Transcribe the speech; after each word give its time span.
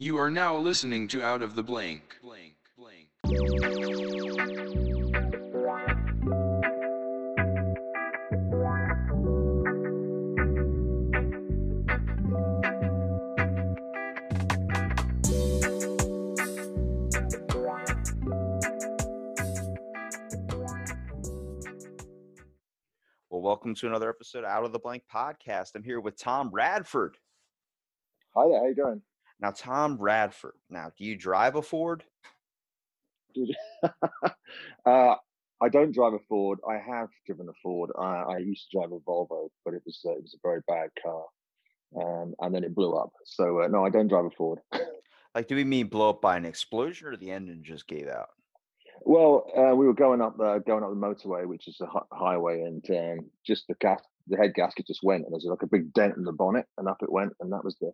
You 0.00 0.16
are 0.18 0.30
now 0.30 0.56
listening 0.56 1.08
to 1.08 1.24
Out 1.24 1.42
of 1.42 1.56
the 1.56 1.62
Blank. 1.64 2.18
Blank, 2.22 2.54
blank. 2.76 3.08
Well, 23.28 23.42
welcome 23.42 23.74
to 23.74 23.88
another 23.88 24.08
episode 24.08 24.44
of 24.44 24.44
Out 24.44 24.62
of 24.62 24.70
the 24.70 24.78
Blank 24.78 25.02
podcast. 25.12 25.74
I'm 25.74 25.82
here 25.82 25.98
with 25.98 26.16
Tom 26.16 26.50
Radford. 26.52 27.16
Hi 28.36 28.46
there, 28.46 28.60
how 28.60 28.66
you 28.66 28.74
doing? 28.76 29.02
Now, 29.40 29.52
Tom 29.52 29.96
Radford. 29.98 30.54
Now, 30.68 30.90
do 30.96 31.04
you 31.04 31.16
drive 31.16 31.56
a 31.56 31.62
Ford? 31.62 32.04
Uh, 34.86 35.14
I 35.60 35.68
don't 35.68 35.92
drive 35.92 36.14
a 36.14 36.18
Ford. 36.28 36.60
I 36.68 36.78
have 36.78 37.08
driven 37.26 37.48
a 37.48 37.52
Ford. 37.62 37.90
I, 37.98 38.22
I 38.22 38.38
used 38.38 38.70
to 38.70 38.78
drive 38.78 38.92
a 38.92 39.00
Volvo, 39.00 39.48
but 39.64 39.74
it 39.74 39.82
was 39.84 40.00
uh, 40.06 40.12
it 40.12 40.22
was 40.22 40.34
a 40.34 40.38
very 40.42 40.60
bad 40.66 40.88
car, 41.02 41.24
um, 42.00 42.34
and 42.40 42.54
then 42.54 42.64
it 42.64 42.74
blew 42.74 42.94
up. 42.94 43.10
So 43.26 43.62
uh, 43.62 43.68
no, 43.68 43.84
I 43.84 43.90
don't 43.90 44.08
drive 44.08 44.26
a 44.26 44.30
Ford. 44.30 44.60
Like, 45.34 45.46
do 45.46 45.54
we 45.54 45.64
mean 45.64 45.88
blow 45.88 46.08
up 46.10 46.22
by 46.22 46.36
an 46.36 46.46
explosion 46.46 47.06
or 47.06 47.16
the 47.16 47.30
engine 47.30 47.62
just 47.62 47.86
gave 47.86 48.08
out? 48.08 48.30
Well, 49.02 49.44
uh, 49.56 49.76
we 49.76 49.86
were 49.86 49.94
going 49.94 50.20
up 50.20 50.36
the 50.38 50.62
going 50.66 50.82
up 50.82 50.90
the 50.90 50.96
motorway, 50.96 51.46
which 51.46 51.68
is 51.68 51.76
a 51.80 51.86
hi- 51.86 52.00
highway, 52.10 52.62
and 52.62 52.84
um, 52.90 53.30
just 53.46 53.66
the 53.68 53.74
gas, 53.74 54.00
the 54.28 54.36
head 54.36 54.54
gasket 54.54 54.86
just 54.86 55.02
went, 55.02 55.24
and 55.24 55.32
there's 55.32 55.44
like 55.44 55.62
a 55.62 55.66
big 55.66 55.92
dent 55.92 56.16
in 56.16 56.24
the 56.24 56.32
bonnet, 56.32 56.66
and 56.78 56.88
up 56.88 56.98
it 57.02 57.12
went, 57.12 57.32
and 57.40 57.52
that 57.52 57.64
was 57.64 57.76
the 57.80 57.92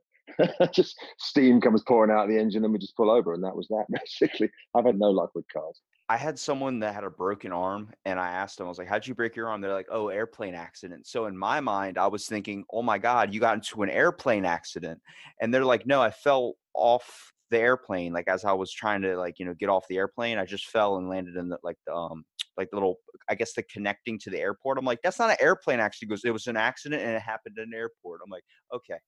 just 0.72 0.96
steam 1.18 1.60
comes 1.60 1.82
pouring 1.82 2.10
out 2.10 2.24
of 2.24 2.28
the 2.28 2.38
engine, 2.38 2.64
and 2.64 2.72
we 2.72 2.78
just 2.78 2.96
pull 2.96 3.10
over, 3.10 3.34
and 3.34 3.44
that 3.44 3.56
was 3.56 3.68
that. 3.68 3.84
Basically, 4.20 4.50
I've 4.74 4.86
had 4.86 4.98
no 4.98 5.10
luck 5.10 5.30
with 5.34 5.44
cars. 5.52 5.80
I 6.08 6.16
had 6.18 6.38
someone 6.38 6.80
that 6.80 6.94
had 6.94 7.04
a 7.04 7.10
broken 7.10 7.52
arm, 7.52 7.90
and 8.04 8.20
I 8.20 8.28
asked 8.28 8.58
them, 8.58 8.66
I 8.66 8.68
was 8.68 8.78
like, 8.78 8.88
How'd 8.88 9.06
you 9.06 9.14
break 9.14 9.36
your 9.36 9.48
arm? 9.48 9.60
They're 9.60 9.72
like, 9.72 9.88
Oh, 9.90 10.08
airplane 10.08 10.54
accident. 10.54 11.06
So, 11.06 11.26
in 11.26 11.36
my 11.36 11.60
mind, 11.60 11.96
I 11.98 12.06
was 12.08 12.26
thinking, 12.26 12.64
Oh 12.70 12.82
my 12.82 12.98
God, 12.98 13.32
you 13.32 13.40
got 13.40 13.54
into 13.54 13.82
an 13.82 13.90
airplane 13.90 14.44
accident. 14.44 15.00
And 15.40 15.52
they're 15.52 15.64
like, 15.64 15.86
No, 15.86 16.02
I 16.02 16.10
fell 16.10 16.54
off 16.74 17.32
the 17.50 17.58
airplane. 17.58 18.12
Like, 18.12 18.28
as 18.28 18.44
I 18.44 18.52
was 18.52 18.70
trying 18.70 19.02
to, 19.02 19.16
like, 19.16 19.38
you 19.38 19.46
know, 19.46 19.54
get 19.54 19.70
off 19.70 19.88
the 19.88 19.96
airplane, 19.96 20.38
I 20.38 20.44
just 20.44 20.66
fell 20.66 20.96
and 20.96 21.08
landed 21.08 21.36
in 21.36 21.48
the, 21.48 21.58
like, 21.62 21.78
the, 21.86 21.94
um, 21.94 22.24
like 22.56 22.70
the 22.70 22.76
little, 22.76 22.96
I 23.28 23.34
guess 23.34 23.52
the 23.54 23.62
connecting 23.64 24.18
to 24.20 24.30
the 24.30 24.40
airport. 24.40 24.78
I'm 24.78 24.84
like, 24.84 25.00
that's 25.02 25.18
not 25.18 25.30
an 25.30 25.36
airplane 25.40 25.80
actually 25.80 26.08
goes, 26.08 26.24
it 26.24 26.30
was 26.30 26.46
an 26.46 26.56
accident 26.56 27.02
and 27.02 27.12
it 27.12 27.22
happened 27.22 27.56
in 27.58 27.64
an 27.64 27.74
airport. 27.74 28.20
I'm 28.24 28.30
like, 28.30 28.44
okay. 28.74 28.98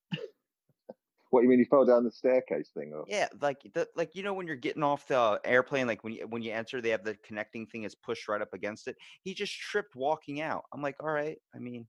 What 1.30 1.42
you 1.42 1.48
mean? 1.48 1.58
You 1.58 1.64
fell 1.66 1.84
down 1.84 2.04
the 2.04 2.10
staircase 2.10 2.70
thing? 2.72 2.92
Or? 2.94 3.04
Yeah, 3.08 3.28
like 3.40 3.58
the 3.74 3.88
like 3.96 4.14
you 4.14 4.22
know 4.22 4.32
when 4.32 4.46
you're 4.46 4.54
getting 4.54 4.84
off 4.84 5.08
the 5.08 5.40
airplane, 5.44 5.86
like 5.86 6.04
when 6.04 6.12
you 6.12 6.26
when 6.28 6.40
you 6.40 6.52
enter, 6.52 6.80
they 6.80 6.90
have 6.90 7.02
the 7.02 7.16
connecting 7.26 7.66
thing 7.66 7.82
is 7.82 7.96
pushed 7.96 8.28
right 8.28 8.40
up 8.40 8.54
against 8.54 8.86
it. 8.86 8.96
He 9.22 9.34
just 9.34 9.52
tripped 9.52 9.96
walking 9.96 10.40
out. 10.40 10.62
I'm 10.72 10.82
like, 10.82 10.96
all 11.00 11.10
right. 11.10 11.36
I 11.54 11.58
mean, 11.58 11.86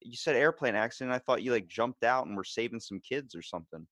you 0.00 0.16
said 0.16 0.34
airplane 0.34 0.74
accident. 0.74 1.14
I 1.14 1.18
thought 1.18 1.42
you 1.42 1.52
like 1.52 1.68
jumped 1.68 2.04
out 2.04 2.26
and 2.26 2.36
were 2.36 2.44
saving 2.44 2.80
some 2.80 3.00
kids 3.06 3.34
or 3.34 3.42
something. 3.42 3.86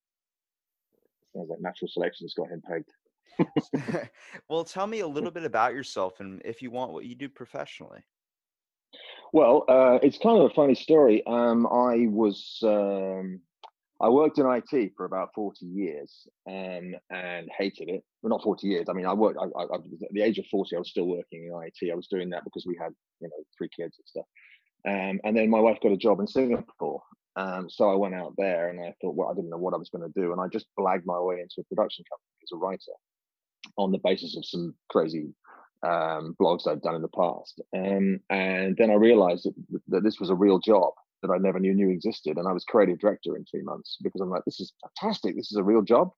Sounds 1.36 1.50
like 1.50 1.60
natural 1.60 1.88
selection's 1.88 2.34
got 2.34 2.48
him 2.48 2.62
pegged. 2.66 2.90
well, 4.48 4.64
tell 4.64 4.86
me 4.86 5.00
a 5.00 5.06
little 5.06 5.30
bit 5.30 5.44
about 5.44 5.74
yourself 5.74 6.20
and 6.20 6.42
if 6.44 6.62
you 6.62 6.70
want 6.70 6.92
what 6.92 7.04
you 7.04 7.14
do 7.14 7.28
professionally. 7.28 8.00
Well, 9.32 9.64
uh, 9.68 9.98
it's 10.02 10.18
kind 10.18 10.38
of 10.38 10.50
a 10.50 10.54
funny 10.54 10.74
story. 10.74 11.22
Um, 11.26 11.66
I 11.66 12.06
was 12.08 12.58
um, 12.62 13.40
I 14.00 14.08
worked 14.08 14.38
in 14.38 14.46
IT 14.46 14.92
for 14.96 15.04
about 15.04 15.30
forty 15.34 15.66
years 15.66 16.26
and 16.46 16.96
hated 17.10 17.88
it. 17.90 18.02
Well, 18.22 18.30
not 18.30 18.42
forty 18.42 18.68
years. 18.68 18.86
I 18.88 18.94
mean, 18.94 19.06
I 19.06 19.12
worked. 19.12 19.38
I, 19.38 19.44
I, 19.58 19.64
I 19.64 19.74
at 19.76 20.12
the 20.12 20.22
age 20.22 20.38
of 20.38 20.46
forty. 20.46 20.76
I 20.76 20.78
was 20.78 20.90
still 20.90 21.06
working 21.06 21.44
in 21.44 21.62
IT. 21.62 21.92
I 21.92 21.94
was 21.94 22.06
doing 22.06 22.30
that 22.30 22.44
because 22.44 22.64
we 22.66 22.78
had 22.80 22.92
you 23.20 23.28
know 23.28 23.44
three 23.56 23.68
kids 23.68 23.96
and 23.98 24.06
stuff. 24.06 24.26
Um, 24.86 25.20
and 25.24 25.36
then 25.36 25.50
my 25.50 25.60
wife 25.60 25.78
got 25.82 25.92
a 25.92 25.96
job 25.96 26.20
in 26.20 26.26
Singapore. 26.26 27.02
Um, 27.36 27.68
so 27.68 27.90
I 27.90 27.94
went 27.94 28.14
out 28.14 28.34
there 28.38 28.70
and 28.70 28.80
I 28.80 28.94
thought, 29.00 29.14
well, 29.14 29.28
I 29.28 29.34
didn't 29.34 29.50
know 29.50 29.58
what 29.58 29.74
I 29.74 29.76
was 29.76 29.90
going 29.90 30.10
to 30.10 30.20
do, 30.20 30.32
and 30.32 30.40
I 30.40 30.48
just 30.48 30.66
blagged 30.78 31.04
my 31.04 31.20
way 31.20 31.40
into 31.40 31.60
a 31.60 31.64
production 31.64 32.04
company 32.10 32.38
as 32.42 32.52
a 32.52 32.56
writer 32.56 32.96
on 33.78 33.92
the 33.92 34.00
basis 34.04 34.36
of 34.36 34.44
some 34.44 34.74
crazy 34.90 35.32
um, 35.82 36.36
blogs 36.40 36.66
I'd 36.66 36.82
done 36.82 36.96
in 36.96 37.02
the 37.02 37.08
past. 37.08 37.60
Um, 37.74 38.20
and 38.28 38.76
then 38.76 38.90
I 38.90 38.94
realized 38.94 39.44
that, 39.44 39.80
that 39.88 40.04
this 40.04 40.20
was 40.20 40.30
a 40.30 40.34
real 40.34 40.58
job 40.58 40.92
that 41.22 41.30
I 41.30 41.38
never 41.38 41.58
knew 41.58 41.74
knew 41.74 41.90
existed. 41.90 42.36
And 42.36 42.46
I 42.46 42.52
was 42.52 42.64
creative 42.64 42.98
director 42.98 43.36
in 43.36 43.44
three 43.44 43.62
months 43.62 43.96
because 44.02 44.20
I'm 44.20 44.30
like, 44.30 44.44
this 44.44 44.60
is 44.60 44.72
fantastic. 44.82 45.36
This 45.36 45.50
is 45.50 45.58
a 45.58 45.62
real 45.62 45.82
job. 45.82 46.10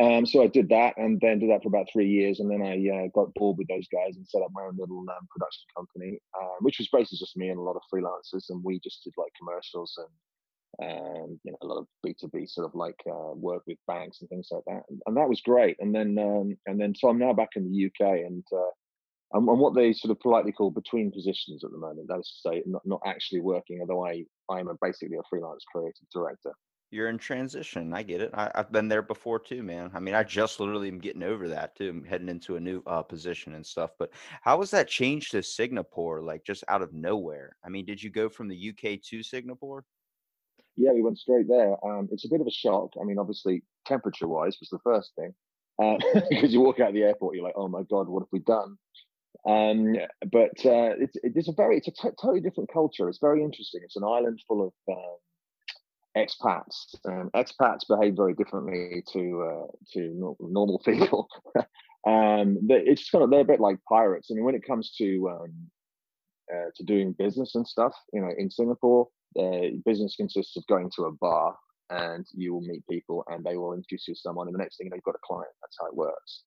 Um, 0.00 0.24
so 0.24 0.42
I 0.42 0.46
did 0.46 0.68
that 0.68 0.94
and 0.96 1.20
then 1.20 1.40
did 1.40 1.50
that 1.50 1.62
for 1.62 1.68
about 1.68 1.88
three 1.92 2.08
years. 2.08 2.40
And 2.40 2.50
then 2.50 2.62
I 2.62 3.04
uh, 3.04 3.08
got 3.14 3.34
bored 3.34 3.58
with 3.58 3.68
those 3.68 3.88
guys 3.88 4.16
and 4.16 4.26
set 4.26 4.42
up 4.42 4.50
my 4.52 4.62
own 4.62 4.76
little 4.78 5.00
um, 5.00 5.28
production 5.30 5.66
company, 5.76 6.20
uh, 6.40 6.56
which 6.60 6.78
was 6.78 6.88
basically 6.88 7.18
just 7.18 7.36
me 7.36 7.48
and 7.48 7.58
a 7.58 7.62
lot 7.62 7.76
of 7.76 7.82
freelancers. 7.92 8.48
And 8.50 8.62
we 8.62 8.78
just 8.80 9.02
did 9.04 9.14
like 9.18 9.32
commercials 9.38 9.94
and 9.98 10.08
um, 10.82 11.38
you 11.44 11.52
know, 11.52 11.58
a 11.62 11.66
lot 11.66 11.78
of 11.78 11.86
B 12.02 12.14
two 12.18 12.28
B 12.28 12.46
sort 12.46 12.66
of 12.66 12.74
like 12.74 13.00
uh, 13.08 13.34
work 13.34 13.62
with 13.66 13.78
banks 13.86 14.20
and 14.20 14.30
things 14.30 14.48
like 14.50 14.62
that, 14.66 14.82
and, 14.88 15.00
and 15.06 15.16
that 15.16 15.28
was 15.28 15.40
great. 15.40 15.76
And 15.80 15.94
then, 15.94 16.18
um, 16.18 16.56
and 16.66 16.80
then, 16.80 16.94
so 16.94 17.08
I'm 17.08 17.18
now 17.18 17.32
back 17.32 17.50
in 17.56 17.70
the 17.70 17.86
UK, 17.86 18.20
and 18.26 18.44
uh, 18.52 19.36
I'm, 19.36 19.48
I'm 19.48 19.58
what 19.58 19.74
they 19.74 19.92
sort 19.92 20.10
of 20.10 20.20
politely 20.20 20.52
call 20.52 20.70
between 20.70 21.10
positions 21.12 21.64
at 21.64 21.70
the 21.70 21.78
moment. 21.78 22.08
That 22.08 22.20
is 22.20 22.40
to 22.42 22.48
say, 22.48 22.62
not 22.66 22.82
not 22.84 23.00
actually 23.04 23.40
working, 23.40 23.80
although 23.80 24.06
I 24.06 24.24
I'm 24.48 24.68
a, 24.68 24.74
basically 24.80 25.16
a 25.16 25.22
freelance 25.28 25.64
creative 25.70 26.08
director. 26.12 26.52
You're 26.92 27.08
in 27.08 27.18
transition. 27.18 27.94
I 27.94 28.02
get 28.02 28.20
it. 28.20 28.30
I, 28.34 28.50
I've 28.52 28.72
been 28.72 28.88
there 28.88 29.02
before 29.02 29.38
too, 29.38 29.62
man. 29.62 29.92
I 29.94 30.00
mean, 30.00 30.14
I 30.14 30.24
just 30.24 30.58
literally 30.58 30.88
am 30.88 30.98
getting 30.98 31.22
over 31.22 31.46
that 31.46 31.76
too. 31.76 31.88
I'm 31.88 32.04
heading 32.04 32.28
into 32.28 32.56
a 32.56 32.60
new 32.60 32.82
uh, 32.84 33.02
position 33.02 33.54
and 33.54 33.64
stuff. 33.64 33.90
But 33.96 34.10
how 34.42 34.58
was 34.58 34.72
that 34.72 34.88
change 34.88 35.30
to 35.30 35.42
Singapore, 35.42 36.20
like 36.20 36.44
just 36.44 36.64
out 36.66 36.82
of 36.82 36.92
nowhere? 36.92 37.56
I 37.64 37.68
mean, 37.68 37.86
did 37.86 38.02
you 38.02 38.10
go 38.10 38.28
from 38.28 38.48
the 38.48 38.70
UK 38.70 39.00
to 39.02 39.22
Singapore? 39.22 39.84
Yeah, 40.76 40.92
we 40.92 41.02
went 41.02 41.18
straight 41.18 41.48
there. 41.48 41.76
Um, 41.84 42.08
it's 42.12 42.24
a 42.24 42.28
bit 42.28 42.40
of 42.40 42.46
a 42.46 42.52
shock. 42.52 42.92
I 43.00 43.04
mean, 43.04 43.18
obviously, 43.18 43.62
temperature 43.86 44.28
wise 44.28 44.56
was 44.60 44.70
the 44.70 44.78
first 44.84 45.10
thing. 45.16 45.34
Uh, 45.82 45.96
because 46.30 46.52
you 46.52 46.60
walk 46.60 46.80
out 46.80 46.88
of 46.88 46.94
the 46.94 47.02
airport, 47.02 47.34
you're 47.34 47.44
like, 47.44 47.54
oh 47.56 47.68
my 47.68 47.82
God, 47.90 48.08
what 48.08 48.20
have 48.20 48.28
we 48.32 48.40
done? 48.40 48.76
Um, 49.46 49.96
but 50.30 50.64
uh, 50.66 50.96
it's, 50.98 51.16
it's 51.22 51.48
a 51.48 51.52
very, 51.52 51.78
it's 51.78 51.88
a 51.88 51.92
t- 51.92 52.14
totally 52.20 52.40
different 52.40 52.72
culture. 52.72 53.08
It's 53.08 53.18
very 53.20 53.42
interesting. 53.42 53.80
It's 53.84 53.96
an 53.96 54.04
island 54.04 54.40
full 54.46 54.66
of 54.66 54.94
um, 54.94 55.16
expats. 56.16 56.94
Um, 57.06 57.30
expats 57.34 57.86
behave 57.88 58.16
very 58.16 58.34
differently 58.34 59.02
to 59.12 59.42
uh, 59.42 59.66
to 59.94 60.12
nor- 60.14 60.36
normal 60.40 60.78
people. 60.84 61.28
um, 62.06 62.58
it's 62.68 63.08
kind 63.10 63.24
of 63.24 63.30
they're 63.30 63.40
a 63.40 63.44
bit 63.44 63.60
like 63.60 63.78
pirates. 63.88 64.28
I 64.30 64.34
mean, 64.34 64.44
when 64.44 64.54
it 64.54 64.66
comes 64.66 64.94
to 64.98 65.30
um, 65.30 65.52
uh, 66.52 66.70
to 66.76 66.84
doing 66.84 67.12
business 67.12 67.54
and 67.54 67.66
stuff, 67.66 67.94
you 68.12 68.20
know, 68.20 68.30
in 68.36 68.50
Singapore, 68.50 69.08
uh, 69.38 69.76
business 69.84 70.16
consists 70.16 70.56
of 70.56 70.66
going 70.66 70.90
to 70.96 71.04
a 71.04 71.12
bar 71.12 71.56
and 71.90 72.26
you 72.34 72.54
will 72.54 72.60
meet 72.62 72.86
people 72.88 73.24
and 73.28 73.44
they 73.44 73.56
will 73.56 73.72
introduce 73.74 74.06
you 74.08 74.14
to 74.14 74.20
someone, 74.20 74.46
and 74.48 74.54
the 74.54 74.58
next 74.58 74.76
thing 74.76 74.86
you 74.86 74.90
know, 74.90 74.96
you've 74.96 75.04
got 75.04 75.14
a 75.14 75.26
client. 75.26 75.50
That's 75.60 75.76
how 75.80 75.86
it 75.86 75.94
works. 75.96 76.44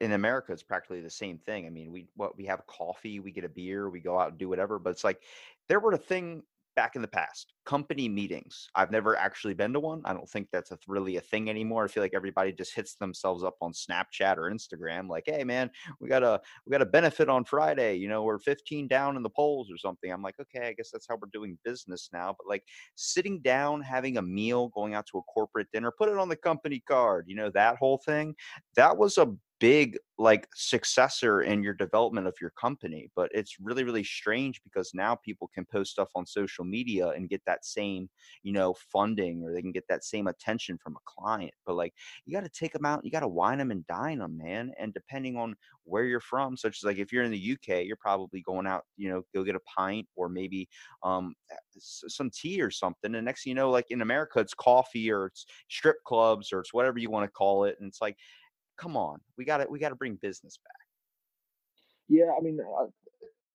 in 0.00 0.12
America, 0.12 0.52
it's 0.52 0.62
practically 0.62 1.00
the 1.00 1.10
same 1.10 1.38
thing. 1.38 1.66
I 1.66 1.70
mean, 1.70 1.90
we 1.90 2.08
what 2.16 2.36
we 2.36 2.46
have 2.46 2.66
coffee, 2.66 3.20
we 3.20 3.32
get 3.32 3.44
a 3.44 3.48
beer, 3.48 3.88
we 3.88 4.00
go 4.00 4.18
out 4.18 4.30
and 4.30 4.38
do 4.38 4.48
whatever. 4.48 4.78
But 4.78 4.90
it's 4.90 5.04
like 5.04 5.20
there 5.68 5.80
were 5.80 5.92
a 5.92 5.98
thing 5.98 6.42
back 6.76 6.94
in 6.94 7.02
the 7.02 7.08
past, 7.08 7.54
company 7.64 8.08
meetings. 8.08 8.68
I've 8.74 8.90
never 8.90 9.16
actually 9.16 9.54
been 9.54 9.72
to 9.72 9.80
one. 9.80 10.02
I 10.04 10.12
don't 10.12 10.28
think 10.28 10.48
that's 10.52 10.70
a, 10.70 10.78
really 10.86 11.16
a 11.16 11.20
thing 11.20 11.50
anymore. 11.50 11.84
I 11.84 11.88
feel 11.88 12.02
like 12.02 12.14
everybody 12.14 12.52
just 12.52 12.74
hits 12.74 12.94
themselves 12.94 13.42
up 13.42 13.56
on 13.60 13.72
Snapchat 13.72 14.36
or 14.36 14.50
Instagram, 14.50 15.08
like, 15.08 15.24
"Hey, 15.26 15.42
man, 15.42 15.70
we 16.00 16.08
got 16.08 16.22
a 16.22 16.40
we 16.66 16.70
got 16.70 16.82
a 16.82 16.86
benefit 16.86 17.28
on 17.28 17.44
Friday. 17.44 17.96
You 17.96 18.08
know, 18.08 18.22
we're 18.22 18.38
15 18.38 18.86
down 18.86 19.16
in 19.16 19.22
the 19.22 19.30
polls 19.30 19.70
or 19.72 19.78
something." 19.78 20.12
I'm 20.12 20.22
like, 20.22 20.38
okay, 20.40 20.68
I 20.68 20.72
guess 20.74 20.90
that's 20.92 21.06
how 21.08 21.16
we're 21.16 21.30
doing 21.32 21.58
business 21.64 22.10
now. 22.12 22.36
But 22.38 22.48
like 22.48 22.62
sitting 22.94 23.40
down, 23.40 23.80
having 23.80 24.18
a 24.18 24.22
meal, 24.22 24.68
going 24.68 24.94
out 24.94 25.06
to 25.06 25.18
a 25.18 25.22
corporate 25.22 25.68
dinner, 25.72 25.90
put 25.90 26.08
it 26.08 26.18
on 26.18 26.28
the 26.28 26.36
company 26.36 26.82
card. 26.86 27.24
You 27.26 27.36
know, 27.36 27.50
that 27.50 27.76
whole 27.76 27.98
thing. 28.04 28.34
That 28.76 28.96
was 28.96 29.18
a 29.18 29.34
big 29.58 29.96
like 30.18 30.48
successor 30.54 31.42
in 31.42 31.62
your 31.62 31.74
development 31.74 32.26
of 32.26 32.34
your 32.40 32.50
company 32.50 33.10
but 33.14 33.30
it's 33.34 33.56
really 33.60 33.84
really 33.84 34.04
strange 34.04 34.62
because 34.62 34.92
now 34.94 35.14
people 35.14 35.50
can 35.54 35.64
post 35.70 35.92
stuff 35.92 36.08
on 36.14 36.26
social 36.26 36.64
media 36.64 37.08
and 37.08 37.28
get 37.28 37.42
that 37.46 37.64
same 37.64 38.08
you 38.42 38.52
know 38.52 38.74
funding 38.92 39.42
or 39.42 39.52
they 39.52 39.60
can 39.60 39.72
get 39.72 39.86
that 39.88 40.04
same 40.04 40.26
attention 40.26 40.78
from 40.82 40.94
a 40.94 41.04
client 41.04 41.52
but 41.66 41.74
like 41.74 41.92
you 42.24 42.34
got 42.34 42.44
to 42.44 42.50
take 42.50 42.72
them 42.72 42.86
out 42.86 43.04
you 43.04 43.10
got 43.10 43.20
to 43.20 43.28
wine 43.28 43.58
them 43.58 43.70
and 43.70 43.86
dine 43.86 44.18
them 44.18 44.38
man 44.38 44.72
and 44.78 44.94
depending 44.94 45.36
on 45.36 45.54
where 45.84 46.04
you're 46.04 46.20
from 46.20 46.56
such 46.56 46.78
as 46.78 46.84
like 46.84 46.98
if 46.98 47.12
you're 47.12 47.24
in 47.24 47.30
the 47.30 47.52
uk 47.52 47.84
you're 47.84 47.96
probably 47.96 48.40
going 48.42 48.66
out 48.66 48.84
you 48.96 49.08
know 49.08 49.22
go 49.34 49.44
get 49.44 49.54
a 49.54 49.60
pint 49.60 50.06
or 50.16 50.28
maybe 50.28 50.68
um 51.02 51.34
some 51.78 52.30
tea 52.30 52.60
or 52.60 52.70
something 52.70 53.14
and 53.14 53.24
next 53.24 53.44
thing 53.44 53.50
you 53.50 53.54
know 53.54 53.70
like 53.70 53.86
in 53.90 54.00
america 54.02 54.38
it's 54.38 54.54
coffee 54.54 55.10
or 55.10 55.26
it's 55.26 55.46
strip 55.68 55.96
clubs 56.04 56.52
or 56.52 56.60
it's 56.60 56.72
whatever 56.72 56.98
you 56.98 57.10
want 57.10 57.24
to 57.24 57.30
call 57.30 57.64
it 57.64 57.76
and 57.78 57.88
it's 57.88 58.00
like 58.00 58.16
come 58.78 58.96
on, 58.96 59.20
we 59.36 59.44
got 59.44 59.58
to 59.58 59.66
we 59.68 59.78
got 59.78 59.90
to 59.90 59.94
bring 59.96 60.16
business 60.16 60.58
back. 60.64 60.74
Yeah, 62.08 62.32
I 62.38 62.42
mean, 62.42 62.58
uh, 62.60 62.86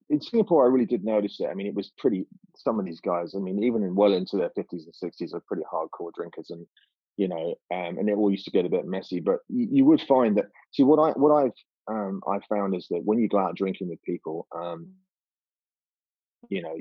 in 0.10 0.22
Singapore, 0.22 0.66
I 0.66 0.70
really 0.70 0.86
did 0.86 1.06
notice 1.06 1.40
it. 1.40 1.48
I 1.50 1.54
mean, 1.54 1.68
it 1.68 1.74
was 1.74 1.92
pretty. 1.98 2.26
Some 2.56 2.80
of 2.80 2.86
these 2.86 3.00
guys, 3.00 3.34
I 3.36 3.40
mean, 3.40 3.64
even 3.64 3.84
in 3.84 3.96
well 3.96 4.14
into 4.14 4.38
their 4.38 4.52
fifties 4.56 4.86
and 4.86 4.96
sixties, 4.96 5.34
are 5.34 5.42
pretty 5.48 5.64
hardcore 5.72 6.14
drinkers, 6.14 6.50
and 6.50 6.66
you 7.18 7.28
know, 7.28 7.56
um, 7.74 7.98
and 7.98 8.10
it 8.10 8.18
all 8.18 8.32
used 8.32 8.46
to 8.46 8.52
get 8.52 8.66
a 8.66 8.70
bit 8.70 8.86
messy. 8.86 9.20
But 9.20 9.40
you, 9.48 9.68
you 9.72 9.86
would 9.86 10.02
find 10.02 10.38
that. 10.38 10.48
See, 10.74 10.84
what 10.84 11.00
I 11.00 11.12
what 11.12 11.32
I've 11.32 11.52
um, 11.88 12.22
I 12.28 12.40
found 12.50 12.76
is 12.76 12.88
that 12.90 13.02
when 13.04 13.20
you 13.20 13.28
go 13.28 13.40
out 13.40 13.56
drinking 13.56 13.90
with 13.90 14.02
people, 14.04 14.48
um, 14.56 14.90
you 16.50 16.62
know, 16.62 16.76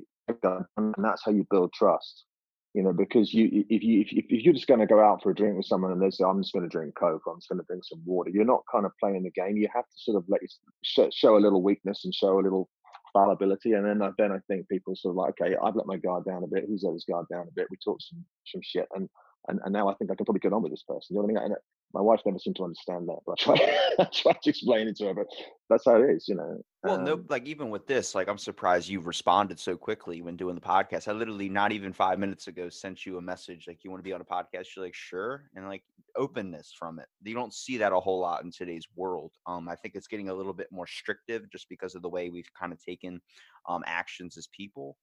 and 0.76 0.94
that's 0.98 1.22
how 1.24 1.32
you 1.32 1.46
build 1.50 1.72
trust. 1.72 2.24
You 2.72 2.84
know, 2.84 2.92
because 2.92 3.34
you 3.34 3.64
if 3.68 3.82
you 3.82 4.00
if, 4.02 4.12
if 4.12 4.44
you're 4.44 4.54
just 4.54 4.68
going 4.68 4.78
to 4.80 4.86
go 4.86 5.00
out 5.00 5.22
for 5.22 5.30
a 5.30 5.34
drink 5.34 5.56
with 5.56 5.66
someone 5.66 5.90
and 5.90 6.00
they 6.00 6.10
say 6.10 6.24
I'm 6.24 6.40
just 6.40 6.52
going 6.52 6.62
to 6.62 6.68
drink 6.68 6.94
coke, 6.94 7.22
I'm 7.26 7.38
just 7.38 7.48
going 7.48 7.60
to 7.60 7.66
drink 7.66 7.82
some 7.84 8.00
water, 8.04 8.30
you're 8.30 8.44
not 8.44 8.62
kind 8.70 8.86
of 8.86 8.92
playing 9.00 9.24
the 9.24 9.30
game. 9.30 9.56
You 9.56 9.68
have 9.74 9.84
to 9.84 9.98
sort 9.98 10.16
of 10.16 10.24
let 10.28 10.40
show, 10.84 11.08
show 11.12 11.36
a 11.36 11.42
little 11.42 11.62
weakness 11.62 12.04
and 12.04 12.14
show 12.14 12.38
a 12.38 12.42
little 12.42 12.68
fallibility, 13.12 13.72
and 13.72 13.84
then 13.84 14.00
uh, 14.02 14.12
then 14.18 14.30
I 14.30 14.38
think 14.46 14.68
people 14.68 14.94
sort 14.94 15.12
of 15.12 15.16
like, 15.16 15.40
okay, 15.40 15.56
I've 15.62 15.74
let 15.74 15.86
my 15.86 15.96
guard 15.96 16.24
down 16.24 16.44
a 16.44 16.46
bit. 16.46 16.64
Who's 16.68 16.84
let 16.84 16.94
his 16.94 17.04
guard 17.04 17.26
down 17.28 17.48
a 17.48 17.54
bit? 17.56 17.66
We 17.70 17.76
talked 17.84 18.04
some 18.04 18.24
some 18.46 18.60
shit, 18.62 18.86
and 18.94 19.08
and, 19.48 19.58
and 19.64 19.72
now 19.72 19.88
I 19.88 19.94
think 19.94 20.10
I 20.10 20.14
can 20.14 20.24
probably 20.24 20.40
get 20.40 20.52
on 20.52 20.62
with 20.62 20.72
this 20.72 20.84
person. 20.86 21.14
You 21.14 21.16
know 21.16 21.22
what 21.22 21.40
I 21.40 21.42
mean? 21.42 21.52
And 21.52 21.56
my 21.92 22.00
wife 22.00 22.20
never 22.24 22.38
seemed 22.38 22.56
to 22.56 22.64
understand 22.64 23.08
that, 23.08 23.18
but 23.26 23.32
I 23.32 23.42
try, 23.42 23.78
I 23.98 24.04
try 24.04 24.32
to 24.32 24.50
explain 24.50 24.86
it 24.86 24.96
to 24.98 25.06
her. 25.06 25.14
But 25.14 25.26
that's 25.68 25.84
how 25.86 25.96
it 25.96 26.08
is, 26.08 26.28
you 26.28 26.36
know. 26.36 26.62
Well, 26.84 26.94
um, 26.96 27.04
no, 27.04 27.24
like 27.28 27.46
even 27.46 27.68
with 27.70 27.86
this, 27.86 28.14
like 28.14 28.28
I'm 28.28 28.38
surprised 28.38 28.88
you've 28.88 29.06
responded 29.06 29.58
so 29.58 29.76
quickly 29.76 30.22
when 30.22 30.36
doing 30.36 30.54
the 30.54 30.60
podcast. 30.60 31.08
I 31.08 31.12
literally 31.12 31.48
not 31.48 31.72
even 31.72 31.92
five 31.92 32.18
minutes 32.18 32.46
ago 32.46 32.68
sent 32.68 33.04
you 33.04 33.18
a 33.18 33.22
message 33.22 33.64
like 33.66 33.82
you 33.82 33.90
want 33.90 34.00
to 34.00 34.08
be 34.08 34.12
on 34.12 34.20
a 34.20 34.24
podcast. 34.24 34.66
You're 34.76 34.84
like, 34.84 34.94
sure, 34.94 35.50
and 35.56 35.66
like 35.66 35.82
openness 36.16 36.72
from 36.78 37.00
it. 37.00 37.06
You 37.24 37.34
don't 37.34 37.54
see 37.54 37.76
that 37.78 37.92
a 37.92 38.00
whole 38.00 38.20
lot 38.20 38.44
in 38.44 38.52
today's 38.52 38.86
world. 38.94 39.32
Um, 39.46 39.68
I 39.68 39.74
think 39.74 39.94
it's 39.96 40.08
getting 40.08 40.28
a 40.28 40.34
little 40.34 40.52
bit 40.52 40.68
more 40.70 40.84
restrictive 40.84 41.50
just 41.50 41.68
because 41.68 41.96
of 41.96 42.02
the 42.02 42.08
way 42.08 42.30
we've 42.30 42.50
kind 42.58 42.72
of 42.72 42.82
taken 42.82 43.20
um 43.68 43.82
actions 43.86 44.36
as 44.38 44.46
people. 44.48 44.96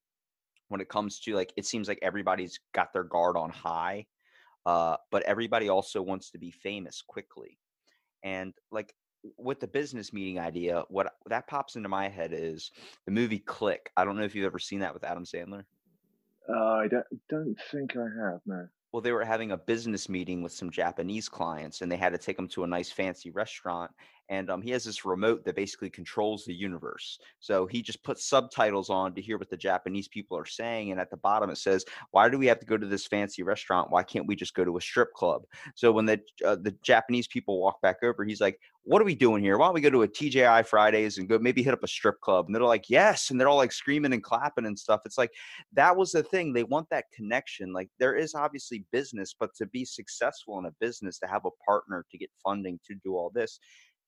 When 0.70 0.82
it 0.82 0.90
comes 0.90 1.20
to 1.22 1.34
like, 1.34 1.54
it 1.58 1.66
seems 1.66 1.88
like 1.88 2.00
everybody's 2.02 2.60
got 2.74 2.92
their 2.92 3.06
guard 3.06 3.38
on 3.38 3.50
high 3.50 4.06
uh, 4.68 4.98
but 5.12 5.24
everybody 5.24 5.70
also 5.70 6.02
wants 6.02 6.30
to 6.30 6.38
be 6.38 6.52
famous 6.52 7.02
quickly. 7.02 7.58
And 8.22 8.54
like 8.70 8.94
with 9.38 9.62
the 9.62 9.68
business 9.68 10.12
meeting 10.12 10.40
idea, 10.40 10.84
what 10.90 11.14
that 11.28 11.48
pops 11.48 11.78
into 11.78 11.88
my 11.88 12.10
head 12.10 12.32
is 12.34 12.72
the 13.06 13.14
movie 13.14 13.40
Click. 13.40 13.90
I 13.96 14.04
don't 14.04 14.18
know 14.18 14.26
if 14.26 14.36
you've 14.36 14.46
ever 14.46 14.60
seen 14.60 14.82
that 14.82 14.94
with 14.94 15.06
Adam 15.06 15.24
Sandler. 15.24 15.64
Uh, 16.50 16.74
I 16.74 16.88
don't, 16.88 17.06
don't 17.30 17.56
think 17.72 17.96
I 17.96 18.06
have, 18.24 18.40
no. 18.46 18.68
Well, 18.94 19.02
they 19.02 19.12
were 19.12 19.26
having 19.26 19.52
a 19.52 19.58
business 19.58 20.08
meeting 20.08 20.42
with 20.42 20.54
some 20.54 20.72
Japanese 20.72 21.28
clients 21.28 21.82
and 21.82 21.92
they 21.92 21.98
had 21.98 22.14
to 22.14 22.18
take 22.18 22.38
them 22.38 22.48
to 22.50 22.64
a 22.64 22.68
nice 22.68 22.90
fancy 22.90 23.32
restaurant 23.32 23.92
and 24.30 24.50
um, 24.50 24.62
he 24.62 24.72
has 24.72 24.84
this 24.84 25.06
remote 25.06 25.46
that 25.46 25.56
basically 25.56 25.90
controls 25.90 26.44
the 26.46 26.54
universe. 26.54 27.20
So 27.40 27.66
he 27.66 27.82
just 27.82 28.04
puts 28.04 28.28
subtitles 28.28 28.90
on 28.90 29.14
to 29.16 29.22
hear 29.22 29.38
what 29.38 29.50
the 29.50 29.58
Japanese 29.58 30.08
people 30.08 30.38
are 30.38 30.46
saying, 30.46 30.92
and 30.92 31.00
at 31.00 31.10
the 31.10 31.18
bottom 31.18 31.50
it 31.50 31.58
says, 31.58 31.86
"Why 32.12 32.30
do 32.30 32.38
we 32.38 32.48
have 32.48 32.60
to 32.60 32.66
go 32.66 32.78
to 32.78 32.86
this 32.86 33.08
fancy 33.08 33.44
restaurant? 33.44 33.92
Why 33.92 34.04
can't 34.04 34.28
we 34.28 34.36
just 34.36 34.54
go 34.54 34.66
to 34.66 34.78
a 34.78 34.82
strip 34.82 35.14
club?" 35.14 35.44
So 35.76 35.92
when 35.92 36.06
the 36.06 36.20
uh, 36.46 36.58
the 36.62 36.76
Japanese 36.84 37.28
people 37.28 37.62
walk 37.62 37.82
back 37.82 37.98
over, 38.04 38.26
he's 38.26 38.42
like, 38.42 38.60
"What 38.88 39.02
are 39.02 39.06
we 39.06 39.16
doing 39.16 39.44
here? 39.44 39.58
Why 39.58 39.68
don't 39.68 39.74
we 39.76 39.82
go 39.82 39.90
to 39.90 40.04
a 40.04 40.08
TGI 40.08 40.66
Fridays 40.66 41.18
and 41.18 41.28
go 41.28 41.38
maybe 41.38 41.62
hit 41.62 41.74
up 41.74 41.84
a 41.84 41.88
strip 41.88 42.22
club?" 42.22 42.46
And 42.46 42.56
they're 42.56 42.64
like, 42.64 42.90
"Yes," 42.90 43.30
and 43.30 43.40
they're 43.40 43.50
all 43.50 43.58
like 43.58 43.74
screaming 43.74 44.14
and 44.14 44.24
clapping 44.24 44.66
and 44.66 44.80
stuff. 44.80 45.02
It's 45.06 45.18
like 45.18 45.32
that 45.74 45.98
was 45.98 46.12
the 46.14 46.24
thing. 46.24 46.54
They 46.54 46.64
want 46.64 46.90
that 46.90 47.06
connection. 47.14 47.74
Like 47.74 47.90
there 48.00 48.16
is 48.16 48.34
obviously 48.34 48.86
business, 48.92 49.36
but 49.38 49.54
to 49.56 49.66
be 49.66 49.84
successful 49.86 50.58
in 50.60 50.66
a 50.66 50.72
business, 50.80 51.20
to 51.20 51.28
have 51.28 51.46
a 51.46 51.52
partner 51.66 52.06
to 52.10 52.18
get 52.18 52.30
funding 52.44 52.80
to 52.88 52.96
do 53.04 53.16
all 53.16 53.30
this 53.34 53.60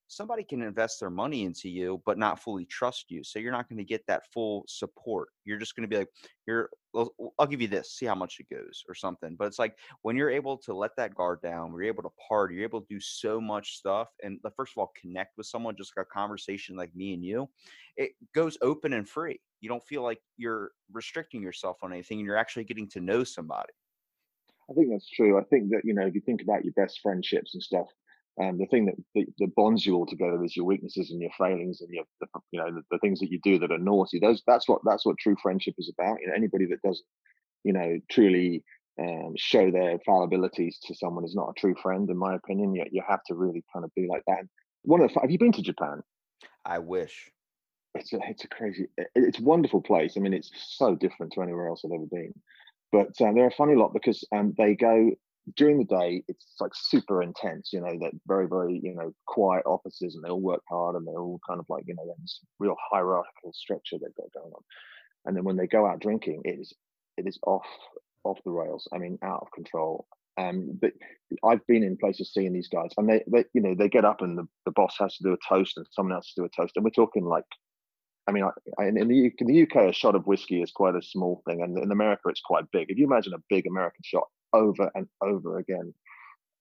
somebody 0.10 0.44
can 0.44 0.64
invest 0.64 1.00
their 1.00 1.10
money 1.12 1.44
into 1.44 1.70
you 1.70 2.02
but 2.06 2.18
not 2.18 2.40
fully 2.40 2.66
trust 2.66 3.06
you 3.10 3.24
so 3.24 3.40
you're 3.40 3.52
not 3.52 3.70
going 3.70 3.78
to 3.78 3.84
get 3.84 4.06
that 4.08 4.24
full 4.34 4.66
support 4.68 5.30
you're 5.46 5.60
just 5.60 5.76
going 5.76 5.88
to 5.88 5.88
be 5.88 6.00
like 6.00 6.10
you're 6.48 6.70
I'll, 6.96 7.14
I'll, 7.38 7.46
give 7.46 7.62
you 7.62 7.68
this 7.68 7.94
see 7.94 8.08
how 8.08 8.16
much 8.16 8.40
it 8.40 8.50
goes 8.50 8.84
or 8.90 8.96
something 8.96 9.36
but 9.38 9.46
it's 9.46 9.60
like 9.60 9.76
when 10.02 10.16
you're 10.16 10.32
able 10.32 10.58
to 10.58 10.74
let 10.74 10.96
that 10.98 11.14
guard 11.14 11.42
down 11.44 11.72
you're 11.72 11.84
able 11.84 12.04
to 12.04 12.10
party 12.28 12.56
you're 12.56 12.64
able 12.64 12.82
to 12.82 12.88
do 12.90 13.00
so 13.00 13.40
much 13.40 13.78
stuff 13.78 14.10
and 14.24 14.40
the, 14.44 14.52
first 14.52 14.74
of 14.74 14.80
all 14.82 14.92
connect 15.00 15.38
with 15.38 15.46
someone 15.46 15.76
just 15.78 15.94
like 15.96 16.08
a 16.08 16.10
conversation 16.14 16.76
like 16.76 16.94
me 16.96 17.14
and 17.14 17.24
you 17.24 17.48
it 17.96 18.12
goes 18.34 18.58
open 18.64 18.94
and 18.94 19.08
free 19.08 19.40
you 19.62 19.70
don't 19.70 19.84
feel 19.84 20.02
like 20.02 20.20
you're 20.38 20.72
restricting 20.92 21.42
yourself 21.42 21.78
on 21.84 21.94
anything 21.94 22.18
and 22.18 22.26
you're 22.26 22.36
actually 22.36 22.64
getting 22.64 22.90
to 22.90 23.00
know 23.00 23.24
somebody 23.24 23.72
I 24.70 24.74
think 24.74 24.90
that's 24.92 25.10
true. 25.10 25.40
I 25.40 25.44
think 25.46 25.72
that 25.72 25.82
you 25.84 25.96
know 25.96 26.06
if 26.06 26.14
you 26.14 26.22
think 26.22 26.44
about 26.44 26.64
your 26.64 26.74
best 26.74 27.00
friendships 27.02 27.56
and 27.56 27.64
stuff, 27.64 27.88
and 28.40 28.58
the 28.58 28.66
thing 28.68 28.86
that, 28.86 28.96
that, 29.16 29.26
that, 29.38 29.56
bonds 29.56 29.86
you 29.86 29.96
all 29.96 30.06
together 30.06 30.42
is 30.46 30.56
your 30.56 30.66
weaknesses 30.66 31.12
and 31.12 31.22
your 31.22 31.32
failings 31.38 31.82
and 31.82 31.90
your 31.92 32.06
the, 32.22 32.28
you 32.52 32.60
know 32.60 32.72
the, 32.72 32.82
the, 32.90 32.98
things 33.00 33.20
that 33.20 33.30
you 33.30 33.40
do 33.44 33.60
that 33.60 33.72
are 33.72 33.78
naughty. 33.78 34.18
Those 34.18 34.42
that's 34.48 34.68
what 34.68 34.80
that's 34.86 35.06
what 35.06 35.18
true 35.18 35.36
friendship 35.42 35.76
is 35.78 35.92
about. 35.94 36.22
You 36.22 36.28
know 36.28 36.34
anybody 36.34 36.66
that 36.68 36.82
doesn't 36.82 37.06
you 37.66 37.74
know 37.74 38.00
truly 38.10 38.64
um, 39.00 39.34
show 39.36 39.70
their 39.70 40.00
fallibilities 40.08 40.76
to 40.86 40.96
someone 40.96 41.26
is 41.26 41.36
not 41.36 41.50
a 41.50 41.60
true 41.60 41.76
friend 41.84 42.10
in 42.10 42.18
my 42.18 42.34
opinion. 42.36 42.74
You, 42.74 42.86
you 42.90 43.04
have 43.08 43.24
to 43.28 43.36
really 43.36 43.64
kind 43.74 43.84
of 43.84 43.94
be 43.94 44.08
like 44.08 44.24
that. 44.28 44.46
One 44.84 45.02
of 45.02 45.14
the 45.14 45.20
have 45.20 45.32
you 45.32 45.38
been 45.38 45.52
to 45.52 45.62
japan? 45.62 46.02
I 46.64 46.80
wish. 46.80 47.30
It's 47.94 48.14
a 48.14 48.20
it's 48.30 48.46
a 48.46 48.48
crazy 48.48 48.88
it's 49.16 49.40
a 49.40 49.44
wonderful 49.44 49.82
place. 49.82 50.14
I 50.16 50.22
mean 50.22 50.34
it's 50.34 50.52
so 50.54 50.96
different 50.96 51.34
to 51.34 51.42
anywhere 51.42 51.68
else 51.68 51.82
i've 51.84 51.92
ever 51.92 52.06
been. 52.10 52.34
But 52.94 53.10
uh, 53.22 53.34
they're 53.34 53.48
a 53.48 53.52
funny 53.52 53.76
lot 53.76 53.94
because 53.94 54.24
um, 54.32 54.54
they 54.58 54.76
go 54.76 55.12
during 55.56 55.78
the 55.78 55.86
day 55.86 56.24
it's 56.28 56.56
like 56.60 56.72
super 56.74 57.22
intense 57.22 57.72
you 57.72 57.80
know 57.80 57.98
that 58.00 58.12
very 58.28 58.48
very 58.48 58.80
you 58.84 58.94
know 58.94 59.14
quiet 59.26 59.64
offices 59.66 60.16
and 60.16 60.24
they 60.24 60.30
all 60.30 60.40
work 60.40 60.62
hard 60.70 60.96
and 60.96 61.08
they're 61.08 61.20
all 61.20 61.40
kind 61.48 61.60
of 61.60 61.66
like 61.70 61.84
you 61.88 61.96
know 61.96 62.04
this 62.22 62.40
real 62.60 62.76
hierarchical 62.92 63.54
structure 63.54 63.98
they've 63.98 64.16
got 64.16 64.32
going 64.34 64.54
on 64.54 64.62
and 65.26 65.36
then 65.36 65.44
when 65.44 65.56
they 65.56 65.68
go 65.68 65.86
out 65.86 66.00
drinking 66.00 66.42
it 66.46 66.60
is 66.60 66.74
it 67.18 67.28
is 67.28 67.40
off 67.46 67.66
off 68.24 68.40
the 68.46 68.52
rails 68.52 68.88
i 68.94 68.98
mean 68.98 69.18
out 69.24 69.42
of 69.42 69.52
control 69.52 70.06
um 70.38 70.78
but 70.82 70.92
i've 71.44 71.66
been 71.68 71.84
in 71.84 71.98
places 71.98 72.32
seeing 72.34 72.54
these 72.54 72.70
guys 72.70 72.90
and 72.98 73.10
they, 73.10 73.24
they 73.32 73.46
you 73.54 73.62
know 73.62 73.76
they 73.76 73.90
get 73.90 74.06
up 74.06 74.22
and 74.22 74.38
the, 74.38 74.48
the 74.66 74.72
boss 74.72 74.96
has 75.00 75.16
to 75.16 75.24
do 75.24 75.34
a 75.34 75.38
toast 75.48 75.78
and 75.78 75.86
someone 75.92 76.16
else 76.16 76.34
to 76.34 76.42
do 76.42 76.46
a 76.46 76.50
toast 76.62 76.74
and 76.76 76.84
we're 76.84 76.92
talking 76.92 77.26
like 77.26 77.46
I 78.28 78.32
mean, 78.32 78.44
I, 78.78 78.86
in, 78.86 78.94
the, 78.94 79.32
in 79.40 79.48
the 79.48 79.64
UK, 79.64 79.90
a 79.90 79.92
shot 79.92 80.14
of 80.14 80.28
whiskey 80.28 80.62
is 80.62 80.70
quite 80.70 80.94
a 80.94 81.02
small 81.02 81.42
thing, 81.48 81.64
and 81.64 81.76
in 81.80 81.92
America, 81.92 82.30
it's 82.30 82.42
quite 82.42 82.70
big. 82.72 82.86
If 82.92 83.00
you 83.00 83.08
imagine 83.08 83.34
a 83.34 83.42
big 83.50 83.66
American 83.66 84.02
shot, 84.04 84.28
over 84.54 84.92
and 84.96 85.08
over 85.22 85.60
again. 85.60 85.94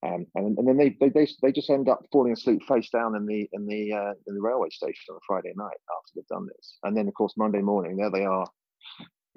Um, 0.07 0.27
and, 0.37 0.57
and 0.59 0.69
then 0.69 0.77
they, 0.77 0.97
they, 1.01 1.27
they 1.43 1.53
just 1.53 1.71
end 1.71 1.89
up 1.89 2.05
falling 2.13 2.33
asleep 2.33 2.63
face 2.69 2.89
down 2.91 3.17
in 3.17 3.27
the 3.27 3.49
in 3.53 3.67
the 3.67 3.93
uh, 3.93 4.13
in 4.29 4.35
the 4.37 4.41
railway 4.41 4.71
station 4.71 5.07
on 5.11 5.17
a 5.17 5.21
Friday 5.27 5.53
night 5.57 5.67
after 5.67 6.13
they've 6.15 6.27
done 6.29 6.47
this, 6.47 6.79
and 6.85 6.97
then 6.97 7.09
of 7.09 7.15
course 7.15 7.35
Monday 7.37 7.61
morning 7.61 7.97
there 7.97 8.11
they 8.11 8.25
are 8.25 8.47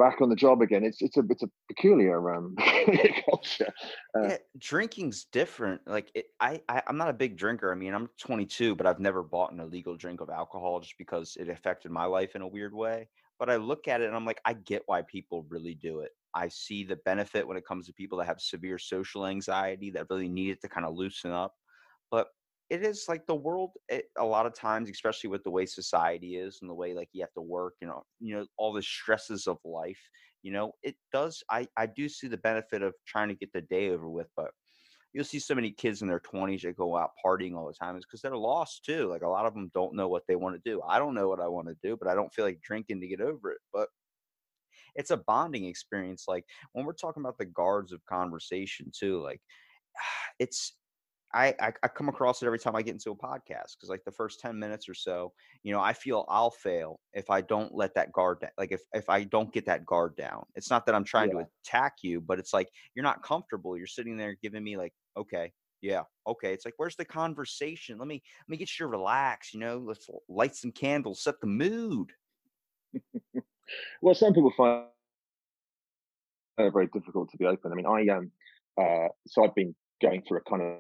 back 0.02 0.22
on 0.22 0.30
the 0.30 0.36
job 0.36 0.62
again. 0.62 0.84
It's 0.84 1.02
it's 1.02 1.18
a 1.18 1.24
it's 1.30 1.44
a 1.44 1.50
peculiar 1.68 2.34
um, 2.34 2.56
culture. 3.26 3.72
Uh, 4.18 4.30
yeah, 4.30 4.38
drinking's 4.58 5.26
different. 5.26 5.82
Like 5.86 6.12
it, 6.16 6.28
I, 6.40 6.62
I 6.68 6.82
I'm 6.88 6.98
not 6.98 7.10
a 7.10 7.14
big 7.14 7.38
drinker. 7.38 7.72
I 7.72 7.76
mean 7.76 7.94
I'm 7.94 8.10
22, 8.20 8.76
but 8.76 8.86
I've 8.86 9.00
never 9.00 9.24
bought 9.24 9.52
an 9.52 9.60
illegal 9.60 9.96
drink 9.96 10.22
of 10.22 10.30
alcohol 10.30 10.80
just 10.80 10.98
because 10.98 11.38
it 11.40 11.50
affected 11.50 11.92
my 11.92 12.06
life 12.06 12.36
in 12.36 12.42
a 12.42 12.48
weird 12.48 12.74
way. 12.74 13.10
But 13.40 13.50
I 13.50 13.56
look 13.56 13.88
at 13.88 14.02
it 14.02 14.08
and 14.08 14.16
I'm 14.16 14.26
like, 14.26 14.42
I 14.46 14.54
get 14.54 14.84
why 14.86 15.02
people 15.04 15.46
really 15.50 15.76
do 15.76 16.02
it. 16.02 16.12
I 16.34 16.48
see 16.48 16.84
the 16.84 16.98
benefit 17.06 17.48
when 17.48 17.58
it 17.58 17.66
comes 17.66 17.88
to 17.88 17.94
people 17.94 18.18
that 18.20 18.26
have 18.28 18.40
severe 18.40 18.78
social 18.78 19.26
anxiety 19.26 19.92
that 19.92 20.08
really 20.10 20.30
need 20.30 20.52
it 20.52 20.62
to 20.62 20.70
kind 20.70 20.86
of 20.86 20.96
loosen 20.96 21.32
up. 21.32 21.54
But 22.10 22.28
it 22.70 22.84
is 22.86 23.06
like 23.10 23.26
the 23.26 23.36
world 23.36 23.72
it, 23.90 24.06
a 24.18 24.24
lot 24.24 24.46
of 24.46 24.54
times, 24.54 24.90
especially 24.90 25.30
with 25.30 25.44
the 25.44 25.52
way 25.52 25.66
society 25.66 26.38
is 26.38 26.60
and 26.62 26.70
the 26.70 26.76
way 26.76 26.94
like 26.94 27.10
you 27.12 27.22
have 27.22 27.34
to 27.34 27.42
work, 27.42 27.74
you 27.82 27.88
know, 27.88 28.04
you 28.20 28.36
know, 28.36 28.46
all 28.58 28.72
the 28.74 28.82
stresses 28.82 29.46
of 29.48 29.58
life, 29.66 30.00
you 30.42 30.52
know, 30.52 30.72
it 30.82 30.96
does 31.12 31.44
I, 31.50 31.68
I 31.78 31.86
do 31.86 32.08
see 32.08 32.28
the 32.28 32.38
benefit 32.38 32.82
of 32.82 32.94
trying 33.06 33.28
to 33.28 33.36
get 33.36 33.52
the 33.54 33.62
day 33.62 33.90
over 33.90 34.10
with, 34.10 34.28
but 34.38 34.52
you'll 35.14 35.26
see 35.26 35.40
so 35.40 35.56
many 35.56 35.72
kids 35.72 36.02
in 36.02 36.08
their 36.08 36.22
20s 36.22 36.62
that 36.62 36.78
go 36.78 36.96
out 36.96 37.12
partying 37.24 37.56
all 37.56 37.68
the 37.68 37.74
time 37.74 37.98
is 37.98 38.06
because 38.06 38.22
they're 38.22 38.38
lost 38.38 38.86
too. 38.86 39.08
Like 39.10 39.24
a 39.24 39.28
lot 39.28 39.46
of 39.46 39.54
them 39.54 39.70
don't 39.74 39.96
know 39.96 40.08
what 40.08 40.24
they 40.28 40.36
want 40.36 40.56
to 40.56 40.70
do. 40.70 40.82
I 40.88 41.00
don't 41.00 41.14
know 41.14 41.28
what 41.28 41.42
I 41.42 41.48
want 41.48 41.68
to 41.68 41.76
do, 41.84 41.98
but 41.98 42.08
I 42.08 42.16
don't 42.16 42.34
feel 42.34 42.46
like 42.46 42.62
drinking 42.62 43.02
to 43.02 43.08
get 43.08 43.22
over 43.22 43.52
it. 43.52 43.60
But 43.74 43.90
it's 44.96 45.12
a 45.12 45.18
bonding 45.18 45.66
experience. 45.66 46.26
Like 46.28 46.46
when 46.74 46.86
we're 46.86 46.94
talking 46.94 47.22
about 47.22 47.38
the 47.38 47.46
guards 47.46 47.92
of 47.92 48.06
conversation 48.06 48.92
too, 48.98 49.22
like 49.22 49.42
it's 50.40 50.74
I, 51.34 51.56
I, 51.60 51.74
I 51.84 51.88
come 51.88 52.10
across 52.10 52.42
it 52.42 52.46
every 52.46 52.60
time 52.60 52.76
I 52.76 52.82
get 52.82 52.94
into 52.94 53.12
a 53.12 53.16
podcast 53.16 53.76
because 53.78 53.90
like 53.90 54.04
the 54.06 54.12
first 54.12 54.40
10 54.40 54.58
minutes 54.58 54.90
or 54.90 54.94
so, 54.94 55.32
you 55.64 55.74
know, 55.74 55.80
I 55.80 55.94
feel 55.94 56.26
I'll 56.28 56.52
fail 56.52 57.00
if 57.14 57.30
I 57.30 57.42
don't 57.42 57.74
let 57.74 57.96
that 57.96 58.12
guard 58.12 58.42
down. 58.42 58.50
Like 58.58 58.72
if, 58.72 58.82
if 58.94 59.10
I 59.10 59.24
don't 59.24 59.54
get 59.54 59.66
that 59.68 59.86
guard 59.86 60.16
down, 60.18 60.44
it's 60.56 60.70
not 60.70 60.86
that 60.86 60.96
I'm 60.96 61.06
trying 61.06 61.30
yeah. 61.30 61.44
to 61.44 61.48
attack 61.66 61.94
you, 62.02 62.20
but 62.20 62.40
it's 62.40 62.54
like, 62.54 62.68
you're 62.96 63.04
not 63.04 63.24
comfortable. 63.24 63.78
You're 63.78 63.88
sitting 63.88 64.18
there 64.18 64.36
giving 64.42 64.64
me 64.64 64.76
like, 64.76 64.94
okay, 65.16 65.52
yeah, 65.82 66.04
okay. 66.28 66.54
It's 66.54 66.66
like, 66.66 66.76
where's 66.78 66.98
the 66.98 67.06
conversation? 67.06 67.98
Let 67.98 68.08
me, 68.08 68.22
let 68.48 68.52
me 68.52 68.58
get 68.58 68.70
you 68.78 68.86
to 68.86 68.88
relax, 68.88 69.54
you 69.54 69.60
know, 69.62 69.78
let's 69.78 70.10
light 70.28 70.56
some 70.56 70.72
candles, 70.72 71.24
set 71.24 71.40
the 71.40 71.48
mood. 71.48 72.12
well, 74.02 74.16
some 74.16 74.34
people 74.34 74.52
find 74.58 74.86
it 76.60 76.74
very 76.74 76.88
difficult 76.88 77.30
to 77.32 77.38
be 77.38 77.46
open. 77.46 77.72
I 77.72 77.76
mean, 77.76 77.86
I 77.86 78.08
um, 78.16 78.32
uh, 78.80 79.10
so 79.28 79.44
I've 79.46 79.56
been 79.56 79.76
going 80.02 80.24
through 80.24 80.40
a 80.40 80.50
kind 80.50 80.64
of 80.64 80.80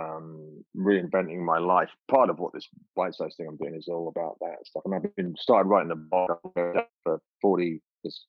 um, 0.00 0.64
reinventing 0.76 1.38
my 1.44 1.58
life. 1.58 1.90
Part 2.10 2.30
of 2.30 2.38
what 2.38 2.52
this 2.54 2.68
bite 2.96 3.14
size 3.14 3.34
thing 3.36 3.46
I'm 3.48 3.56
doing 3.56 3.74
is 3.74 3.88
all 3.88 4.08
about 4.08 4.38
that 4.40 4.66
stuff. 4.66 4.82
And 4.86 4.94
I've 4.94 5.14
been 5.16 5.34
started 5.38 5.68
writing 5.68 5.90
the 5.90 5.96
blog 5.96 6.30
for 7.04 7.20
40. 7.42 7.80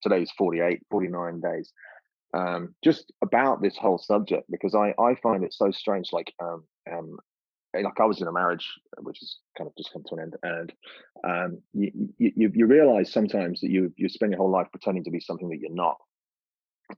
Today's 0.02 0.32
48, 0.38 0.82
49 0.90 1.42
days. 1.42 1.74
um, 2.36 2.76
just 2.84 3.12
about 3.22 3.62
this 3.62 3.78
whole 3.78 3.98
subject 3.98 4.50
because 4.52 4.76
I 4.76 4.94
I 5.00 5.16
find 5.24 5.44
it 5.44 5.54
so 5.54 5.72
strange. 5.72 6.10
Like 6.12 6.34
um, 6.44 6.64
um, 6.92 7.18
like 7.84 8.00
I 8.00 8.06
was 8.06 8.22
in 8.22 8.28
a 8.28 8.32
marriage 8.32 8.68
which 9.00 9.20
has 9.20 9.38
kind 9.58 9.68
of 9.68 9.76
just 9.78 9.92
come 9.94 10.04
to 10.08 10.16
an 10.16 10.22
end, 10.22 10.36
and 10.44 10.74
um, 11.24 11.62
you, 11.74 11.92
you 12.18 12.52
you 12.54 12.66
realize 12.66 13.12
sometimes 13.12 13.62
that 13.62 13.70
you 13.70 13.94
you 13.98 14.10
spend 14.10 14.32
your 14.32 14.40
whole 14.40 14.52
life 14.52 14.68
pretending 14.72 15.04
to 15.06 15.12
be 15.12 15.20
something 15.20 15.50
that 15.50 15.60
you're 15.60 15.74
not, 15.74 15.98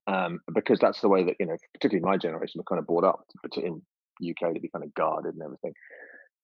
um, 0.08 0.40
because 0.54 0.80
that's 0.80 1.02
the 1.02 1.10
way 1.10 1.24
that 1.24 1.36
you 1.40 1.46
know, 1.46 1.58
particularly 1.74 2.06
my 2.06 2.18
generation, 2.18 2.60
we're 2.60 2.76
kind 2.76 2.80
of 2.80 2.88
brought 2.88 3.04
up 3.04 3.26
in 3.58 3.82
UK 4.22 4.54
to 4.54 4.60
be 4.60 4.70
kind 4.70 4.84
of 4.84 4.94
guarded 4.94 5.34
and 5.34 5.44
everything 5.44 5.74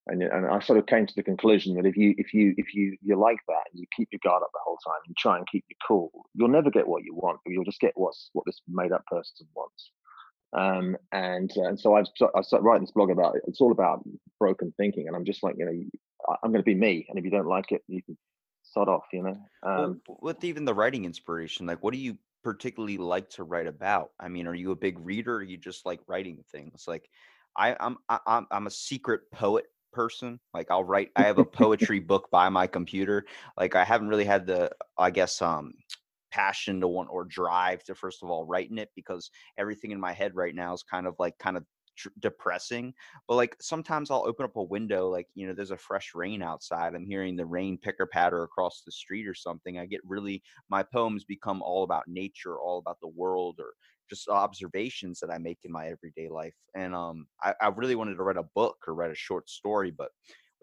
and 0.07 0.21
and 0.21 0.45
I 0.45 0.59
sort 0.59 0.79
of 0.79 0.85
came 0.85 1.07
to 1.07 1.13
the 1.15 1.23
conclusion 1.23 1.75
that 1.75 1.85
if 1.85 1.95
you 1.95 2.13
if 2.17 2.33
you 2.33 2.53
if 2.57 2.73
you 2.73 2.97
you 3.01 3.15
like 3.17 3.39
that 3.47 3.63
and 3.71 3.79
you 3.79 3.85
keep 3.95 4.09
your 4.11 4.19
guard 4.23 4.43
up 4.43 4.49
the 4.53 4.59
whole 4.63 4.77
time 4.85 4.99
and 5.07 5.15
try 5.15 5.37
and 5.37 5.47
keep 5.47 5.63
you 5.69 5.75
cool, 5.87 6.11
you'll 6.33 6.49
never 6.49 6.69
get 6.69 6.87
what 6.87 7.03
you 7.03 7.15
want. 7.15 7.39
You'll 7.45 7.63
just 7.63 7.79
get 7.79 7.93
what's 7.95 8.29
what 8.33 8.45
this 8.45 8.61
made 8.67 8.91
up 8.91 9.05
person 9.05 9.47
wants. 9.55 9.91
Um, 10.53 10.97
and 11.11 11.51
uh, 11.57 11.69
and 11.69 11.79
so 11.79 11.95
I've 11.95 12.05
I 12.35 12.41
started 12.41 12.65
writing 12.65 12.83
this 12.83 12.91
blog 12.91 13.09
about 13.09 13.35
it. 13.35 13.43
It's 13.47 13.61
all 13.61 13.71
about 13.71 14.03
broken 14.39 14.73
thinking, 14.77 15.07
and 15.07 15.15
I'm 15.15 15.25
just 15.25 15.43
like 15.43 15.55
you 15.57 15.65
know 15.65 16.35
I'm 16.43 16.51
going 16.51 16.61
to 16.61 16.63
be 16.63 16.75
me, 16.75 17.05
and 17.09 17.17
if 17.17 17.25
you 17.25 17.31
don't 17.31 17.47
like 17.47 17.71
it, 17.71 17.81
you 17.87 18.01
can 18.03 18.17
sod 18.63 18.87
off. 18.87 19.05
You 19.11 19.23
know. 19.23 19.37
Um, 19.63 20.01
well, 20.07 20.19
with 20.21 20.43
even 20.43 20.65
the 20.65 20.73
writing 20.73 21.05
inspiration, 21.05 21.65
like 21.65 21.83
what 21.83 21.93
do 21.93 21.99
you 21.99 22.17
particularly 22.43 22.97
like 22.97 23.29
to 23.31 23.43
write 23.43 23.67
about? 23.67 24.11
I 24.19 24.27
mean, 24.27 24.47
are 24.47 24.55
you 24.55 24.71
a 24.71 24.75
big 24.75 24.99
reader? 24.99 25.37
Or 25.37 25.43
you 25.43 25.57
just 25.57 25.85
like 25.85 26.01
writing 26.07 26.43
things? 26.51 26.85
Like 26.87 27.09
I, 27.57 27.75
I'm 27.79 27.97
I'm 28.27 28.47
I'm 28.51 28.67
a 28.67 28.71
secret 28.71 29.21
poet 29.31 29.65
person. 29.91 30.39
Like 30.53 30.69
I'll 30.69 30.83
write 30.83 31.09
I 31.15 31.23
have 31.23 31.39
a 31.39 31.45
poetry 31.61 31.99
book 31.99 32.29
by 32.31 32.49
my 32.49 32.67
computer. 32.67 33.25
Like 33.57 33.75
I 33.75 33.83
haven't 33.83 34.09
really 34.09 34.25
had 34.25 34.45
the 34.45 34.71
I 34.97 35.09
guess 35.09 35.41
um 35.41 35.73
passion 36.33 36.81
to 36.81 36.87
want 36.87 37.09
or 37.11 37.25
drive 37.25 37.83
to 37.83 37.93
first 37.93 38.23
of 38.23 38.29
all 38.29 38.43
writing 38.43 38.79
it 38.79 38.89
because 38.95 39.29
everything 39.59 39.91
in 39.91 39.99
my 39.99 40.11
head 40.11 40.31
right 40.33 40.55
now 40.55 40.73
is 40.73 40.81
kind 40.81 41.05
of 41.05 41.13
like 41.19 41.37
kind 41.37 41.55
of 41.55 41.63
depressing 42.19 42.91
but 43.27 43.35
like 43.35 43.55
sometimes 43.61 44.09
i'll 44.09 44.25
open 44.25 44.43
up 44.43 44.55
a 44.55 44.63
window 44.63 45.07
like 45.09 45.27
you 45.35 45.45
know 45.45 45.53
there's 45.53 45.69
a 45.69 45.77
fresh 45.77 46.13
rain 46.15 46.41
outside 46.41 46.95
i'm 46.95 47.05
hearing 47.05 47.35
the 47.35 47.45
rain 47.45 47.77
picker 47.77 48.07
patter 48.07 48.41
across 48.41 48.81
the 48.83 48.91
street 48.91 49.27
or 49.27 49.35
something 49.35 49.77
i 49.77 49.85
get 49.85 50.01
really 50.03 50.41
my 50.71 50.81
poems 50.81 51.23
become 51.23 51.61
all 51.61 51.83
about 51.83 52.07
nature 52.07 52.59
all 52.59 52.79
about 52.79 52.97
the 52.99 53.07
world 53.07 53.57
or 53.59 53.73
just 54.09 54.27
observations 54.27 55.19
that 55.19 55.31
I 55.31 55.37
make 55.37 55.59
in 55.63 55.71
my 55.71 55.87
everyday 55.87 56.29
life. 56.29 56.53
And 56.75 56.93
um, 56.93 57.25
I, 57.41 57.53
I 57.61 57.67
really 57.69 57.95
wanted 57.95 58.15
to 58.15 58.23
write 58.23 58.37
a 58.37 58.43
book 58.55 58.77
or 58.87 58.93
write 58.93 59.11
a 59.11 59.15
short 59.15 59.49
story, 59.49 59.91
but 59.91 60.09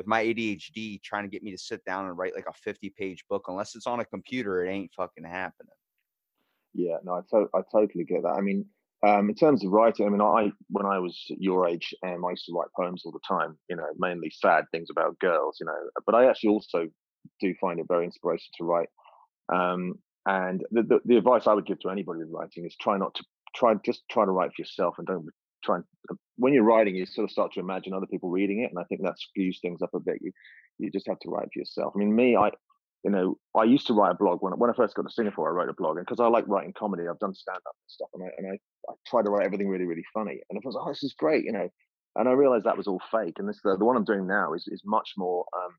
with 0.01 0.07
my 0.07 0.25
ADHD 0.25 1.03
trying 1.03 1.25
to 1.25 1.29
get 1.29 1.43
me 1.43 1.51
to 1.51 1.59
sit 1.59 1.85
down 1.85 2.07
and 2.07 2.17
write 2.17 2.35
like 2.35 2.47
a 2.49 2.55
50 2.55 2.89
page 2.97 3.23
book, 3.29 3.45
unless 3.49 3.75
it's 3.77 3.87
on 3.87 4.01
a 4.01 4.05
computer, 4.07 4.65
it 4.65 4.71
ain't 4.71 4.91
fucking 4.97 5.25
happening. 5.25 5.75
Yeah, 6.73 6.97
no, 7.05 7.17
I, 7.17 7.21
to- 7.29 7.51
I 7.55 7.61
totally 7.71 8.05
get 8.05 8.23
that. 8.23 8.31
I 8.31 8.41
mean, 8.41 8.65
um, 9.07 9.29
in 9.29 9.35
terms 9.35 9.63
of 9.63 9.73
writing, 9.73 10.07
I 10.07 10.09
mean, 10.09 10.23
I 10.23 10.53
when 10.71 10.87
I 10.87 10.99
was 10.99 11.23
your 11.29 11.69
age, 11.69 11.95
um, 12.03 12.25
I 12.25 12.31
used 12.31 12.47
to 12.47 12.55
write 12.55 12.69
poems 12.75 13.03
all 13.05 13.13
the 13.13 13.21
time. 13.29 13.59
You 13.69 13.77
know, 13.77 13.89
mainly 13.99 14.31
sad 14.31 14.65
things 14.73 14.89
about 14.91 15.19
girls. 15.19 15.59
You 15.61 15.67
know, 15.67 15.77
but 16.07 16.15
I 16.15 16.31
actually 16.31 16.51
also 16.51 16.89
do 17.39 17.55
find 17.61 17.79
it 17.79 17.87
very 17.87 18.07
inspirational 18.07 18.53
to 18.57 18.65
write. 18.65 18.89
Um, 19.53 19.99
and 20.25 20.65
the, 20.71 20.83
the, 20.83 21.01
the, 21.05 21.17
advice 21.19 21.47
I 21.47 21.53
would 21.53 21.67
give 21.67 21.81
to 21.81 21.91
anybody 21.91 22.21
with 22.21 22.31
writing 22.31 22.65
is 22.65 22.77
try 22.81 22.97
not 22.97 23.15
to 23.17 23.25
try 23.55 23.75
just 23.85 24.03
try 24.11 24.25
to 24.25 24.31
write 24.31 24.53
for 24.55 24.63
yourself 24.63 24.97
and 24.99 25.07
don't 25.07 25.27
try 25.63 25.77
and 25.77 25.85
uh, 26.11 26.15
when 26.37 26.53
you're 26.53 26.65
writing 26.65 26.95
you 26.95 27.07
sort 27.07 27.25
of 27.25 27.31
start 27.31 27.53
to 27.53 27.61
imagine 27.61 27.93
other 27.93 28.07
people 28.07 28.31
reading 28.31 28.63
it 28.63 28.71
and 28.71 28.79
I 28.79 28.85
think 28.85 29.03
that 29.03 29.15
skews 29.15 29.61
things 29.61 29.83
up 29.83 29.95
a 29.95 30.01
bit. 30.01 30.19
You 30.21 30.33
you 30.79 30.91
just 30.91 31.09
have 31.09 31.19
to 31.21 31.31
write 31.31 31.49
for 31.53 31.59
yourself. 31.59 31.93
I 31.95 31.99
mean 31.99 32.15
me, 32.15 32.37
I 32.37 32.51
you 33.05 33.11
know, 33.11 33.39
I 33.57 33.65
used 33.65 33.87
to 33.87 33.95
write 33.95 34.11
a 34.11 34.15
blog 34.15 34.43
when 34.43 34.53
when 34.55 34.71
I 34.71 34.75
first 34.75 34.95
got 34.95 35.03
to 35.03 35.11
Singapore. 35.11 35.49
I 35.49 35.53
wrote 35.53 35.71
a 35.71 35.75
blog, 35.75 35.97
and 35.97 36.05
because 36.05 36.21
I 36.21 36.27
like 36.27 36.47
writing 36.47 36.75
comedy, 36.77 37.05
I've 37.09 37.19
done 37.19 37.35
stand 37.35 37.57
up 37.57 37.75
and 37.75 37.89
stuff, 37.91 38.09
and 38.13 38.25
I 38.25 38.29
and 38.37 38.47
I, 38.53 38.91
I 38.91 38.95
try 39.07 39.23
to 39.23 39.31
write 39.31 39.47
everything 39.47 39.69
really 39.69 39.87
really 39.87 40.05
funny. 40.13 40.41
And 40.51 40.59
I 40.59 40.61
was, 40.63 40.75
like, 40.75 40.85
oh, 40.85 40.91
this 40.91 41.03
is 41.03 41.15
great, 41.15 41.45
you 41.45 41.53
know. 41.53 41.69
And 42.17 42.29
I 42.29 42.33
realized 42.33 42.65
that 42.65 42.77
was 42.77 42.89
all 42.89 43.01
fake. 43.11 43.39
And 43.39 43.49
this 43.49 43.59
the, 43.65 43.77
the 43.79 43.87
one 43.87 43.97
I'm 43.97 44.05
doing 44.05 44.27
now 44.27 44.53
is 44.53 44.69
is 44.69 44.83
much 44.85 45.13
more. 45.17 45.47
Um, 45.57 45.77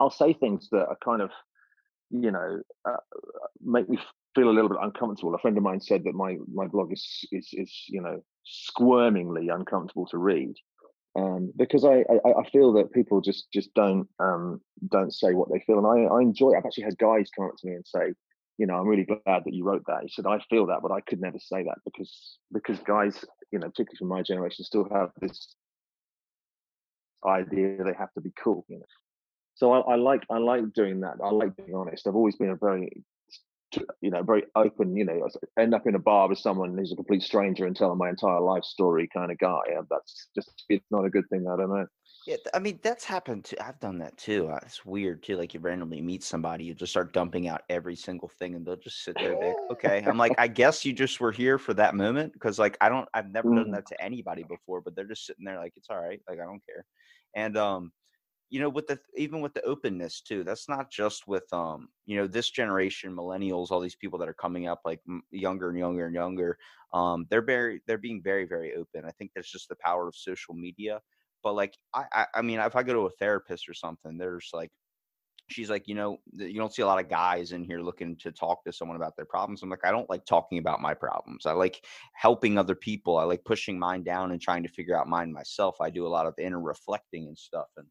I'll 0.00 0.10
say 0.10 0.32
things 0.32 0.68
that 0.70 0.86
are 0.86 0.96
kind 1.04 1.20
of 1.20 1.30
you 2.10 2.30
know, 2.30 2.60
uh, 2.84 2.96
make 3.62 3.88
me 3.88 3.98
feel 4.34 4.48
a 4.48 4.52
little 4.52 4.68
bit 4.68 4.78
uncomfortable. 4.80 5.34
A 5.34 5.38
friend 5.38 5.56
of 5.56 5.62
mine 5.62 5.80
said 5.80 6.04
that 6.04 6.14
my 6.14 6.36
my 6.52 6.66
blog 6.66 6.92
is 6.92 7.26
is 7.32 7.48
is 7.52 7.84
you 7.88 8.00
know 8.00 8.22
squirmingly 8.48 9.54
uncomfortable 9.54 10.06
to 10.06 10.18
read 10.18 10.54
um, 11.18 11.52
because 11.56 11.84
I, 11.84 12.04
I, 12.24 12.40
I 12.40 12.50
feel 12.50 12.72
that 12.74 12.92
people 12.92 13.20
just 13.20 13.50
just 13.52 13.72
don't 13.74 14.08
um, 14.18 14.60
don't 14.88 15.12
say 15.12 15.34
what 15.34 15.50
they 15.50 15.60
feel, 15.60 15.78
and 15.78 15.86
I 15.86 16.14
I 16.14 16.20
enjoy. 16.20 16.52
It. 16.52 16.58
I've 16.58 16.66
actually 16.66 16.84
had 16.84 16.98
guys 16.98 17.28
come 17.34 17.46
up 17.46 17.56
to 17.58 17.66
me 17.66 17.74
and 17.74 17.86
say, 17.86 18.12
you 18.56 18.66
know, 18.66 18.74
I'm 18.74 18.86
really 18.86 19.04
glad 19.04 19.42
that 19.44 19.54
you 19.54 19.64
wrote 19.64 19.84
that. 19.86 20.02
He 20.02 20.08
said 20.08 20.26
I 20.26 20.38
feel 20.50 20.66
that, 20.66 20.80
but 20.82 20.92
I 20.92 21.00
could 21.00 21.20
never 21.20 21.38
say 21.38 21.64
that 21.64 21.78
because 21.84 22.38
because 22.52 22.78
guys, 22.80 23.24
you 23.50 23.58
know, 23.58 23.68
particularly 23.68 23.98
from 23.98 24.08
my 24.08 24.22
generation, 24.22 24.64
still 24.64 24.88
have 24.92 25.10
this 25.20 25.54
idea 27.26 27.82
they 27.82 27.94
have 27.98 28.12
to 28.12 28.20
be 28.20 28.32
cool. 28.42 28.64
You 28.68 28.78
know, 28.78 28.86
so 29.54 29.72
I, 29.72 29.80
I, 29.92 29.96
like 29.96 30.22
I 30.30 30.38
like 30.38 30.72
doing 30.72 31.00
that. 31.00 31.16
I 31.24 31.30
like 31.30 31.56
being 31.56 31.74
honest. 31.74 32.06
I've 32.06 32.16
always 32.16 32.36
been 32.36 32.50
a 32.50 32.56
very 32.56 33.02
you 34.00 34.10
know 34.10 34.22
very 34.22 34.44
open. 34.54 34.96
You 34.96 35.04
know, 35.04 35.28
end 35.58 35.74
up 35.74 35.86
in 35.86 35.94
a 35.94 35.98
bar 35.98 36.28
with 36.28 36.38
someone 36.38 36.76
who's 36.76 36.92
a 36.92 36.96
complete 36.96 37.22
stranger 37.22 37.66
and 37.66 37.76
tell 37.76 37.90
them 37.90 37.98
my 37.98 38.08
entire 38.08 38.40
life 38.40 38.64
story 38.64 39.08
kind 39.12 39.30
of 39.30 39.38
guy. 39.38 39.60
And 39.76 39.86
that's 39.90 40.28
just 40.34 40.64
it's 40.68 40.86
not 40.90 41.04
a 41.04 41.10
good 41.10 41.28
thing. 41.30 41.46
I 41.48 41.56
don't 41.56 41.70
know. 41.70 41.86
Yeah, 42.26 42.36
I 42.52 42.58
mean 42.58 42.78
that's 42.82 43.04
happened 43.04 43.46
too. 43.46 43.56
I've 43.60 43.80
done 43.80 43.98
that 43.98 44.16
too. 44.18 44.48
Uh, 44.48 44.58
it's 44.62 44.84
weird 44.84 45.22
too. 45.22 45.36
Like 45.36 45.54
you 45.54 45.60
randomly 45.60 46.02
meet 46.02 46.22
somebody, 46.22 46.64
you 46.64 46.74
just 46.74 46.92
start 46.92 47.12
dumping 47.12 47.48
out 47.48 47.62
every 47.70 47.96
single 47.96 48.30
thing, 48.38 48.54
and 48.54 48.66
they'll 48.66 48.76
just 48.76 49.02
sit 49.02 49.16
there. 49.18 49.34
Like, 49.34 49.56
okay, 49.70 50.04
I'm 50.06 50.18
like, 50.18 50.32
I 50.38 50.46
guess 50.46 50.84
you 50.84 50.92
just 50.92 51.20
were 51.20 51.32
here 51.32 51.58
for 51.58 51.72
that 51.74 51.94
moment 51.94 52.32
because 52.34 52.58
like 52.58 52.76
I 52.80 52.88
don't, 52.88 53.08
I've 53.14 53.30
never 53.30 53.48
done 53.54 53.68
mm. 53.68 53.74
that 53.74 53.86
to 53.86 54.02
anybody 54.02 54.42
before, 54.42 54.82
but 54.82 54.94
they're 54.94 55.06
just 55.06 55.24
sitting 55.26 55.44
there 55.44 55.56
like 55.56 55.72
it's 55.76 55.88
all 55.90 56.00
right, 56.00 56.20
like 56.28 56.38
I 56.38 56.44
don't 56.44 56.62
care. 56.66 56.84
And 57.34 57.56
um, 57.56 57.92
you 58.50 58.60
know 58.60 58.68
with 58.68 58.86
the 58.86 58.98
even 59.16 59.40
with 59.40 59.54
the 59.54 59.62
openness 59.62 60.20
too 60.20 60.42
that's 60.44 60.68
not 60.68 60.90
just 60.90 61.26
with 61.26 61.50
um 61.52 61.88
you 62.06 62.16
know 62.16 62.26
this 62.26 62.50
generation 62.50 63.14
millennials 63.14 63.70
all 63.70 63.80
these 63.80 63.96
people 63.96 64.18
that 64.18 64.28
are 64.28 64.34
coming 64.34 64.66
up 64.66 64.80
like 64.84 65.00
younger 65.30 65.68
and 65.70 65.78
younger 65.78 66.06
and 66.06 66.14
younger 66.14 66.58
um 66.92 67.26
they're 67.30 67.42
very 67.42 67.80
they're 67.86 67.98
being 67.98 68.22
very 68.22 68.44
very 68.46 68.74
open. 68.74 69.04
I 69.04 69.10
think 69.12 69.32
that's 69.34 69.50
just 69.50 69.68
the 69.68 69.76
power 69.76 70.08
of 70.08 70.16
social 70.16 70.54
media 70.54 71.00
but 71.42 71.54
like 71.54 71.76
i 71.94 72.04
i, 72.12 72.26
I 72.36 72.42
mean 72.42 72.60
if 72.60 72.76
i 72.76 72.82
go 72.82 72.94
to 72.94 73.06
a 73.06 73.10
therapist 73.10 73.68
or 73.68 73.74
something 73.74 74.18
there's 74.18 74.50
like 74.52 74.70
she's 75.48 75.70
like 75.70 75.88
you 75.88 75.94
know 75.94 76.18
you 76.32 76.54
don't 76.58 76.74
see 76.74 76.82
a 76.82 76.86
lot 76.86 77.02
of 77.02 77.08
guys 77.08 77.52
in 77.52 77.64
here 77.64 77.80
looking 77.80 78.16
to 78.16 78.30
talk 78.32 78.64
to 78.64 78.72
someone 78.72 78.96
about 78.96 79.16
their 79.16 79.24
problems. 79.24 79.62
I'm 79.62 79.70
like 79.70 79.84
i 79.84 79.90
don't 79.90 80.08
like 80.10 80.26
talking 80.26 80.58
about 80.58 80.80
my 80.80 80.94
problems. 80.94 81.46
I 81.46 81.52
like 81.52 81.84
helping 82.14 82.58
other 82.58 82.74
people. 82.74 83.16
I 83.18 83.24
like 83.24 83.44
pushing 83.44 83.78
mine 83.78 84.02
down 84.02 84.32
and 84.32 84.40
trying 84.40 84.62
to 84.64 84.68
figure 84.68 84.98
out 84.98 85.08
mine 85.08 85.32
myself. 85.32 85.76
I 85.80 85.90
do 85.90 86.06
a 86.06 86.08
lot 86.16 86.26
of 86.26 86.34
inner 86.38 86.60
reflecting 86.60 87.26
and 87.28 87.38
stuff. 87.38 87.68
And 87.76 87.86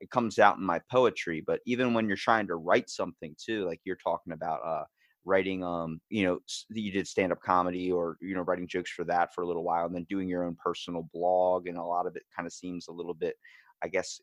it 0.00 0.10
comes 0.10 0.38
out 0.38 0.56
in 0.56 0.64
my 0.64 0.80
poetry 0.90 1.42
but 1.46 1.60
even 1.66 1.94
when 1.94 2.06
you're 2.06 2.16
trying 2.16 2.46
to 2.46 2.56
write 2.56 2.88
something 2.88 3.34
too 3.38 3.64
like 3.64 3.80
you're 3.84 3.96
talking 3.96 4.32
about 4.32 4.60
uh 4.64 4.84
writing 5.24 5.62
um 5.62 6.00
you 6.08 6.24
know 6.24 6.38
you 6.70 6.90
did 6.90 7.06
stand 7.06 7.32
up 7.32 7.40
comedy 7.42 7.90
or 7.92 8.16
you 8.20 8.34
know 8.34 8.42
writing 8.42 8.66
jokes 8.66 8.90
for 8.90 9.04
that 9.04 9.34
for 9.34 9.42
a 9.42 9.46
little 9.46 9.64
while 9.64 9.86
and 9.86 9.94
then 9.94 10.06
doing 10.08 10.28
your 10.28 10.44
own 10.44 10.56
personal 10.62 11.08
blog 11.12 11.66
and 11.66 11.76
a 11.76 11.82
lot 11.82 12.06
of 12.06 12.16
it 12.16 12.22
kind 12.34 12.46
of 12.46 12.52
seems 12.52 12.88
a 12.88 12.92
little 12.92 13.14
bit 13.14 13.34
i 13.82 13.88
guess 13.88 14.20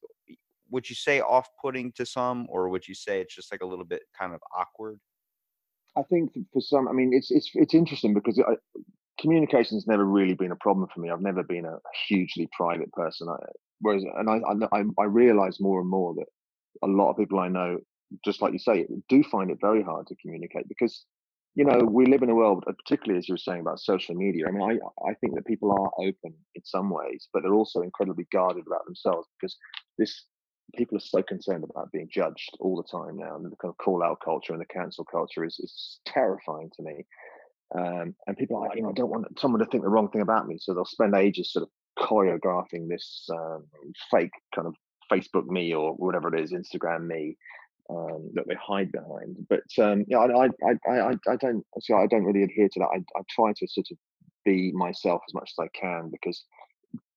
would 0.71 0.89
you 0.89 0.95
say 0.95 1.21
off 1.21 1.47
putting 1.61 1.91
to 1.93 2.05
some 2.05 2.47
or 2.49 2.69
would 2.69 2.87
you 2.87 2.95
say 2.95 3.21
it's 3.21 3.35
just 3.35 3.51
like 3.51 3.61
a 3.61 3.65
little 3.65 3.85
bit 3.85 4.01
kind 4.17 4.33
of 4.33 4.41
awkward? 4.57 4.99
I 5.97 6.03
think 6.03 6.33
for 6.51 6.61
some 6.61 6.89
i 6.89 6.91
mean 6.91 7.13
it's 7.13 7.31
it's 7.31 7.49
it's 7.53 7.73
interesting 7.73 8.13
because 8.13 8.37
I, 8.39 8.55
communication's 9.19 9.87
never 9.87 10.03
really 10.03 10.33
been 10.33 10.51
a 10.51 10.57
problem 10.57 10.89
for 10.93 10.99
me. 10.99 11.09
I've 11.09 11.21
never 11.21 11.41
been 11.41 11.65
a 11.65 11.77
hugely 12.07 12.49
private 12.51 12.91
person. 12.91 13.29
I, 13.29 13.37
Whereas, 13.85 14.03
and 14.17 14.27
I, 14.27 14.39
I, 14.75 14.83
I 14.99 15.05
realize 15.05 15.59
more 15.59 15.79
and 15.79 15.87
more 15.87 16.15
that 16.15 16.25
a 16.81 16.87
lot 16.87 17.11
of 17.11 17.17
people 17.17 17.39
I 17.39 17.49
know, 17.49 17.77
just 18.25 18.41
like 18.41 18.51
you 18.51 18.57
say, 18.57 18.87
do 19.09 19.21
find 19.23 19.51
it 19.51 19.59
very 19.61 19.83
hard 19.83 20.07
to 20.07 20.15
communicate 20.15 20.67
because, 20.67 21.05
you 21.53 21.65
know, 21.65 21.77
we 21.97 22.07
live 22.07 22.23
in 22.23 22.31
a 22.31 22.35
world, 22.35 22.63
uh, 22.67 22.71
particularly 22.71 23.19
as 23.19 23.27
you 23.27 23.35
were 23.35 23.37
saying 23.37 23.61
about 23.61 23.79
social 23.79 24.15
media. 24.15 24.45
I 24.47 24.51
mean, 24.51 24.63
I, 24.71 24.73
I 25.07 25.13
think 25.21 25.35
that 25.35 25.45
people 25.45 25.71
are 25.71 25.91
open 26.03 26.33
in 26.55 26.63
some 26.63 26.89
ways, 26.89 27.27
but 27.31 27.43
they're 27.43 27.53
also 27.53 27.81
incredibly 27.81 28.25
guarded 28.31 28.65
about 28.65 28.85
themselves 28.85 29.27
because 29.39 29.55
this 29.99 30.25
people 30.75 30.97
are 30.97 31.01
so 31.01 31.21
concerned 31.21 31.63
about 31.63 31.91
being 31.91 32.09
judged 32.11 32.57
all 32.59 32.75
the 32.75 32.97
time 32.97 33.15
now, 33.17 33.35
and 33.35 33.45
the 33.45 33.55
kind 33.61 33.69
of 33.71 33.77
call 33.77 34.01
out 34.01 34.17
culture 34.25 34.53
and 34.53 34.61
the 34.61 34.73
cancel 34.73 35.05
culture 35.05 35.45
is, 35.45 35.59
is 35.59 35.99
terrifying 36.07 36.71
to 36.75 36.81
me. 36.81 37.05
Um, 37.77 38.15
and 38.25 38.35
people 38.35 38.57
are 38.57 38.67
like, 38.67 38.77
you 38.77 38.83
know, 38.83 38.89
I 38.89 38.93
don't 38.93 39.11
want 39.11 39.39
someone 39.39 39.59
to 39.59 39.67
think 39.67 39.83
the 39.83 39.89
wrong 39.89 40.09
thing 40.09 40.21
about 40.21 40.47
me, 40.47 40.57
so 40.59 40.73
they'll 40.73 40.85
spend 40.85 41.13
ages 41.15 41.53
sort 41.53 41.63
of 41.63 41.69
choreographing 41.97 42.87
this 42.89 43.27
um, 43.31 43.65
fake 44.11 44.31
kind 44.53 44.67
of 44.67 44.75
Facebook 45.11 45.47
me 45.47 45.73
or 45.73 45.93
whatever 45.93 46.33
it 46.33 46.41
is, 46.41 46.51
Instagram 46.51 47.07
me 47.07 47.37
um, 47.89 48.29
that 48.33 48.47
they 48.47 48.55
hide 48.55 48.91
behind. 48.91 49.37
But 49.49 49.63
um, 49.79 50.05
yeah, 50.07 50.19
I, 50.19 50.45
I, 50.45 50.89
I, 50.89 51.17
I, 51.27 51.35
don't 51.35 51.65
see. 51.79 51.93
I 51.93 52.07
don't 52.07 52.23
really 52.23 52.43
adhere 52.43 52.69
to 52.69 52.79
that. 52.79 52.89
I, 52.93 52.97
I 52.97 53.21
try 53.29 53.53
to 53.55 53.67
sort 53.67 53.87
of 53.91 53.97
be 54.43 54.71
myself 54.73 55.21
as 55.27 55.33
much 55.33 55.51
as 55.57 55.63
I 55.65 55.79
can 55.79 56.09
because 56.11 56.43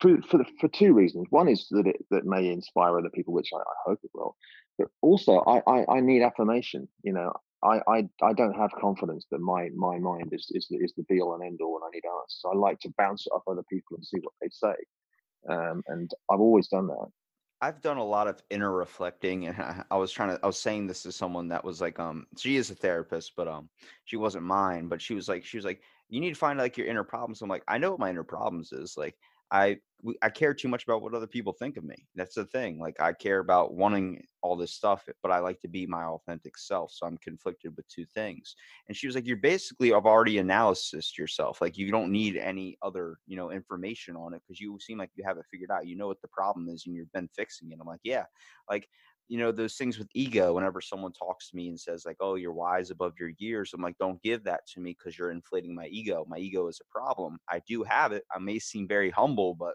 for 0.00 0.20
for, 0.23 0.38
the, 0.38 0.44
for 0.61 0.68
two 0.68 0.92
reasons. 0.92 1.26
One 1.30 1.49
is 1.49 1.66
that 1.70 1.87
it 1.87 2.04
that 2.11 2.26
may 2.26 2.50
inspire 2.50 2.99
other 2.99 3.11
people, 3.11 3.35
which 3.35 3.50
I, 3.54 3.58
I 3.58 3.76
hope 3.87 4.00
it 4.02 4.11
will. 4.14 4.37
But 4.78 4.88
also, 5.02 5.38
I, 5.40 5.62
I, 5.66 5.97
I 5.97 6.00
need 6.00 6.23
affirmation. 6.23 6.88
You 7.02 7.12
know, 7.14 7.32
I, 7.62 7.80
I 7.88 8.08
I 8.22 8.32
don't 8.32 8.54
have 8.54 8.70
confidence 8.72 9.26
that 9.30 9.40
my 9.40 9.70
my 9.74 9.98
mind 9.98 10.32
is 10.32 10.50
is 10.54 10.68
is 10.70 10.92
the 10.96 11.02
be 11.04 11.20
all 11.20 11.34
and 11.34 11.44
end 11.44 11.60
all 11.62 11.76
and 11.76 11.84
I 11.84 11.90
need 11.92 12.04
answers. 12.06 12.44
I 12.44 12.56
like 12.56 12.78
to 12.80 12.94
bounce 12.96 13.26
it 13.26 13.30
off 13.30 13.42
other 13.48 13.64
people 13.70 13.96
and 13.96 14.04
see 14.04 14.18
what 14.18 14.34
they 14.40 14.48
say, 14.50 14.74
um, 15.48 15.82
and 15.88 16.10
I've 16.30 16.40
always 16.40 16.68
done 16.68 16.86
that. 16.88 17.08
I've 17.60 17.80
done 17.80 17.96
a 17.96 18.04
lot 18.04 18.28
of 18.28 18.40
inner 18.50 18.72
reflecting, 18.72 19.46
and 19.46 19.56
I, 19.90 19.96
was 19.96 20.12
trying 20.12 20.30
to. 20.30 20.40
I 20.42 20.46
was 20.46 20.58
saying 20.58 20.86
this 20.86 21.02
to 21.02 21.12
someone 21.12 21.48
that 21.48 21.64
was 21.64 21.80
like, 21.80 21.98
um, 21.98 22.26
she 22.36 22.56
is 22.56 22.70
a 22.70 22.74
therapist, 22.74 23.32
but 23.36 23.48
um, 23.48 23.68
she 24.04 24.16
wasn't 24.16 24.44
mine. 24.44 24.88
But 24.88 25.02
she 25.02 25.14
was 25.14 25.28
like, 25.28 25.44
she 25.44 25.56
was 25.56 25.64
like, 25.64 25.82
you 26.08 26.20
need 26.20 26.30
to 26.30 26.38
find 26.38 26.58
like 26.58 26.76
your 26.76 26.86
inner 26.86 27.04
problems. 27.04 27.42
I'm 27.42 27.48
like, 27.48 27.64
I 27.66 27.78
know 27.78 27.90
what 27.90 28.00
my 28.00 28.10
inner 28.10 28.22
problems 28.22 28.72
is. 28.72 28.96
Like, 28.96 29.16
I 29.50 29.78
I 30.22 30.30
care 30.30 30.54
too 30.54 30.68
much 30.68 30.84
about 30.84 31.02
what 31.02 31.14
other 31.14 31.26
people 31.26 31.52
think 31.52 31.76
of 31.76 31.82
me. 31.84 31.96
That's 32.14 32.36
the 32.36 32.44
thing. 32.44 32.78
Like 32.78 33.00
I 33.00 33.12
care 33.12 33.40
about 33.40 33.74
wanting 33.74 34.24
all 34.42 34.56
this 34.56 34.72
stuff, 34.72 35.08
but 35.22 35.32
I 35.32 35.40
like 35.40 35.58
to 35.60 35.68
be 35.68 35.86
my 35.86 36.04
authentic 36.04 36.56
self. 36.56 36.92
So 36.92 37.04
I'm 37.06 37.18
conflicted 37.18 37.76
with 37.76 37.88
two 37.88 38.06
things. 38.06 38.54
And 38.86 38.96
she 38.96 39.08
was 39.08 39.16
like, 39.16 39.26
"You're 39.26 39.36
basically 39.38 39.92
I've 39.92 40.06
already 40.06 40.38
analysis 40.38 41.18
yourself. 41.18 41.60
Like 41.60 41.76
you 41.76 41.90
don't 41.90 42.12
need 42.12 42.36
any 42.36 42.78
other, 42.82 43.18
you 43.26 43.36
know, 43.36 43.50
information 43.50 44.14
on 44.16 44.34
it 44.34 44.42
because 44.46 44.60
you 44.60 44.78
seem 44.80 44.98
like 44.98 45.10
you 45.16 45.24
have 45.24 45.36
it 45.38 45.46
figured 45.50 45.70
out. 45.72 45.86
You 45.88 45.96
know 45.96 46.06
what 46.06 46.20
the 46.22 46.28
problem 46.28 46.68
is, 46.68 46.84
and 46.86 46.94
you've 46.94 47.12
been 47.12 47.28
fixing 47.34 47.72
it." 47.72 47.78
I'm 47.80 47.86
like, 47.86 48.00
"Yeah." 48.04 48.26
Like 48.70 48.88
you 49.28 49.38
know 49.38 49.52
those 49.52 49.76
things 49.76 49.99
with 49.99 50.08
ego 50.14 50.54
whenever 50.54 50.80
someone 50.80 51.12
talks 51.12 51.50
to 51.50 51.56
me 51.56 51.68
and 51.68 51.78
says 51.78 52.04
like 52.06 52.16
oh 52.20 52.35
you're 52.35 52.52
wise 52.52 52.90
above 52.90 53.12
your 53.20 53.30
years 53.38 53.73
i'm 53.75 53.82
like 53.82 53.97
don't 53.99 54.23
give 54.23 54.42
that 54.44 54.66
to 54.66 54.80
me 54.80 54.97
because 54.99 55.18
you're 55.18 55.30
inflating 55.30 55.75
my 55.75 55.87
ego. 55.87 56.25
My 56.28 56.38
ego 56.38 56.66
is 56.68 56.80
a 56.80 56.99
problem. 56.99 57.38
I 57.49 57.61
do 57.68 57.82
have 57.85 58.12
it. 58.12 58.25
I 58.35 58.38
may 58.38 58.58
seem 58.58 58.88
very 58.88 59.11
humble 59.11 59.54
but 59.54 59.75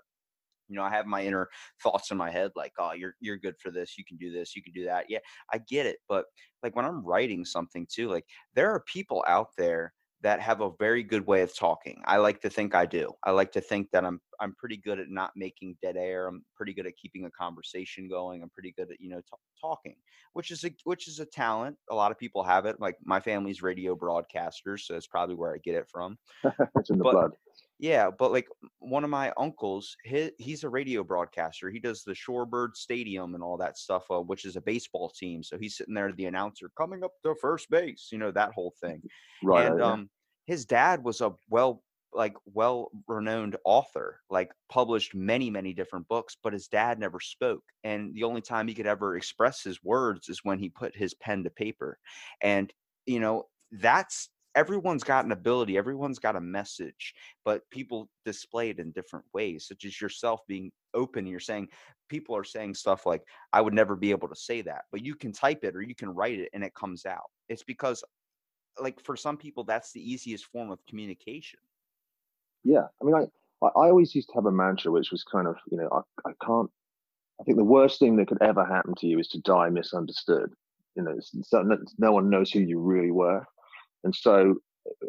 you 0.70 0.76
know 0.76 0.84
i 0.84 0.90
have 0.90 1.06
my 1.06 1.24
inner 1.24 1.50
thoughts 1.84 2.12
in 2.12 2.18
my 2.18 2.32
head 2.32 2.52
like 2.56 2.72
oh 2.80 2.94
you're 2.94 3.16
you're 3.20 3.38
good 3.38 3.56
for 3.60 3.72
this. 3.72 3.98
You 3.98 4.06
can 4.06 4.18
do 4.18 4.32
this. 4.32 4.56
You 4.56 4.64
can 4.64 4.74
do 4.74 4.86
that 4.86 5.06
yeah 5.10 5.20
i 5.52 5.58
get 5.58 5.86
it 5.86 5.98
but 6.10 6.26
like 6.64 6.76
when 6.76 6.86
i'm 6.86 7.06
writing 7.06 7.46
something 7.46 7.88
too 7.92 8.10
like 8.10 8.26
there 8.56 8.72
are 8.72 8.84
people 8.92 9.24
out 9.28 9.50
there 9.58 9.94
that 10.24 10.40
have 10.40 10.62
a 10.62 10.72
very 10.80 11.04
good 11.04 11.28
way 11.28 11.42
of 11.42 11.56
talking. 11.56 12.02
I 12.06 12.18
like 12.18 12.42
to 12.42 12.50
think 12.50 12.74
I 12.74 12.86
do. 12.86 13.12
I 13.24 13.32
like 13.32 13.52
to 13.52 13.62
think 13.62 13.92
that 13.92 14.06
I'm 14.06 14.20
I'm 14.40 14.56
pretty 14.56 14.78
good 14.78 15.00
at 15.00 15.10
not 15.10 15.32
making 15.36 15.78
dead 15.82 15.98
air. 15.98 16.28
I'm 16.28 16.44
pretty 16.56 16.74
good 16.74 16.88
at 16.88 16.98
keeping 16.98 17.26
a 17.26 17.32
conversation 17.32 18.08
going. 18.10 18.42
I'm 18.42 18.50
pretty 18.50 18.74
good 18.78 18.90
at 18.90 19.00
you 19.00 19.10
know 19.10 19.20
t- 19.20 19.38
talking, 19.60 19.96
which 20.32 20.50
is 20.50 20.64
a 20.64 20.72
which 20.86 21.08
is 21.08 21.20
a 21.20 21.26
talent. 21.26 21.78
A 21.92 21.96
lot 21.96 22.12
of 22.12 22.18
people 22.18 22.42
have 22.44 22.66
it. 22.66 22.80
Like 22.80 22.98
my 23.04 23.20
family's 23.20 23.62
radio 23.62 23.96
broadcasters, 23.96 24.82
so 24.82 24.96
it's 24.96 25.08
probably 25.08 25.36
where 25.36 25.54
I 25.54 25.58
get 25.58 25.76
it 25.76 25.88
from. 25.92 26.18
it's 26.78 26.90
in 26.90 26.98
the 26.98 27.04
but, 27.04 27.12
blood. 27.12 27.32
Yeah, 27.84 28.12
but 28.18 28.32
like 28.32 28.48
one 28.80 29.04
of 29.04 29.10
my 29.10 29.34
uncles, 29.36 29.98
he, 30.06 30.32
he's 30.38 30.64
a 30.64 30.70
radio 30.70 31.04
broadcaster. 31.04 31.70
He 31.70 31.82
does 31.82 32.02
the 32.02 32.14
Shorebird 32.14 32.78
Stadium 32.78 33.36
and 33.36 33.44
all 33.44 33.58
that 33.58 33.78
stuff, 33.78 34.06
uh, 34.10 34.22
which 34.22 34.46
is 34.46 34.56
a 34.56 34.62
baseball 34.62 35.10
team. 35.10 35.44
So 35.44 35.58
he's 35.58 35.76
sitting 35.76 35.94
there, 35.94 36.14
the 36.14 36.28
announcer 36.28 36.72
coming 36.78 37.04
up 37.04 37.12
to 37.24 37.36
first 37.42 37.70
base, 37.70 38.08
you 38.10 38.20
know, 38.20 38.32
that 38.32 38.54
whole 38.54 38.74
thing. 38.80 39.02
Right. 39.44 39.66
And 39.66 39.80
yeah. 39.80 39.86
um, 39.86 40.10
his 40.46 40.64
dad 40.64 41.04
was 41.04 41.20
a 41.20 41.34
well, 41.50 41.84
like 42.14 42.36
well 42.46 42.90
renowned 43.06 43.58
author, 43.66 44.22
like 44.30 44.54
published 44.70 45.14
many, 45.14 45.50
many 45.50 45.74
different 45.74 46.08
books, 46.08 46.38
but 46.42 46.54
his 46.54 46.70
dad 46.70 47.00
never 47.00 47.20
spoke. 47.20 47.66
And 47.84 48.16
the 48.16 48.24
only 48.24 48.40
time 48.40 48.70
he 48.70 48.74
could 48.76 48.88
ever 48.88 49.18
express 49.18 49.62
his 49.62 49.84
words 49.84 50.30
is 50.30 50.40
when 50.46 50.58
he 50.58 50.70
put 50.70 50.96
his 50.96 51.14
pen 51.16 51.44
to 51.44 51.50
paper. 51.50 52.00
And, 52.40 52.72
you 53.06 53.20
know, 53.20 53.48
that's 53.74 54.30
everyone's 54.56 55.04
got 55.04 55.26
an 55.26 55.32
ability, 55.32 55.78
everyone's 55.78 56.20
got 56.20 56.36
a 56.36 56.42
message, 56.42 57.14
but 57.44 57.70
people 57.70 58.10
display 58.26 58.70
it 58.70 58.80
in 58.80 58.92
different 58.92 59.26
ways, 59.34 59.68
such 59.68 59.86
as 59.86 60.00
yourself 60.00 60.42
being 60.48 60.72
open. 60.94 61.26
You're 61.26 61.40
saying 61.40 61.70
people 62.10 62.36
are 62.36 62.44
saying 62.44 62.76
stuff 62.76 63.06
like, 63.06 63.24
I 63.52 63.62
would 63.62 63.74
never 63.74 63.96
be 63.96 64.12
able 64.12 64.28
to 64.28 64.36
say 64.36 64.62
that, 64.62 64.84
but 64.92 65.04
you 65.04 65.16
can 65.16 65.32
type 65.32 65.64
it 65.64 65.76
or 65.76 65.82
you 65.82 65.96
can 65.96 66.10
write 66.10 66.40
it 66.40 66.50
and 66.54 66.64
it 66.64 66.74
comes 66.76 67.06
out. 67.06 67.30
It's 67.50 67.64
because, 67.64 68.04
like, 68.80 69.00
for 69.02 69.16
some 69.16 69.38
people, 69.38 69.64
that's 69.64 69.92
the 69.92 70.12
easiest 70.12 70.46
form 70.46 70.72
of 70.72 70.80
communication. 70.88 71.60
Yeah. 72.64 72.88
I 73.02 73.06
mean, 73.06 73.16
I, 73.16 73.66
I 73.66 73.90
always 73.90 74.14
used 74.14 74.30
to 74.30 74.36
have 74.36 74.46
a 74.46 74.52
mantra, 74.52 74.92
which 74.92 75.12
was 75.12 75.24
kind 75.24 75.48
of, 75.48 75.56
you 75.70 75.78
know, 75.78 75.90
I, 75.92 76.30
I 76.30 76.34
can't, 76.46 76.70
I 77.42 77.44
think 77.44 77.58
the 77.58 77.64
worst 77.64 78.00
thing 78.00 78.16
that 78.18 78.28
could 78.28 78.42
ever 78.42 78.64
happen 78.64 78.94
to 78.96 79.08
you 79.08 79.20
is 79.20 79.28
to 79.30 79.40
die 79.40 79.70
misunderstood. 79.70 80.54
You 80.96 81.04
know, 81.04 81.20
no 81.98 82.12
one 82.12 82.30
knows 82.30 82.52
who 82.52 82.60
you 82.60 82.80
really 82.80 83.10
were. 83.10 83.44
And 84.04 84.16
so, 84.16 84.56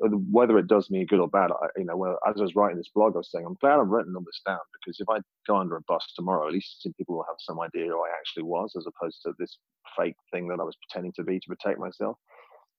uh, 0.04 0.09
whether 0.30 0.59
it 0.59 0.68
does 0.68 0.90
me 0.90 1.04
good 1.04 1.20
or 1.20 1.28
bad, 1.28 1.50
I, 1.50 1.66
you 1.76 1.85
know, 1.85 1.96
well, 1.96 2.18
as 2.26 2.37
I 2.38 2.42
was 2.42 2.54
writing 2.54 2.76
this 2.76 2.90
blog, 2.94 3.14
I 3.14 3.18
was 3.18 3.30
saying, 3.30 3.44
I'm 3.44 3.57
glad 3.61 3.80
I've 3.80 3.88
written 3.88 4.14
all 4.14 4.22
this 4.22 4.40
down 4.46 4.59
because 4.72 5.00
if 5.00 5.09
I 5.09 5.18
go 5.46 5.57
under 5.57 5.76
a 5.76 5.83
bus 5.83 6.12
tomorrow, 6.14 6.46
at 6.46 6.52
least 6.52 6.87
people 6.96 7.16
will 7.16 7.26
have 7.28 7.37
some 7.38 7.61
idea 7.61 7.87
who 7.87 7.98
I 7.98 8.11
actually 8.16 8.44
was, 8.44 8.74
as 8.76 8.87
opposed 8.87 9.20
to 9.22 9.33
this 9.38 9.59
fake 9.96 10.16
thing 10.33 10.48
that 10.48 10.61
I 10.61 10.64
was 10.64 10.76
pretending 10.76 11.12
to 11.16 11.24
be 11.24 11.40
to 11.40 11.48
protect 11.48 11.78
myself. 11.78 12.16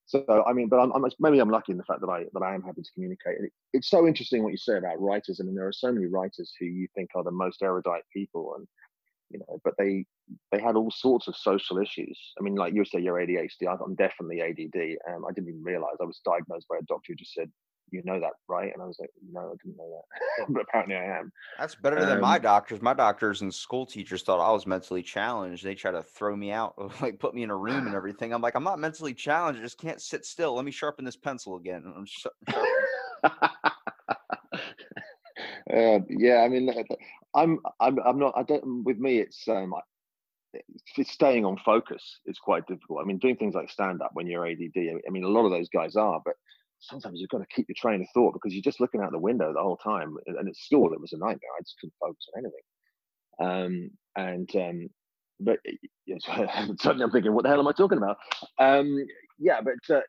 So, 0.08 0.24
I 0.48 0.54
mean, 0.54 0.70
but 0.70 0.80
I'm, 0.80 0.92
I'm, 0.94 1.04
maybe 1.20 1.40
I'm 1.40 1.50
lucky 1.50 1.72
in 1.72 1.80
the 1.80 1.84
fact 1.84 2.02
that 2.02 2.10
I 2.10 2.26
that 2.34 2.44
I 2.44 2.54
am 2.54 2.62
happy 2.62 2.84
to 2.84 2.92
communicate. 2.94 3.40
It, 3.40 3.52
it's 3.74 3.90
so 3.90 4.08
interesting 4.08 4.44
what 4.44 4.52
you 4.52 4.58
say 4.58 4.78
about 4.78 5.02
writers. 5.02 5.40
I 5.42 5.46
mean, 5.46 5.56
there 5.56 5.68
are 5.68 5.74
so 5.74 5.92
many 5.92 6.06
writers 6.06 6.54
who 6.60 6.68
you 6.68 6.88
think 6.94 7.10
are 7.16 7.24
the 7.24 7.32
most 7.32 7.64
erudite 7.64 8.04
people, 8.14 8.54
and 8.56 8.68
you 9.36 9.40
know, 9.48 9.60
but 9.64 9.74
they 9.78 10.06
they 10.52 10.62
had 10.62 10.76
all 10.76 10.92
sorts 10.92 11.28
of 11.28 11.36
social 11.36 11.78
issues. 11.78 12.18
I 12.40 12.44
mean, 12.44 12.56
like 12.56 12.74
you 12.74 12.86
say, 12.86 13.00
you're 13.00 13.20
ADHD. 13.20 13.68
I'm 13.68 13.96
definitely 13.96 14.42
ADD. 14.42 14.98
Um, 15.14 15.26
I 15.26 15.34
didn't 15.34 15.50
even 15.50 15.64
realize 15.64 15.96
I 16.02 16.06
was 16.06 16.22
diagnosed 16.26 16.68
by 16.70 16.78
a 16.78 16.86
doctor 16.88 17.12
who 17.12 17.16
just 17.16 17.34
said, 17.34 17.52
"You 17.92 18.02
know 18.06 18.20
that, 18.20 18.32
right?" 18.48 18.72
And 18.74 18.82
I 18.82 18.86
was 18.86 18.98
like, 19.00 19.10
"No, 19.30 19.42
I 19.42 19.56
didn't 19.64 19.78
know 19.78 19.90
that," 19.90 20.48
but 20.54 20.62
apparently 20.62 20.96
I 20.96 21.20
am. 21.20 21.32
That's 21.60 21.76
better 21.76 22.00
um, 22.00 22.08
than 22.08 22.22
my 22.22 22.40
doctors. 22.40 22.82
My 22.82 22.94
doctors 22.94 23.42
and 23.42 23.54
school 23.54 23.86
teachers 23.86 24.24
thought 24.24 24.40
I 24.40 24.52
was 24.54 24.66
mentally 24.66 25.04
challenged. 25.04 25.66
They 25.66 25.76
try 25.76 25.92
to 25.92 26.02
throw 26.02 26.36
me 26.36 26.52
out, 26.52 26.76
like 27.02 27.20
put 27.20 27.36
me 27.36 27.44
in 27.44 27.50
a 27.50 27.58
room 27.58 27.88
and 27.88 27.96
everything. 27.96 28.34
I'm 28.34 28.42
like, 28.42 28.56
I'm 28.56 28.64
not 28.64 28.80
mentally 28.80 29.14
challenged. 29.14 29.60
I 29.60 29.64
just 29.64 29.80
can't 29.80 30.02
sit 30.02 30.26
still. 30.26 30.56
Let 30.56 30.64
me 30.64 30.72
sharpen 30.72 31.04
this 31.04 31.18
pencil 31.18 31.58
again. 31.58 31.84
Uh, 35.72 36.00
yeah, 36.10 36.42
I 36.42 36.50
mean, 36.50 36.70
I'm, 37.34 37.60
I'm, 37.80 38.00
I'm 38.00 38.20
not. 38.20 38.34
I 38.36 38.44
don't. 38.44 38.84
With 38.84 38.98
me, 39.00 39.20
it's 39.20 39.48
um, 39.48 39.74
it's 40.98 41.12
staying 41.12 41.46
on 41.46 41.58
focus 41.66 42.20
is 42.26 42.38
quite 42.40 42.68
difficult. 42.68 43.00
I 43.02 43.06
mean, 43.06 43.18
doing 43.18 43.36
things 43.38 43.56
like 43.56 43.70
stand 43.70 44.02
up 44.02 44.12
when 44.14 44.28
you're 44.28 44.46
ADD. 44.48 44.78
I 44.78 45.10
mean, 45.10 45.24
a 45.24 45.30
lot 45.30 45.46
of 45.46 45.52
those 45.52 45.70
guys 45.70 45.96
are, 45.96 46.22
but 46.24 46.36
sometimes 46.80 47.20
you've 47.20 47.30
got 47.30 47.40
to 47.40 47.46
keep 47.56 47.68
your 47.68 47.76
train 47.78 48.02
of 48.02 48.08
thought 48.14 48.34
because 48.34 48.54
you're 48.54 48.62
just 48.62 48.80
looking 48.80 49.02
out 49.02 49.12
the 49.12 49.20
window 49.20 49.54
the 49.54 49.62
whole 49.62 49.78
time. 49.78 50.16
And 50.28 50.48
at 50.48 50.56
school, 50.56 50.94
it 50.94 51.02
was 51.02 51.14
a 51.14 51.18
nightmare. 51.18 51.56
I 51.58 51.62
just 51.62 51.76
couldn't 51.80 51.94
focus 52.00 52.28
on 52.36 52.44
anything. 52.44 52.62
Um, 53.40 53.92
and 54.16 54.56
um, 54.56 54.90
but 55.40 55.60
yes, 56.06 56.22
suddenly 56.80 57.04
I'm 57.04 57.12
thinking, 57.12 57.34
what 57.34 57.44
the 57.44 57.50
hell 57.50 57.60
am 57.60 57.68
I 57.68 57.74
talking 57.74 57.98
about? 57.98 58.18
Um, 58.60 59.06
yeah, 59.40 59.62
but 59.62 59.96
uh, 59.96 60.02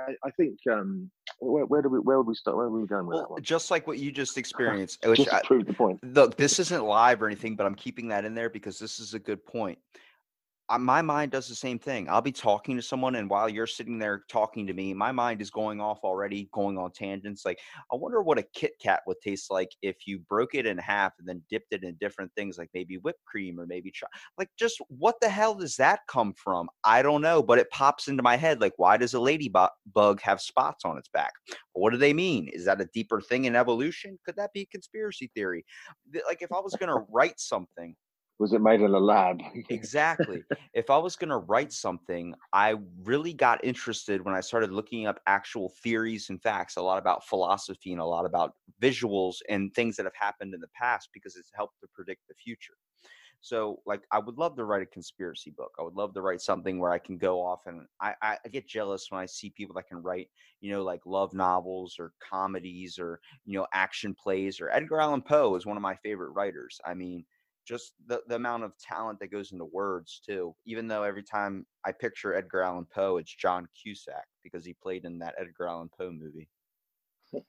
I, 0.00 0.14
I 0.24 0.30
think 0.32 0.58
um, 0.70 1.10
where, 1.40 1.64
where 1.66 1.82
do 1.82 1.88
we 1.88 1.98
where 1.98 2.18
would 2.18 2.26
we 2.26 2.34
start? 2.34 2.56
Where 2.56 2.66
are 2.66 2.70
we 2.70 2.86
going 2.86 3.06
with 3.06 3.14
well, 3.14 3.22
that 3.22 3.30
one? 3.30 3.42
Just 3.42 3.70
like 3.70 3.86
what 3.86 3.98
you 3.98 4.12
just 4.12 4.38
experienced, 4.38 5.04
which 5.06 5.24
just 5.24 5.44
prove 5.44 5.66
the 5.66 5.72
point. 5.72 5.98
Look, 6.02 6.36
this 6.36 6.58
isn't 6.58 6.84
live 6.84 7.22
or 7.22 7.26
anything, 7.26 7.56
but 7.56 7.66
I'm 7.66 7.74
keeping 7.74 8.08
that 8.08 8.24
in 8.24 8.34
there 8.34 8.50
because 8.50 8.78
this 8.78 9.00
is 9.00 9.14
a 9.14 9.18
good 9.18 9.44
point 9.44 9.78
my 10.76 11.00
mind 11.00 11.30
does 11.30 11.48
the 11.48 11.54
same 11.54 11.78
thing. 11.78 12.10
I'll 12.10 12.20
be 12.20 12.32
talking 12.32 12.76
to 12.76 12.82
someone, 12.82 13.14
and 13.14 13.30
while 13.30 13.48
you're 13.48 13.66
sitting 13.66 13.98
there 13.98 14.24
talking 14.28 14.66
to 14.66 14.74
me, 14.74 14.92
my 14.92 15.12
mind 15.12 15.40
is 15.40 15.50
going 15.50 15.80
off 15.80 16.00
already, 16.04 16.50
going 16.52 16.76
on 16.76 16.92
tangents. 16.92 17.46
Like, 17.46 17.58
I 17.90 17.96
wonder 17.96 18.20
what 18.22 18.38
a 18.38 18.42
Kit 18.54 18.72
Kat 18.78 19.00
would 19.06 19.16
taste 19.22 19.50
like 19.50 19.70
if 19.80 20.06
you 20.06 20.18
broke 20.18 20.54
it 20.54 20.66
in 20.66 20.76
half 20.76 21.14
and 21.18 21.26
then 21.26 21.42
dipped 21.48 21.72
it 21.72 21.84
in 21.84 21.94
different 21.94 22.30
things, 22.36 22.58
like 22.58 22.68
maybe 22.74 22.98
whipped 22.98 23.24
cream 23.24 23.58
or 23.58 23.66
maybe 23.66 23.90
cho- 23.90 24.06
like 24.36 24.50
just 24.58 24.78
what 24.88 25.14
the 25.22 25.28
hell 25.28 25.54
does 25.54 25.76
that 25.76 26.00
come 26.06 26.34
from? 26.34 26.68
I 26.84 27.00
don't 27.00 27.22
know, 27.22 27.42
but 27.42 27.58
it 27.58 27.70
pops 27.70 28.08
into 28.08 28.22
my 28.22 28.36
head. 28.36 28.60
Like, 28.60 28.74
why 28.76 28.98
does 28.98 29.14
a 29.14 29.20
ladybug 29.20 29.70
bug 29.94 30.20
have 30.20 30.40
spots 30.40 30.84
on 30.84 30.98
its 30.98 31.08
back? 31.08 31.32
What 31.72 31.90
do 31.90 31.96
they 31.96 32.12
mean? 32.12 32.48
Is 32.52 32.66
that 32.66 32.80
a 32.80 32.88
deeper 32.92 33.22
thing 33.22 33.46
in 33.46 33.56
evolution? 33.56 34.18
Could 34.26 34.36
that 34.36 34.52
be 34.52 34.62
a 34.62 34.66
conspiracy 34.66 35.30
theory? 35.34 35.64
Like, 36.26 36.42
if 36.42 36.52
I 36.52 36.60
was 36.60 36.74
going 36.74 36.90
to 36.90 37.06
write 37.10 37.40
something 37.40 37.96
was 38.38 38.52
it 38.52 38.60
made 38.60 38.80
in 38.80 38.92
a 38.92 38.98
lab? 38.98 39.40
exactly. 39.68 40.42
If 40.74 40.90
I 40.90 40.98
was 40.98 41.16
going 41.16 41.30
to 41.30 41.38
write 41.38 41.72
something, 41.72 42.34
I 42.52 42.76
really 43.02 43.32
got 43.32 43.64
interested 43.64 44.24
when 44.24 44.34
I 44.34 44.40
started 44.40 44.70
looking 44.70 45.06
up 45.06 45.20
actual 45.26 45.72
theories 45.82 46.30
and 46.30 46.40
facts, 46.40 46.76
a 46.76 46.82
lot 46.82 46.98
about 46.98 47.26
philosophy 47.26 47.92
and 47.92 48.00
a 48.00 48.04
lot 48.04 48.26
about 48.26 48.54
visuals 48.80 49.36
and 49.48 49.74
things 49.74 49.96
that 49.96 50.04
have 50.04 50.14
happened 50.14 50.54
in 50.54 50.60
the 50.60 50.68
past 50.68 51.08
because 51.12 51.36
it's 51.36 51.50
helped 51.54 51.80
to 51.80 51.88
predict 51.92 52.28
the 52.28 52.34
future. 52.34 52.74
So, 53.40 53.80
like, 53.86 54.02
I 54.12 54.18
would 54.18 54.36
love 54.36 54.56
to 54.56 54.64
write 54.64 54.82
a 54.82 54.86
conspiracy 54.86 55.52
book. 55.56 55.70
I 55.78 55.82
would 55.82 55.94
love 55.94 56.12
to 56.14 56.22
write 56.22 56.40
something 56.40 56.80
where 56.80 56.90
I 56.90 56.98
can 56.98 57.18
go 57.18 57.40
off 57.40 57.66
and 57.66 57.86
I, 58.00 58.14
I, 58.20 58.36
get 58.50 58.66
jealous 58.66 59.06
when 59.10 59.20
I 59.20 59.26
see 59.26 59.50
people 59.50 59.74
that 59.76 59.86
can 59.86 60.02
write, 60.02 60.28
you 60.60 60.72
know, 60.72 60.82
like 60.82 61.00
love 61.06 61.32
novels 61.34 61.96
or 62.00 62.12
comedies 62.18 62.98
or, 62.98 63.20
you 63.44 63.56
know, 63.56 63.66
action 63.72 64.12
plays 64.12 64.60
or 64.60 64.70
Edgar 64.70 65.00
Allan 65.00 65.22
Poe 65.22 65.54
is 65.54 65.66
one 65.66 65.76
of 65.76 65.82
my 65.82 65.94
favorite 65.96 66.30
writers. 66.30 66.80
I 66.84 66.94
mean, 66.94 67.24
just 67.68 67.92
the, 68.06 68.22
the 68.28 68.34
amount 68.34 68.64
of 68.64 68.72
talent 68.78 69.20
that 69.20 69.30
goes 69.30 69.52
into 69.52 69.66
words 69.66 70.20
too 70.24 70.54
even 70.66 70.88
though 70.88 71.02
every 71.02 71.22
time 71.22 71.66
i 71.86 71.92
picture 71.92 72.34
edgar 72.34 72.62
allan 72.62 72.86
poe 72.94 73.18
it's 73.18 73.34
john 73.34 73.68
cusack 73.80 74.26
because 74.42 74.64
he 74.64 74.74
played 74.82 75.04
in 75.04 75.18
that 75.18 75.34
edgar 75.38 75.68
allan 75.68 75.90
poe 75.96 76.10
movie. 76.10 76.48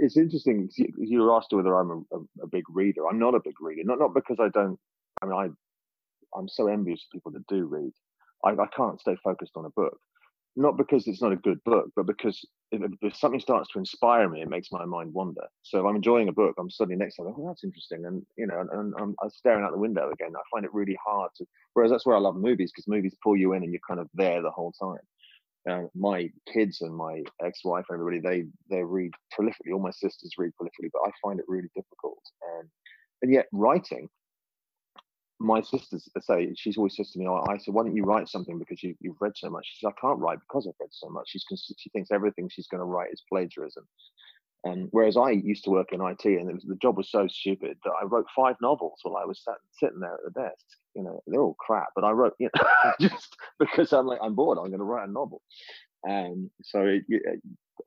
It's 0.00 0.16
interesting 0.16 0.68
you 0.76 1.20
were 1.20 1.34
asked 1.34 1.48
whether 1.50 1.76
i'm 1.76 2.06
a, 2.12 2.18
a, 2.44 2.46
big 2.46 2.62
reader. 2.68 3.08
I'm 3.08 3.18
not 3.18 3.34
a 3.34 3.40
big 3.40 3.60
reader 3.60 3.82
not 3.84 3.98
not 3.98 4.14
because 4.14 4.36
i 4.38 4.48
don't 4.48 4.78
i 5.20 5.26
mean 5.26 5.34
i 5.34 6.38
i'm 6.38 6.48
so 6.48 6.68
envious 6.68 7.04
of 7.04 7.10
people 7.10 7.32
that 7.32 7.44
do 7.48 7.66
read. 7.66 7.90
I, 8.44 8.50
I 8.50 8.66
can't 8.76 9.00
stay 9.00 9.16
focused 9.24 9.56
on 9.56 9.64
a 9.64 9.70
book 9.70 9.98
not 10.56 10.76
because 10.76 11.06
it's 11.06 11.22
not 11.22 11.32
a 11.32 11.36
good 11.36 11.62
book, 11.64 11.90
but 11.94 12.06
because 12.06 12.44
if, 12.72 12.82
if, 13.00 13.16
something 13.16 13.40
starts 13.40 13.70
to 13.72 13.78
inspire 13.78 14.28
me, 14.28 14.42
it 14.42 14.48
makes 14.48 14.72
my 14.72 14.84
mind 14.84 15.12
wander. 15.14 15.46
So 15.62 15.78
if 15.78 15.84
I'm 15.86 15.96
enjoying 15.96 16.28
a 16.28 16.32
book, 16.32 16.54
I'm 16.58 16.70
suddenly 16.70 16.96
next 16.96 17.16
time, 17.16 17.26
oh, 17.28 17.46
that's 17.46 17.64
interesting, 17.64 18.04
and 18.06 18.24
you 18.36 18.46
know, 18.46 18.60
and, 18.60 18.70
and 18.70 18.94
I'm, 18.98 19.14
I'm, 19.22 19.30
staring 19.30 19.64
out 19.64 19.72
the 19.72 19.78
window 19.78 20.10
again. 20.10 20.32
I 20.36 20.42
find 20.50 20.64
it 20.64 20.74
really 20.74 20.98
hard 21.04 21.30
to. 21.36 21.46
Whereas 21.74 21.90
that's 21.90 22.06
where 22.06 22.16
I 22.16 22.20
love 22.20 22.36
movies 22.36 22.72
because 22.72 22.88
movies 22.88 23.16
pull 23.22 23.36
you 23.36 23.52
in 23.52 23.62
and 23.62 23.72
you're 23.72 23.80
kind 23.86 24.00
of 24.00 24.08
there 24.14 24.42
the 24.42 24.50
whole 24.50 24.72
time. 24.72 24.98
Uh, 25.68 25.86
my 25.94 26.30
kids 26.52 26.80
and 26.80 26.94
my 26.94 27.22
ex-wife 27.44 27.84
and 27.90 28.00
everybody, 28.00 28.20
they 28.20 28.48
they 28.74 28.82
read 28.82 29.12
prolifically. 29.38 29.72
All 29.72 29.80
my 29.80 29.90
sisters 29.90 30.32
read 30.38 30.52
prolifically, 30.60 30.90
but 30.92 31.02
I 31.06 31.10
find 31.22 31.38
it 31.38 31.46
really 31.48 31.68
difficult. 31.74 32.22
And 32.58 32.68
and 33.22 33.32
yet 33.32 33.46
writing 33.52 34.08
my 35.40 35.60
sisters 35.60 36.08
say 36.20 36.52
she's 36.56 36.76
always 36.76 36.96
says 36.96 37.10
to 37.12 37.18
me, 37.18 37.26
oh, 37.28 37.44
I 37.48 37.58
said, 37.58 37.74
why 37.74 37.84
don't 37.84 37.94
you 37.94 38.04
write 38.04 38.28
something 38.28 38.58
because 38.58 38.82
you, 38.82 38.94
you've 39.00 39.20
read 39.20 39.36
so 39.36 39.48
much? 39.50 39.66
She 39.66 39.78
says, 39.78 39.92
I 39.96 40.00
can't 40.00 40.18
write 40.18 40.38
because 40.40 40.66
I've 40.66 40.74
read 40.80 40.90
so 40.92 41.08
much. 41.08 41.28
She's 41.28 41.44
she 41.78 41.90
thinks 41.90 42.10
everything 42.10 42.48
she's 42.48 42.66
going 42.66 42.80
to 42.80 42.84
write 42.84 43.12
is 43.12 43.22
plagiarism. 43.28 43.86
And 44.64 44.88
whereas 44.90 45.16
I 45.16 45.30
used 45.30 45.64
to 45.64 45.70
work 45.70 45.92
in 45.92 46.00
IT 46.00 46.24
and 46.24 46.52
was, 46.52 46.64
the 46.64 46.76
job 46.76 46.96
was 46.96 47.10
so 47.10 47.28
stupid 47.28 47.78
that 47.84 47.92
I 48.00 48.04
wrote 48.04 48.26
five 48.34 48.56
novels 48.60 48.98
while 49.02 49.16
I 49.16 49.24
was 49.24 49.42
sat, 49.42 49.54
sitting 49.72 50.00
there 50.00 50.14
at 50.14 50.20
the 50.24 50.40
desk. 50.40 50.64
You 50.94 51.04
know, 51.04 51.22
they're 51.26 51.40
all 51.40 51.54
crap, 51.54 51.88
but 51.94 52.04
I 52.04 52.10
wrote, 52.10 52.34
you 52.40 52.50
know, 52.56 52.92
just 53.00 53.36
because 53.60 53.92
I'm 53.92 54.06
like, 54.06 54.18
I'm 54.20 54.34
bored, 54.34 54.58
I'm 54.58 54.66
going 54.66 54.78
to 54.78 54.84
write 54.84 55.08
a 55.08 55.12
novel. 55.12 55.42
And 56.02 56.50
so, 56.62 56.82
it, 56.84 57.04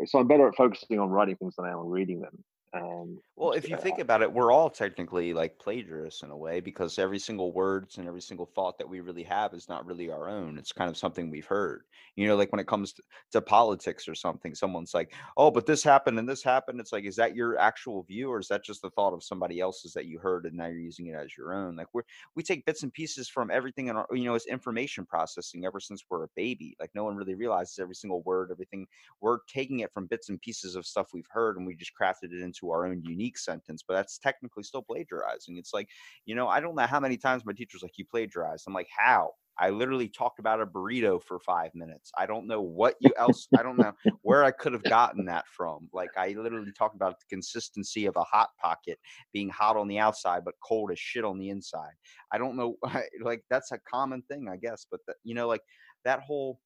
so 0.05 0.19
I'm 0.19 0.27
better 0.27 0.47
at 0.47 0.55
focusing 0.55 0.99
on 0.99 1.09
writing 1.09 1.35
things 1.35 1.55
than 1.57 1.65
I 1.65 1.71
am 1.71 1.79
on 1.79 1.89
reading 1.89 2.21
them. 2.21 2.43
Um, 2.73 3.19
well, 3.35 3.51
if 3.51 3.67
you 3.69 3.75
think 3.75 3.99
about 3.99 4.21
it, 4.21 4.31
we're 4.31 4.49
all 4.53 4.69
technically 4.69 5.33
like 5.33 5.59
plagiarists 5.59 6.23
in 6.23 6.31
a 6.31 6.37
way 6.37 6.61
because 6.61 6.97
every 6.97 7.19
single 7.19 7.51
words 7.51 7.97
and 7.97 8.07
every 8.07 8.21
single 8.21 8.45
thought 8.45 8.77
that 8.77 8.87
we 8.87 9.01
really 9.01 9.23
have 9.23 9.53
is 9.53 9.67
not 9.67 9.85
really 9.85 10.09
our 10.09 10.29
own. 10.29 10.57
It's 10.57 10.71
kind 10.71 10.89
of 10.89 10.95
something 10.95 11.29
we've 11.29 11.45
heard. 11.45 11.83
You 12.15 12.27
know, 12.27 12.37
like 12.37 12.49
when 12.53 12.61
it 12.61 12.67
comes 12.67 12.93
to, 12.93 13.03
to 13.33 13.41
politics 13.41 14.07
or 14.07 14.15
something, 14.15 14.55
someone's 14.55 14.93
like, 14.93 15.13
"Oh, 15.35 15.51
but 15.51 15.65
this 15.65 15.83
happened 15.83 16.17
and 16.17 16.29
this 16.29 16.43
happened." 16.43 16.79
It's 16.79 16.93
like, 16.93 17.03
is 17.03 17.17
that 17.17 17.35
your 17.35 17.57
actual 17.57 18.03
view, 18.03 18.31
or 18.31 18.39
is 18.39 18.47
that 18.47 18.63
just 18.63 18.81
the 18.81 18.89
thought 18.91 19.13
of 19.13 19.21
somebody 19.21 19.59
else's 19.59 19.91
that 19.93 20.05
you 20.05 20.19
heard 20.19 20.45
and 20.45 20.55
now 20.55 20.67
you're 20.67 20.79
using 20.79 21.07
it 21.07 21.15
as 21.15 21.35
your 21.35 21.53
own? 21.53 21.75
Like 21.75 21.87
we 21.93 22.03
we 22.35 22.43
take 22.43 22.65
bits 22.65 22.83
and 22.83 22.93
pieces 22.93 23.27
from 23.27 23.51
everything, 23.51 23.89
and 23.89 23.99
you 24.13 24.23
know, 24.23 24.35
it's 24.35 24.47
information 24.47 25.05
processing 25.05 25.65
ever 25.65 25.81
since 25.81 26.05
we're 26.09 26.23
a 26.23 26.29
baby. 26.37 26.75
Like 26.79 26.91
no 26.95 27.03
one 27.03 27.17
really 27.17 27.35
realizes 27.35 27.79
every 27.79 27.95
single 27.95 28.21
word, 28.21 28.49
everything. 28.49 28.87
We're 29.19 29.39
taking 29.47 29.79
it 29.79 29.91
from 29.93 30.07
bits 30.07 30.29
and 30.29 30.39
pieces 30.41 30.75
of 30.75 30.85
stuff 30.85 31.13
we've 31.13 31.27
heard, 31.29 31.57
and 31.57 31.65
we 31.65 31.75
just 31.75 31.93
crafted 31.99 32.31
it 32.33 32.41
into 32.41 32.60
into 32.61 32.71
our 32.71 32.85
own 32.85 33.01
unique 33.03 33.37
sentence, 33.37 33.83
but 33.87 33.95
that's 33.95 34.17
technically 34.17 34.63
still 34.63 34.81
plagiarizing. 34.81 35.57
It's 35.57 35.73
like, 35.73 35.87
you 36.25 36.35
know, 36.35 36.47
I 36.47 36.59
don't 36.59 36.75
know 36.75 36.85
how 36.85 36.99
many 36.99 37.17
times 37.17 37.45
my 37.45 37.53
teacher's 37.53 37.83
like, 37.83 37.97
you 37.97 38.05
plagiarized. 38.05 38.65
I'm 38.67 38.73
like, 38.73 38.89
how? 38.95 39.31
I 39.59 39.69
literally 39.69 40.07
talked 40.07 40.39
about 40.39 40.61
a 40.61 40.65
burrito 40.65 41.21
for 41.21 41.37
five 41.39 41.71
minutes. 41.75 42.11
I 42.17 42.25
don't 42.25 42.47
know 42.47 42.61
what 42.61 42.95
you 42.99 43.11
else. 43.17 43.47
I 43.57 43.61
don't 43.61 43.77
know 43.77 43.91
where 44.21 44.43
I 44.43 44.51
could 44.51 44.73
have 44.73 44.83
gotten 44.83 45.25
that 45.25 45.45
from. 45.55 45.89
Like 45.93 46.09
I 46.17 46.29
literally 46.29 46.71
talked 46.71 46.95
about 46.95 47.19
the 47.19 47.25
consistency 47.29 48.05
of 48.05 48.15
a 48.15 48.23
hot 48.23 48.49
pocket 48.59 48.97
being 49.33 49.49
hot 49.49 49.77
on 49.77 49.87
the 49.87 49.99
outside 49.99 50.43
but 50.45 50.55
cold 50.65 50.91
as 50.91 50.99
shit 50.99 51.25
on 51.25 51.37
the 51.37 51.49
inside. 51.49 51.93
I 52.31 52.37
don't 52.37 52.55
know. 52.55 52.77
Like 53.21 53.43
that's 53.49 53.71
a 53.71 53.79
common 53.79 54.23
thing, 54.23 54.47
I 54.49 54.55
guess. 54.55 54.85
But 54.89 55.01
the, 55.05 55.13
you 55.23 55.35
know, 55.35 55.47
like 55.47 55.61
that 56.05 56.21
whole, 56.21 56.59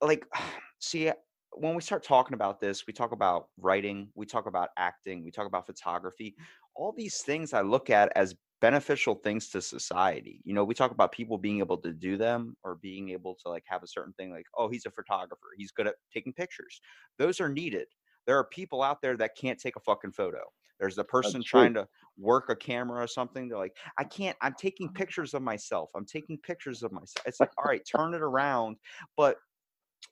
like, 0.00 0.24
see, 0.80 1.10
when 1.52 1.74
we 1.74 1.82
start 1.82 2.04
talking 2.04 2.34
about 2.34 2.60
this, 2.60 2.86
we 2.86 2.92
talk 2.92 3.12
about 3.12 3.48
writing, 3.58 4.08
we 4.14 4.26
talk 4.26 4.46
about 4.46 4.70
acting, 4.76 5.24
we 5.24 5.30
talk 5.30 5.46
about 5.46 5.66
photography. 5.66 6.34
All 6.76 6.92
these 6.96 7.20
things 7.22 7.52
I 7.52 7.62
look 7.62 7.90
at 7.90 8.12
as 8.16 8.34
beneficial 8.60 9.14
things 9.14 9.48
to 9.50 9.62
society. 9.62 10.40
You 10.44 10.54
know, 10.54 10.64
we 10.64 10.74
talk 10.74 10.90
about 10.90 11.12
people 11.12 11.38
being 11.38 11.58
able 11.60 11.78
to 11.78 11.92
do 11.92 12.16
them 12.16 12.56
or 12.64 12.76
being 12.76 13.10
able 13.10 13.36
to 13.42 13.48
like 13.48 13.64
have 13.66 13.82
a 13.82 13.88
certain 13.88 14.12
thing 14.14 14.30
like, 14.30 14.46
oh, 14.56 14.68
he's 14.68 14.86
a 14.86 14.90
photographer, 14.90 15.46
he's 15.56 15.72
good 15.72 15.86
at 15.86 15.94
taking 16.12 16.32
pictures. 16.32 16.80
Those 17.18 17.40
are 17.40 17.48
needed. 17.48 17.86
There 18.26 18.38
are 18.38 18.44
people 18.44 18.82
out 18.82 19.00
there 19.00 19.16
that 19.16 19.36
can't 19.40 19.58
take 19.58 19.76
a 19.76 19.80
fucking 19.80 20.12
photo. 20.12 20.42
There's 20.78 20.96
the 20.96 21.04
person 21.04 21.42
trying 21.42 21.74
to 21.74 21.88
work 22.16 22.50
a 22.50 22.56
camera 22.56 23.02
or 23.02 23.08
something. 23.08 23.48
They're 23.48 23.58
like, 23.58 23.76
I 23.98 24.04
can't, 24.04 24.36
I'm 24.42 24.54
taking 24.56 24.92
pictures 24.92 25.34
of 25.34 25.42
myself. 25.42 25.90
I'm 25.96 26.04
taking 26.04 26.38
pictures 26.38 26.82
of 26.82 26.92
myself. 26.92 27.26
It's 27.26 27.40
like, 27.40 27.50
all 27.58 27.64
right, 27.64 27.82
turn 27.84 28.14
it 28.14 28.22
around. 28.22 28.76
But 29.16 29.38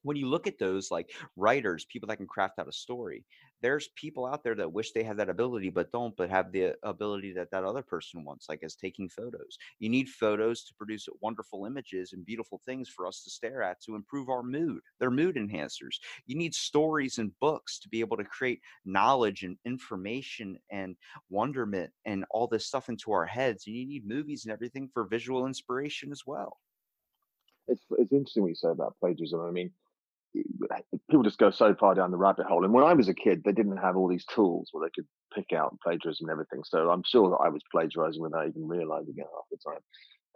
when 0.02 0.16
you 0.16 0.26
look 0.28 0.46
at 0.46 0.58
those 0.58 0.90
like 0.90 1.10
writers, 1.36 1.84
people 1.84 2.06
that 2.08 2.16
can 2.16 2.26
craft 2.26 2.58
out 2.58 2.68
a 2.68 2.72
story, 2.72 3.24
there's 3.62 3.88
people 3.96 4.26
out 4.26 4.44
there 4.44 4.54
that 4.54 4.72
wish 4.72 4.92
they 4.92 5.02
had 5.02 5.16
that 5.16 5.30
ability 5.30 5.70
but 5.70 5.90
don't, 5.90 6.16
but 6.16 6.30
have 6.30 6.52
the 6.52 6.74
ability 6.82 7.32
that 7.32 7.50
that 7.50 7.64
other 7.64 7.82
person 7.82 8.24
wants, 8.24 8.48
like 8.48 8.62
as 8.62 8.76
taking 8.76 9.08
photos. 9.08 9.58
You 9.78 9.88
need 9.88 10.08
photos 10.08 10.64
to 10.64 10.74
produce 10.74 11.08
wonderful 11.20 11.64
images 11.64 12.12
and 12.12 12.24
beautiful 12.24 12.60
things 12.64 12.88
for 12.88 13.06
us 13.06 13.22
to 13.24 13.30
stare 13.30 13.62
at 13.62 13.80
to 13.82 13.94
improve 13.94 14.28
our 14.28 14.42
mood. 14.42 14.80
They're 15.00 15.10
mood 15.10 15.36
enhancers. 15.36 15.96
You 16.26 16.36
need 16.36 16.54
stories 16.54 17.18
and 17.18 17.32
books 17.40 17.78
to 17.80 17.88
be 17.88 18.00
able 18.00 18.18
to 18.18 18.24
create 18.24 18.60
knowledge 18.84 19.42
and 19.42 19.56
information 19.64 20.58
and 20.70 20.96
wonderment 21.30 21.90
and 22.04 22.24
all 22.30 22.46
this 22.46 22.66
stuff 22.66 22.88
into 22.88 23.12
our 23.12 23.26
heads. 23.26 23.66
And 23.66 23.74
you 23.74 23.86
need 23.86 24.06
movies 24.06 24.44
and 24.44 24.52
everything 24.52 24.88
for 24.92 25.04
visual 25.04 25.46
inspiration 25.46 26.12
as 26.12 26.22
well 26.26 26.58
it's 27.68 27.82
it's 27.98 28.12
interesting 28.12 28.42
what 28.42 28.50
you 28.50 28.54
say 28.54 28.70
about 28.70 28.96
plagiarism. 29.00 29.40
I 29.40 29.50
mean, 29.50 29.70
people 31.10 31.22
just 31.22 31.38
go 31.38 31.50
so 31.50 31.74
far 31.74 31.94
down 31.94 32.10
the 32.10 32.16
rabbit 32.16 32.46
hole. 32.46 32.64
And 32.64 32.72
when 32.72 32.84
I 32.84 32.94
was 32.94 33.08
a 33.08 33.14
kid, 33.14 33.42
they 33.44 33.52
didn't 33.52 33.76
have 33.78 33.96
all 33.96 34.08
these 34.08 34.24
tools 34.26 34.68
where 34.72 34.86
they 34.86 34.92
could 34.94 35.06
pick 35.34 35.56
out 35.56 35.76
plagiarism 35.82 36.28
and 36.28 36.32
everything. 36.32 36.62
So 36.64 36.90
I'm 36.90 37.02
sure 37.04 37.30
that 37.30 37.36
I 37.36 37.48
was 37.48 37.62
plagiarizing 37.70 38.22
without 38.22 38.48
even 38.48 38.68
realizing 38.68 39.14
it 39.16 39.26
half 39.34 39.44
the 39.50 39.58
time. 39.70 39.80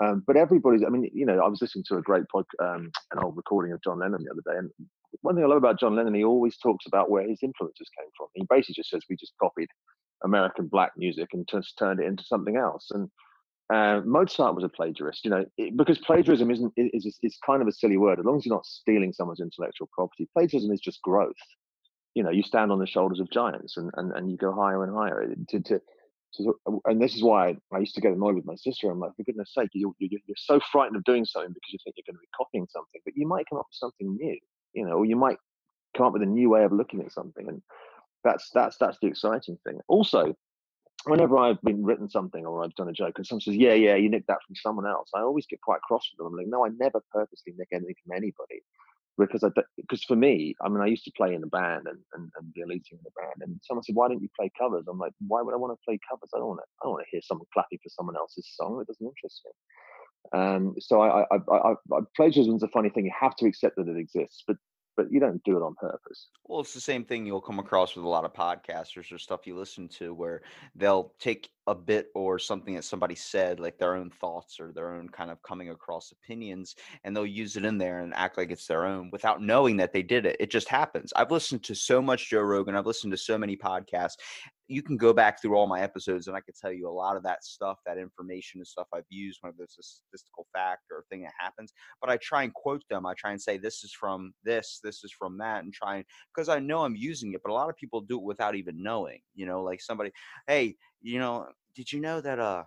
Um, 0.03 0.25
but 0.27 0.37
everybody's, 0.37 0.83
I 0.83 0.89
mean, 0.89 1.11
you 1.13 1.27
know, 1.27 1.41
I 1.41 1.49
was 1.49 1.61
listening 1.61 1.85
to 1.89 1.99
a 1.99 2.03
great 2.03 2.25
pod, 2.33 2.47
um, 2.63 2.91
an 3.13 3.23
old 3.23 3.37
recording 3.37 3.73
of 3.73 3.83
John 3.83 3.99
Lennon 3.99 4.25
the 4.25 4.31
other 4.31 4.43
day. 4.47 4.59
And 4.59 4.71
one 5.21 5.35
thing 5.35 5.45
I 5.45 5.49
love 5.49 5.59
about 5.59 5.79
John 5.79 5.95
Lennon, 5.95 6.15
he 6.15 6.25
always 6.25 6.57
talks 6.57 6.87
about 6.87 7.11
where 7.11 7.29
his 7.29 7.41
influences 7.43 7.89
came 7.99 8.09
from. 8.17 8.29
He 8.35 8.47
basically 8.49 8.77
just 8.77 8.91
says 8.91 9.03
we 9.11 9.17
just 9.17 9.35
copied 9.41 9.69
American 10.25 10.69
black 10.69 10.93
music 10.97 11.29
and 11.35 11.47
just 11.51 11.77
turned 11.79 12.01
it 12.01 12.07
into 12.07 12.25
something 12.25 12.57
else. 12.57 12.91
And 12.93 13.11
uh, 13.73 14.01
Mozart 14.05 14.55
was 14.55 14.65
a 14.65 14.69
plagiarist, 14.69 15.25
you 15.25 15.31
know, 15.31 15.45
it, 15.57 15.77
because 15.77 15.99
plagiarism 15.99 16.51
isn't 16.51 16.73
is, 16.77 17.07
is, 17.07 17.19
is 17.23 17.39
kind 17.45 17.63
of 17.63 17.69
a 17.69 17.73
silly 17.73 17.97
word. 17.97 18.19
As 18.19 18.25
long 18.25 18.39
as 18.39 18.45
you're 18.45 18.55
not 18.55 18.67
stealing 18.67 19.13
someone's 19.13 19.41
intellectual 19.41 19.89
property, 19.93 20.29
plagiarism 20.33 20.73
is 20.73 20.81
just 20.81 21.01
growth. 21.03 21.35
You 22.15 22.25
know, 22.25 22.31
you 22.31 22.43
stand 22.43 22.73
on 22.73 22.81
the 22.81 22.87
shoulders 22.87 23.21
of 23.21 23.31
giants 23.31 23.77
and, 23.77 23.91
and, 23.95 24.13
and 24.13 24.31
you 24.31 24.37
go 24.37 24.53
higher 24.53 24.83
and 24.83 24.93
higher. 24.93 25.33
To, 25.51 25.61
to, 25.61 25.81
to, 26.35 26.55
and 26.87 27.01
this 27.01 27.15
is 27.15 27.23
why 27.23 27.57
I 27.73 27.79
used 27.79 27.95
to 27.95 28.01
get 28.01 28.13
annoyed 28.13 28.35
with 28.35 28.45
my 28.45 28.57
sister. 28.57 28.91
I'm 28.91 28.99
like, 28.99 29.15
for 29.17 29.23
goodness 29.23 29.55
sake, 29.55 29.71
you, 29.73 29.95
you, 29.99 30.19
you're 30.27 30.37
so 30.37 30.61
frightened 30.73 30.97
of 30.97 31.05
doing 31.05 31.25
something 31.25 31.53
because 31.53 31.73
you 31.73 31.79
think 31.85 31.95
you're 31.97 32.13
going 32.13 32.19
to 32.19 32.21
be 32.21 32.37
copying 32.37 32.67
something, 32.71 33.01
but 33.05 33.15
you 33.17 33.29
might 33.29 33.47
come 33.49 33.61
up 33.61 33.67
with 33.71 33.79
something 33.79 34.17
new, 34.17 34.39
you 34.73 34.85
know, 34.85 34.95
or 34.95 35.07
you 35.07 35.15
might 35.15 35.37
come 35.97 36.07
up 36.07 36.13
with 36.13 36.23
a 36.23 36.27
new 36.27 36.51
way 36.51 36.65
of 36.65 36.73
looking 36.73 37.01
at 37.03 37.13
something. 37.13 37.49
And 37.49 37.63
that's 38.25 38.51
that's 38.53 38.77
that's 38.79 38.99
the 39.01 39.09
exciting 39.09 39.59
thing. 39.65 39.79
Also, 39.87 40.35
whenever 41.05 41.39
I've 41.39 41.61
been 41.63 41.85
written 41.85 42.11
something 42.11 42.45
or 42.45 42.63
I've 42.63 42.75
done 42.75 42.89
a 42.89 42.93
joke 42.93 43.15
and 43.17 43.27
someone 43.27 43.41
says, 43.41 43.57
yeah, 43.57 43.75
yeah, 43.75 43.97
you 43.97 44.09
nicked 44.09 44.29
that 44.29 44.43
from 44.47 44.57
someone 44.57 44.87
else, 44.87 45.11
I 45.15 45.21
always 45.21 45.47
get 45.47 45.61
quite 45.61 45.81
cross 45.83 46.09
with 46.11 46.19
them. 46.19 46.27
I'm 46.27 46.37
like, 46.37 46.47
no, 46.49 46.65
I 46.65 46.71
never 46.79 47.03
purposely 47.13 47.55
nick 47.57 47.69
anything 47.73 47.95
from 48.05 48.17
anybody. 48.17 48.63
Because 49.19 49.45
I, 49.45 49.49
because 49.77 50.03
for 50.05 50.17
me, 50.17 50.55
I 50.65 50.69
mean, 50.69 50.81
I 50.81 50.87
used 50.87 51.05
to 51.05 51.13
play 51.15 51.35
in 51.35 51.43
a 51.43 51.47
band 51.47 51.87
and, 51.87 51.99
and, 52.15 52.31
and 52.39 52.55
be 52.55 52.63
a 52.63 52.67
lead 52.67 52.87
singer 52.87 53.01
in 53.05 53.13
a 53.13 53.21
band. 53.21 53.43
And 53.43 53.61
someone 53.63 53.83
said, 53.83 53.95
why 53.95 54.09
don't 54.09 54.23
you 54.23 54.31
play 54.39 54.51
covers? 54.59 54.85
I'm 54.89 54.99
like, 54.99 55.13
why 55.27 55.43
would 55.43 55.53
I 55.53 55.59
want 55.59 55.73
to 55.77 55.85
play 55.85 55.99
covers? 56.09 56.31
I 56.35 56.39
don't 56.39 56.49
want 56.49 56.61
to, 56.61 56.67
I 56.81 56.85
don't 56.85 56.93
want 56.93 57.05
to 57.05 57.11
hear 57.11 57.21
someone 57.23 57.47
clapping 57.53 57.79
for 57.83 57.91
someone 57.91 58.17
else's 58.17 58.49
song. 58.55 58.81
It 58.81 58.87
doesn't 58.87 59.07
interest 59.07 59.43
me. 59.45 59.53
Um, 60.33 60.75
so 60.79 61.01
I, 61.01 61.23
I, 61.31 61.37
I, 61.51 61.73
I, 61.73 62.01
plagiarism 62.17 62.55
is 62.57 62.63
a 62.63 62.69
funny 62.69 62.89
thing. 62.89 63.05
You 63.05 63.13
have 63.19 63.37
to 63.37 63.47
accept 63.47 63.77
that 63.77 63.89
it 63.89 63.97
exists, 63.97 64.45
but 64.47 64.57
but 65.01 65.11
you 65.11 65.19
don't 65.19 65.43
do 65.45 65.57
it 65.57 65.63
on 65.63 65.75
purpose. 65.77 66.29
Well, 66.45 66.61
it's 66.61 66.75
the 66.75 66.81
same 66.81 67.07
thing 67.07 67.25
you'll 67.25 67.41
come 67.41 67.59
across 67.59 67.97
with 67.97 68.05
a 68.05 68.09
lot 68.09 68.27
of 68.27 68.35
podcasters 68.35 69.11
or 69.11 69.17
stuff 69.17 69.47
you 69.47 69.57
listen 69.57 69.89
to 69.97 70.13
where 70.13 70.43
they'll 70.75 71.15
take 71.19 71.49
a 71.67 71.75
bit 71.75 72.09
or 72.15 72.39
something 72.39 72.75
that 72.75 72.85
somebody 72.85 73.15
said, 73.15 73.61
like 73.61 73.79
their 73.79 73.95
own 73.95 74.11
thoughts 74.11 74.61
or 74.61 74.73
their 74.73 74.95
own 74.95 75.09
kind 75.09 75.31
of 75.31 75.43
coming 75.43 75.71
across 75.71 76.13
opinions, 76.13 76.75
and 77.05 77.17
they'll 77.17 77.25
use 77.25 77.57
it 77.57 77.65
in 77.65 77.79
there 77.79 78.01
and 78.01 78.13
act 78.15 78.37
like 78.37 78.51
it's 78.51 78.67
their 78.67 78.85
own 78.85 79.09
without 79.11 79.41
knowing 79.41 79.79
that 79.79 79.95
they 79.95 80.03
did 80.03 80.27
it. 80.27 80.37
It 80.39 80.51
just 80.51 80.69
happens. 80.69 81.15
I've 81.17 81.31
listened 81.31 81.63
to 81.65 81.75
so 81.75 82.03
much 82.03 82.29
Joe 82.29 82.43
Rogan, 82.43 82.77
I've 82.77 82.85
listened 82.85 83.13
to 83.13 83.17
so 83.17 83.39
many 83.39 83.57
podcasts, 83.57 84.17
you 84.71 84.83
can 84.83 84.97
go 84.97 85.13
back 85.13 85.43
through 85.43 85.57
all 85.57 85.67
my 85.67 85.81
episodes 85.81 86.29
and 86.29 86.37
I 86.37 86.41
can 86.41 86.55
tell 86.55 86.73
you 86.73 86.89
a 86.89 86.93
lot 86.93 87.17
of 87.17 87.25
that 87.25 87.45
stuff, 87.45 87.79
that 87.85 87.99
information 87.99 88.61
and 88.61 88.67
stuff 88.67 88.87
I've 88.95 89.03
used, 89.09 89.39
whether 89.41 89.65
it's 89.65 89.79
a 89.81 89.83
statistical 89.83 90.47
fact 90.53 90.83
or 90.93 90.99
a 90.99 91.03
thing 91.11 91.23
that 91.23 91.33
happens. 91.41 91.73
But 92.01 92.09
I 92.09 92.19
try 92.19 92.45
and 92.45 92.55
quote 92.55 92.85
them. 92.89 93.05
I 93.05 93.15
try 93.15 93.33
and 93.33 93.43
say 93.43 93.59
this 93.59 93.83
is 93.83 93.93
from 93.93 94.33
this, 94.45 94.79
this 94.85 95.03
is 95.03 95.13
from 95.13 95.39
that, 95.39 95.65
and 95.65 95.75
try 95.75 95.97
and 95.97 96.05
because 96.33 96.49
I 96.49 96.61
know 96.61 96.85
I'm 96.85 96.95
using 96.95 97.33
it. 97.33 97.41
But 97.43 97.51
a 97.51 97.55
lot 97.55 97.69
of 97.69 97.77
people 97.77 98.01
do 98.01 98.17
it 98.19 98.23
without 98.23 98.55
even 98.55 98.81
knowing. 98.81 99.19
You 99.35 99.47
know, 99.47 99.61
like 99.65 99.81
somebody, 99.81 100.13
hey, 100.47 100.77
you 101.03 101.19
know, 101.19 101.49
did 101.75 101.93
you 101.93 101.99
know 101.99 102.21
that 102.21 102.39
uh 102.39 102.63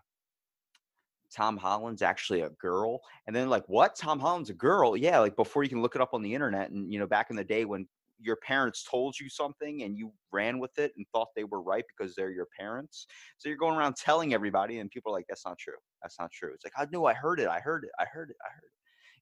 Tom 1.33 1.57
Holland's 1.57 2.01
actually 2.01 2.41
a 2.41 2.49
girl. 2.49 2.99
And 3.25 3.35
then 3.35 3.49
like, 3.49 3.63
what? 3.67 3.95
Tom 3.95 4.19
Holland's 4.19 4.49
a 4.49 4.53
girl? 4.53 4.95
Yeah, 4.95 5.19
like 5.19 5.35
before 5.35 5.63
you 5.63 5.69
can 5.69 5.81
look 5.81 5.95
it 5.95 6.01
up 6.01 6.13
on 6.13 6.21
the 6.21 6.33
internet. 6.33 6.69
And 6.69 6.91
you 6.91 6.99
know, 6.99 7.07
back 7.07 7.29
in 7.29 7.35
the 7.35 7.43
day 7.43 7.65
when 7.65 7.87
your 8.19 8.37
parents 8.37 8.83
told 8.89 9.19
you 9.19 9.29
something 9.29 9.83
and 9.83 9.97
you 9.97 10.11
ran 10.31 10.59
with 10.59 10.77
it 10.77 10.93
and 10.97 11.05
thought 11.11 11.29
they 11.35 11.43
were 11.43 11.61
right 11.61 11.83
because 11.97 12.15
they're 12.15 12.31
your 12.31 12.47
parents. 12.57 13.07
So 13.37 13.49
you're 13.49 13.57
going 13.57 13.75
around 13.75 13.95
telling 13.95 14.33
everybody, 14.33 14.79
and 14.79 14.89
people 14.89 15.11
are 15.11 15.17
like, 15.17 15.27
"That's 15.27 15.45
not 15.45 15.57
true. 15.57 15.77
That's 16.01 16.19
not 16.19 16.31
true." 16.31 16.53
It's 16.53 16.63
like, 16.65 16.73
"I 16.77 16.87
know. 16.91 17.05
I 17.05 17.13
heard 17.13 17.39
it. 17.39 17.47
I 17.47 17.59
heard 17.59 17.83
it. 17.83 17.91
I 17.99 18.05
heard 18.05 18.29
it. 18.29 18.37
I 18.45 18.49
heard 18.53 18.65
it." 18.65 18.71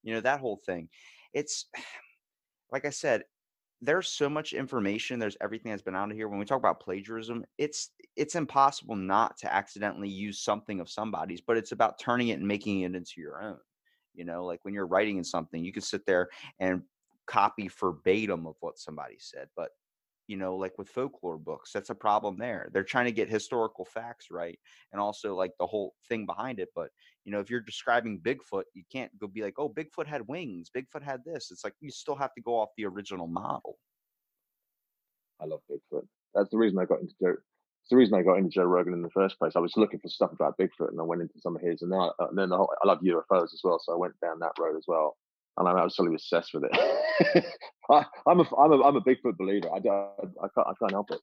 You 0.03 0.13
know 0.13 0.21
that 0.21 0.39
whole 0.39 0.59
thing. 0.65 0.89
It's 1.33 1.67
like 2.71 2.85
I 2.85 2.89
said, 2.89 3.23
there's 3.81 4.07
so 4.09 4.29
much 4.29 4.53
information. 4.53 5.19
There's 5.19 5.37
everything 5.41 5.71
that's 5.71 5.81
been 5.81 5.95
out 5.95 6.11
of 6.11 6.17
here. 6.17 6.27
When 6.29 6.39
we 6.39 6.45
talk 6.45 6.59
about 6.59 6.81
plagiarism, 6.81 7.43
it's 7.57 7.91
it's 8.15 8.35
impossible 8.35 8.95
not 8.95 9.37
to 9.39 9.53
accidentally 9.53 10.09
use 10.09 10.39
something 10.43 10.79
of 10.79 10.89
somebody's, 10.89 11.41
but 11.41 11.57
it's 11.57 11.71
about 11.71 11.99
turning 11.99 12.29
it 12.29 12.39
and 12.39 12.47
making 12.47 12.81
it 12.81 12.95
into 12.95 13.13
your 13.17 13.41
own. 13.41 13.57
You 14.13 14.25
know, 14.25 14.45
like 14.45 14.59
when 14.63 14.73
you're 14.73 14.87
writing 14.87 15.17
in 15.17 15.23
something, 15.23 15.63
you 15.63 15.73
can 15.73 15.81
sit 15.81 16.05
there 16.05 16.29
and 16.59 16.83
copy 17.31 17.69
verbatim 17.79 18.45
of 18.45 18.55
what 18.59 18.77
somebody 18.77 19.15
said, 19.19 19.47
but 19.55 19.69
you 20.27 20.37
know, 20.37 20.55
like 20.55 20.77
with 20.77 20.87
folklore 20.87 21.37
books, 21.37 21.71
that's 21.73 21.89
a 21.89 21.95
problem 21.95 22.37
there. 22.37 22.69
They're 22.71 22.83
trying 22.83 23.05
to 23.05 23.11
get 23.11 23.27
historical 23.27 23.83
facts 23.83 24.27
right 24.31 24.57
and 24.91 25.01
also 25.01 25.35
like 25.35 25.51
the 25.59 25.67
whole 25.67 25.93
thing 26.07 26.25
behind 26.25 26.59
it. 26.59 26.69
But, 26.73 26.89
you 27.25 27.31
know, 27.33 27.39
if 27.39 27.49
you're 27.49 27.59
describing 27.59 28.21
Bigfoot, 28.21 28.63
you 28.73 28.83
can't 28.89 29.11
go 29.19 29.27
be 29.27 29.41
like, 29.41 29.55
oh, 29.57 29.67
Bigfoot 29.67 30.07
had 30.07 30.27
wings, 30.27 30.69
Bigfoot 30.75 31.03
had 31.03 31.21
this. 31.25 31.51
It's 31.51 31.65
like 31.65 31.73
you 31.81 31.89
still 31.91 32.15
have 32.15 32.33
to 32.35 32.41
go 32.41 32.57
off 32.57 32.69
the 32.77 32.85
original 32.85 33.27
model. 33.27 33.77
I 35.41 35.45
love 35.45 35.61
Bigfoot. 35.69 36.07
That's 36.33 36.49
the 36.49 36.57
reason 36.57 36.79
I 36.79 36.85
got 36.85 37.01
into 37.01 37.15
Joe. 37.21 37.35
It's 37.81 37.89
the 37.89 37.97
reason 37.97 38.13
I 38.13 38.21
got 38.21 38.37
into 38.37 38.51
Joe 38.51 38.63
Rogan 38.63 38.93
in 38.93 39.01
the 39.01 39.09
first 39.09 39.37
place. 39.37 39.53
I 39.55 39.59
was 39.59 39.75
looking 39.75 39.99
for 39.99 40.07
stuff 40.07 40.31
about 40.31 40.57
Bigfoot, 40.57 40.91
and 40.91 40.99
I 41.01 41.03
went 41.03 41.23
into 41.23 41.41
some 41.41 41.55
of 41.55 41.61
his, 41.61 41.81
and 41.81 41.91
and 41.91 42.37
then 42.37 42.49
the 42.49 42.57
whole, 42.57 42.71
I 42.81 42.87
love 42.87 42.99
UFOs 42.99 43.53
as 43.53 43.61
well, 43.63 43.79
so 43.83 43.91
I 43.91 43.97
went 43.97 44.13
down 44.21 44.39
that 44.39 44.53
road 44.59 44.77
as 44.77 44.85
well 44.87 45.17
and 45.57 45.67
I'm 45.67 45.77
absolutely 45.77 46.15
obsessed 46.15 46.53
with 46.53 46.63
it. 46.71 47.45
I, 47.89 48.05
am 48.27 48.39
a 48.39 48.55
I'm 48.57 48.71
a 48.71 48.83
I'm 48.83 48.95
a 48.95 49.01
Bigfoot 49.01 49.37
believer. 49.37 49.69
I, 49.69 49.77
I, 49.77 50.07
I 50.43 50.47
can't 50.55 50.67
I 50.67 50.73
can't 50.79 50.91
help 50.91 51.11
it. 51.11 51.19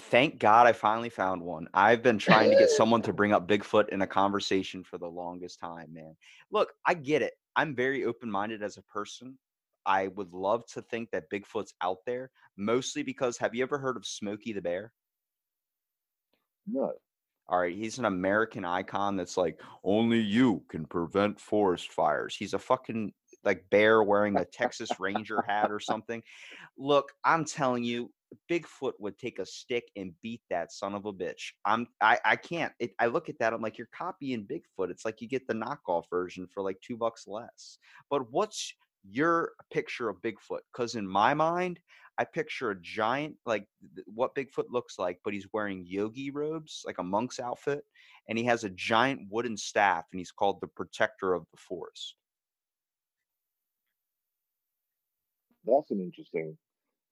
Thank 0.00 0.38
God 0.38 0.66
I 0.66 0.72
finally 0.72 1.08
found 1.08 1.42
one. 1.42 1.66
I've 1.72 2.02
been 2.02 2.18
trying 2.18 2.50
to 2.50 2.56
get 2.56 2.70
someone 2.70 3.02
to 3.02 3.12
bring 3.12 3.32
up 3.32 3.48
Bigfoot 3.48 3.88
in 3.88 4.02
a 4.02 4.06
conversation 4.06 4.84
for 4.84 4.98
the 4.98 5.06
longest 5.06 5.60
time, 5.60 5.92
man. 5.92 6.16
Look, 6.50 6.72
I 6.86 6.94
get 6.94 7.22
it. 7.22 7.32
I'm 7.56 7.74
very 7.74 8.04
open 8.04 8.30
minded 8.30 8.62
as 8.62 8.76
a 8.76 8.82
person. 8.82 9.38
I 9.86 10.08
would 10.08 10.32
love 10.32 10.66
to 10.74 10.82
think 10.82 11.10
that 11.10 11.30
Bigfoot's 11.30 11.74
out 11.82 11.98
there, 12.06 12.30
mostly 12.56 13.02
because 13.02 13.38
have 13.38 13.54
you 13.54 13.62
ever 13.62 13.78
heard 13.78 13.96
of 13.96 14.04
Smokey 14.04 14.52
the 14.52 14.60
Bear? 14.60 14.92
No. 16.66 16.92
All 17.48 17.58
right, 17.58 17.74
he's 17.74 17.98
an 17.98 18.04
American 18.04 18.64
icon 18.64 19.16
that's 19.16 19.36
like 19.36 19.60
only 19.82 20.20
you 20.20 20.62
can 20.68 20.84
prevent 20.84 21.40
forest 21.40 21.90
fires. 21.90 22.36
He's 22.36 22.54
a 22.54 22.58
fucking 22.58 23.12
like 23.44 23.64
bear 23.70 24.02
wearing 24.02 24.36
a 24.36 24.44
Texas 24.44 24.90
Ranger 24.98 25.42
hat 25.48 25.70
or 25.70 25.80
something. 25.80 26.22
Look, 26.76 27.12
I'm 27.24 27.44
telling 27.44 27.84
you, 27.84 28.10
Bigfoot 28.50 28.92
would 28.98 29.18
take 29.18 29.38
a 29.38 29.46
stick 29.46 29.90
and 29.96 30.12
beat 30.22 30.42
that 30.50 30.72
son 30.72 30.94
of 30.94 31.06
a 31.06 31.12
bitch. 31.12 31.52
I'm 31.64 31.88
I 32.00 32.18
I 32.24 32.36
can't. 32.36 32.72
It, 32.78 32.92
I 32.98 33.06
look 33.06 33.28
at 33.28 33.38
that. 33.40 33.52
I'm 33.52 33.62
like, 33.62 33.78
you're 33.78 33.88
copying 33.92 34.46
Bigfoot. 34.46 34.90
It's 34.90 35.04
like 35.04 35.20
you 35.20 35.28
get 35.28 35.46
the 35.46 35.54
knockoff 35.54 36.04
version 36.10 36.46
for 36.46 36.62
like 36.62 36.80
two 36.80 36.96
bucks 36.96 37.26
less. 37.26 37.78
But 38.08 38.30
what's 38.30 38.72
your 39.08 39.52
picture 39.72 40.08
of 40.08 40.20
Bigfoot? 40.22 40.60
Because 40.72 40.94
in 40.94 41.06
my 41.06 41.34
mind, 41.34 41.80
I 42.18 42.24
picture 42.24 42.70
a 42.70 42.80
giant, 42.80 43.36
like 43.46 43.66
what 44.04 44.34
Bigfoot 44.34 44.66
looks 44.68 44.98
like, 44.98 45.18
but 45.24 45.32
he's 45.32 45.48
wearing 45.52 45.86
yogi 45.86 46.30
robes, 46.30 46.82
like 46.84 46.98
a 46.98 47.02
monk's 47.02 47.40
outfit, 47.40 47.82
and 48.28 48.36
he 48.36 48.44
has 48.44 48.62
a 48.62 48.70
giant 48.70 49.22
wooden 49.30 49.56
staff, 49.56 50.04
and 50.12 50.18
he's 50.18 50.30
called 50.30 50.60
the 50.60 50.66
protector 50.66 51.32
of 51.32 51.46
the 51.50 51.56
forest. 51.56 52.16
That's 55.64 55.90
an 55.90 56.00
interesting. 56.00 56.56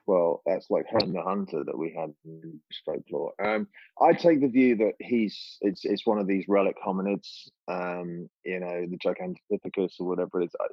Well, 0.06 0.40
that's 0.46 0.70
like 0.70 0.86
Herne 0.88 1.12
the 1.12 1.22
Hunter 1.22 1.64
that 1.64 1.76
we 1.76 1.94
had 1.94 2.14
in 2.24 2.58
folklore. 2.84 3.34
Um, 3.44 3.68
I 4.00 4.14
take 4.14 4.40
the 4.40 4.48
view 4.48 4.74
that 4.76 4.94
he's 5.00 5.58
it's 5.60 5.84
it's 5.84 6.06
one 6.06 6.18
of 6.18 6.26
these 6.26 6.46
relic 6.48 6.76
hominids. 6.84 7.28
Um, 7.68 8.30
you 8.44 8.58
know, 8.58 8.86
the 8.86 8.98
Gigantopithecus 8.98 10.00
or 10.00 10.06
whatever 10.06 10.40
it 10.40 10.46
is. 10.46 10.50
I, 10.58 10.66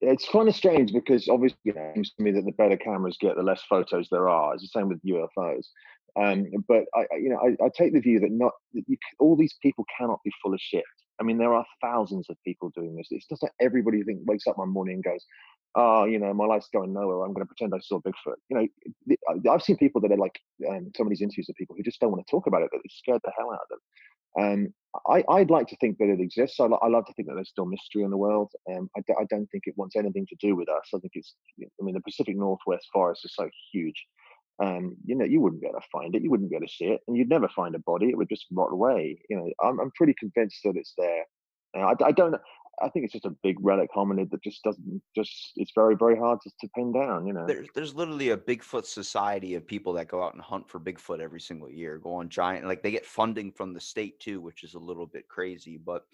it's 0.00 0.28
kind 0.28 0.48
of 0.48 0.56
strange 0.56 0.92
because 0.92 1.28
obviously 1.28 1.58
it 1.64 1.94
seems 1.94 2.12
to 2.14 2.22
me 2.22 2.30
that 2.32 2.44
the 2.44 2.52
better 2.52 2.76
cameras 2.76 3.16
get, 3.20 3.36
the 3.36 3.42
less 3.42 3.62
photos 3.68 4.08
there 4.10 4.28
are. 4.28 4.54
It's 4.54 4.62
the 4.62 4.68
same 4.68 4.88
with 4.88 5.02
UFOs. 5.02 5.66
Um, 6.18 6.46
but 6.66 6.84
I, 6.94 7.04
you 7.16 7.28
know, 7.28 7.38
I, 7.38 7.66
I, 7.66 7.68
take 7.76 7.92
the 7.92 8.00
view 8.00 8.20
that 8.20 8.30
not 8.30 8.52
that 8.72 8.84
you, 8.86 8.96
all 9.18 9.36
these 9.36 9.54
people 9.60 9.84
cannot 9.98 10.20
be 10.24 10.32
full 10.42 10.54
of 10.54 10.60
shit. 10.60 10.84
I 11.20 11.24
mean, 11.24 11.38
there 11.38 11.54
are 11.54 11.64
thousands 11.82 12.26
of 12.28 12.36
people 12.44 12.70
doing 12.74 12.96
this. 12.96 13.08
It's 13.10 13.26
just 13.26 13.42
that 13.42 13.52
everybody 13.60 14.02
think 14.02 14.20
wakes 14.24 14.46
up 14.46 14.58
one 14.58 14.70
morning 14.70 14.96
and 14.96 15.04
goes, 15.04 15.24
"Oh, 15.74 16.04
you 16.04 16.18
know, 16.18 16.32
my 16.34 16.46
life's 16.46 16.68
going 16.72 16.92
nowhere. 16.92 17.22
I'm 17.22 17.32
going 17.32 17.46
to 17.46 17.52
pretend 17.54 17.74
I 17.74 17.80
saw 17.80 18.00
Bigfoot." 18.00 18.36
You 18.48 18.68
know, 19.06 19.52
I've 19.52 19.62
seen 19.62 19.76
people 19.76 20.00
that 20.02 20.12
are 20.12 20.16
like 20.16 20.38
um, 20.68 20.90
some 20.96 21.06
of 21.06 21.10
these 21.10 21.22
interviews 21.22 21.48
of 21.48 21.56
people 21.56 21.76
who 21.76 21.82
just 21.82 22.00
don't 22.00 22.12
want 22.12 22.26
to 22.26 22.30
talk 22.30 22.46
about 22.46 22.62
it. 22.62 22.68
That 22.72 22.80
it 22.84 22.92
scared 22.92 23.20
the 23.24 23.32
hell 23.36 23.52
out 23.52 23.60
of 23.62 23.68
them. 23.70 23.80
Um, 24.38 24.74
I, 25.08 25.24
I'd 25.30 25.50
like 25.50 25.66
to 25.68 25.76
think 25.76 25.96
that 25.98 26.10
it 26.10 26.20
exists. 26.20 26.60
I, 26.60 26.64
I 26.66 26.88
love 26.88 27.06
to 27.06 27.12
think 27.14 27.28
that 27.28 27.34
there's 27.34 27.48
still 27.48 27.64
mystery 27.64 28.02
in 28.02 28.10
the 28.10 28.16
world. 28.16 28.52
Um, 28.70 28.90
I, 28.96 29.00
I 29.18 29.24
don't 29.30 29.46
think 29.46 29.64
it 29.66 29.74
wants 29.76 29.96
anything 29.96 30.26
to 30.28 30.36
do 30.40 30.54
with 30.54 30.68
us. 30.68 30.90
I 30.94 30.98
think 30.98 31.12
it's, 31.14 31.34
I 31.62 31.84
mean, 31.84 31.94
the 31.94 32.00
Pacific 32.02 32.36
Northwest 32.36 32.86
forest 32.92 33.24
is 33.24 33.34
so 33.34 33.48
huge 33.72 34.06
um, 34.58 34.96
you 35.04 35.14
know, 35.14 35.24
you 35.24 35.40
wouldn't 35.40 35.60
be 35.60 35.68
able 35.68 35.80
to 35.80 35.86
find 35.92 36.14
it. 36.14 36.22
You 36.22 36.30
wouldn't 36.30 36.50
be 36.50 36.56
able 36.56 36.66
to 36.66 36.72
see 36.72 36.86
it, 36.86 37.00
and 37.06 37.16
you'd 37.16 37.28
never 37.28 37.48
find 37.48 37.74
a 37.74 37.78
body. 37.80 38.08
It 38.08 38.16
would 38.16 38.28
just 38.28 38.46
rot 38.50 38.72
away. 38.72 39.18
You 39.28 39.36
know, 39.36 39.50
I'm, 39.62 39.78
I'm 39.80 39.90
pretty 39.92 40.14
convinced 40.18 40.60
that 40.64 40.76
it's 40.76 40.94
there. 40.96 41.24
I, 41.74 41.94
I, 42.02 42.12
don't. 42.12 42.34
I 42.82 42.88
think 42.88 43.04
it's 43.04 43.12
just 43.12 43.26
a 43.26 43.36
big 43.42 43.56
relic 43.60 43.90
hominid 43.94 44.30
that 44.30 44.42
just 44.42 44.62
doesn't. 44.62 45.02
Just 45.14 45.52
it's 45.56 45.72
very, 45.74 45.94
very 45.94 46.16
hard 46.16 46.40
to, 46.42 46.50
to 46.60 46.68
pin 46.74 46.92
down. 46.92 47.26
You 47.26 47.34
know, 47.34 47.46
there's 47.46 47.68
there's 47.74 47.94
literally 47.94 48.30
a 48.30 48.36
Bigfoot 48.36 48.86
society 48.86 49.56
of 49.56 49.66
people 49.66 49.92
that 49.94 50.08
go 50.08 50.22
out 50.22 50.32
and 50.32 50.42
hunt 50.42 50.70
for 50.70 50.80
Bigfoot 50.80 51.20
every 51.20 51.40
single 51.40 51.70
year. 51.70 51.98
Go 51.98 52.14
on 52.14 52.30
giant, 52.30 52.66
like 52.66 52.82
they 52.82 52.90
get 52.90 53.04
funding 53.04 53.52
from 53.52 53.74
the 53.74 53.80
state 53.80 54.18
too, 54.20 54.40
which 54.40 54.64
is 54.64 54.72
a 54.72 54.78
little 54.78 55.06
bit 55.06 55.28
crazy. 55.28 55.76
But 55.76 56.04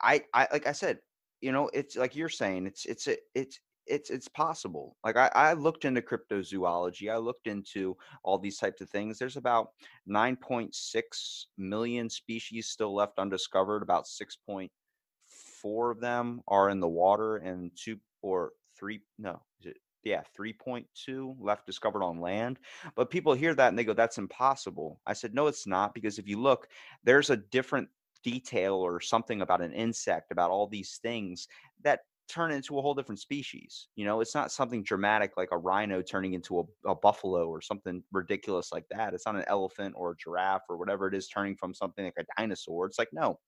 I, 0.00 0.22
I 0.32 0.46
like 0.52 0.68
I 0.68 0.72
said, 0.72 0.98
you 1.40 1.50
know, 1.50 1.70
it's 1.72 1.96
like 1.96 2.14
you're 2.14 2.28
saying, 2.28 2.66
it's 2.66 2.86
it's 2.86 3.08
a, 3.08 3.16
it's 3.34 3.58
it's 3.86 4.10
it's 4.10 4.28
possible. 4.28 4.96
Like 5.04 5.16
I, 5.16 5.30
I 5.34 5.52
looked 5.54 5.84
into 5.84 6.02
cryptozoology. 6.02 7.12
I 7.12 7.16
looked 7.18 7.46
into 7.46 7.96
all 8.22 8.38
these 8.38 8.58
types 8.58 8.80
of 8.80 8.90
things. 8.90 9.18
There's 9.18 9.36
about 9.36 9.68
9.6 10.06 11.46
million 11.56 12.08
species 12.08 12.68
still 12.68 12.94
left 12.94 13.18
undiscovered. 13.18 13.82
About 13.82 14.06
6.4 14.06 15.90
of 15.90 16.00
them 16.00 16.42
are 16.48 16.68
in 16.70 16.80
the 16.80 16.88
water, 16.88 17.36
and 17.36 17.70
two 17.76 17.98
or 18.22 18.52
three 18.76 19.02
no, 19.18 19.42
yeah, 20.02 20.22
3.2 20.34 21.36
left 21.40 21.66
discovered 21.66 22.02
on 22.02 22.20
land. 22.20 22.58
But 22.94 23.10
people 23.10 23.34
hear 23.34 23.54
that 23.54 23.68
and 23.68 23.78
they 23.78 23.84
go, 23.84 23.94
"That's 23.94 24.18
impossible." 24.18 25.00
I 25.06 25.14
said, 25.14 25.34
"No, 25.34 25.46
it's 25.46 25.66
not," 25.66 25.94
because 25.94 26.18
if 26.18 26.28
you 26.28 26.40
look, 26.40 26.68
there's 27.04 27.30
a 27.30 27.36
different 27.36 27.88
detail 28.22 28.74
or 28.74 29.00
something 29.00 29.42
about 29.42 29.60
an 29.62 29.72
insect 29.72 30.30
about 30.32 30.50
all 30.50 30.66
these 30.66 30.98
things 30.98 31.46
that 31.82 32.00
turn 32.28 32.50
into 32.50 32.78
a 32.78 32.82
whole 32.82 32.94
different 32.94 33.20
species. 33.20 33.88
You 33.96 34.04
know, 34.04 34.20
it's 34.20 34.34
not 34.34 34.50
something 34.50 34.82
dramatic 34.82 35.32
like 35.36 35.50
a 35.52 35.58
rhino 35.58 36.02
turning 36.02 36.34
into 36.34 36.60
a, 36.60 36.90
a, 36.90 36.94
buffalo 36.94 37.48
or 37.48 37.60
something 37.60 38.02
ridiculous 38.12 38.72
like 38.72 38.84
that. 38.90 39.14
It's 39.14 39.26
not 39.26 39.36
an 39.36 39.44
elephant 39.46 39.94
or 39.96 40.12
a 40.12 40.16
giraffe 40.16 40.62
or 40.68 40.76
whatever 40.76 41.06
it 41.06 41.14
is 41.14 41.28
turning 41.28 41.56
from 41.56 41.74
something 41.74 42.04
like 42.04 42.14
a 42.18 42.24
dinosaur. 42.38 42.86
It's 42.86 42.98
like, 42.98 43.10
no, 43.12 43.38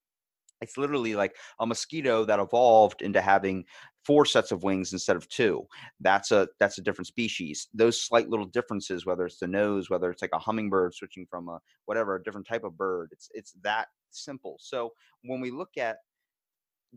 it's 0.60 0.78
literally 0.78 1.14
like 1.14 1.36
a 1.60 1.66
mosquito 1.66 2.24
that 2.24 2.40
evolved 2.40 3.02
into 3.02 3.20
having 3.20 3.64
four 4.04 4.24
sets 4.24 4.52
of 4.52 4.62
wings 4.62 4.92
instead 4.92 5.16
of 5.16 5.28
two. 5.28 5.66
That's 6.00 6.30
a 6.30 6.48
that's 6.58 6.78
a 6.78 6.82
different 6.82 7.08
species. 7.08 7.68
Those 7.74 8.00
slight 8.00 8.28
little 8.28 8.46
differences, 8.46 9.04
whether 9.04 9.26
it's 9.26 9.38
the 9.38 9.48
nose, 9.48 9.90
whether 9.90 10.10
it's 10.10 10.22
like 10.22 10.30
a 10.32 10.38
hummingbird 10.38 10.94
switching 10.94 11.26
from 11.28 11.48
a 11.48 11.58
whatever, 11.84 12.16
a 12.16 12.22
different 12.22 12.46
type 12.46 12.64
of 12.64 12.76
bird, 12.76 13.10
it's 13.12 13.28
it's 13.34 13.52
that 13.62 13.88
simple. 14.10 14.56
So 14.60 14.92
when 15.24 15.40
we 15.40 15.50
look 15.50 15.76
at 15.76 15.98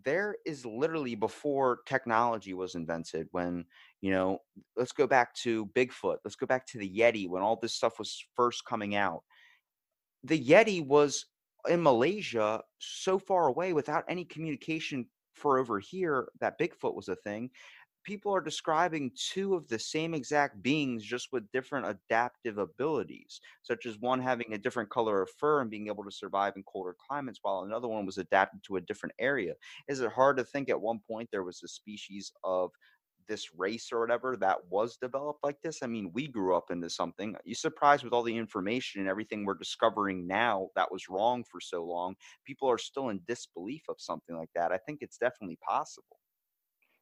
there 0.03 0.35
is 0.45 0.65
literally 0.65 1.15
before 1.15 1.79
technology 1.85 2.53
was 2.53 2.75
invented 2.75 3.27
when 3.31 3.65
you 4.01 4.11
know 4.11 4.39
let's 4.77 4.91
go 4.91 5.07
back 5.07 5.33
to 5.33 5.65
bigfoot 5.67 6.17
let's 6.23 6.35
go 6.35 6.45
back 6.45 6.65
to 6.65 6.77
the 6.77 6.89
yeti 6.89 7.27
when 7.27 7.41
all 7.41 7.57
this 7.57 7.73
stuff 7.73 7.99
was 7.99 8.23
first 8.35 8.65
coming 8.65 8.95
out. 8.95 9.23
The 10.23 10.39
yeti 10.39 10.85
was 10.85 11.25
in 11.67 11.83
malaysia 11.83 12.61
so 12.79 13.19
far 13.19 13.47
away 13.47 13.73
without 13.73 14.05
any 14.07 14.25
communication 14.25 15.05
for 15.33 15.57
over 15.59 15.79
here 15.79 16.29
that 16.39 16.59
bigfoot 16.59 16.95
was 16.95 17.09
a 17.09 17.15
thing 17.15 17.49
people 18.03 18.33
are 18.33 18.41
describing 18.41 19.11
two 19.15 19.55
of 19.55 19.67
the 19.67 19.79
same 19.79 20.13
exact 20.13 20.61
beings 20.61 21.03
just 21.03 21.29
with 21.31 21.51
different 21.51 21.85
adaptive 21.87 22.57
abilities, 22.57 23.39
such 23.61 23.85
as 23.85 23.97
one 23.99 24.21
having 24.21 24.53
a 24.53 24.57
different 24.57 24.89
color 24.89 25.21
of 25.21 25.29
fur 25.29 25.61
and 25.61 25.69
being 25.69 25.87
able 25.87 26.03
to 26.03 26.11
survive 26.11 26.53
in 26.55 26.63
colder 26.63 26.95
climates, 27.07 27.39
while 27.41 27.61
another 27.61 27.87
one 27.87 28.05
was 28.05 28.17
adapted 28.17 28.63
to 28.63 28.77
a 28.77 28.81
different 28.81 29.13
area. 29.19 29.53
Is 29.87 29.99
it 30.01 30.11
hard 30.11 30.37
to 30.37 30.43
think 30.43 30.69
at 30.69 30.81
one 30.81 30.99
point 31.07 31.29
there 31.31 31.43
was 31.43 31.61
a 31.63 31.67
species 31.67 32.31
of 32.43 32.71
this 33.27 33.53
race 33.53 33.91
or 33.91 33.99
whatever 33.99 34.35
that 34.37 34.65
was 34.69 34.97
developed 34.97 35.43
like 35.43 35.61
this? 35.61 35.83
I 35.83 35.87
mean, 35.87 36.11
we 36.13 36.27
grew 36.27 36.55
up 36.55 36.71
into 36.71 36.89
something. 36.89 37.35
You 37.45 37.53
surprised 37.55 38.03
with 38.03 38.13
all 38.13 38.23
the 38.23 38.35
information 38.37 39.01
and 39.01 39.09
everything 39.09 39.45
we're 39.45 39.53
discovering 39.53 40.25
now 40.25 40.69
that 40.75 40.91
was 40.91 41.09
wrong 41.09 41.43
for 41.43 41.59
so 41.61 41.83
long. 41.85 42.15
People 42.45 42.69
are 42.69 42.77
still 42.79 43.09
in 43.09 43.21
disbelief 43.27 43.83
of 43.87 43.97
something 44.01 44.35
like 44.35 44.49
that. 44.55 44.71
I 44.71 44.77
think 44.77 44.99
it's 45.01 45.17
definitely 45.17 45.57
possible 45.67 46.17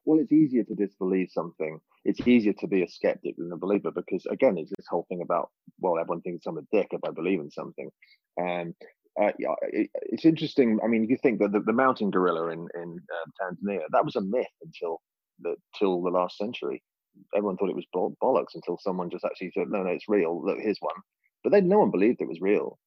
well, 0.08 0.20
it's 0.20 0.32
easier 0.32 0.64
to 0.64 0.74
disbelieve 0.74 1.28
something. 1.30 1.78
It's 2.06 2.26
easier 2.26 2.54
to 2.54 2.66
be 2.66 2.82
a 2.82 2.88
skeptic 2.88 3.36
than 3.36 3.52
a 3.52 3.58
believer 3.58 3.90
because, 3.90 4.24
again, 4.24 4.56
it's 4.56 4.70
this 4.70 4.86
whole 4.88 5.04
thing 5.10 5.20
about, 5.20 5.50
well, 5.80 5.98
everyone 5.98 6.22
thinks 6.22 6.46
I'm 6.46 6.56
a 6.56 6.62
dick 6.72 6.88
if 6.92 7.00
I 7.06 7.10
believe 7.10 7.40
in 7.40 7.50
something. 7.50 7.90
And 8.38 8.74
uh, 9.20 9.32
yeah, 9.38 9.54
it, 9.64 9.90
it's 9.94 10.24
interesting. 10.24 10.78
I 10.82 10.86
mean, 10.86 11.06
you 11.10 11.18
think 11.22 11.40
that 11.40 11.52
the, 11.52 11.60
the 11.60 11.74
mountain 11.74 12.10
gorilla 12.10 12.48
in, 12.48 12.66
in 12.74 12.98
uh, 13.12 13.44
Tanzania, 13.44 13.82
that 13.92 14.06
was 14.06 14.16
a 14.16 14.22
myth 14.22 14.46
until 14.62 15.02
the, 15.40 15.56
till 15.78 16.02
the 16.02 16.10
last 16.10 16.38
century. 16.38 16.82
everyone 17.36 17.58
thought 17.58 17.68
it 17.68 17.76
was 17.76 17.86
bo- 17.92 18.16
bollocks 18.22 18.54
until 18.54 18.78
someone 18.80 19.10
just 19.10 19.26
actually 19.26 19.52
said, 19.52 19.68
"No, 19.68 19.82
no, 19.82 19.90
it's 19.90 20.08
real. 20.08 20.42
Look, 20.42 20.58
here's 20.58 20.78
one." 20.80 20.96
But 21.44 21.52
then 21.52 21.68
no 21.68 21.80
one 21.80 21.90
believed 21.90 22.22
it 22.22 22.28
was 22.28 22.40
real. 22.40 22.78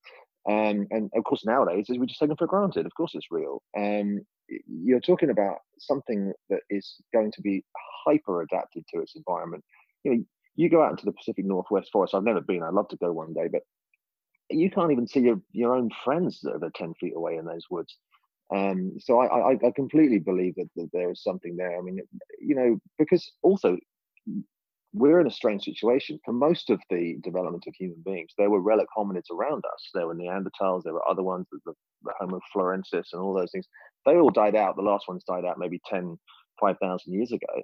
Um, 0.49 0.87
and 0.89 1.11
of 1.15 1.23
course, 1.23 1.45
nowadays 1.45 1.85
we 1.87 2.07
just 2.07 2.19
take 2.19 2.31
it 2.31 2.37
for 2.39 2.47
granted. 2.47 2.87
Of 2.87 2.95
course, 2.95 3.11
it's 3.13 3.27
real. 3.29 3.61
Um, 3.77 4.21
you're 4.67 4.99
talking 4.99 5.29
about 5.29 5.57
something 5.79 6.33
that 6.49 6.61
is 6.69 6.95
going 7.13 7.31
to 7.31 7.41
be 7.41 7.63
hyper 8.05 8.41
adapted 8.41 8.83
to 8.93 9.01
its 9.01 9.15
environment. 9.15 9.63
You 10.03 10.15
know, 10.15 10.23
you 10.55 10.69
go 10.69 10.83
out 10.83 10.91
into 10.91 11.05
the 11.05 11.13
Pacific 11.13 11.45
Northwest 11.45 11.89
forest. 11.91 12.13
I've 12.13 12.23
never 12.23 12.41
been. 12.41 12.63
I'd 12.63 12.73
love 12.73 12.89
to 12.89 12.97
go 12.97 13.11
one 13.11 13.33
day, 13.33 13.47
but 13.51 13.61
you 14.49 14.69
can't 14.69 14.91
even 14.91 15.07
see 15.07 15.21
your, 15.21 15.39
your 15.51 15.75
own 15.75 15.89
friends 16.03 16.39
that 16.43 16.61
are 16.61 16.71
10 16.75 16.93
feet 16.95 17.13
away 17.15 17.37
in 17.37 17.45
those 17.45 17.65
woods. 17.69 17.97
Um, 18.53 18.93
so 18.99 19.19
I, 19.19 19.51
I, 19.51 19.57
I, 19.65 19.71
completely 19.73 20.19
believe 20.19 20.55
that, 20.55 20.69
that 20.75 20.89
there 20.91 21.09
is 21.09 21.23
something 21.23 21.55
there. 21.55 21.77
I 21.77 21.81
mean, 21.81 22.01
you 22.37 22.53
know, 22.53 22.79
because 22.99 23.31
also 23.43 23.77
we're 24.93 25.21
in 25.21 25.27
a 25.27 25.31
strange 25.31 25.63
situation. 25.63 26.19
For 26.25 26.33
most 26.33 26.69
of 26.69 26.81
the 26.89 27.17
development 27.23 27.63
of 27.67 27.73
human 27.75 28.01
beings, 28.03 28.31
there 28.37 28.49
were 28.49 28.59
relic 28.59 28.87
hominids 28.95 29.31
around 29.31 29.63
us. 29.73 29.89
There 29.93 30.07
were 30.07 30.15
Neanderthals, 30.15 30.83
there 30.83 30.93
were 30.93 31.07
other 31.09 31.23
ones, 31.23 31.47
the, 31.51 31.73
the 32.03 32.11
Homo 32.19 32.41
florensis 32.53 33.13
and 33.13 33.21
all 33.21 33.33
those 33.33 33.51
things. 33.51 33.67
They 34.05 34.15
all 34.15 34.31
died 34.31 34.55
out. 34.55 34.75
The 34.75 34.81
last 34.81 35.07
ones 35.07 35.23
died 35.23 35.45
out 35.45 35.59
maybe 35.59 35.79
10, 35.89 36.17
5,000 36.59 37.13
years 37.13 37.31
ago 37.31 37.63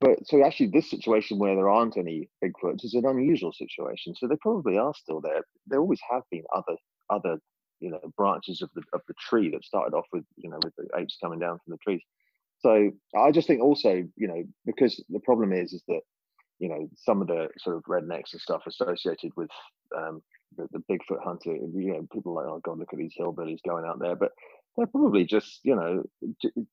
but 0.00 0.26
so 0.26 0.44
actually 0.44 0.68
this 0.68 0.90
situation 0.90 1.38
where 1.38 1.54
there 1.54 1.68
aren't 1.68 1.96
any 1.96 2.28
bigfoots 2.42 2.84
is 2.84 2.94
an 2.94 3.06
unusual 3.06 3.52
situation 3.52 4.14
so 4.14 4.26
they 4.26 4.36
probably 4.40 4.78
are 4.78 4.94
still 4.94 5.20
there 5.20 5.42
there 5.66 5.80
always 5.80 6.00
have 6.10 6.22
been 6.30 6.44
other 6.54 6.76
other 7.10 7.38
you 7.80 7.90
know 7.90 8.00
branches 8.16 8.62
of 8.62 8.70
the 8.74 8.82
of 8.92 9.00
the 9.08 9.14
tree 9.28 9.50
that 9.50 9.64
started 9.64 9.96
off 9.96 10.06
with 10.12 10.24
you 10.36 10.50
know 10.50 10.58
with 10.64 10.74
the 10.76 10.86
apes 10.98 11.16
coming 11.22 11.38
down 11.38 11.58
from 11.64 11.72
the 11.72 11.78
trees 11.78 12.02
so 12.58 12.90
i 13.16 13.30
just 13.30 13.46
think 13.46 13.62
also 13.62 14.04
you 14.16 14.28
know 14.28 14.42
because 14.66 15.02
the 15.10 15.20
problem 15.20 15.52
is 15.52 15.72
is 15.72 15.82
that 15.88 16.00
you 16.58 16.68
know 16.68 16.88
some 16.96 17.20
of 17.20 17.28
the 17.28 17.48
sort 17.58 17.76
of 17.76 17.82
rednecks 17.84 18.32
and 18.32 18.40
stuff 18.40 18.62
associated 18.66 19.30
with 19.36 19.50
um, 19.96 20.20
the, 20.56 20.66
the 20.72 20.82
Bigfoot 20.90 21.22
hunter. 21.22 21.54
You 21.54 21.92
know, 21.92 22.06
people 22.12 22.34
like, 22.34 22.46
oh 22.46 22.60
god, 22.62 22.78
look 22.78 22.92
at 22.92 22.98
these 22.98 23.14
hillbillies 23.18 23.60
going 23.66 23.84
out 23.84 23.98
there. 23.98 24.16
But 24.16 24.32
they're 24.78 24.86
probably 24.86 25.24
just 25.24 25.60
you 25.64 25.74
know 25.74 26.04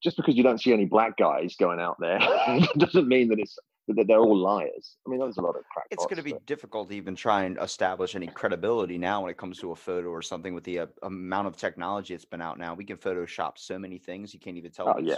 just 0.02 0.16
because 0.16 0.36
you 0.36 0.44
don't 0.44 0.62
see 0.62 0.72
any 0.72 0.86
black 0.86 1.18
guys 1.18 1.56
going 1.60 1.80
out 1.80 1.98
there 2.00 2.20
doesn't 2.78 3.08
mean 3.08 3.28
that 3.30 3.40
it's 3.40 3.58
that 3.88 4.08
they're 4.08 4.20
all 4.20 4.38
liars. 4.38 4.98
I 5.06 5.10
mean, 5.10 5.20
there's 5.20 5.38
a 5.38 5.42
lot 5.42 5.56
of 5.56 5.64
crap. 5.72 5.86
It's 5.92 6.06
going 6.06 6.18
to 6.18 6.24
be 6.24 6.34
but... 6.34 6.46
difficult 6.46 6.90
to 6.90 6.96
even 6.96 7.16
try 7.16 7.44
and 7.44 7.58
establish 7.62 8.16
any 8.16 8.28
credibility 8.28 8.98
now 8.98 9.22
when 9.22 9.30
it 9.30 9.38
comes 9.38 9.60
to 9.60 9.72
a 9.72 9.76
photo 9.76 10.10
or 10.10 10.24
something 10.24 10.56
with 10.56 10.64
the 10.64 10.80
uh, 10.80 10.86
amount 11.04 11.48
of 11.48 11.56
technology 11.56 12.14
that's 12.14 12.26
been 12.26 12.42
out 12.42 12.58
now. 12.58 12.74
We 12.74 12.84
can 12.84 12.98
Photoshop 12.98 13.54
so 13.58 13.78
many 13.78 14.00
things 14.00 14.34
you 14.34 14.40
can't 14.40 14.58
even 14.58 14.72
tell 14.72 14.90
oh, 14.90 15.00
yeah. 15.00 15.18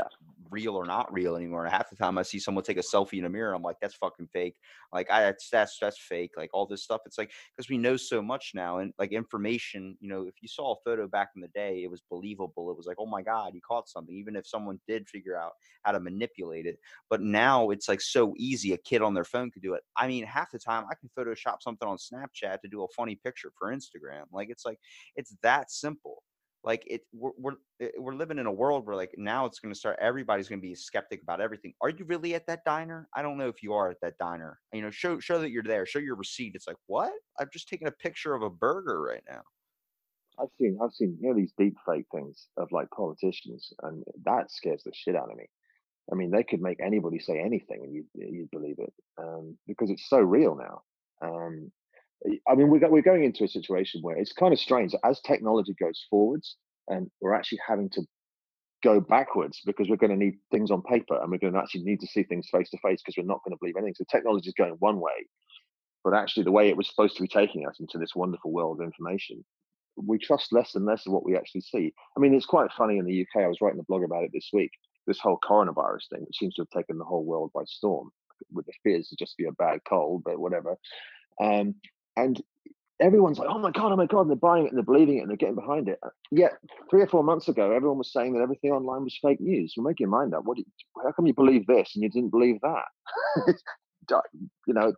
real 0.52 0.76
or 0.76 0.86
not 0.86 1.12
real 1.14 1.38
anymore. 1.38 1.66
Half 1.66 1.90
the 1.90 1.96
time 1.96 2.18
I 2.18 2.24
see 2.24 2.40
someone 2.40 2.64
take 2.64 2.78
a 2.78 2.82
selfie 2.82 3.20
in 3.20 3.26
a 3.26 3.30
mirror, 3.30 3.54
I'm 3.54 3.62
like, 3.62 3.78
that's 3.82 3.96
fucking 3.96 4.28
fake. 4.28 4.56
Like, 4.92 5.10
I 5.10 5.22
that's 5.24 5.50
that's 5.50 5.78
that's 5.80 6.00
fake. 6.00 6.32
Like 6.36 6.50
all 6.54 6.66
this 6.66 6.84
stuff. 6.84 7.02
It's 7.06 7.18
like 7.18 7.32
because 7.56 7.70
we 7.70 7.78
know 7.78 7.96
so 7.96 8.22
much 8.22 8.52
now, 8.54 8.80
and 8.80 8.94
like 9.00 9.14
information. 9.14 9.98
You 10.02 10.10
know, 10.10 10.28
if 10.28 10.36
you 10.42 10.50
saw 10.50 10.74
a 10.74 10.78
photo 10.84 11.08
back 11.08 11.30
in 11.36 11.42
the 11.42 11.48
day, 11.50 11.84
it 11.84 11.92
was 11.92 12.02
believable. 12.10 12.70
It 12.70 12.78
was 12.78 12.86
like, 12.86 12.98
oh 13.00 13.06
my 13.06 13.22
god, 13.22 13.54
you 13.54 13.62
caught 13.62 13.88
something, 13.88 14.16
even 14.16 14.36
if 14.36 14.46
someone 14.46 14.80
did 14.88 15.08
figure 15.08 15.38
out 15.38 15.54
how 15.84 15.94
to 15.94 16.00
manipulate 16.02 16.66
it. 16.66 16.80
But 17.10 17.22
now 17.22 17.70
it's 17.70 17.88
like 17.88 18.02
so 18.02 18.34
easy 18.38 18.57
easy 18.58 18.74
a 18.74 18.78
kid 18.78 19.02
on 19.02 19.14
their 19.14 19.24
phone 19.24 19.52
could 19.52 19.62
do 19.62 19.74
it. 19.74 19.84
I 19.96 20.08
mean, 20.08 20.24
half 20.24 20.52
the 20.52 20.60
time 20.60 20.86
I 20.90 20.96
can 20.96 21.10
Photoshop 21.18 21.62
something 21.62 21.88
on 21.88 21.98
Snapchat 21.98 22.62
to 22.62 22.68
do 22.68 22.84
a 22.84 22.88
funny 22.96 23.16
picture 23.16 23.52
for 23.58 23.74
Instagram. 23.74 24.24
Like 24.32 24.50
it's 24.50 24.66
like 24.66 24.80
it's 25.16 25.36
that 25.44 25.72
simple. 25.72 26.24
Like 26.64 26.84
it, 26.88 27.02
we're 27.14 27.32
we're, 27.38 27.54
eh, 27.80 27.90
we're 27.98 28.16
living 28.16 28.40
in 28.40 28.46
a 28.48 28.52
world 28.52 28.86
where 28.86 28.96
like 28.96 29.14
now 29.18 29.46
it's 29.46 29.60
going 29.60 29.74
to 29.74 29.80
start. 29.80 29.98
Everybody's 30.02 30.50
going 30.50 30.60
to 30.60 30.68
be 30.68 30.76
skeptic 30.76 31.22
about 31.22 31.40
everything. 31.40 31.74
Are 31.82 31.90
you 31.90 32.04
really 32.06 32.34
at 32.36 32.48
that 32.48 32.66
diner? 32.66 33.08
I 33.16 33.22
don't 33.22 33.38
know 33.38 33.48
if 33.48 33.62
you 33.62 33.74
are 33.74 33.90
at 33.92 34.02
that 34.02 34.18
diner. 34.18 34.60
You 34.74 34.82
know, 34.82 34.90
show 34.90 35.20
show 35.20 35.40
that 35.40 35.52
you're 35.52 35.64
there. 35.64 35.86
Show 35.86 36.00
your 36.00 36.16
receipt. 36.16 36.54
It's 36.56 36.68
like 36.68 36.78
what? 36.88 37.14
I've 37.40 37.52
just 37.52 37.70
taken 37.70 37.88
a 37.88 37.92
picture 37.92 38.34
of 38.34 38.42
a 38.42 38.50
burger 38.50 39.02
right 39.02 39.24
now. 39.30 39.42
I've 40.40 40.50
seen 40.60 40.78
I've 40.82 40.94
seen 40.94 41.18
you 41.22 41.30
know 41.30 41.36
these 41.36 41.54
deep 41.58 41.78
fake 41.86 42.06
things 42.12 42.48
of 42.58 42.72
like 42.72 42.90
politicians, 42.92 43.72
and 43.84 44.04
that 44.26 44.52
scares 44.52 44.84
the 44.84 44.92
shit 44.94 45.16
out 45.16 45.32
of 45.32 45.38
me. 45.38 45.46
I 46.12 46.16
mean, 46.16 46.32
they 46.32 46.44
could 46.44 46.62
make 46.62 46.80
anybody 46.80 47.20
say 47.20 47.40
anything 47.40 47.82
and 47.84 47.94
you 47.94 48.06
you 48.14 48.48
believe 48.52 48.78
it 48.80 48.94
um, 49.18 49.58
because 49.68 49.90
it's 49.90 50.08
so 50.10 50.20
real 50.20 50.56
now. 50.56 50.82
Um, 51.22 51.72
I 52.48 52.56
mean, 52.56 52.70
we're 52.70 52.90
we're 52.90 53.02
going 53.02 53.24
into 53.24 53.44
a 53.44 53.48
situation 53.48 54.02
where 54.02 54.18
it's 54.18 54.34
kind 54.34 54.54
of 54.54 54.60
strange 54.60 54.94
as 55.04 55.20
technology 55.22 55.76
goes 55.80 56.06
forwards, 56.10 56.56
and 56.88 57.10
we're 57.22 57.34
actually 57.34 57.60
having 57.68 57.90
to 57.92 58.04
go 58.84 59.00
backwards 59.00 59.62
because 59.66 59.90
we're 59.90 59.96
going 59.96 60.18
to 60.18 60.26
need 60.26 60.38
things 60.52 60.72
on 60.72 60.82
paper 60.84 61.20
and 61.20 61.32
we're 61.32 61.38
going 61.40 61.54
to 61.54 61.60
actually 61.60 61.84
need 61.84 62.00
to 62.00 62.08
see 62.08 62.24
things 62.24 62.48
face 62.52 62.70
to 62.70 62.78
face 62.78 63.02
because 63.02 63.18
we're 63.18 63.28
not 63.28 63.42
going 63.44 63.52
to 63.52 63.58
believe 63.60 63.76
anything. 63.76 63.96
So 63.96 64.06
technology 64.10 64.50
is 64.50 64.54
going 64.56 64.76
one 64.80 65.00
way, 65.00 65.26
but 66.04 66.14
actually 66.14 66.44
the 66.44 66.52
way 66.52 66.70
it 66.70 66.78
was 66.78 66.88
supposed 66.88 67.16
to 67.18 67.24
be 67.24 67.28
taking 67.28 67.68
us 67.68 67.78
into 67.80 67.98
this 67.98 68.16
wonderful 68.16 68.52
world 68.52 68.80
of 68.80 68.86
information, 68.86 69.44
we 69.96 70.20
trust 70.20 70.54
less 70.54 70.76
and 70.76 70.86
less 70.86 71.08
of 71.08 71.14
what 71.14 71.26
we 71.26 71.36
actually 71.36 71.62
see. 71.62 71.92
I 72.16 72.20
mean, 72.20 72.36
it's 72.36 72.46
quite 72.46 72.72
funny 72.78 73.00
in 73.00 73.06
the 73.06 73.22
UK. 73.22 73.44
I 73.44 73.48
was 73.48 73.58
writing 73.62 73.80
a 73.80 73.84
blog 73.84 74.04
about 74.04 74.24
it 74.24 74.32
this 74.32 74.50
week 74.54 74.72
this 75.08 75.20
whole 75.20 75.40
coronavirus 75.44 76.10
thing, 76.12 76.22
which 76.22 76.38
seems 76.38 76.56
to 76.56 76.62
have 76.62 76.70
taken 76.70 76.98
the 76.98 77.06
whole 77.06 77.24
world 77.24 77.52
by 77.54 77.62
storm, 77.66 78.12
with 78.52 78.66
the 78.66 78.74
fears 78.84 79.08
to 79.08 79.16
just 79.16 79.38
be 79.38 79.46
a 79.46 79.52
bad 79.54 79.80
cold, 79.88 80.24
but 80.24 80.40
whatever. 80.40 80.78
Um, 81.42 81.76
and 82.16 82.42
everyone's 83.00 83.40
like, 83.40 83.50
"Oh 83.50 83.60
my 83.60 83.72
god, 83.72 83.92
oh 83.92 83.96
my 83.96 84.06
god!" 84.06 84.22
And 84.22 84.30
they're 84.30 84.36
buying 84.36 84.66
it 84.66 84.70
and 84.70 84.78
they're 84.78 84.84
believing 84.84 85.18
it 85.18 85.22
and 85.22 85.30
they're 85.30 85.38
getting 85.38 85.56
behind 85.56 85.88
it. 85.88 86.00
Yet 86.32 86.54
three 86.90 87.02
or 87.02 87.08
four 87.08 87.24
months 87.24 87.48
ago, 87.48 87.72
everyone 87.72 87.98
was 87.98 88.12
saying 88.12 88.34
that 88.34 88.42
everything 88.42 88.72
online 88.72 89.04
was 89.04 89.18
fake 89.22 89.40
news. 89.40 89.74
Well, 89.76 89.86
make 89.86 90.00
your 90.00 90.10
mind 90.10 90.34
up. 90.34 90.46
What? 90.46 90.58
You, 90.58 90.66
how 91.04 91.12
come 91.12 91.28
you 91.28 91.34
believe 91.34 91.66
this 91.68 91.92
and 91.96 92.04
you 92.04 92.10
didn't 92.10 92.32
believe 92.32 92.60
that? 92.62 92.86
you 94.68 94.74
know, 94.74 94.94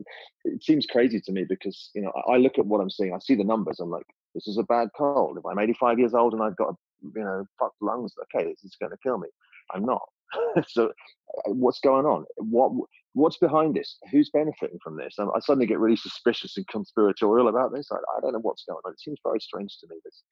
it 0.45 0.63
seems 0.63 0.86
crazy 0.86 1.19
to 1.22 1.32
me 1.32 1.45
because 1.48 1.89
you 1.93 2.02
know 2.02 2.12
I 2.28 2.38
look 2.38 2.58
at 2.58 2.65
what 2.65 2.82
I'm 2.82 2.89
seeing. 2.89 3.13
I 3.13 3.19
see 3.19 3.36
the 3.36 3.43
numbers. 3.43 3.80
I'm 3.80 3.89
like, 3.89 4.06
this 4.36 4.48
is 4.48 4.58
a 4.58 4.63
bad 4.63 4.89
cold. 4.98 5.38
If 5.38 5.45
I'm 5.45 5.60
85 5.60 6.00
years 6.00 6.13
old 6.13 6.34
and 6.34 6.43
I've 6.43 6.56
got 6.56 6.76
you 7.01 7.23
know 7.23 7.45
fucked 7.59 7.81
lungs, 7.81 8.13
okay, 8.23 8.45
this 8.45 8.63
is 8.63 8.77
going 8.79 8.91
to 8.91 8.97
kill 9.03 9.17
me. 9.17 9.27
I'm 9.73 9.85
not. 9.85 10.01
so 10.67 10.88
uh, 10.88 11.51
what's 11.51 11.79
going 11.79 12.05
on? 12.05 12.25
What 12.38 12.71
what's 13.13 13.38
behind 13.38 13.75
this? 13.75 13.97
Who's 14.12 14.29
benefiting 14.29 14.79
from 14.83 14.97
this? 14.97 15.15
I, 15.19 15.23
I 15.23 15.39
suddenly 15.39 15.65
get 15.65 15.79
really 15.79 15.95
suspicious 15.95 16.57
and 16.57 16.67
conspiratorial 16.67 17.47
about 17.47 17.73
this. 17.73 17.89
I, 17.91 17.95
I, 17.95 18.21
don't 18.21 18.33
know 18.33 18.39
what's 18.39 18.63
going 18.65 18.79
on. 18.85 18.93
It 18.93 18.99
seems 18.99 19.19
very 19.23 19.39
strange 19.39 19.77
to 19.79 19.88
me. 19.89 19.97
This 20.03 20.23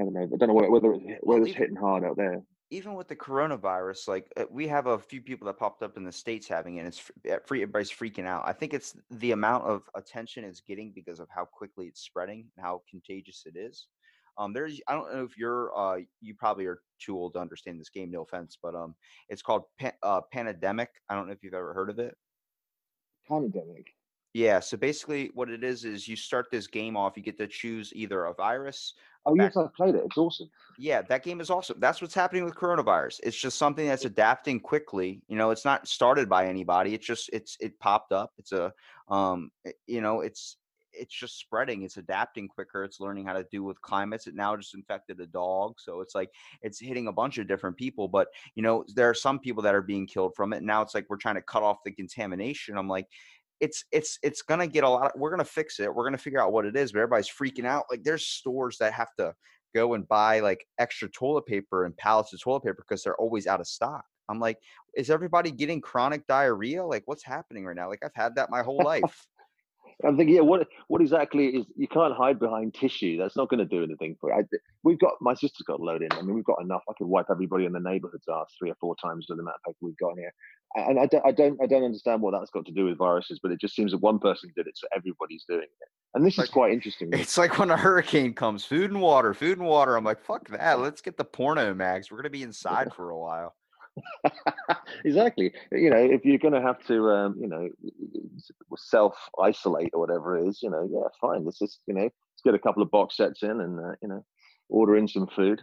I 0.00 0.04
don't 0.04 0.12
know. 0.12 0.22
I 0.22 0.36
don't 0.36 0.48
know 0.48 0.54
whether 0.54 0.70
whether, 0.70 0.92
whether 1.20 1.42
it's 1.44 1.56
hitting 1.56 1.76
hard 1.76 2.04
out 2.04 2.16
there. 2.16 2.42
Even 2.70 2.94
with 2.94 3.06
the 3.06 3.14
coronavirus, 3.14 4.08
like 4.08 4.26
uh, 4.36 4.44
we 4.50 4.66
have 4.66 4.86
a 4.86 4.98
few 4.98 5.22
people 5.22 5.46
that 5.46 5.56
popped 5.56 5.84
up 5.84 5.96
in 5.96 6.02
the 6.02 6.10
states 6.10 6.48
having 6.48 6.76
it. 6.76 6.86
It's 6.86 6.98
free. 7.46 7.62
Everybody's 7.62 7.92
freaking 7.92 8.26
out. 8.26 8.42
I 8.44 8.52
think 8.52 8.74
it's 8.74 8.96
the 9.10 9.30
amount 9.30 9.64
of 9.64 9.82
attention 9.94 10.42
it's 10.42 10.60
getting 10.60 10.92
because 10.92 11.20
of 11.20 11.28
how 11.30 11.44
quickly 11.44 11.86
it's 11.86 12.00
spreading 12.00 12.46
and 12.56 12.66
how 12.66 12.82
contagious 12.90 13.44
it 13.46 13.56
is. 13.56 13.86
Um, 14.38 14.52
there's 14.52 14.80
I 14.88 14.94
don't 14.94 15.12
know 15.12 15.24
if 15.24 15.36
you're 15.36 15.76
uh 15.76 15.98
you 16.20 16.34
probably 16.34 16.66
are 16.66 16.80
too 17.00 17.16
old 17.16 17.34
to 17.34 17.40
understand 17.40 17.80
this 17.80 17.90
game. 17.90 18.10
No 18.10 18.22
offense, 18.22 18.58
but 18.62 18.74
um, 18.74 18.94
it's 19.28 19.42
called 19.42 19.64
Pan- 19.78 19.92
uh, 20.02 20.20
Pandemic. 20.32 20.90
I 21.08 21.14
don't 21.14 21.26
know 21.26 21.32
if 21.32 21.42
you've 21.42 21.54
ever 21.54 21.72
heard 21.72 21.90
of 21.90 21.98
it. 21.98 22.16
Pandemic. 23.28 23.86
Yeah. 24.34 24.60
So 24.60 24.76
basically, 24.76 25.30
what 25.34 25.48
it 25.48 25.64
is 25.64 25.84
is 25.84 26.06
you 26.06 26.14
start 26.14 26.46
this 26.50 26.66
game 26.66 26.96
off. 26.96 27.16
You 27.16 27.22
get 27.22 27.38
to 27.38 27.46
choose 27.46 27.92
either 27.94 28.26
a 28.26 28.34
virus. 28.34 28.94
Oh 29.24 29.34
yes, 29.34 29.56
I've 29.56 29.74
played 29.74 29.94
it. 29.94 30.02
It's 30.04 30.18
awesome. 30.18 30.48
Yeah, 30.78 31.02
that 31.02 31.24
game 31.24 31.40
is 31.40 31.50
awesome. 31.50 31.80
That's 31.80 32.00
what's 32.00 32.14
happening 32.14 32.44
with 32.44 32.54
coronavirus. 32.54 33.20
It's 33.24 33.36
just 33.36 33.58
something 33.58 33.86
that's 33.86 34.04
adapting 34.04 34.60
quickly. 34.60 35.22
You 35.26 35.36
know, 35.36 35.50
it's 35.50 35.64
not 35.64 35.88
started 35.88 36.28
by 36.28 36.46
anybody. 36.46 36.94
It's 36.94 37.06
just 37.06 37.30
it's 37.32 37.56
it 37.58 37.78
popped 37.80 38.12
up. 38.12 38.32
It's 38.38 38.52
a 38.52 38.72
um, 39.08 39.50
you 39.86 40.00
know, 40.00 40.20
it's 40.20 40.58
it's 40.98 41.14
just 41.14 41.38
spreading. 41.38 41.82
It's 41.82 41.96
adapting 41.96 42.48
quicker. 42.48 42.84
It's 42.84 43.00
learning 43.00 43.26
how 43.26 43.34
to 43.34 43.46
do 43.50 43.62
with 43.62 43.80
climates. 43.82 44.26
It 44.26 44.34
now 44.34 44.56
just 44.56 44.74
infected 44.74 45.20
a 45.20 45.26
dog, 45.26 45.74
so 45.78 46.00
it's 46.00 46.14
like 46.14 46.30
it's 46.62 46.80
hitting 46.80 47.08
a 47.08 47.12
bunch 47.12 47.38
of 47.38 47.48
different 47.48 47.76
people. 47.76 48.08
But 48.08 48.28
you 48.54 48.62
know, 48.62 48.84
there 48.94 49.08
are 49.08 49.14
some 49.14 49.38
people 49.38 49.62
that 49.62 49.74
are 49.74 49.82
being 49.82 50.06
killed 50.06 50.34
from 50.34 50.52
it. 50.52 50.62
Now 50.62 50.82
it's 50.82 50.94
like 50.94 51.06
we're 51.08 51.16
trying 51.16 51.36
to 51.36 51.42
cut 51.42 51.62
off 51.62 51.78
the 51.84 51.92
contamination. 51.92 52.76
I'm 52.76 52.88
like, 52.88 53.06
it's 53.60 53.84
it's 53.92 54.18
it's 54.22 54.42
gonna 54.42 54.66
get 54.66 54.84
a 54.84 54.88
lot. 54.88 55.14
Of, 55.14 55.20
we're 55.20 55.30
gonna 55.30 55.44
fix 55.44 55.80
it. 55.80 55.94
We're 55.94 56.04
gonna 56.04 56.18
figure 56.18 56.40
out 56.40 56.52
what 56.52 56.66
it 56.66 56.76
is. 56.76 56.92
But 56.92 57.00
everybody's 57.00 57.30
freaking 57.30 57.66
out. 57.66 57.84
Like 57.90 58.02
there's 58.02 58.26
stores 58.26 58.78
that 58.78 58.92
have 58.92 59.14
to 59.18 59.34
go 59.74 59.94
and 59.94 60.08
buy 60.08 60.40
like 60.40 60.66
extra 60.78 61.08
toilet 61.08 61.46
paper 61.46 61.84
and 61.84 61.96
pallets 61.96 62.32
of 62.32 62.40
toilet 62.40 62.62
paper 62.62 62.84
because 62.88 63.02
they're 63.02 63.16
always 63.16 63.46
out 63.46 63.60
of 63.60 63.66
stock. 63.66 64.04
I'm 64.28 64.40
like, 64.40 64.58
is 64.96 65.10
everybody 65.10 65.50
getting 65.50 65.80
chronic 65.80 66.26
diarrhea? 66.26 66.84
Like, 66.84 67.02
what's 67.06 67.24
happening 67.24 67.64
right 67.64 67.76
now? 67.76 67.88
Like, 67.88 68.02
I've 68.04 68.14
had 68.14 68.34
that 68.36 68.50
my 68.50 68.62
whole 68.62 68.78
life. 68.84 69.26
I'm 70.04 70.16
thinking, 70.16 70.36
yeah, 70.36 70.42
what 70.42 70.68
what 70.88 71.00
exactly 71.00 71.46
is? 71.48 71.66
You 71.74 71.88
can't 71.88 72.14
hide 72.14 72.38
behind 72.38 72.74
tissue. 72.74 73.16
That's 73.16 73.36
not 73.36 73.48
going 73.48 73.58
to 73.58 73.64
do 73.64 73.82
anything 73.82 74.16
for 74.20 74.30
you. 74.30 74.36
I, 74.36 74.58
we've 74.82 74.98
got 74.98 75.12
my 75.20 75.32
sister's 75.32 75.64
got 75.66 75.80
a 75.80 75.82
load 75.82 76.02
in. 76.02 76.12
I 76.12 76.20
mean, 76.20 76.34
we've 76.34 76.44
got 76.44 76.60
enough. 76.60 76.82
I 76.88 76.92
could 76.98 77.06
wipe 77.06 77.26
everybody 77.30 77.64
in 77.64 77.72
the 77.72 77.80
neighbourhood's 77.80 78.26
ass 78.30 78.54
three 78.58 78.70
or 78.70 78.76
four 78.78 78.94
times 79.02 79.26
with 79.28 79.38
the 79.38 79.42
amount 79.42 79.56
of 79.56 79.62
paper 79.64 79.78
we've 79.80 79.96
got 79.96 80.18
here. 80.18 80.32
And 80.74 81.00
I 81.00 81.06
don't, 81.06 81.24
I 81.24 81.32
don't, 81.32 81.58
I 81.62 81.66
don't 81.66 81.84
understand 81.84 82.20
what 82.20 82.32
that's 82.32 82.50
got 82.50 82.66
to 82.66 82.72
do 82.72 82.84
with 82.84 82.98
viruses. 82.98 83.40
But 83.42 83.52
it 83.52 83.60
just 83.60 83.74
seems 83.74 83.92
that 83.92 83.98
one 83.98 84.18
person 84.18 84.52
did 84.54 84.66
it, 84.66 84.76
so 84.76 84.86
everybody's 84.94 85.44
doing 85.48 85.62
it. 85.62 85.88
And 86.12 86.26
this 86.26 86.36
like, 86.36 86.48
is 86.48 86.50
quite 86.50 86.72
interesting. 86.72 87.08
It's 87.12 87.38
like 87.38 87.58
when 87.58 87.70
a 87.70 87.76
hurricane 87.76 88.34
comes, 88.34 88.66
food 88.66 88.90
and 88.90 89.00
water, 89.00 89.32
food 89.32 89.58
and 89.58 89.66
water. 89.66 89.96
I'm 89.96 90.04
like, 90.04 90.20
fuck 90.20 90.48
that. 90.48 90.78
Let's 90.80 91.00
get 91.00 91.16
the 91.16 91.24
porno 91.24 91.72
mags. 91.72 92.10
We're 92.10 92.18
gonna 92.18 92.30
be 92.30 92.42
inside 92.42 92.92
for 92.92 93.10
a 93.10 93.18
while. 93.18 93.54
exactly. 95.04 95.52
You 95.72 95.90
know, 95.90 95.98
if 95.98 96.24
you're 96.24 96.38
going 96.38 96.54
to 96.54 96.60
have 96.60 96.84
to, 96.86 97.10
um, 97.10 97.36
you 97.40 97.48
know, 97.48 97.68
self 98.76 99.14
isolate 99.42 99.90
or 99.92 100.00
whatever 100.00 100.38
it 100.38 100.48
is, 100.48 100.60
you 100.62 100.70
know, 100.70 100.88
yeah, 100.90 101.08
fine. 101.20 101.44
Let's 101.44 101.58
just, 101.58 101.80
you 101.86 101.94
know, 101.94 102.02
let's 102.02 102.42
get 102.44 102.54
a 102.54 102.58
couple 102.58 102.82
of 102.82 102.90
box 102.90 103.16
sets 103.16 103.42
in 103.42 103.60
and, 103.60 103.78
uh, 103.78 103.92
you 104.02 104.08
know, 104.08 104.24
order 104.68 104.96
in 104.96 105.08
some 105.08 105.26
food. 105.34 105.60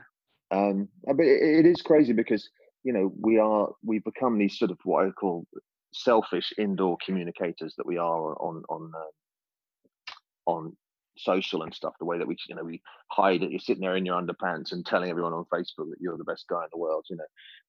Um, 0.52 0.90
uh, 1.08 1.14
but 1.14 1.26
it, 1.26 1.66
it 1.66 1.66
is 1.66 1.82
crazy 1.82 2.14
because, 2.14 2.50
you 2.84 2.94
know, 2.94 3.14
we 3.20 3.40
are, 3.40 3.70
we've 3.84 4.04
become 4.04 4.38
these 4.38 4.58
sort 4.58 4.72
of 4.72 4.78
what 4.84 5.06
I 5.06 5.12
call 5.12 5.46
selfish 5.94 6.54
indoor 6.58 6.98
communicators 7.06 7.76
that 7.78 7.86
we 7.86 7.98
are 7.98 8.34
on, 8.42 8.64
on, 8.70 8.92
uh, 8.96 10.52
on 10.52 10.76
social 11.18 11.64
and 11.64 11.74
stuff 11.74 11.94
the 12.00 12.06
way 12.06 12.18
that 12.18 12.28
we 12.28 12.36
you 12.48 12.56
know 12.56 12.64
we 12.64 12.82
hide 13.12 13.44
it. 13.44 13.52
You're 13.52 13.60
sitting 13.60 13.82
there 13.82 13.96
in 13.96 14.06
your 14.06 14.22
underpants 14.22 14.72
and 14.72 14.86
telling 14.86 15.10
everyone 15.10 15.34
on 15.34 15.46
facebook 15.54 15.90
that 15.90 16.00
you're 16.00 16.18
the 16.18 16.24
best 16.24 16.46
guy 16.50 16.64
in 16.64 16.70
the 16.72 16.80
world 16.80 17.06
you 17.10 17.18
know. 17.18 17.26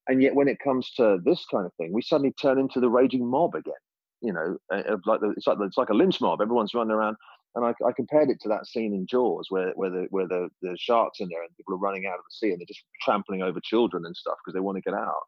And 0.07 0.21
yet 0.21 0.35
when 0.35 0.47
it 0.47 0.59
comes 0.59 0.91
to 0.97 1.19
this 1.23 1.45
kind 1.51 1.65
of 1.65 1.73
thing 1.75 1.93
we 1.93 2.01
suddenly 2.01 2.33
turn 2.41 2.59
into 2.59 2.79
the 2.79 2.89
raging 2.89 3.25
mob 3.29 3.55
again 3.55 3.73
you 4.21 4.33
know 4.33 4.57
uh, 4.73 4.83
of 4.93 5.01
like 5.05 5.21
the, 5.21 5.29
it's 5.37 5.47
like 5.47 5.57
it's 5.61 5.77
like 5.77 5.89
a 5.89 5.93
lynch 5.93 6.21
mob. 6.21 6.41
Everyone's 6.41 6.73
running 6.73 6.91
around. 6.91 7.17
And 7.55 7.63
I, 7.63 7.69
I 7.87 7.93
compared 7.95 8.29
it 8.29 8.41
to 8.41 8.49
that 8.49 8.67
scene 8.67 8.93
in 8.93 9.07
Jaws 9.07 9.47
where 9.49 9.71
where 9.75 9.89
the 9.89 10.07
where 10.09 10.27
the, 10.27 10.49
the 10.61 10.75
sharks 10.77 11.21
in 11.21 11.29
there 11.29 11.41
and 11.41 11.55
people 11.55 11.73
are 11.75 11.77
running 11.77 12.05
out 12.05 12.19
of 12.19 12.25
the 12.29 12.35
sea 12.35 12.51
and 12.51 12.59
they're 12.59 12.65
just 12.67 12.83
trampling 13.01 13.43
over 13.43 13.59
children 13.63 14.05
and 14.05 14.15
stuff 14.15 14.35
because 14.43 14.53
they 14.53 14.59
want 14.59 14.75
to 14.75 14.81
get 14.81 14.93
out. 14.93 15.23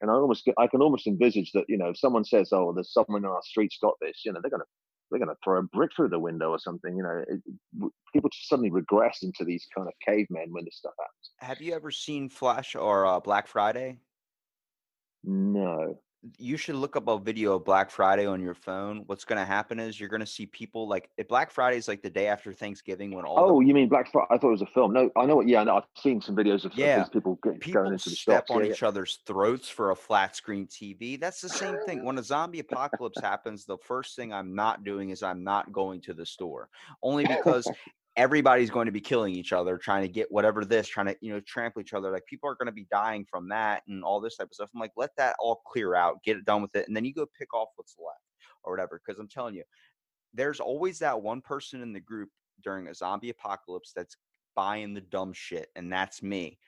And 0.00 0.10
I 0.10 0.14
almost 0.14 0.48
I 0.58 0.66
can 0.68 0.80
almost 0.80 1.06
envisage 1.06 1.52
that 1.52 1.64
you 1.68 1.76
know 1.76 1.90
if 1.90 1.98
someone 1.98 2.24
says 2.24 2.48
oh 2.52 2.72
there's 2.72 2.92
someone 2.92 3.24
in 3.24 3.30
our 3.30 3.42
streets 3.42 3.78
got 3.80 3.94
this 4.00 4.22
you 4.24 4.32
know 4.32 4.40
they're 4.40 4.50
gonna 4.50 4.64
they're 5.10 5.20
gonna 5.20 5.34
throw 5.44 5.58
a 5.58 5.62
brick 5.62 5.90
through 5.94 6.08
the 6.08 6.18
window 6.18 6.50
or 6.50 6.58
something 6.58 6.96
you 6.96 7.02
know 7.02 7.22
it, 7.28 7.40
people 8.12 8.30
just 8.30 8.48
suddenly 8.48 8.70
regress 8.70 9.18
into 9.22 9.44
these 9.44 9.66
kind 9.74 9.88
of 9.88 9.94
cavemen 10.04 10.46
when 10.50 10.64
this 10.64 10.76
stuff 10.76 10.94
happens. 10.98 11.30
Have 11.38 11.60
you 11.60 11.74
ever 11.74 11.90
seen 11.90 12.28
Flash 12.28 12.74
or 12.74 13.04
uh, 13.06 13.20
Black 13.20 13.46
Friday? 13.46 13.98
No 15.22 15.98
you 16.38 16.56
should 16.56 16.76
look 16.76 16.96
up 16.96 17.08
a 17.08 17.18
video 17.18 17.56
of 17.56 17.64
Black 17.64 17.90
Friday 17.90 18.26
on 18.26 18.40
your 18.40 18.54
phone. 18.54 19.04
What's 19.06 19.24
going 19.24 19.38
to 19.38 19.44
happen 19.44 19.78
is 19.78 19.98
you're 19.98 20.08
going 20.08 20.20
to 20.20 20.26
see 20.26 20.46
people 20.46 20.88
like 20.88 21.10
if 21.16 21.28
Black 21.28 21.50
Friday 21.50 21.76
is 21.76 21.88
like 21.88 22.02
the 22.02 22.10
day 22.10 22.26
after 22.26 22.52
Thanksgiving 22.52 23.14
when 23.14 23.24
all. 23.24 23.38
Oh, 23.38 23.60
the, 23.60 23.66
you 23.66 23.74
mean 23.74 23.88
Black 23.88 24.10
Friday? 24.10 24.26
I 24.30 24.38
thought 24.38 24.48
it 24.48 24.52
was 24.52 24.62
a 24.62 24.66
film. 24.66 24.92
No, 24.92 25.10
I 25.16 25.26
know 25.26 25.36
what. 25.36 25.48
Yeah, 25.48 25.62
no, 25.64 25.76
I've 25.76 25.84
seen 25.96 26.20
some 26.20 26.36
videos 26.36 26.64
of, 26.64 26.74
yeah. 26.74 26.98
these 26.98 27.08
people, 27.08 27.38
get, 27.42 27.60
people 27.60 27.82
going 27.82 27.92
into 27.92 28.10
the 28.10 28.16
step 28.16 28.46
shops. 28.46 28.50
on 28.50 28.64
yeah, 28.64 28.72
each 28.72 28.82
other's 28.82 29.20
throats 29.26 29.68
for 29.68 29.90
a 29.90 29.96
flat 29.96 30.36
screen 30.36 30.66
TV. 30.66 31.18
That's 31.18 31.40
the 31.40 31.48
same 31.48 31.76
thing. 31.86 32.04
When 32.04 32.18
a 32.18 32.22
zombie 32.22 32.60
apocalypse 32.60 33.20
happens, 33.22 33.64
the 33.64 33.78
first 33.78 34.16
thing 34.16 34.32
I'm 34.32 34.54
not 34.54 34.84
doing 34.84 35.10
is 35.10 35.22
I'm 35.22 35.44
not 35.44 35.72
going 35.72 36.00
to 36.02 36.14
the 36.14 36.26
store, 36.26 36.68
only 37.02 37.26
because 37.26 37.68
everybody's 38.16 38.70
going 38.70 38.86
to 38.86 38.92
be 38.92 39.00
killing 39.00 39.34
each 39.34 39.52
other, 39.52 39.76
trying 39.76 40.02
to 40.02 40.08
get 40.08 40.30
whatever 40.30 40.64
this, 40.64 40.88
trying 40.88 41.06
to, 41.06 41.16
you 41.20 41.32
know, 41.32 41.40
trample 41.40 41.82
each 41.82 41.92
other. 41.92 42.10
Like 42.10 42.24
people 42.26 42.48
are 42.48 42.54
going 42.54 42.66
to 42.66 42.72
be 42.72 42.86
dying 42.90 43.26
from 43.30 43.48
that 43.50 43.82
and 43.88 44.02
all 44.02 44.20
this 44.20 44.36
type 44.36 44.48
of 44.48 44.54
stuff. 44.54 44.70
I'm 44.74 44.80
like, 44.80 44.92
let 44.96 45.10
that 45.18 45.36
all 45.38 45.62
clear 45.66 45.94
out, 45.94 46.22
get 46.24 46.36
it 46.36 46.44
done 46.44 46.62
with 46.62 46.74
it. 46.74 46.86
And 46.88 46.96
then 46.96 47.04
you 47.04 47.12
go 47.12 47.26
pick 47.38 47.52
off 47.52 47.68
what's 47.76 47.96
left 47.98 48.20
or 48.64 48.72
whatever. 48.72 49.00
Cause 49.06 49.18
I'm 49.18 49.28
telling 49.28 49.54
you, 49.54 49.64
there's 50.32 50.60
always 50.60 50.98
that 51.00 51.20
one 51.20 51.40
person 51.40 51.82
in 51.82 51.92
the 51.92 52.00
group 52.00 52.30
during 52.62 52.88
a 52.88 52.94
zombie 52.94 53.30
apocalypse 53.30 53.92
that's 53.94 54.16
buying 54.54 54.94
the 54.94 55.02
dumb 55.02 55.32
shit. 55.34 55.68
And 55.76 55.92
that's 55.92 56.22
me 56.22 56.58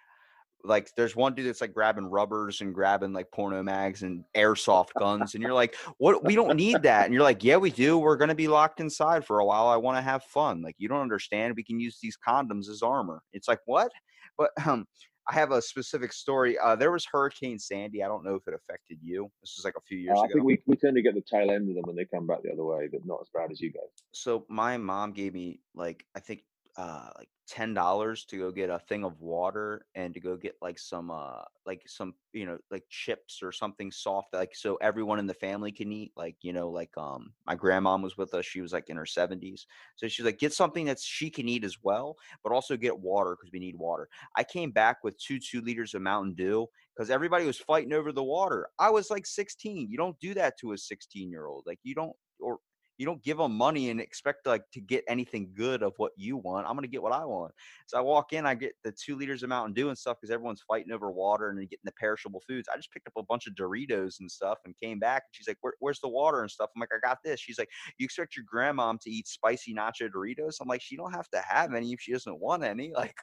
like 0.65 0.91
there's 0.97 1.15
one 1.15 1.35
dude 1.35 1.47
that's 1.47 1.61
like 1.61 1.73
grabbing 1.73 2.07
rubbers 2.07 2.61
and 2.61 2.75
grabbing 2.75 3.13
like 3.13 3.31
porno 3.31 3.63
mags 3.63 4.03
and 4.03 4.25
airsoft 4.37 4.89
guns 4.99 5.35
and 5.35 5.43
you're 5.43 5.53
like 5.53 5.77
what? 5.99 6.25
We 6.25 6.35
don't 6.35 6.57
need 6.57 6.83
that. 6.83 7.05
And 7.05 7.15
you're 7.15 7.23
like 7.23 7.45
yeah 7.45 7.57
we 7.57 7.71
do. 7.71 7.99
We're 7.99 8.17
going 8.17 8.29
to 8.29 8.35
be 8.35 8.49
locked 8.49 8.81
inside 8.81 9.25
for 9.25 9.39
a 9.39 9.45
while. 9.45 9.69
I 9.69 9.77
want 9.77 9.97
to 9.99 10.03
have 10.03 10.25
fun. 10.25 10.63
Like 10.63 10.75
you 10.79 10.89
don't 10.89 11.01
understand. 11.01 11.55
We 11.57 11.63
can 11.63 11.81
use 11.81 11.99
these 12.03 12.17
condoms 12.27 12.69
as 12.69 12.83
armor. 12.83 13.23
It's 13.33 13.49
like 13.49 13.61
what? 13.67 13.91
But 14.37 14.51
um 14.67 14.87
i 15.31 15.35
have 15.35 15.53
a 15.53 15.61
specific 15.63 16.13
story. 16.13 16.59
Uh 16.59 16.75
there 16.75 16.91
was 16.91 17.07
hurricane 17.11 17.59
sandy. 17.59 18.03
I 18.03 18.09
don't 18.09 18.25
know 18.25 18.35
if 18.35 18.47
it 18.49 18.55
affected 18.55 18.99
you. 19.03 19.31
This 19.41 19.55
was 19.57 19.65
like 19.65 19.75
a 19.77 19.81
few 19.83 19.99
years 19.99 20.19
uh, 20.19 20.23
ago 20.23 20.25
i 20.25 20.33
think 20.33 20.45
we, 20.45 20.59
we 20.67 20.77
tend 20.77 20.97
to 20.97 21.03
get 21.03 21.15
the 21.15 21.23
tail 21.23 21.51
end 21.51 21.69
of 21.69 21.77
them 21.77 21.85
when 21.87 21.97
they 21.97 22.05
come 22.05 22.27
back 22.27 22.43
the 22.43 22.53
other 22.53 22.65
way 22.65 22.89
but 22.91 23.05
not 23.05 23.21
as 23.21 23.29
bad 23.33 23.51
as 23.53 23.61
you 23.61 23.73
guys. 23.73 23.91
So 24.13 24.45
my 24.49 24.77
mom 24.77 25.13
gave 25.13 25.35
me 25.35 25.61
like 25.75 26.05
i 26.17 26.21
think 26.21 26.43
uh 26.77 27.11
like 27.17 27.29
ten 27.49 27.73
dollars 27.73 28.25
to 28.27 28.37
go 28.37 28.51
get 28.51 28.69
a 28.69 28.79
thing 28.79 29.05
of 29.05 29.21
water 29.21 29.87
and 29.95 30.13
to 30.13 30.21
go 30.21 30.37
get 30.37 30.55
like 30.61 30.79
some 30.79 31.11
uh 31.11 31.41
like 31.67 31.83
some 31.87 32.13
you 32.35 32.45
know 32.45 32.59
like 32.71 32.85
chips 32.91 33.41
or 33.43 33.53
something 33.53 33.91
soft 33.91 34.35
like 34.35 34.55
so 34.55 34.77
everyone 34.83 35.19
in 35.19 35.27
the 35.27 35.35
family 35.35 35.73
can 35.73 35.91
eat 35.91 36.13
like 36.15 36.37
you 36.43 36.53
know 36.53 36.69
like 36.69 36.91
um 36.99 37.33
my 37.47 37.55
grandma 37.55 37.97
was 37.97 38.19
with 38.19 38.35
us 38.35 38.45
she 38.45 38.61
was 38.61 38.73
like 38.73 38.91
in 38.91 38.97
her 38.99 39.05
70s 39.05 39.65
so 39.97 40.07
she's 40.09 40.27
like 40.27 40.39
get 40.39 40.53
something 40.53 40.85
that 40.85 41.01
she 41.01 41.31
can 41.31 41.49
eat 41.49 41.65
as 41.65 41.79
well 41.83 42.17
but 42.45 42.53
also 42.53 42.77
get 42.77 42.99
water 42.99 43.37
because 43.37 43.53
we 43.53 43.59
need 43.59 43.77
water. 43.77 44.09
I 44.37 44.45
came 44.45 44.71
back 44.71 44.99
with 45.03 45.19
two 45.19 45.39
two 45.39 45.61
liters 45.61 45.95
of 45.95 46.03
mountain 46.03 46.35
dew 46.35 46.67
because 46.95 47.11
everybody 47.11 47.47
was 47.47 47.59
fighting 47.59 47.93
over 47.93 48.13
the 48.13 48.25
water. 48.25 48.69
I 48.79 48.91
was 48.91 49.11
like 49.11 49.27
16 49.27 49.89
you 49.91 49.97
don't 49.97 50.19
do 50.21 50.35
that 50.35 50.59
to 50.61 50.73
a 50.73 50.79
16 50.79 51.31
year 51.31 51.47
old 51.47 51.65
like 51.67 51.79
you 51.83 51.95
don't 51.95 52.13
or 52.41 52.59
you 52.99 53.07
don't 53.07 53.23
give 53.23 53.39
them 53.39 53.57
money 53.57 53.91
and 53.91 54.01
expect 54.01 54.47
like 54.47 54.65
to 54.73 54.81
get 54.81 55.05
anything 55.09 55.53
good 55.55 55.83
of 55.83 55.95
what 55.97 56.13
you 56.17 56.37
want. 56.37 56.67
I'm 56.67 56.75
gonna 56.75 56.89
get 56.89 57.03
what 57.03 57.13
I 57.13 57.25
want. 57.25 57.53
So 57.87 57.97
I 57.97 58.01
walk 58.01 58.33
in, 58.33 58.45
I 58.45 58.55
get 58.55 58.73
the 58.85 58.93
two 58.93 59.17
liters 59.17 59.43
of 59.43 59.49
Mountain 59.49 59.75
Dew 59.75 59.89
and 59.89 59.97
stuff 59.97 60.19
because 60.21 60.33
everyone's 60.33 60.63
fighting 60.67 60.93
over 60.93 61.11
water 61.11 61.49
and 61.49 61.59
getting 61.61 61.79
the 61.85 61.93
perishable 61.93 62.43
foods. 62.47 62.69
I 62.73 62.77
just 62.77 62.93
picked 62.93 63.07
up 63.07 63.15
a 63.17 63.23
bunch 63.23 63.47
of 63.47 63.55
Doritos 63.55 64.21
and 64.21 64.31
stuff 64.31 64.59
and 64.65 64.75
came 64.83 64.99
back 64.99 65.23
and 65.29 65.35
she's 65.35 65.49
like, 65.49 65.59
Where, 65.61 65.75
"Where's 65.79 66.01
the 66.01 66.09
water 66.09 66.43
and 66.43 66.51
stuff?" 66.51 66.71
I'm 66.75 66.81
like, 66.81 66.91
"I 66.93 66.99
got 67.07 67.19
this." 67.25 67.41
She's 67.41 67.59
like, 67.59 67.69
"You 67.99 68.05
expect 68.05 68.37
your 68.37 68.45
grandma 68.49 68.95
to 69.01 69.11
eat 69.11 69.29
spicy 69.29 69.75
nacho 69.75 70.09
Doritos?" 70.15 70.57
I'm 70.61 70.69
like, 70.69 70.83
"She 70.83 70.97
don't 70.97 71.13
have 71.15 71.29
to 71.31 71.41
have 71.49 71.75
any 71.75 71.93
if 71.93 72.01
she 72.01 72.13
doesn't 72.13 72.41
want 72.41 72.65
any." 72.65 72.93
Like, 72.99 73.15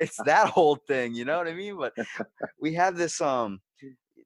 it's 0.00 0.20
that 0.24 0.50
whole 0.50 0.76
thing, 0.76 1.14
you 1.14 1.24
know 1.24 1.38
what 1.38 1.48
I 1.48 1.54
mean? 1.54 1.78
But 1.78 1.94
we 2.60 2.74
have 2.74 2.96
this 2.96 3.20
um 3.20 3.60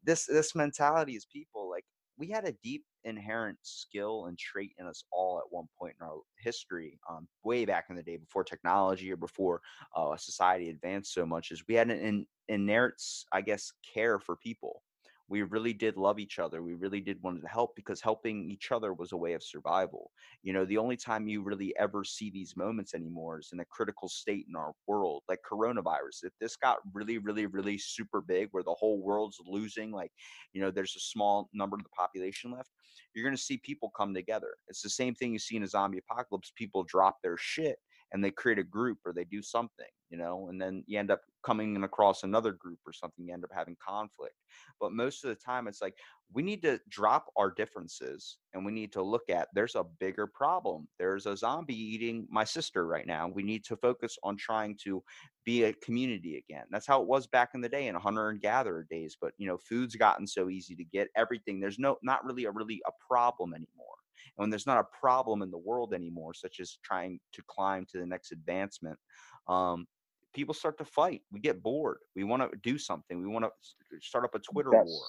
this 0.05 0.26
this 0.26 0.55
mentality 0.55 1.16
as 1.16 1.26
people 1.26 1.70
like 1.70 1.84
we 2.19 2.29
had 2.29 2.47
a 2.47 2.55
deep 2.62 2.85
inherent 3.05 3.59
skill 3.62 4.27
and 4.27 4.37
trait 4.39 4.73
in 4.79 4.87
us 4.87 5.05
all 5.12 5.39
at 5.39 5.45
one 5.51 5.66
point 5.79 5.95
in 6.01 6.07
our 6.07 6.21
history, 6.39 6.99
um, 7.09 7.29
way 7.45 7.64
back 7.64 7.87
in 7.91 7.97
the 7.97 8.03
day 8.03 8.16
before 8.16 8.45
technology 8.45 9.11
or 9.12 9.16
before 9.16 9.61
uh, 9.97 10.16
society 10.16 10.69
advanced 10.69 11.14
so 11.14 11.25
much, 11.25 11.51
is 11.51 11.62
we 11.69 11.75
had 11.75 11.91
an 11.91 12.01
in, 12.01 12.27
inherent, 12.49 13.01
I 13.33 13.41
guess, 13.41 13.73
care 13.95 14.19
for 14.19 14.37
people 14.37 14.83
we 15.29 15.43
really 15.43 15.74
did 15.74 15.97
love 15.97 16.18
each 16.18 16.39
other. 16.39 16.62
We 16.62 16.74
really 16.74 17.01
did 17.01 17.22
want 17.22 17.43
to 17.43 17.49
help 17.49 17.76
because 17.76 18.01
helping 18.01 18.51
each 18.51 18.72
other 18.72 18.95
was 18.95 19.12
a 19.12 19.16
way 19.16 19.35
of 19.35 19.43
survival. 19.43 20.11
You 20.43 20.55
know, 20.55 20.64
the 20.64 20.79
only 20.79 20.97
time 20.97 21.29
you 21.29 21.43
really 21.43 21.74
ever 21.79 22.03
see 22.03 22.31
these 22.31 22.57
moments 22.57 22.95
anymore 22.95 23.39
is 23.41 23.51
in 23.53 23.61
a 23.61 23.64
critical 23.66 24.09
state 24.09 24.47
in 24.49 24.57
our 24.57 24.72
world, 24.87 25.22
like 25.29 25.41
coronavirus. 25.51 26.22
If 26.24 26.33
this 26.41 26.57
got 26.57 26.79
really, 26.95 27.18
really, 27.18 27.47
really 27.47 27.76
super 27.76 28.22
big 28.22 28.49
where 28.53 28.62
the 28.62 28.74
whole 28.74 29.03
world's 29.03 29.39
losing, 29.47 29.93
like, 29.93 30.12
you 30.55 30.62
know, 30.62 30.70
there's 30.70 30.97
a 30.97 31.01
small 31.01 31.51
number 31.53 31.76
of 31.76 31.83
the 31.83 31.91
population 31.91 32.51
left, 32.51 32.70
you're 33.14 33.24
going 33.24 33.37
to 33.37 33.43
see 33.43 33.59
people 33.59 33.91
come 33.97 34.14
together. 34.14 34.55
It's 34.68 34.83
the 34.83 34.91
same 34.91 35.14
thing 35.14 35.33
you 35.33 35.39
see 35.39 35.57
in 35.57 35.62
a 35.62 35.68
zombie 35.68 35.99
apocalypse. 35.99 36.53
People 36.57 36.85
drop 36.85 37.18
their 37.22 37.37
shit 37.37 37.76
and 38.12 38.24
they 38.24 38.31
create 38.31 38.59
a 38.59 38.64
group 38.64 38.99
or 39.05 39.12
they 39.12 39.24
do 39.24 39.43
something, 39.43 39.87
you 40.11 40.18
know, 40.18 40.48
and 40.48 40.61
then 40.61 40.84
you 40.86 40.98
end 40.98 41.11
up 41.11 41.20
coming 41.44 41.82
across 41.82 42.22
another 42.22 42.52
group 42.52 42.78
or 42.86 42.92
something, 42.92 43.26
you 43.26 43.32
end 43.32 43.44
up 43.44 43.50
having 43.54 43.76
conflict. 43.84 44.34
But 44.80 44.92
most 44.92 45.24
of 45.24 45.28
the 45.28 45.36
time, 45.36 45.68
it's 45.68 45.82
like 45.82 45.94
we 46.32 46.42
need 46.42 46.62
to 46.62 46.80
drop 46.88 47.26
our 47.36 47.50
differences 47.50 48.38
and 48.52 48.64
we 48.64 48.72
need 48.72 48.92
to 48.92 49.02
look 49.02 49.30
at 49.30 49.48
there's 49.54 49.74
a 49.74 49.84
bigger 49.98 50.26
problem. 50.26 50.88
There's 50.98 51.26
a 51.26 51.36
zombie 51.36 51.78
eating 51.78 52.26
my 52.30 52.44
sister 52.44 52.86
right 52.86 53.06
now. 53.06 53.28
We 53.28 53.42
need 53.42 53.64
to 53.66 53.76
focus 53.76 54.16
on 54.22 54.36
trying 54.36 54.76
to 54.84 55.02
be 55.44 55.64
a 55.64 55.72
community 55.74 56.36
again. 56.36 56.64
That's 56.70 56.86
how 56.86 57.00
it 57.00 57.09
was 57.09 57.26
back 57.26 57.50
in 57.54 57.61
the 57.61 57.68
day 57.68 57.86
in 57.86 57.94
hunter 57.94 58.30
and 58.30 58.40
gatherer 58.40 58.86
days. 58.90 59.16
But 59.20 59.32
you 59.38 59.46
know, 59.46 59.59
food's 59.59 59.96
gotten 59.96 60.26
so 60.26 60.48
easy 60.48 60.74
to 60.76 60.84
get 60.84 61.09
everything. 61.16 61.61
There's 61.61 61.78
no 61.78 61.96
not 62.02 62.24
really 62.24 62.44
a 62.44 62.50
really 62.50 62.82
a 62.86 62.92
problem 63.09 63.54
anymore. 63.54 63.96
And 64.36 64.42
when 64.42 64.50
there's 64.50 64.66
not 64.66 64.80
a 64.80 64.98
problem 64.98 65.42
in 65.42 65.50
the 65.50 65.59
world 65.59 65.94
anymore, 65.94 66.34
such 66.34 66.61
as 66.61 66.78
trying 66.82 67.20
to 67.32 67.42
climb 67.48 67.86
to 67.90 67.98
the 67.98 68.06
next 68.06 68.32
advancement, 68.32 68.98
um, 69.48 69.86
people 70.39 70.55
start 70.55 70.78
to 70.78 70.84
fight. 70.84 71.22
We 71.32 71.41
get 71.41 71.62
bored. 71.64 71.99
We 72.14 72.22
want 72.22 72.43
to 72.43 72.57
do 72.62 72.78
something. 72.78 73.20
We 73.20 73.26
want 73.26 73.45
to 73.45 73.51
start 74.01 74.24
up 74.24 74.36
a 74.36 74.39
Twitter 74.39 74.70
that's, 74.72 74.86
war. 74.86 75.03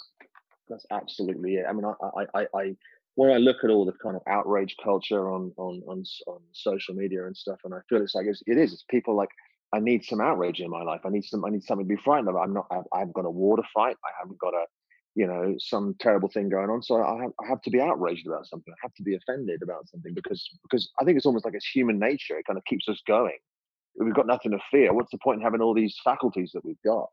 That's 0.69 0.85
absolutely 0.91 1.57
it. 1.57 1.65
I 1.69 1.73
mean, 1.73 1.85
I, 1.85 2.25
I, 2.33 2.47
I, 2.55 2.75
when 3.13 3.29
I 3.29 3.37
look 3.37 3.57
at 3.63 3.69
all 3.69 3.85
the 3.85 3.93
kind 4.01 4.15
of 4.15 4.23
outrage 4.25 4.75
culture 4.83 5.31
on, 5.31 5.51
on, 5.57 5.83
on, 5.87 6.03
on 6.25 6.39
social 6.51 6.95
media 6.95 7.27
and 7.27 7.37
stuff, 7.37 7.59
and 7.63 7.75
I 7.75 7.79
feel 7.87 8.01
it's 8.01 8.15
like 8.15 8.25
it's, 8.25 8.41
it 8.47 8.57
is. 8.57 8.73
It's 8.73 8.85
people 8.89 9.15
like 9.15 9.29
I 9.71 9.79
need 9.79 10.03
some 10.03 10.19
outrage 10.19 10.61
in 10.61 10.69
my 10.71 10.81
life. 10.81 11.01
I 11.05 11.09
need 11.09 11.25
some. 11.25 11.45
I 11.45 11.49
need 11.49 11.63
something 11.63 11.87
to 11.87 11.95
be 11.95 12.01
frightened 12.01 12.29
of. 12.29 12.35
I'm 12.35 12.53
not. 12.53 12.65
I've, 12.71 12.87
I've 12.91 13.13
got 13.13 13.25
a 13.25 13.29
war 13.29 13.55
to 13.55 13.63
fight. 13.71 13.97
I 14.03 14.09
haven't 14.19 14.39
got 14.39 14.55
a 14.55 14.65
you 15.13 15.27
know 15.27 15.55
some 15.59 15.95
terrible 15.99 16.29
thing 16.29 16.49
going 16.49 16.69
on 16.69 16.83
so 16.83 17.03
I 17.03 17.23
have, 17.23 17.31
I 17.43 17.47
have 17.47 17.61
to 17.63 17.71
be 17.71 17.81
outraged 17.81 18.27
about 18.27 18.45
something 18.45 18.71
i 18.71 18.77
have 18.83 18.93
to 18.93 19.01
be 19.01 19.15
offended 19.15 19.63
about 19.63 19.89
something 19.89 20.13
because 20.13 20.47
because 20.61 20.91
i 21.01 21.03
think 21.03 21.17
it's 21.17 21.25
almost 21.25 21.45
like 21.45 21.55
it's 21.55 21.65
human 21.67 21.97
nature 21.97 22.37
it 22.37 22.45
kind 22.45 22.57
of 22.57 22.63
keeps 22.65 22.87
us 22.87 23.01
going 23.07 23.39
we've 23.99 24.13
got 24.13 24.27
nothing 24.27 24.51
to 24.51 24.59
fear 24.71 24.93
what's 24.93 25.11
the 25.11 25.17
point 25.23 25.39
in 25.39 25.43
having 25.43 25.61
all 25.61 25.73
these 25.73 25.95
faculties 26.03 26.51
that 26.53 26.63
we've 26.65 26.81
got 26.85 27.07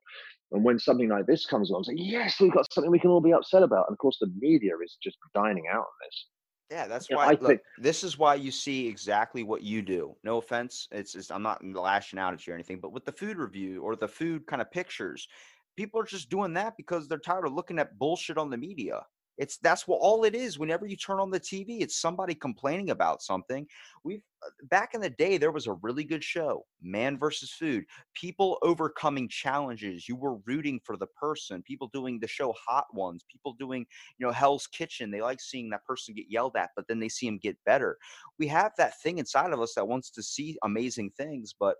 and 0.53 0.64
when 0.64 0.78
something 0.78 1.09
like 1.09 1.26
this 1.26 1.47
comes 1.47 1.70
along 1.70 1.80
it's 1.82 1.89
like 1.89 1.99
yes 1.99 2.41
we've 2.41 2.53
got 2.53 2.72
something 2.72 2.91
we 2.91 2.99
can 2.99 3.11
all 3.11 3.20
be 3.20 3.32
upset 3.32 3.62
about 3.62 3.87
and 3.89 3.95
of 3.95 3.99
course 3.99 4.16
the 4.20 4.30
media 4.39 4.72
is 4.84 4.97
just 5.03 5.16
dining 5.34 5.64
out 5.70 5.78
on 5.78 5.97
this 6.05 6.26
yeah, 6.70 6.89
that's 6.89 7.09
why. 7.09 7.30
look, 7.30 7.47
think, 7.47 7.61
this 7.78 8.03
is 8.03 8.18
why 8.18 8.34
you 8.34 8.51
see 8.51 8.89
exactly 8.89 9.45
what 9.45 9.62
you 9.62 9.82
do. 9.82 10.16
No 10.24 10.39
offense, 10.39 10.89
it's, 10.91 11.14
it's 11.14 11.30
I'm 11.30 11.43
not 11.43 11.64
lashing 11.64 12.18
out 12.18 12.34
at 12.34 12.45
you 12.47 12.53
or 12.53 12.57
anything, 12.57 12.80
but 12.80 12.93
with 12.93 13.05
the 13.05 13.12
food 13.12 13.37
review 13.37 13.82
or 13.82 13.95
the 13.95 14.09
food 14.09 14.47
kind 14.47 14.61
of 14.61 14.70
pictures, 14.72 15.28
people 15.76 16.01
are 16.01 16.05
just 16.05 16.28
doing 16.28 16.55
that 16.55 16.74
because 16.76 17.07
they're 17.07 17.18
tired 17.18 17.47
of 17.47 17.53
looking 17.53 17.78
at 17.78 17.97
bullshit 17.99 18.39
on 18.39 18.51
the 18.51 18.57
media. 18.57 19.01
It's 19.39 19.59
that's 19.59 19.87
what 19.87 19.99
all 20.01 20.24
it 20.24 20.34
is. 20.34 20.59
Whenever 20.59 20.87
you 20.87 20.97
turn 20.97 21.20
on 21.20 21.30
the 21.30 21.41
TV, 21.41 21.80
it's 21.80 22.01
somebody 22.01 22.34
complaining 22.34 22.91
about 22.91 23.22
something. 23.22 23.66
We've 24.05 24.22
uh, 24.45 24.51
back 24.64 24.95
in 24.95 25.01
the 25.01 25.11
day, 25.11 25.37
there 25.37 25.53
was 25.53 25.66
a 25.66 25.74
really 25.74 26.05
good 26.05 26.24
show, 26.24 26.64
Man 26.82 27.18
versus 27.18 27.51
Food. 27.53 27.84
People 28.14 28.59
overcoming 28.62 29.28
challenges. 29.28 30.09
You 30.09 30.16
were 30.16 30.37
rooting 30.47 30.80
for 30.84 30.97
the 30.97 31.07
person. 31.20 31.62
People 31.62 31.91
doing 31.93 32.18
the 32.20 32.28
show 32.28 32.55
Hot 32.66 32.87
Ones. 32.93 33.24
People 33.30 33.55
doing, 33.59 33.87
you 34.18 34.26
know, 34.26 34.32
Hell's 34.32 34.66
Kitchen. 34.66 35.11
They 35.11 35.22
like 35.22 35.41
seeing 35.41 35.70
that 35.70 35.84
person 35.84 36.14
get 36.14 36.26
yelled 36.30 36.57
at, 36.57 36.70
but 36.76 36.87
then 36.89 37.01
they 37.01 37.09
see 37.09 37.26
him 37.26 37.39
get 37.43 37.57
better. 37.66 37.99
We 38.39 38.47
have 38.49 38.72
that 38.78 39.01
thing 39.03 39.18
inside 39.18 39.53
of 39.53 39.61
us 39.61 39.74
that 39.74 39.89
wants 39.89 40.11
to 40.12 40.22
see 40.22 40.57
amazing 40.62 41.11
things, 41.16 41.55
but 41.59 41.76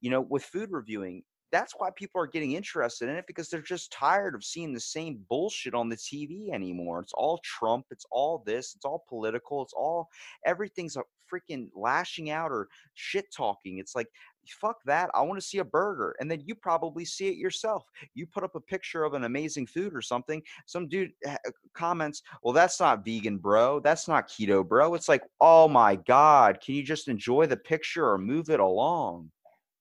you 0.00 0.10
know, 0.10 0.20
with 0.20 0.44
food 0.44 0.70
reviewing, 0.70 1.22
that's 1.52 1.74
why 1.76 1.90
people 1.94 2.20
are 2.20 2.26
getting 2.26 2.52
interested 2.52 3.08
in 3.08 3.16
it 3.16 3.26
because 3.26 3.48
they're 3.48 3.60
just 3.60 3.92
tired 3.92 4.34
of 4.34 4.44
seeing 4.44 4.72
the 4.72 4.80
same 4.80 5.20
bullshit 5.28 5.74
on 5.74 5.88
the 5.88 5.96
TV 5.96 6.52
anymore. 6.52 7.00
It's 7.00 7.12
all 7.14 7.40
Trump, 7.44 7.86
it's 7.90 8.06
all 8.10 8.42
this, 8.46 8.74
it's 8.74 8.84
all 8.84 9.04
political, 9.08 9.62
it's 9.62 9.74
all 9.74 10.08
everything's 10.46 10.96
a 10.96 11.02
freaking 11.32 11.68
lashing 11.76 12.30
out 12.30 12.50
or 12.50 12.68
shit 12.94 13.26
talking. 13.32 13.78
It's 13.78 13.94
like 13.94 14.08
fuck 14.60 14.76
that. 14.84 15.10
I 15.14 15.22
want 15.22 15.40
to 15.40 15.46
see 15.46 15.58
a 15.58 15.64
burger. 15.64 16.14
And 16.20 16.30
then 16.30 16.42
you 16.44 16.54
probably 16.54 17.04
see 17.04 17.28
it 17.28 17.36
yourself. 17.36 17.84
You 18.14 18.26
put 18.26 18.44
up 18.44 18.54
a 18.54 18.60
picture 18.60 19.04
of 19.04 19.14
an 19.14 19.24
amazing 19.24 19.66
food 19.66 19.94
or 19.94 20.02
something. 20.02 20.42
Some 20.66 20.88
dude 20.88 21.12
uh, 21.28 21.36
comments, 21.74 22.22
Well, 22.42 22.54
that's 22.54 22.80
not 22.80 23.04
vegan, 23.04 23.38
bro. 23.38 23.80
That's 23.80 24.08
not 24.08 24.28
keto, 24.28 24.66
bro. 24.66 24.94
It's 24.94 25.08
like, 25.08 25.22
Oh 25.40 25.68
my 25.68 25.96
God. 25.96 26.60
Can 26.60 26.74
you 26.74 26.82
just 26.82 27.08
enjoy 27.08 27.46
the 27.46 27.56
picture 27.56 28.08
or 28.08 28.18
move 28.18 28.50
it 28.50 28.60
along? 28.60 29.30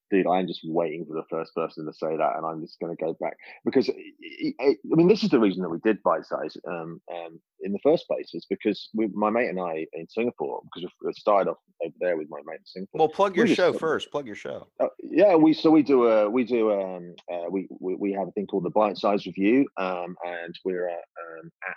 Dude, 0.10 0.28
I'm 0.28 0.48
just 0.48 0.62
waiting 0.64 1.06
for 1.06 1.14
the 1.14 1.24
first 1.30 1.54
person 1.56 1.86
to 1.86 1.94
say 1.94 2.18
that, 2.18 2.36
and 2.36 2.46
I'm 2.46 2.62
just 2.62 2.80
going 2.80 2.96
to 2.96 3.04
go 3.04 3.16
back 3.20 3.38
because 3.66 3.90
I 3.90 4.76
mean, 4.84 5.08
this 5.08 5.24
is 5.24 5.30
the 5.30 5.40
reason 5.40 5.62
that 5.62 5.70
we 5.70 5.80
did 5.80 6.02
bite 6.04 6.26
size 6.26 6.56
um, 6.68 7.02
um, 7.14 7.40
in 7.62 7.72
the 7.72 7.80
first 7.84 8.08
place 8.08 8.34
is 8.34 8.46
because 8.50 8.90
we, 8.94 9.08
my 9.14 9.30
mate 9.30 9.50
and 9.50 9.60
I 9.60 9.86
in 9.94 10.08
Singapore 10.08 10.62
because 10.64 10.90
we 11.04 11.14
started 11.14 11.52
off 11.52 11.58
over 11.84 11.94
there 12.00 12.18
with 12.18 12.28
my 12.30 12.40
mate 12.46 12.60
in 12.60 12.66
Singapore. 12.66 13.00
Well, 13.00 13.10
plug 13.10 13.36
your 13.36 13.46
we 13.46 13.56
show 13.56 13.72
just, 13.72 13.80
first. 13.80 14.12
Plug 14.12 14.26
your 14.26 14.36
show. 14.36 14.68
Uh, 14.80 14.88
yeah, 15.04 15.36
we 15.36 15.54
so 15.54 15.70
we 15.70 15.84
do 15.84 16.08
a 16.08 16.30
we 16.30 16.44
do 16.44 16.72
um 16.72 17.16
uh, 17.32 17.50
we, 17.50 17.68
we, 17.80 17.96
we 17.96 18.14
have 18.14 18.28
a 18.28 18.32
thing 18.32 18.48
called 18.48 18.64
the 18.64 18.70
bite 18.70 18.98
size 18.98 19.26
review 19.26 19.68
um 19.78 20.16
and 20.26 20.58
we're 20.66 20.90
uh, 20.90 20.94
um, 20.94 21.52
at 21.68 21.76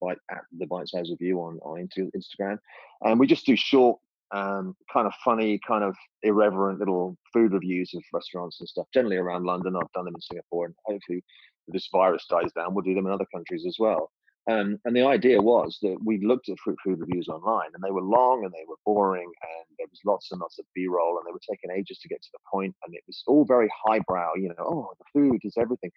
bite 0.00 0.18
at 0.30 0.42
the 0.58 0.66
bite 0.66 0.88
size 0.88 1.10
review 1.10 1.40
on 1.40 1.58
on 1.62 1.88
Instagram 2.16 2.58
and 3.02 3.18
we 3.18 3.26
just 3.26 3.46
do 3.46 3.56
short 3.56 3.98
um, 4.32 4.76
kind 4.92 5.06
of 5.06 5.12
funny, 5.24 5.58
kind 5.66 5.84
of 5.84 5.96
irreverent 6.22 6.78
little 6.78 7.16
food 7.32 7.52
reviews 7.52 7.92
of 7.94 8.02
restaurants 8.12 8.60
and 8.60 8.68
stuff, 8.68 8.86
generally 8.92 9.16
around 9.16 9.44
London. 9.44 9.76
I've 9.76 9.92
done 9.94 10.04
them 10.04 10.14
in 10.14 10.20
Singapore, 10.20 10.66
and 10.66 10.74
hopefully, 10.84 11.22
this 11.68 11.88
virus 11.92 12.24
dies 12.28 12.52
down, 12.54 12.74
we'll 12.74 12.84
do 12.84 12.94
them 12.94 13.06
in 13.06 13.12
other 13.12 13.26
countries 13.32 13.64
as 13.66 13.76
well. 13.78 14.10
Um, 14.50 14.78
and 14.86 14.96
the 14.96 15.04
idea 15.04 15.38
was 15.40 15.78
that 15.82 15.98
we 16.02 16.24
looked 16.24 16.48
at 16.48 16.58
fruit 16.64 16.78
food 16.82 17.00
reviews 17.00 17.28
online, 17.28 17.68
and 17.74 17.82
they 17.84 17.90
were 17.90 18.00
long 18.00 18.44
and 18.44 18.52
they 18.52 18.64
were 18.66 18.78
boring, 18.86 19.30
and 19.42 19.76
there 19.78 19.86
was 19.90 20.00
lots 20.06 20.32
and 20.32 20.40
lots 20.40 20.58
of 20.58 20.64
B-roll, 20.74 21.18
and 21.18 21.26
they 21.26 21.32
were 21.32 21.40
taking 21.48 21.70
ages 21.70 21.98
to 21.98 22.08
get 22.08 22.22
to 22.22 22.28
the 22.32 22.38
point, 22.50 22.74
and 22.84 22.94
it 22.94 23.02
was 23.06 23.22
all 23.26 23.44
very 23.44 23.68
highbrow. 23.84 24.32
You 24.36 24.48
know, 24.48 24.54
oh, 24.60 24.92
the 24.98 25.04
food 25.12 25.40
is 25.44 25.54
everything. 25.58 25.90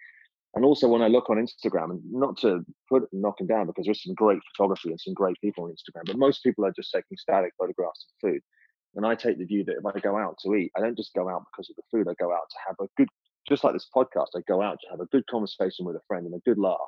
And 0.54 0.66
also 0.66 0.88
when 0.88 1.02
I 1.02 1.08
look 1.08 1.30
on 1.30 1.38
Instagram, 1.38 1.92
and 1.92 2.02
not 2.12 2.38
to 2.40 2.66
put 2.90 3.04
knock 3.14 3.38
them 3.38 3.48
down 3.48 3.68
because 3.68 3.86
there's 3.86 4.04
some 4.04 4.14
great 4.16 4.40
photography 4.52 4.90
and 4.90 5.00
some 5.00 5.14
great 5.14 5.40
people 5.42 5.64
on 5.64 5.72
Instagram, 5.72 6.06
but 6.06 6.18
most 6.18 6.44
people 6.44 6.66
are 6.66 6.74
just 6.74 6.92
taking 6.92 7.18
static 7.18 7.54
photographs 7.58 8.06
of 8.06 8.30
food. 8.30 8.42
And 8.96 9.06
I 9.06 9.16
take 9.16 9.38
the 9.38 9.46
view 9.46 9.64
that 9.66 9.78
if 9.78 9.86
I 9.86 9.98
go 10.00 10.18
out 10.18 10.38
to 10.44 10.54
eat, 10.56 10.72
I 10.76 10.82
don't 10.82 10.98
just 10.98 11.14
go 11.14 11.30
out 11.30 11.44
because 11.52 11.70
of 11.70 11.78
the 11.78 11.84
food. 11.90 12.10
I 12.10 12.16
go 12.22 12.34
out 12.34 12.50
to 12.50 12.58
have 12.68 12.76
a 12.82 12.88
good, 12.98 13.08
just 13.48 13.64
like 13.64 13.74
this 13.74 13.88
podcast, 13.96 14.36
I 14.36 14.42
go 14.48 14.62
out 14.62 14.78
to 14.82 14.90
have 14.90 15.00
a 15.00 15.06
good 15.06 15.26
conversation 15.28 15.86
with 15.86 15.96
a 15.96 16.02
friend 16.08 16.26
and 16.26 16.36
a 16.36 16.40
good 16.40 16.58
laugh 16.58 16.80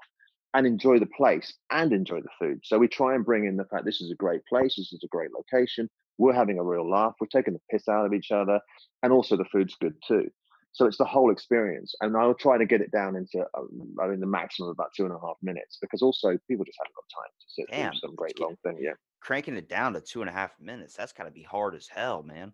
and 0.54 0.68
enjoy 0.68 1.00
the 1.00 1.08
place 1.18 1.54
and 1.72 1.92
enjoy 1.94 2.22
the 2.22 2.30
food. 2.40 2.60
So 2.64 2.78
we 2.78 2.88
try 2.88 3.16
and 3.16 3.26
bring 3.26 3.46
in 3.46 3.58
the 3.58 3.66
fact 3.66 3.86
this 3.86 4.02
is 4.02 4.12
a 4.12 4.16
great 4.16 4.46
place, 4.46 4.76
this 4.76 4.94
is 4.94 5.02
a 5.04 5.08
great 5.08 5.32
location. 5.34 5.90
We're 6.18 6.34
having 6.34 6.60
a 6.60 6.64
real 6.64 6.88
laugh. 6.88 7.14
We're 7.20 7.28
taking 7.28 7.54
the 7.54 7.62
piss 7.72 7.88
out 7.88 8.06
of 8.06 8.14
each 8.14 8.32
other, 8.32 8.60
and 9.02 9.12
also 9.12 9.36
the 9.36 9.46
food's 9.46 9.76
good 9.82 9.96
too. 10.08 10.30
So 10.74 10.86
it's 10.86 10.98
the 10.98 11.06
whole 11.06 11.32
experience, 11.32 11.94
and 12.02 12.18
I'll 12.18 12.34
try 12.34 12.58
to 12.58 12.66
get 12.66 12.82
it 12.82 12.92
down 12.92 13.16
into 13.16 13.46
um, 13.56 13.96
I 14.02 14.08
mean 14.08 14.20
the 14.20 14.26
maximum 14.26 14.70
of 14.70 14.74
about 14.74 14.92
two 14.96 15.06
and 15.06 15.14
a 15.14 15.20
half 15.20 15.38
minutes 15.44 15.78
because 15.80 16.02
also 16.02 16.38
people 16.48 16.66
just 16.66 16.80
haven't 16.80 16.96
got 16.96 17.22
time 17.22 17.32
to 17.40 17.46
sit 17.48 17.66
Damn, 17.70 17.92
through 17.92 18.00
some 18.00 18.16
great 18.16 18.40
long 18.40 18.56
thing. 18.64 18.80
Yeah, 18.82 18.94
cranking 19.22 19.56
it 19.56 19.70
down 19.70 19.94
to 19.94 20.02
two 20.02 20.22
and 20.22 20.30
a 20.30 20.34
half 20.34 20.52
minutes 20.60 20.96
that's 20.96 21.14
got 21.14 21.26
to 21.26 21.32
be 21.32 21.44
hard 21.44 21.76
as 21.76 21.88
hell, 21.88 22.24
man. 22.24 22.54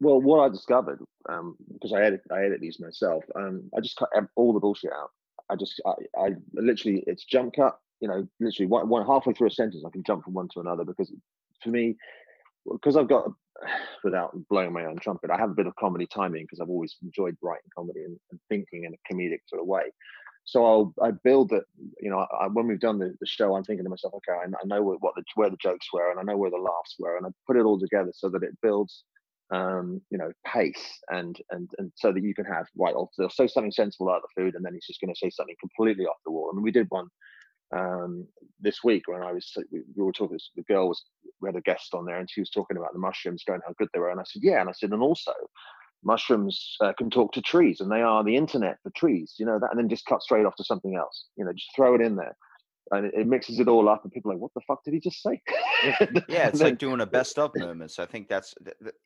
Well, 0.00 0.20
what 0.20 0.40
I 0.40 0.48
discovered 0.48 1.00
um, 1.28 1.56
because 1.72 1.92
I 1.92 2.02
edit 2.02 2.22
I 2.32 2.44
edit 2.44 2.60
these 2.60 2.80
myself, 2.80 3.24
um, 3.36 3.70
I 3.76 3.80
just 3.80 3.96
cut 3.96 4.10
all 4.34 4.52
the 4.52 4.60
bullshit 4.60 4.92
out. 4.92 5.10
I 5.48 5.54
just 5.54 5.80
I, 5.86 5.92
I 6.20 6.30
literally 6.54 7.04
it's 7.06 7.24
jump 7.24 7.54
cut. 7.54 7.78
You 8.00 8.08
know, 8.08 8.28
literally 8.40 8.68
one, 8.68 8.88
one 8.88 9.06
halfway 9.06 9.32
through 9.32 9.48
a 9.48 9.50
sentence, 9.50 9.84
I 9.86 9.90
can 9.90 10.04
jump 10.04 10.24
from 10.24 10.34
one 10.34 10.48
to 10.54 10.60
another 10.60 10.84
because 10.84 11.12
for 11.62 11.70
me, 11.70 11.96
because 12.70 12.96
I've 12.96 13.08
got 13.08 13.30
without 14.04 14.36
blowing 14.48 14.72
my 14.72 14.84
own 14.84 14.98
trumpet, 14.98 15.30
I 15.30 15.38
have 15.38 15.50
a 15.50 15.54
bit 15.54 15.66
of 15.66 15.76
comedy 15.76 16.06
timing 16.06 16.44
because 16.44 16.60
I've 16.60 16.70
always 16.70 16.96
enjoyed 17.02 17.36
writing 17.42 17.70
comedy 17.74 18.04
and, 18.04 18.18
and, 18.30 18.40
thinking 18.48 18.84
in 18.84 18.94
a 18.94 19.12
comedic 19.12 19.40
sort 19.46 19.60
of 19.60 19.66
way. 19.66 19.84
So 20.44 20.64
I'll 20.64 20.94
I 21.02 21.10
build 21.10 21.50
that. 21.50 21.64
You 22.00 22.10
know, 22.10 22.26
I, 22.40 22.46
when 22.46 22.66
we've 22.66 22.80
done 22.80 22.98
the, 22.98 23.14
the, 23.20 23.26
show, 23.26 23.54
I'm 23.54 23.64
thinking 23.64 23.84
to 23.84 23.90
myself, 23.90 24.14
okay, 24.14 24.32
I, 24.32 24.44
I 24.44 24.66
know 24.66 24.82
what 24.82 25.14
the 25.14 25.22
where 25.34 25.50
the 25.50 25.58
jokes 25.60 25.88
were, 25.92 26.10
and 26.10 26.18
I 26.18 26.22
know 26.22 26.38
where 26.38 26.50
the 26.50 26.56
laughs 26.56 26.96
were, 26.98 27.16
and 27.16 27.26
I 27.26 27.30
put 27.46 27.56
it 27.56 27.64
all 27.64 27.78
together 27.78 28.12
so 28.14 28.30
that 28.30 28.42
it 28.42 28.56
builds, 28.62 29.04
um, 29.50 30.00
you 30.10 30.16
know, 30.16 30.32
pace 30.46 31.00
and 31.10 31.36
and 31.50 31.68
and 31.76 31.92
so 31.96 32.12
that 32.12 32.22
you 32.22 32.34
can 32.34 32.46
have 32.46 32.66
right. 32.78 32.94
They'll 33.18 33.28
say 33.28 33.46
something 33.46 33.72
sensible 33.72 34.08
about 34.08 34.22
the 34.22 34.42
food, 34.42 34.54
and 34.54 34.64
then 34.64 34.72
he's 34.72 34.86
just 34.86 35.02
going 35.02 35.12
to 35.12 35.18
say 35.18 35.28
something 35.28 35.56
completely 35.60 36.06
off 36.06 36.16
the 36.24 36.32
wall. 36.32 36.48
I 36.50 36.56
mean, 36.56 36.64
we 36.64 36.72
did 36.72 36.86
one 36.88 37.08
um, 37.76 38.26
this 38.60 38.82
week 38.82 39.02
when 39.06 39.22
I 39.22 39.32
was 39.32 39.52
we, 39.70 39.82
were 39.96 40.12
talking. 40.12 40.38
The 40.56 40.62
girl 40.62 40.88
was 40.88 41.04
we 41.40 41.48
had 41.48 41.56
a 41.56 41.60
guest 41.60 41.94
on 41.94 42.04
there, 42.04 42.18
and 42.18 42.30
she 42.30 42.40
was 42.40 42.50
talking 42.50 42.76
about 42.76 42.92
the 42.92 42.98
mushrooms, 42.98 43.44
going 43.46 43.60
how 43.66 43.74
good 43.78 43.88
they 43.92 44.00
were. 44.00 44.10
And 44.10 44.20
I 44.20 44.24
said, 44.24 44.42
yeah. 44.42 44.60
And 44.60 44.68
I 44.68 44.72
said, 44.72 44.90
and 44.90 45.02
also 45.02 45.32
mushrooms 46.02 46.76
uh, 46.80 46.92
can 46.96 47.10
talk 47.10 47.32
to 47.32 47.42
trees, 47.42 47.80
and 47.80 47.90
they 47.90 48.02
are 48.02 48.24
the 48.24 48.36
internet 48.36 48.78
for 48.82 48.90
trees. 48.96 49.34
You 49.38 49.46
know 49.46 49.58
that, 49.58 49.70
and 49.70 49.78
then 49.78 49.88
just 49.88 50.06
cut 50.06 50.22
straight 50.22 50.46
off 50.46 50.56
to 50.56 50.64
something 50.64 50.96
else. 50.96 51.26
You 51.36 51.44
know, 51.44 51.52
just 51.52 51.74
throw 51.74 51.94
it 51.94 52.00
in 52.00 52.16
there. 52.16 52.36
And 52.90 53.04
it, 53.04 53.12
it 53.14 53.26
mixes 53.26 53.60
it 53.60 53.68
all 53.68 53.86
up, 53.86 54.04
and 54.04 54.12
people 54.12 54.30
are 54.30 54.34
like, 54.34 54.40
"What 54.40 54.54
the 54.54 54.62
fuck 54.66 54.82
did 54.82 54.94
he 54.94 55.00
just 55.00 55.22
say?" 55.22 55.42
yeah, 55.84 55.96
it's 56.48 56.58
then, 56.58 56.70
like 56.70 56.78
doing 56.78 57.02
a 57.02 57.06
best 57.06 57.38
of 57.38 57.54
moment. 57.54 57.90
So 57.90 58.02
I 58.02 58.06
think 58.06 58.28
that's 58.28 58.54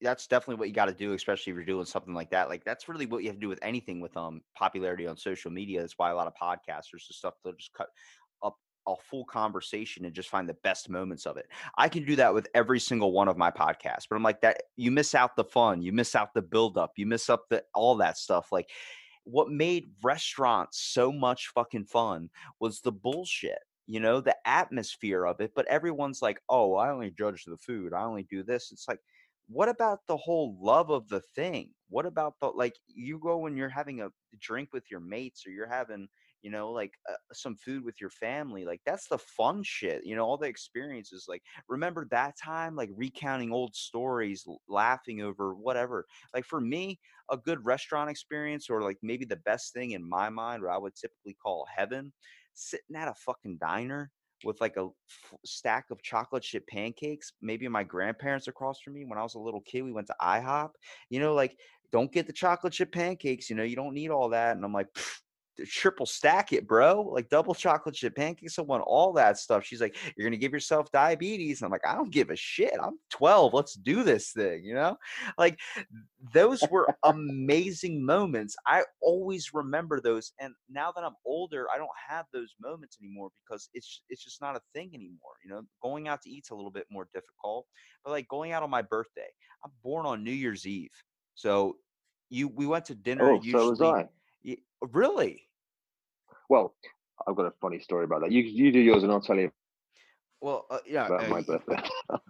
that's 0.00 0.28
definitely 0.28 0.60
what 0.60 0.68
you 0.68 0.74
got 0.74 0.84
to 0.84 0.94
do, 0.94 1.14
especially 1.14 1.50
if 1.50 1.56
you're 1.56 1.64
doing 1.64 1.84
something 1.84 2.14
like 2.14 2.30
that. 2.30 2.48
Like 2.48 2.64
that's 2.64 2.88
really 2.88 3.06
what 3.06 3.24
you 3.24 3.30
have 3.30 3.36
to 3.36 3.40
do 3.40 3.48
with 3.48 3.58
anything 3.60 4.00
with 4.00 4.16
um 4.16 4.40
popularity 4.56 5.08
on 5.08 5.16
social 5.16 5.50
media. 5.50 5.80
That's 5.80 5.98
why 5.98 6.10
a 6.10 6.14
lot 6.14 6.28
of 6.28 6.34
podcasters 6.40 7.08
and 7.08 7.16
stuff 7.16 7.34
they'll 7.42 7.54
just 7.54 7.72
cut 7.72 7.88
a 8.86 8.94
full 8.96 9.24
conversation 9.24 10.04
and 10.04 10.14
just 10.14 10.28
find 10.28 10.48
the 10.48 10.56
best 10.62 10.88
moments 10.88 11.26
of 11.26 11.36
it. 11.36 11.46
I 11.76 11.88
can 11.88 12.04
do 12.04 12.16
that 12.16 12.34
with 12.34 12.48
every 12.54 12.80
single 12.80 13.12
one 13.12 13.28
of 13.28 13.36
my 13.36 13.50
podcasts, 13.50 14.06
but 14.08 14.16
I'm 14.16 14.22
like 14.22 14.40
that 14.40 14.62
you 14.76 14.90
miss 14.90 15.14
out 15.14 15.36
the 15.36 15.44
fun, 15.44 15.82
you 15.82 15.92
miss 15.92 16.14
out 16.14 16.34
the 16.34 16.42
build 16.42 16.76
up, 16.78 16.92
you 16.96 17.06
miss 17.06 17.30
up 17.30 17.48
the 17.48 17.64
all 17.74 17.96
that 17.96 18.18
stuff. 18.18 18.52
Like 18.52 18.70
what 19.24 19.48
made 19.48 19.90
restaurants 20.02 20.80
so 20.80 21.12
much 21.12 21.48
fucking 21.54 21.84
fun 21.84 22.30
was 22.60 22.80
the 22.80 22.92
bullshit, 22.92 23.60
you 23.86 24.00
know, 24.00 24.20
the 24.20 24.36
atmosphere 24.46 25.26
of 25.26 25.40
it. 25.40 25.52
But 25.54 25.66
everyone's 25.66 26.22
like, 26.22 26.40
oh, 26.48 26.74
I 26.74 26.90
only 26.90 27.10
judge 27.10 27.44
the 27.44 27.56
food, 27.56 27.92
I 27.92 28.02
only 28.02 28.24
do 28.24 28.42
this. 28.42 28.70
It's 28.72 28.88
like, 28.88 29.00
what 29.48 29.68
about 29.68 30.00
the 30.06 30.16
whole 30.16 30.56
love 30.60 30.90
of 30.90 31.08
the 31.08 31.20
thing? 31.20 31.70
What 31.88 32.06
about 32.06 32.34
the 32.40 32.48
like 32.48 32.74
you 32.86 33.18
go 33.18 33.38
when 33.38 33.56
you're 33.56 33.68
having 33.68 34.00
a 34.00 34.08
drink 34.40 34.70
with 34.72 34.90
your 34.90 35.00
mates 35.00 35.46
or 35.46 35.50
you're 35.50 35.68
having 35.68 36.08
you 36.42 36.50
know 36.50 36.70
like 36.70 36.92
uh, 37.08 37.14
some 37.32 37.56
food 37.56 37.84
with 37.84 38.00
your 38.00 38.10
family 38.10 38.64
like 38.64 38.80
that's 38.84 39.08
the 39.08 39.18
fun 39.18 39.62
shit 39.62 40.04
you 40.04 40.14
know 40.14 40.24
all 40.24 40.36
the 40.36 40.46
experiences 40.46 41.26
like 41.28 41.42
remember 41.68 42.06
that 42.10 42.34
time 42.36 42.76
like 42.76 42.90
recounting 42.94 43.52
old 43.52 43.74
stories 43.74 44.44
laughing 44.68 45.22
over 45.22 45.54
whatever 45.54 46.04
like 46.34 46.44
for 46.44 46.60
me 46.60 46.98
a 47.30 47.36
good 47.36 47.64
restaurant 47.64 48.10
experience 48.10 48.68
or 48.68 48.82
like 48.82 48.98
maybe 49.02 49.24
the 49.24 49.36
best 49.36 49.72
thing 49.72 49.92
in 49.92 50.08
my 50.08 50.28
mind 50.28 50.62
what 50.62 50.72
i 50.72 50.78
would 50.78 50.94
typically 50.94 51.36
call 51.42 51.66
heaven 51.74 52.12
sitting 52.54 52.96
at 52.96 53.08
a 53.08 53.14
fucking 53.14 53.56
diner 53.58 54.10
with 54.44 54.60
like 54.60 54.76
a 54.76 54.84
f- 54.84 55.38
stack 55.44 55.86
of 55.90 56.02
chocolate 56.02 56.42
chip 56.42 56.66
pancakes. 56.66 57.32
Maybe 57.40 57.68
my 57.68 57.84
grandparents 57.84 58.48
across 58.48 58.80
from 58.80 58.94
me 58.94 59.04
when 59.04 59.18
I 59.18 59.22
was 59.22 59.34
a 59.34 59.40
little 59.40 59.60
kid, 59.60 59.82
we 59.82 59.92
went 59.92 60.08
to 60.08 60.16
IHOP. 60.20 60.70
You 61.10 61.20
know, 61.20 61.34
like 61.34 61.56
don't 61.92 62.12
get 62.12 62.26
the 62.26 62.32
chocolate 62.32 62.72
chip 62.72 62.92
pancakes. 62.92 63.50
You 63.50 63.56
know, 63.56 63.62
you 63.62 63.76
don't 63.76 63.94
need 63.94 64.10
all 64.10 64.30
that. 64.30 64.56
And 64.56 64.64
I'm 64.64 64.72
like, 64.72 64.88
triple 65.66 66.06
stack 66.06 66.52
it, 66.52 66.66
bro. 66.66 67.02
Like 67.02 67.28
double 67.28 67.54
chocolate 67.54 67.94
chip 67.94 68.16
pancakes. 68.16 68.58
I 68.58 68.62
want 68.62 68.82
all 68.86 69.12
that 69.14 69.38
stuff. 69.38 69.64
She's 69.64 69.80
like, 69.80 69.96
You're 70.16 70.26
gonna 70.26 70.36
give 70.36 70.52
yourself 70.52 70.90
diabetes. 70.92 71.60
And 71.60 71.66
I'm 71.66 71.72
like, 71.72 71.86
I 71.86 71.94
don't 71.94 72.10
give 72.10 72.30
a 72.30 72.36
shit. 72.36 72.74
I'm 72.82 72.98
12. 73.10 73.54
Let's 73.54 73.74
do 73.74 74.02
this 74.02 74.32
thing, 74.32 74.64
you 74.64 74.74
know? 74.74 74.96
Like 75.38 75.58
those 76.32 76.62
were 76.70 76.94
amazing 77.04 78.04
moments. 78.04 78.56
I 78.66 78.84
always 79.00 79.52
remember 79.52 80.00
those. 80.00 80.32
And 80.40 80.54
now 80.70 80.92
that 80.92 81.04
I'm 81.04 81.16
older, 81.24 81.66
I 81.74 81.78
don't 81.78 81.88
have 82.08 82.26
those 82.32 82.54
moments 82.60 82.98
anymore 83.00 83.30
because 83.46 83.68
it's 83.74 84.02
it's 84.08 84.24
just 84.24 84.40
not 84.40 84.56
a 84.56 84.60
thing 84.74 84.90
anymore. 84.94 85.34
You 85.44 85.50
know, 85.50 85.62
going 85.82 86.08
out 86.08 86.22
to 86.22 86.30
eat's 86.30 86.50
a 86.50 86.54
little 86.54 86.70
bit 86.70 86.86
more 86.90 87.08
difficult. 87.14 87.66
But 88.04 88.10
like 88.10 88.28
going 88.28 88.52
out 88.52 88.62
on 88.62 88.70
my 88.70 88.82
birthday, 88.82 89.28
I'm 89.64 89.70
born 89.82 90.06
on 90.06 90.24
New 90.24 90.32
Year's 90.32 90.66
Eve. 90.66 90.90
So 91.34 91.76
you 92.30 92.48
we 92.48 92.66
went 92.66 92.84
to 92.86 92.94
dinner 92.94 93.32
oh, 93.32 93.40
usually. 93.42 93.52
So 93.52 93.70
was 93.70 93.82
I 93.82 94.08
Really? 94.90 95.42
Well, 96.52 96.74
I've 97.26 97.34
got 97.34 97.46
a 97.46 97.52
funny 97.62 97.78
story 97.78 98.04
about 98.04 98.20
that. 98.20 98.30
You 98.30 98.42
you 98.42 98.70
do 98.70 98.78
yours, 98.78 99.04
and 99.04 99.10
I'll 99.10 99.22
tell 99.22 99.38
you 99.38 99.50
Well, 100.42 100.66
uh, 100.70 100.80
yeah, 100.86 101.06
about 101.06 101.24
uh, 101.24 101.28
my 101.28 101.40
birthday. 101.40 101.78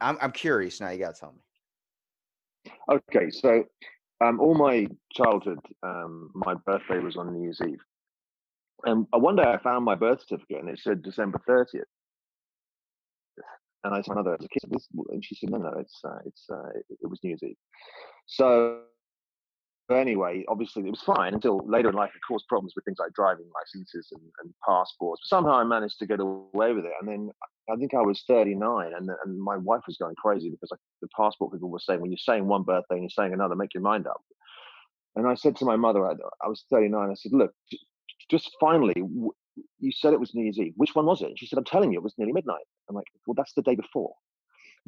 I'm 0.01 0.16
I'm 0.23 0.31
curious 0.31 0.81
now. 0.81 0.91
You 0.91 1.01
gotta 1.01 1.18
tell 1.18 1.33
me. 1.33 2.73
Okay, 2.89 3.31
so 3.31 3.64
um, 4.20 4.39
all 4.39 4.55
my 4.55 4.87
childhood, 5.12 5.59
um, 5.83 6.31
my 6.37 6.55
birthday 6.55 7.01
was 7.01 7.16
on 7.16 7.33
New 7.33 7.43
Year's 7.43 7.61
Eve, 7.66 7.81
and 8.85 9.09
one 9.11 9.35
day 9.35 9.43
I 9.43 9.59
found 9.59 9.85
my 9.85 9.97
birth 9.97 10.20
certificate 10.20 10.61
and 10.61 10.68
it 10.68 10.79
said 10.79 11.03
December 11.03 11.43
thirtieth, 11.45 11.89
and 13.83 13.93
I 13.93 14.03
said, 14.03 14.14
"Mother, 14.14 14.37
as 14.39 14.45
a 14.45 14.49
kid, 14.49 14.73
and 15.09 15.25
she 15.25 15.35
said, 15.35 15.51
"No, 15.51 15.59
no, 15.59 15.73
it's 15.81 16.01
uh, 16.05 16.18
it's 16.25 16.45
uh, 16.49 16.68
it, 16.89 17.11
was 17.11 17.18
New 17.25 17.31
Year's 17.31 17.43
Eve." 17.43 17.57
So 18.27 18.83
anyway, 19.95 20.45
obviously 20.49 20.86
it 20.86 20.90
was 20.90 21.01
fine 21.03 21.34
until 21.34 21.66
later 21.66 21.88
in 21.88 21.95
life 21.95 22.11
it 22.14 22.20
caused 22.26 22.47
problems 22.49 22.74
with 22.74 22.84
things 22.84 22.99
like 22.99 23.12
driving 23.12 23.47
licenses 23.55 24.09
and, 24.12 24.22
and 24.43 24.53
passports. 24.66 25.22
But 25.22 25.28
somehow 25.28 25.55
I 25.55 25.64
managed 25.64 25.99
to 26.01 26.07
get 26.07 26.20
away 26.20 26.72
with 26.72 26.84
it, 26.84 26.93
and 27.01 27.09
then 27.09 27.30
I 27.70 27.76
think 27.76 27.95
I 27.95 28.03
was 28.03 28.22
39, 28.26 28.93
and 28.95 29.11
and 29.24 29.40
my 29.40 29.57
wife 29.57 29.82
was 29.86 29.97
going 29.97 30.14
crazy 30.16 30.51
because 30.51 30.70
like 30.70 30.80
the 31.01 31.09
passport 31.16 31.53
people 31.53 31.70
were 31.70 31.78
saying, 31.78 32.01
when 32.01 32.11
you're 32.11 32.18
saying 32.18 32.47
one 32.47 32.62
birthday 32.62 32.97
and 32.97 33.03
you're 33.03 33.11
saying 33.11 33.32
another, 33.32 33.57
make 33.57 33.74
your 33.74 33.82
mind 33.82 34.07
up. 34.07 34.20
And 35.16 35.26
I 35.26 35.34
said 35.34 35.57
to 35.57 35.64
my 35.64 35.76
mother, 35.76 36.07
I, 36.07 36.12
I 36.43 36.49
was 36.49 36.64
39. 36.70 37.11
I 37.11 37.14
said, 37.14 37.32
look, 37.32 37.53
just 38.30 38.51
finally, 38.59 38.95
you 39.78 39.93
said 39.93 40.12
it 40.12 40.20
was 40.20 40.34
New 40.34 40.45
Year's 40.45 40.59
Eve. 40.59 40.72
Which 40.76 40.95
one 40.95 41.07
was 41.07 41.22
it? 41.22 41.26
And 41.28 41.38
she 41.38 41.47
said, 41.47 41.59
I'm 41.59 41.64
telling 41.64 41.93
you, 41.93 41.99
it 41.99 42.05
was 42.05 42.14
nearly 42.16 42.32
midnight. 42.32 42.64
I'm 42.88 42.97
like, 42.97 43.07
well, 43.26 43.34
that's 43.34 43.53
the 43.53 43.62
day 43.62 43.74
before. 43.74 44.14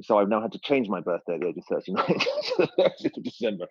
So 0.03 0.19
I've 0.19 0.29
now 0.29 0.41
had 0.41 0.53
to 0.53 0.59
change 0.59 0.89
my 0.89 1.01
birthday 1.01 1.35
at 1.35 1.41
the 1.41 1.49
age 1.49 1.57
of 1.57 1.65
39 1.71 2.07
to 2.07 2.15
the 2.59 2.69
30th 2.79 3.17
of 3.17 3.23
December. 3.23 3.67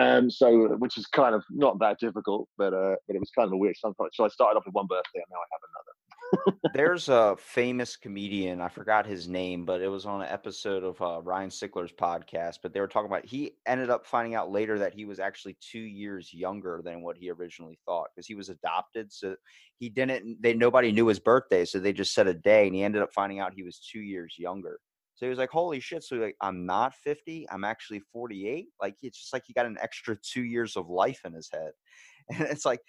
Um, 0.00 0.30
so, 0.30 0.68
which 0.78 0.96
is 0.96 1.06
kind 1.06 1.34
of 1.34 1.42
not 1.50 1.78
that 1.80 1.98
difficult, 2.00 2.48
but 2.56 2.72
uh, 2.72 2.96
but 3.06 3.16
it 3.16 3.20
was 3.20 3.30
kind 3.36 3.46
of 3.46 3.52
a 3.52 3.56
weird. 3.56 3.76
So 3.76 3.94
I 4.24 4.28
started 4.28 4.58
off 4.58 4.64
with 4.64 4.74
one 4.74 4.86
birthday, 4.86 5.20
and 5.20 5.24
now 5.30 5.36
I 5.36 5.48
have 5.52 5.60
another. 5.68 5.96
There's 6.74 7.08
a 7.08 7.36
famous 7.38 7.96
comedian, 7.96 8.60
I 8.60 8.68
forgot 8.68 9.06
his 9.06 9.28
name, 9.28 9.64
but 9.64 9.80
it 9.80 9.88
was 9.88 10.06
on 10.06 10.22
an 10.22 10.28
episode 10.28 10.82
of 10.82 11.00
uh, 11.00 11.20
Ryan 11.22 11.50
Sickler's 11.50 11.92
podcast. 11.92 12.58
But 12.62 12.72
they 12.72 12.80
were 12.80 12.88
talking 12.88 13.10
about 13.10 13.24
he 13.24 13.52
ended 13.66 13.90
up 13.90 14.06
finding 14.06 14.34
out 14.34 14.50
later 14.50 14.78
that 14.78 14.94
he 14.94 15.04
was 15.04 15.20
actually 15.20 15.56
two 15.60 15.78
years 15.78 16.32
younger 16.32 16.80
than 16.84 17.02
what 17.02 17.16
he 17.16 17.30
originally 17.30 17.78
thought 17.84 18.08
because 18.14 18.26
he 18.26 18.34
was 18.34 18.48
adopted. 18.48 19.12
So 19.12 19.36
he 19.78 19.88
didn't. 19.88 20.40
They 20.40 20.54
nobody 20.54 20.92
knew 20.92 21.06
his 21.06 21.20
birthday, 21.20 21.64
so 21.64 21.78
they 21.78 21.92
just 21.92 22.14
said 22.14 22.26
a 22.26 22.34
day, 22.34 22.66
and 22.66 22.74
he 22.74 22.82
ended 22.82 23.02
up 23.02 23.12
finding 23.12 23.40
out 23.40 23.52
he 23.54 23.62
was 23.62 23.78
two 23.78 24.00
years 24.00 24.34
younger. 24.38 24.78
So 25.16 25.26
he 25.26 25.30
was 25.30 25.38
like, 25.38 25.50
"Holy 25.50 25.80
shit!" 25.80 26.04
So 26.04 26.16
like, 26.16 26.36
I'm 26.40 26.66
not 26.66 26.94
50. 26.94 27.46
I'm 27.50 27.64
actually 27.64 28.00
48. 28.12 28.68
Like 28.80 28.94
it's 29.02 29.18
just 29.18 29.32
like 29.32 29.42
he 29.46 29.52
got 29.52 29.66
an 29.66 29.78
extra 29.80 30.16
two 30.16 30.44
years 30.44 30.76
of 30.76 30.88
life 30.88 31.20
in 31.24 31.32
his 31.32 31.50
head, 31.52 31.72
and 32.30 32.42
it's 32.42 32.64
like 32.64 32.80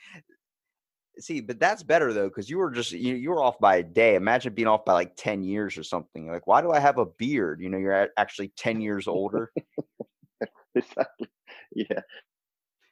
See, 1.19 1.41
but 1.41 1.59
that's 1.59 1.83
better 1.83 2.13
though, 2.13 2.27
because 2.27 2.49
you 2.49 2.57
were 2.57 2.69
just 2.69 2.91
you, 2.91 3.15
you 3.15 3.29
were 3.29 3.41
off 3.41 3.57
by 3.59 3.77
a 3.77 3.83
day. 3.83 4.15
Imagine 4.15 4.53
being 4.53 4.67
off 4.67 4.85
by 4.85 4.93
like 4.93 5.15
10 5.15 5.43
years 5.43 5.77
or 5.77 5.83
something. 5.83 6.31
Like, 6.31 6.45
why 6.45 6.61
do 6.61 6.71
I 6.71 6.79
have 6.79 6.97
a 6.99 7.05
beard? 7.05 7.59
You 7.61 7.69
know, 7.69 7.77
you're 7.77 8.09
actually 8.17 8.51
10 8.57 8.81
years 8.81 9.07
older. 9.07 9.51
exactly. 10.75 11.27
Yeah. 11.73 12.01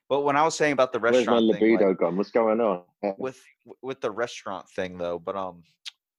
But 0.10 0.22
when 0.22 0.36
I 0.36 0.44
was 0.44 0.56
saying 0.56 0.74
about 0.74 0.92
the 0.92 1.00
Where's 1.00 1.14
my 1.14 1.18
restaurant 1.18 1.54
thing, 1.54 1.72
libido 1.72 1.90
like, 1.90 1.98
gone? 1.98 2.18
What's 2.18 2.32
going 2.32 2.62
on? 2.62 2.84
With 3.18 3.40
with 3.82 4.02
the 4.02 4.12
restaurant 4.12 4.68
thing 4.76 4.98
though, 4.98 5.20
but 5.20 5.36
um 5.36 5.64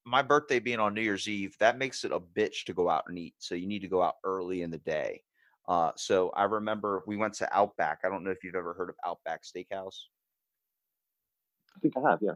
my 0.07 0.23
birthday 0.23 0.61
being 0.61 0.79
on 0.79 0.95
New 0.95 1.03
Year's 1.03 1.29
Eve, 1.29 1.57
that 1.59 1.79
makes 1.79 2.05
it 2.05 2.13
a 2.13 2.21
bitch 2.21 2.65
to 2.67 2.73
go 2.73 2.89
out 2.89 3.05
and 3.09 3.19
eat. 3.19 3.35
So 3.39 3.57
you 3.57 3.67
need 3.67 3.83
to 3.83 3.89
go 3.89 4.03
out 4.03 4.15
early 4.25 4.63
in 4.63 4.71
the 4.71 4.79
day. 4.79 5.21
Uh, 5.69 5.91
so 5.97 6.31
I 6.31 6.45
remember 6.45 7.03
we 7.09 7.17
went 7.17 7.35
to 7.35 7.57
Outback. 7.57 8.01
I 8.05 8.09
don't 8.09 8.23
know 8.23 8.31
if 8.31 8.45
you've 8.45 8.55
ever 8.55 8.73
heard 8.73 8.89
of 8.89 8.95
Outback 9.05 9.43
Steakhouse. 9.43 9.97
I 11.77 11.81
think 11.81 11.95
I 11.97 12.09
have. 12.09 12.21
Yeah. 12.23 12.35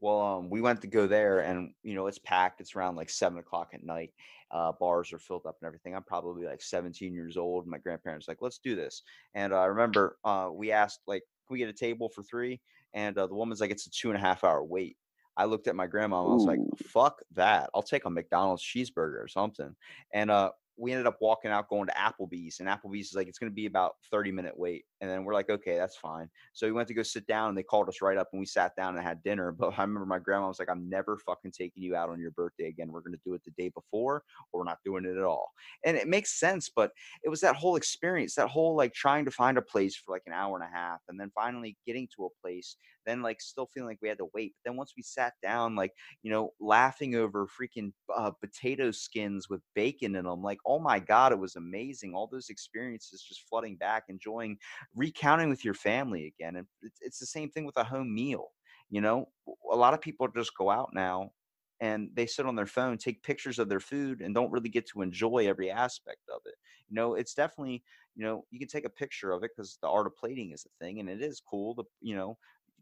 Well, 0.00 0.20
um, 0.20 0.48
we 0.48 0.60
went 0.60 0.80
to 0.82 0.86
go 0.86 1.08
there, 1.08 1.40
and 1.40 1.72
you 1.82 1.96
know 1.96 2.06
it's 2.06 2.20
packed. 2.20 2.60
It's 2.60 2.76
around 2.76 2.94
like 2.94 3.10
seven 3.10 3.38
o'clock 3.38 3.70
at 3.74 3.84
night. 3.84 4.12
Uh, 4.52 4.70
bars 4.78 5.12
are 5.12 5.18
filled 5.18 5.44
up 5.44 5.56
and 5.60 5.66
everything. 5.66 5.94
I'm 5.94 6.04
probably 6.04 6.46
like 6.46 6.62
17 6.62 7.12
years 7.12 7.36
old. 7.36 7.66
My 7.66 7.78
grandparents 7.78 8.28
like, 8.28 8.38
let's 8.40 8.58
do 8.58 8.74
this. 8.74 9.02
And 9.34 9.52
uh, 9.52 9.58
I 9.60 9.66
remember 9.66 10.16
uh, 10.24 10.48
we 10.50 10.72
asked 10.72 11.00
like, 11.06 11.22
can 11.46 11.52
we 11.52 11.58
get 11.58 11.68
a 11.68 11.74
table 11.74 12.08
for 12.08 12.22
three? 12.22 12.60
And 12.94 13.18
uh, 13.18 13.26
the 13.26 13.34
woman's 13.34 13.60
like, 13.60 13.70
it's 13.70 13.86
a 13.86 13.90
two 13.90 14.08
and 14.08 14.16
a 14.16 14.20
half 14.20 14.44
hour 14.44 14.64
wait. 14.64 14.96
I 15.38 15.44
looked 15.44 15.68
at 15.68 15.76
my 15.76 15.86
grandma 15.86 16.22
and 16.22 16.32
I 16.32 16.34
was 16.34 16.44
like, 16.44 16.58
fuck 16.84 17.22
that. 17.34 17.70
I'll 17.74 17.82
take 17.82 18.04
a 18.04 18.10
McDonald's 18.10 18.62
cheeseburger 18.62 19.22
or 19.22 19.28
something. 19.28 19.74
And 20.12 20.30
uh, 20.30 20.50
we 20.78 20.92
ended 20.92 21.06
up 21.06 21.18
walking 21.20 21.50
out 21.50 21.68
going 21.68 21.88
to 21.88 21.94
Applebee's, 21.94 22.60
and 22.60 22.68
Applebee's 22.68 23.08
is 23.08 23.14
like, 23.14 23.26
it's 23.26 23.38
going 23.38 23.50
to 23.50 23.54
be 23.54 23.66
about 23.66 23.96
30 24.10 24.30
minute 24.30 24.56
wait. 24.56 24.84
And 25.00 25.10
then 25.10 25.24
we're 25.24 25.34
like, 25.34 25.50
okay, 25.50 25.76
that's 25.76 25.96
fine. 25.96 26.30
So 26.52 26.66
we 26.66 26.72
went 26.72 26.86
to 26.88 26.94
go 26.94 27.02
sit 27.02 27.26
down, 27.26 27.48
and 27.48 27.58
they 27.58 27.64
called 27.64 27.88
us 27.88 28.00
right 28.00 28.16
up, 28.16 28.28
and 28.32 28.38
we 28.38 28.46
sat 28.46 28.76
down 28.76 28.96
and 28.96 29.04
had 29.04 29.22
dinner. 29.22 29.50
But 29.50 29.74
I 29.78 29.82
remember 29.82 30.06
my 30.06 30.20
grandma 30.20 30.48
was 30.48 30.60
like, 30.60 30.70
I'm 30.70 30.88
never 30.88 31.18
fucking 31.18 31.50
taking 31.50 31.82
you 31.82 31.96
out 31.96 32.10
on 32.10 32.20
your 32.20 32.30
birthday 32.30 32.68
again. 32.68 32.92
We're 32.92 33.00
going 33.00 33.12
to 33.12 33.20
do 33.24 33.34
it 33.34 33.42
the 33.44 33.50
day 33.62 33.70
before, 33.70 34.22
or 34.52 34.60
we're 34.60 34.64
not 34.64 34.78
doing 34.84 35.04
it 35.04 35.16
at 35.16 35.24
all. 35.24 35.50
And 35.84 35.96
it 35.96 36.08
makes 36.08 36.38
sense, 36.38 36.70
but 36.74 36.92
it 37.24 37.28
was 37.28 37.40
that 37.40 37.56
whole 37.56 37.76
experience, 37.76 38.34
that 38.36 38.48
whole 38.48 38.76
like 38.76 38.94
trying 38.94 39.24
to 39.24 39.30
find 39.32 39.58
a 39.58 39.62
place 39.62 39.96
for 39.96 40.12
like 40.12 40.22
an 40.26 40.32
hour 40.32 40.56
and 40.56 40.64
a 40.64 40.76
half, 40.76 41.00
and 41.08 41.18
then 41.18 41.30
finally 41.34 41.76
getting 41.86 42.08
to 42.16 42.26
a 42.26 42.40
place, 42.40 42.76
then 43.08 43.22
like 43.22 43.40
still 43.40 43.66
feeling 43.66 43.88
like 43.88 43.98
we 44.02 44.08
had 44.08 44.18
to 44.18 44.28
wait. 44.34 44.54
But 44.56 44.70
then 44.70 44.76
once 44.76 44.92
we 44.96 45.02
sat 45.02 45.34
down, 45.42 45.76
like, 45.76 45.92
you 46.22 46.30
know, 46.30 46.52
laughing 46.60 47.14
over 47.14 47.46
freaking 47.46 47.92
uh, 48.14 48.30
potato 48.32 48.90
skins 48.90 49.48
with 49.48 49.62
bacon 49.74 50.14
in 50.16 50.24
them. 50.24 50.42
Like, 50.42 50.58
oh 50.66 50.78
my 50.78 50.98
God, 51.00 51.32
it 51.32 51.38
was 51.38 51.56
amazing. 51.56 52.14
All 52.14 52.28
those 52.30 52.50
experiences 52.50 53.24
just 53.26 53.48
flooding 53.48 53.76
back, 53.76 54.04
enjoying, 54.08 54.58
recounting 54.94 55.48
with 55.50 55.64
your 55.64 55.74
family 55.74 56.26
again. 56.38 56.56
And 56.56 56.66
it's, 56.82 57.00
it's 57.00 57.18
the 57.18 57.26
same 57.26 57.50
thing 57.50 57.64
with 57.64 57.76
a 57.76 57.84
home 57.84 58.14
meal. 58.14 58.48
You 58.90 59.00
know, 59.00 59.26
a 59.70 59.76
lot 59.76 59.94
of 59.94 60.00
people 60.00 60.28
just 60.28 60.56
go 60.56 60.70
out 60.70 60.90
now 60.94 61.32
and 61.80 62.10
they 62.14 62.26
sit 62.26 62.46
on 62.46 62.56
their 62.56 62.66
phone, 62.66 62.98
take 62.98 63.22
pictures 63.22 63.58
of 63.58 63.68
their 63.68 63.80
food, 63.80 64.20
and 64.20 64.34
don't 64.34 64.50
really 64.50 64.68
get 64.68 64.86
to 64.88 65.02
enjoy 65.02 65.46
every 65.48 65.70
aspect 65.70 66.22
of 66.34 66.40
it. 66.44 66.54
You 66.88 66.96
know, 66.96 67.14
it's 67.14 67.34
definitely, 67.34 67.84
you 68.16 68.24
know, 68.24 68.44
you 68.50 68.58
can 68.58 68.68
take 68.68 68.84
a 68.84 68.90
picture 68.90 69.30
of 69.30 69.44
it 69.44 69.52
because 69.56 69.78
the 69.80 69.88
art 69.88 70.06
of 70.08 70.16
plating 70.16 70.50
is 70.52 70.66
a 70.66 70.84
thing 70.84 70.98
and 70.98 71.08
it 71.08 71.22
is 71.22 71.40
cool 71.40 71.76
to, 71.76 71.84
you 72.00 72.16
know, 72.16 72.36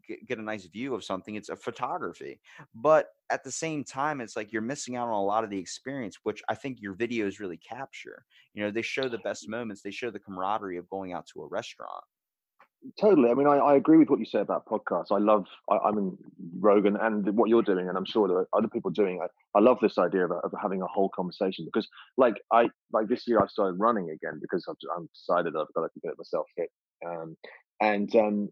get, 0.07 0.37
a 0.37 0.41
nice 0.41 0.65
view 0.65 0.95
of 0.95 1.03
something. 1.03 1.35
It's 1.35 1.49
a 1.49 1.55
photography. 1.55 2.39
But 2.75 3.07
at 3.29 3.43
the 3.43 3.51
same 3.51 3.83
time, 3.83 4.21
it's 4.21 4.35
like 4.35 4.51
you're 4.51 4.61
missing 4.61 4.95
out 4.95 5.07
on 5.07 5.13
a 5.13 5.23
lot 5.23 5.43
of 5.43 5.49
the 5.49 5.59
experience, 5.59 6.17
which 6.23 6.41
I 6.49 6.55
think 6.55 6.81
your 6.81 6.95
videos 6.95 7.39
really 7.39 7.57
capture. 7.57 8.25
You 8.53 8.63
know, 8.63 8.71
they 8.71 8.81
show 8.81 9.09
the 9.09 9.19
best 9.19 9.49
moments, 9.49 9.81
they 9.81 9.91
show 9.91 10.11
the 10.11 10.19
camaraderie 10.19 10.77
of 10.77 10.89
going 10.89 11.13
out 11.13 11.27
to 11.33 11.41
a 11.41 11.47
restaurant. 11.47 12.03
Totally. 12.99 13.29
I 13.29 13.33
mean, 13.33 13.47
I, 13.47 13.57
I 13.57 13.75
agree 13.75 13.97
with 13.97 14.09
what 14.09 14.19
you 14.19 14.25
say 14.25 14.39
about 14.39 14.65
podcasts. 14.65 15.11
I 15.11 15.17
love, 15.17 15.45
I, 15.69 15.77
I 15.77 15.91
mean, 15.91 16.17
Rogan 16.59 16.95
and 16.95 17.35
what 17.35 17.49
you're 17.49 17.63
doing, 17.63 17.89
and 17.89 17.97
I'm 17.97 18.05
sure 18.05 18.27
there 18.27 18.37
are 18.37 18.47
other 18.53 18.67
people 18.67 18.91
doing. 18.91 19.19
I, 19.21 19.27
I 19.57 19.61
love 19.61 19.77
this 19.81 19.97
idea 19.97 20.25
of, 20.25 20.31
of 20.31 20.53
having 20.61 20.81
a 20.81 20.87
whole 20.87 21.09
conversation 21.09 21.65
because, 21.65 21.87
like, 22.17 22.35
I 22.51 22.69
like 22.93 23.07
this 23.07 23.27
year 23.27 23.39
I 23.41 23.47
started 23.47 23.79
running 23.79 24.11
again 24.11 24.39
because 24.39 24.65
I've, 24.69 24.75
I'm 24.95 25.09
decided 25.13 25.55
I've 25.55 25.73
got 25.73 25.91
to 25.91 25.99
get 26.01 26.17
myself 26.17 26.45
fit. 26.55 26.69
Um, 27.05 27.35
and 27.81 28.15
um, 28.15 28.49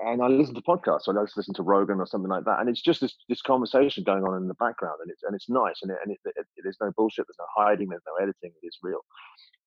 and 0.00 0.22
I 0.22 0.28
listen 0.28 0.54
to 0.54 0.62
podcasts. 0.62 1.02
So 1.02 1.18
I 1.18 1.24
just 1.24 1.36
listen 1.36 1.54
to 1.54 1.62
Rogan 1.62 2.00
or 2.00 2.06
something 2.06 2.30
like 2.30 2.44
that, 2.44 2.60
and 2.60 2.68
it's 2.68 2.82
just 2.82 3.00
this 3.00 3.16
this 3.28 3.42
conversation 3.42 4.04
going 4.04 4.24
on 4.24 4.36
in 4.36 4.48
the 4.48 4.54
background, 4.54 4.98
and 5.02 5.10
it's 5.10 5.22
and 5.22 5.34
it's 5.34 5.48
nice, 5.48 5.80
and 5.82 5.90
it, 5.90 5.98
and 6.04 6.12
it, 6.12 6.18
it, 6.36 6.46
there's 6.62 6.78
no 6.80 6.92
bullshit, 6.96 7.26
there's 7.26 7.36
no 7.38 7.46
hiding, 7.56 7.88
there's 7.88 8.02
no 8.06 8.22
editing. 8.22 8.52
It 8.62 8.66
is 8.66 8.78
real. 8.82 9.00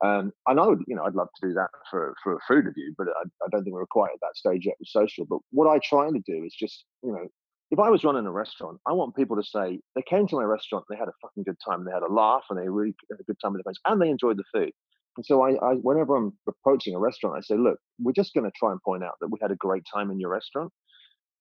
Um, 0.03 0.32
and 0.47 0.59
I 0.59 0.65
would, 0.65 0.82
you 0.88 0.95
know, 0.95 1.03
I'd 1.03 1.13
love 1.13 1.29
to 1.36 1.47
do 1.47 1.53
that 1.53 1.69
for 1.89 2.15
for 2.23 2.34
a 2.34 2.39
food 2.47 2.65
review, 2.65 2.93
but 2.97 3.07
I, 3.07 3.23
I 3.45 3.49
don't 3.51 3.63
think 3.63 3.73
we're 3.73 3.86
quite 3.86 4.11
at 4.13 4.19
that 4.21 4.36
stage 4.36 4.65
yet 4.65 4.75
with 4.79 4.89
social. 4.89 5.25
But 5.25 5.39
what 5.51 5.67
I 5.67 5.79
try 5.84 6.09
to 6.09 6.19
do 6.25 6.43
is 6.43 6.55
just, 6.57 6.86
you 7.03 7.11
know, 7.11 7.27
if 7.69 7.79
I 7.79 7.89
was 7.89 8.03
running 8.03 8.25
a 8.25 8.32
restaurant, 8.32 8.79
I 8.88 8.93
want 8.93 9.15
people 9.15 9.38
to 9.38 9.43
say 9.43 9.79
they 9.95 10.01
came 10.01 10.27
to 10.27 10.36
my 10.36 10.43
restaurant, 10.43 10.86
they 10.89 10.97
had 10.97 11.07
a 11.07 11.13
fucking 11.21 11.43
good 11.43 11.57
time, 11.63 11.86
they 11.86 11.91
had 11.91 12.03
a 12.03 12.11
laugh, 12.11 12.43
and 12.49 12.59
they 12.59 12.67
really 12.67 12.95
had 13.09 13.19
a 13.19 13.23
good 13.23 13.38
time 13.41 13.53
with 13.53 13.59
their 13.59 13.63
friends, 13.63 13.79
and 13.86 14.01
they 14.01 14.09
enjoyed 14.09 14.38
the 14.38 14.43
food. 14.53 14.71
And 15.18 15.26
so 15.26 15.41
I, 15.43 15.51
I 15.55 15.74
whenever 15.76 16.16
I'm 16.16 16.34
approaching 16.47 16.95
a 16.95 16.99
restaurant, 16.99 17.38
I 17.38 17.41
say, 17.41 17.55
look, 17.55 17.78
we're 17.99 18.14
just 18.14 18.34
going 18.34 18.45
to 18.45 18.51
try 18.57 18.72
and 18.72 18.82
point 18.82 19.03
out 19.03 19.16
that 19.22 19.28
we 19.28 19.39
had 19.41 19.51
a 19.51 19.55
great 19.55 19.84
time 19.93 20.09
in 20.12 20.20
your 20.20 20.30
restaurant, 20.30 20.72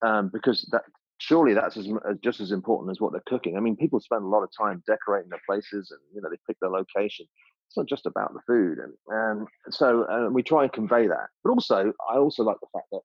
um, 0.03 0.31
because 0.33 0.69
that 0.73 0.83
surely 1.19 1.55
that's 1.55 1.77
as, 1.77 1.89
just 2.25 2.41
as 2.41 2.51
important 2.51 2.91
as 2.91 3.01
what 3.01 3.13
they're 3.13 3.23
cooking. 3.27 3.57
I 3.57 3.61
mean, 3.61 3.77
people 3.77 4.01
spend 4.01 4.25
a 4.25 4.29
lot 4.29 4.43
of 4.43 4.51
time 4.57 4.83
decorating 4.87 5.31
their 5.31 5.43
places, 5.47 5.91
and 5.93 6.01
you 6.13 6.21
know 6.21 6.29
they 6.31 6.39
pick 6.47 6.59
their 6.61 6.71
location. 6.71 7.27
It's 7.69 7.77
not 7.77 7.87
just 7.87 8.07
about 8.07 8.35
the 8.35 8.41
food, 8.47 8.79
and 8.79 8.93
and 9.09 9.47
so 9.71 10.05
uh, 10.05 10.29
we 10.31 10.43
try 10.43 10.65
and 10.65 10.73
convey 10.73 11.07
that. 11.07 11.29
But 11.45 11.51
also, 11.51 11.93
I 12.11 12.17
also 12.17 12.43
like 12.43 12.59
the 12.61 12.67
fact 12.73 12.87
that 12.91 13.03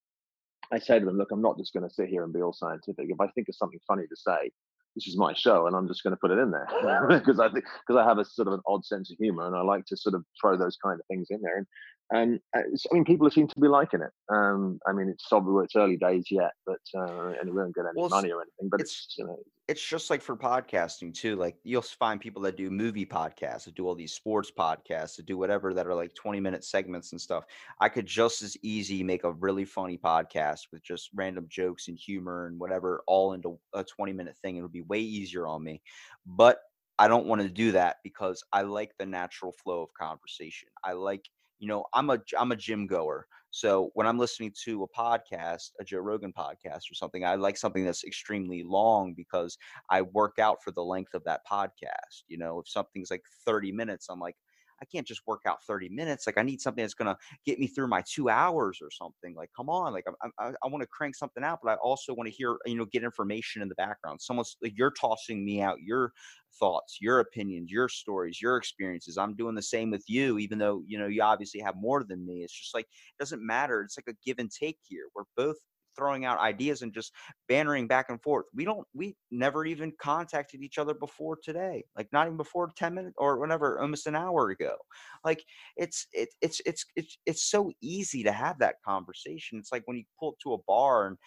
I 0.72 0.80
say 0.80 1.00
to 1.00 1.06
them, 1.06 1.18
look, 1.18 1.32
I'm 1.32 1.42
not 1.42 1.58
just 1.60 1.74
going 1.74 1.88
to 1.88 1.94
sit 1.94 2.10
here 2.10 2.24
and 2.24 2.34
be 2.34 2.42
all 2.42 2.54
scientific. 2.54 3.06
If 3.10 3.20
I 3.20 3.28
think 3.28 3.50
of 3.50 3.56
something 3.56 3.80
funny 3.88 4.08
to 4.08 4.16
say, 4.16 4.52
this 4.96 5.08
is 5.08 5.18
my 5.18 5.34
show, 5.34 5.68
and 5.68 5.76
I'm 5.76 5.88
just 5.88 6.04
going 6.04 6.14
to 6.14 6.20
put 6.20 6.32
it 6.32 6.40
in 6.40 6.52
there 6.52 6.68
oh, 6.72 7.08
because 7.08 7.40
I 7.46 7.50
think 7.50 7.66
because 7.86 8.00
I 8.00 8.08
have 8.08 8.18
a 8.18 8.26
sort 8.26 8.48
of 8.48 8.54
an 8.56 8.62
odd 8.66 8.86
sense 8.86 9.12
of 9.12 9.18
humor, 9.18 9.46
and 9.46 9.56
I 9.56 9.62
like 9.62 9.86
to 9.88 9.98
sort 9.98 10.16
of 10.16 10.24
throw 10.40 10.58
those 10.58 10.78
kind 10.82 11.00
of 11.00 11.06
things 11.08 11.28
in 11.30 11.42
there. 11.42 11.58
And 11.58 11.68
um, 12.14 12.40
uh, 12.56 12.60
it's- 12.60 12.86
I 12.92 12.94
mean, 12.94 13.06
people 13.06 13.30
seem 13.30 13.48
to 13.48 13.60
be 13.60 13.68
liking 13.68 14.02
it. 14.02 14.12
Um, 14.30 14.80
I 14.88 14.92
mean, 14.94 15.10
it's 15.10 15.28
probably 15.28 15.66
it's 15.66 15.76
early 15.76 15.98
days 15.98 16.26
yet, 16.30 16.52
but 16.66 16.82
uh, 16.96 17.34
and 17.40 17.50
we 17.50 17.58
don't 17.58 17.74
get 17.76 17.86
any 17.86 18.00
Well, 18.00 18.10
money 18.10 18.32
or 18.32 18.42
anything. 18.42 18.70
But 18.70 18.82
it's- 18.82 19.06
it's, 19.08 19.16
you 19.18 19.26
know, 19.26 19.40
it's 19.68 19.84
just 19.84 20.12
like 20.12 20.22
for 20.22 20.38
podcasting 20.38 21.12
too. 21.12 21.36
Like 21.36 21.58
you'll 21.64 21.82
find 21.82 22.22
people 22.22 22.44
that 22.44 22.56
do 22.56 22.70
movie 22.70 23.06
podcasts, 23.06 23.66
that 23.66 23.74
do 23.74 23.88
all 23.88 23.96
these 23.96 24.14
sports 24.14 24.52
podcasts, 24.56 25.16
that 25.16 25.26
do 25.26 25.38
whatever 25.40 25.74
that 25.74 25.88
are 25.88 25.96
like 25.96 26.14
20 26.14 26.40
minute 26.40 26.64
segments 26.64 27.14
and 27.14 27.20
stuff. 27.20 27.46
I 27.82 27.90
could 27.90 28.06
just 28.06 28.44
as 28.44 28.56
easy 28.62 29.04
make 29.04 29.24
a 29.24 29.32
really 29.34 29.66
funny 29.66 29.98
podcast 29.98 30.68
with 30.72 30.84
just 30.84 31.10
random 31.16 31.48
jokes 31.50 31.88
and 31.88 31.98
humor 31.98 32.46
and 32.46 32.60
whatever 32.60 33.02
all 33.08 33.34
into 33.34 33.58
a 33.74 33.84
20 33.84 34.14
minute 34.14 34.38
thing. 34.38 34.58
It 34.58 34.62
would 34.62 34.72
be 34.72 34.82
way 34.84 35.00
easier 35.00 35.48
on 35.48 35.64
me. 35.64 35.82
But 36.28 36.60
I 37.00 37.08
don't 37.08 37.26
want 37.26 37.42
to 37.42 37.50
do 37.50 37.72
that 37.72 37.98
because 38.04 38.44
I 38.54 38.62
like 38.62 38.94
the 39.00 39.06
natural 39.08 39.52
flow 39.52 39.82
of 39.82 39.90
conversation. 40.00 40.70
I 40.84 40.94
like, 40.94 41.26
you 41.60 41.68
know, 41.68 41.86
I'm 41.94 42.10
a 42.10 42.20
I'm 42.38 42.52
a 42.52 42.56
gym 42.56 42.88
goer. 42.88 43.28
So 43.52 43.90
when 43.94 44.06
I'm 44.06 44.20
listening 44.20 44.54
to 44.66 44.84
a 44.84 44.90
podcast, 44.90 45.72
a 45.80 45.86
Joe 45.86 46.00
Rogan 46.00 46.34
podcast 46.34 46.92
or 46.92 46.96
something, 46.96 47.24
I 47.24 47.36
like 47.36 47.56
something 47.56 47.86
that's 47.86 48.04
extremely 48.04 48.64
long 48.64 49.14
because 49.16 49.58
I 49.90 50.02
work 50.02 50.40
out 50.40 50.62
for 50.62 50.72
the 50.72 50.84
length 50.84 51.14
of 51.14 51.24
that 51.24 51.40
podcast. 51.50 52.24
You 52.28 52.38
know, 52.38 52.60
if 52.60 52.68
something's 52.68 53.10
like 53.10 53.24
30 53.46 53.72
minutes, 53.72 54.08
I'm 54.10 54.20
like, 54.20 54.36
I 54.82 54.86
can't 54.86 55.08
just 55.08 55.22
work 55.28 55.42
out 55.46 55.64
30 55.64 55.90
minutes. 55.90 56.26
Like 56.28 56.38
I 56.38 56.44
need 56.44 56.62
something 56.62 56.84
that's 56.84 56.94
going 56.94 57.08
to 57.14 57.18
get 57.46 57.60
me 57.60 57.68
through 57.68 57.88
my 57.88 58.04
two 58.10 58.30
hours 58.30 58.80
or 58.82 58.90
something. 58.92 59.36
Like, 59.36 59.50
come 59.56 59.70
on, 59.70 59.94
like 59.94 60.06
I'm, 60.08 60.32
i 60.40 60.52
I 60.64 60.68
want 60.68 60.82
to 60.82 60.88
crank 60.88 61.16
something 61.16 61.44
out, 61.44 61.60
but 61.64 61.72
I 61.72 61.76
also 61.76 62.14
want 62.14 62.28
to 62.28 62.34
hear, 62.36 62.58
you 62.66 62.76
know, 62.76 62.86
get 62.86 63.04
information 63.04 63.62
in 63.62 63.70
the 63.70 63.76
background. 63.76 64.22
Someone's 64.22 64.58
like, 64.62 64.74
you're 64.76 64.92
tossing 65.00 65.46
me 65.46 65.62
out 65.62 65.78
your 65.82 66.12
thoughts, 66.60 66.98
your 67.02 67.20
opinions, 67.20 67.72
your 67.72 67.90
stories, 67.90 68.42
your 68.42 68.58
experiences. 68.58 69.18
I'm 69.18 69.36
doing 69.36 69.56
the 69.56 69.62
same 69.62 69.92
with 69.92 70.04
you, 70.08 70.40
even 70.40 70.58
though, 70.58 70.84
you 70.86 70.98
know, 70.98 71.08
you 71.08 71.22
obviously 71.22 71.62
have 71.62 71.76
more 71.76 72.04
than 72.04 72.26
me. 72.26 72.44
It's 72.44 72.54
just 72.58 72.74
like, 72.74 72.86
it 72.86 73.20
doesn't 73.20 73.46
matter. 73.46 73.82
It's 73.82 73.98
like 73.98 74.14
a 74.14 74.18
give 74.26 74.40
and 74.40 74.52
take 74.52 74.78
here. 74.84 75.06
We're 75.16 75.24
both 75.36 75.58
throwing 75.96 76.26
out 76.26 76.40
ideas 76.40 76.82
and 76.82 76.94
just 76.94 77.12
bantering 77.48 77.88
back 77.88 78.10
and 78.10 78.22
forth. 78.22 78.46
We 78.54 78.66
don't, 78.66 78.86
we 78.94 79.16
never 79.32 79.66
even 79.66 79.94
contacted 80.00 80.62
each 80.62 80.78
other 80.78 80.94
before 80.94 81.38
today, 81.44 81.84
like 81.96 82.08
not 82.12 82.28
even 82.28 82.38
before 82.38 82.72
10 82.76 82.94
minutes 82.94 83.16
or 83.18 83.40
whatever, 83.40 83.80
almost 83.80 84.08
an 84.08 84.16
hour 84.16 84.50
ago. 84.50 84.76
Like 85.24 85.44
it's, 85.78 86.08
it, 86.14 86.30
it's, 86.42 86.62
it's, 86.66 86.86
it's, 86.96 87.18
it's 87.26 87.44
so 87.44 87.72
easy 87.82 88.24
to 88.24 88.32
have 88.32 88.60
that 88.60 88.76
conversation. 88.86 89.60
It's 89.60 89.72
like 89.72 89.84
when 89.86 89.98
you 89.98 90.04
pull 90.20 90.30
up 90.30 90.40
to 90.44 90.54
a 90.54 90.58
bar 90.68 91.08
and 91.08 91.18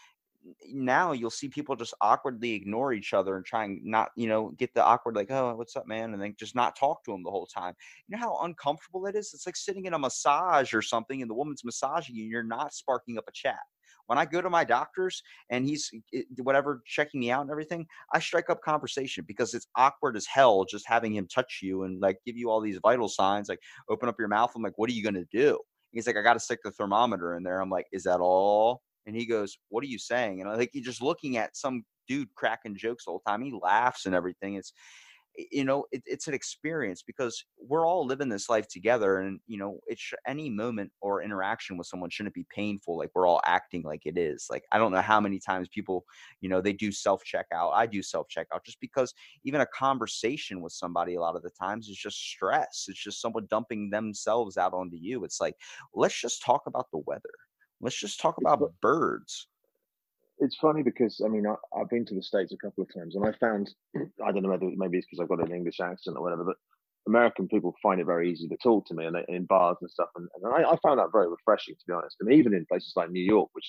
now 0.73 1.13
you'll 1.13 1.31
see 1.31 1.49
people 1.49 1.77
just 1.77 1.95
awkwardly 2.01 2.53
ignore 2.53 2.93
each 2.93 3.13
other 3.13 3.37
and 3.37 3.45
try 3.45 3.65
and 3.65 3.85
not, 3.85 4.11
you 4.17 4.29
know, 4.29 4.51
get 4.57 4.73
the 4.75 4.85
awkward 4.85 5.17
like, 5.17 5.31
oh, 5.31 5.55
what's 5.57 5.77
up, 5.77 5.87
man, 5.87 6.13
and 6.13 6.23
then 6.23 6.35
just 6.39 6.55
not 6.55 6.77
talk 6.77 7.05
to 7.05 7.13
them 7.13 7.23
the 7.23 7.31
whole 7.31 7.47
time. 7.47 7.75
You 8.07 8.17
know 8.17 8.21
how 8.23 8.39
uncomfortable 8.43 9.07
it 9.07 9.17
is? 9.17 9.33
It's 9.35 9.47
like 9.47 9.57
sitting 9.57 9.87
in 9.87 9.95
a 9.95 9.99
massage 9.99 10.75
or 10.75 10.83
something, 10.83 11.21
and 11.21 11.31
the 11.31 11.35
woman's 11.35 11.65
massaging 11.65 12.17
you, 12.17 12.23
and 12.23 12.31
you're 12.31 12.43
not 12.43 12.75
sparking 12.75 13.19
up 13.19 13.25
a 13.29 13.33
chat. 13.33 13.61
When 14.09 14.19
I 14.19 14.25
go 14.25 14.43
to 14.43 14.51
my 14.51 14.65
doctor's 14.65 15.23
and 15.51 15.65
he's 15.65 15.91
eh, 16.13 16.23
whatever 16.43 16.83
checking 16.85 17.21
me 17.21 17.31
out 17.31 17.43
and 17.43 17.51
everything, 17.51 17.87
I 18.13 18.19
strike 18.19 18.51
up 18.51 18.61
conversation 18.63 19.25
because 19.27 19.55
it's 19.55 19.69
awkward 19.77 20.17
as 20.17 20.27
hell 20.27 20.65
just 20.65 20.87
having 20.87 21.15
him 21.15 21.29
touch 21.33 21.61
you 21.63 21.85
and 21.85 22.01
like 22.01 22.19
give 22.27 22.37
you 22.37 22.51
all 22.51 22.61
these 22.61 22.81
vital 22.83 23.09
signs, 23.09 23.49
like 23.49 23.61
open 23.89 24.09
up 24.09 24.17
your 24.19 24.29
mouth. 24.29 24.51
I'm 24.57 24.63
like, 24.63 24.77
what 24.77 24.91
are 24.91 24.95
you 24.95 25.05
gonna 25.05 25.25
do? 25.33 25.59
He's 25.93 26.07
like, 26.07 26.17
I 26.17 26.23
got 26.23 26.35
to 26.35 26.41
stick 26.41 26.61
the 26.65 26.71
thermometer 26.71 27.37
in 27.37 27.43
there. 27.43 27.61
I'm 27.61 27.71
like, 27.71 27.87
is 27.93 28.03
that 28.05 28.21
all? 28.21 28.83
And 29.07 29.17
he 29.17 29.25
goes, 29.25 29.59
What 29.71 29.83
are 29.83 29.89
you 29.89 29.99
saying? 29.99 30.43
And 30.43 30.51
I 30.51 30.57
think 30.57 30.71
he's 30.73 30.85
just 30.85 31.03
looking 31.03 31.39
at 31.39 31.57
some 31.57 31.85
dude 32.09 32.29
cracking 32.35 32.77
jokes 32.77 33.05
all 33.07 33.23
the 33.25 33.31
whole 33.31 33.39
time. 33.39 33.43
He 33.43 33.59
laughs 33.61 34.07
and 34.07 34.15
everything. 34.15 34.55
It's, 34.55 34.73
you 35.51 35.65
know, 35.65 35.85
it, 35.93 36.03
it's 36.07 36.27
an 36.29 36.35
experience 36.35 37.03
because 37.03 37.45
we're 37.59 37.87
all 37.87 38.05
living 38.05 38.29
this 38.29 38.49
life 38.49 38.67
together. 38.69 39.19
And, 39.21 39.41
you 39.47 39.59
know, 39.59 39.79
it's 39.87 40.13
any 40.27 40.51
moment 40.51 40.91
or 41.01 41.23
interaction 41.23 41.77
with 41.77 41.87
someone 41.87 42.11
shouldn't 42.11 42.35
be 42.35 42.47
painful. 42.55 42.99
Like 42.99 43.11
we're 43.15 43.27
all 43.27 43.41
acting 43.47 43.83
like 43.83 44.03
it 44.05 44.19
is. 44.19 44.47
Like, 44.51 44.65
I 44.73 44.79
don't 44.79 44.93
know 44.93 45.01
how 45.01 45.21
many 45.21 45.39
times 45.39 45.69
people, 45.69 46.05
you 46.41 46.49
know, 46.49 46.61
they 46.61 46.73
do 46.73 46.91
self 46.93 47.23
checkout. 47.25 47.73
I 47.75 47.87
do 47.87 48.03
self 48.03 48.27
checkout 48.29 48.65
just 48.65 48.81
because 48.81 49.15
even 49.45 49.61
a 49.61 49.67
conversation 49.67 50.61
with 50.61 50.73
somebody 50.73 51.15
a 51.15 51.21
lot 51.21 51.37
of 51.37 51.43
the 51.43 51.51
times 51.51 51.89
is 51.89 51.97
just 51.97 52.19
stress. 52.19 52.87
It's 52.89 53.03
just 53.03 53.21
someone 53.21 53.47
dumping 53.49 53.91
themselves 53.91 54.57
out 54.57 54.73
onto 54.75 54.97
you. 54.97 55.25
It's 55.25 55.41
like, 55.41 55.55
let's 55.95 56.21
just 56.21 56.43
talk 56.43 56.63
about 56.67 56.91
the 56.93 56.99
weather 57.07 57.31
Let's 57.81 57.99
just 57.99 58.21
talk 58.21 58.39
about 58.39 58.73
birds. 58.81 59.47
It's 60.41 60.57
funny 60.57 60.83
because 60.83 61.21
I 61.25 61.29
mean 61.29 61.47
I, 61.47 61.55
have 61.79 61.89
been 61.89 62.07
to 62.07 62.15
the 62.15 62.23
states 62.23 62.53
a 62.53 62.57
couple 62.57 62.83
of 62.83 62.95
times, 62.95 63.17
and 63.17 63.27
I 63.27 63.33
found 63.39 63.71
I 64.25 64.33
don't 64.33 64.43
know 64.43 64.51
whether 64.51 64.71
maybe 64.77 64.99
it's 64.99 65.07
because 65.11 65.21
I've 65.21 65.29
got 65.29 65.47
an 65.47 65.55
English 65.55 65.81
accent 65.81 66.17
or 66.17 66.23
whatever, 66.23 66.45
but 66.45 66.57
American 67.07 67.49
people 67.49 67.75
find 67.83 68.01
it 68.01 68.07
very 68.07 68.31
easy 68.31 68.49
to 68.49 68.57
talk 68.63 68.87
to 68.87 68.95
me 68.95 69.07
and 69.07 69.17
in 69.29 69.47
bars 69.47 69.79
and 69.81 69.91
stuff, 69.91 70.09
and, 70.17 70.29
and 70.37 70.53
I, 70.53 70.71
I, 70.71 70.77
found 70.83 70.99
that 70.99 71.13
very 71.13 71.29
refreshing 71.29 71.75
to 71.75 71.85
be 71.87 71.93
honest. 71.93 72.17
And 72.21 72.33
even 72.33 72.55
in 72.55 72.67
places 72.67 72.93
like 72.97 73.11
New 73.11 73.25
York, 73.25 73.49
which 73.53 73.67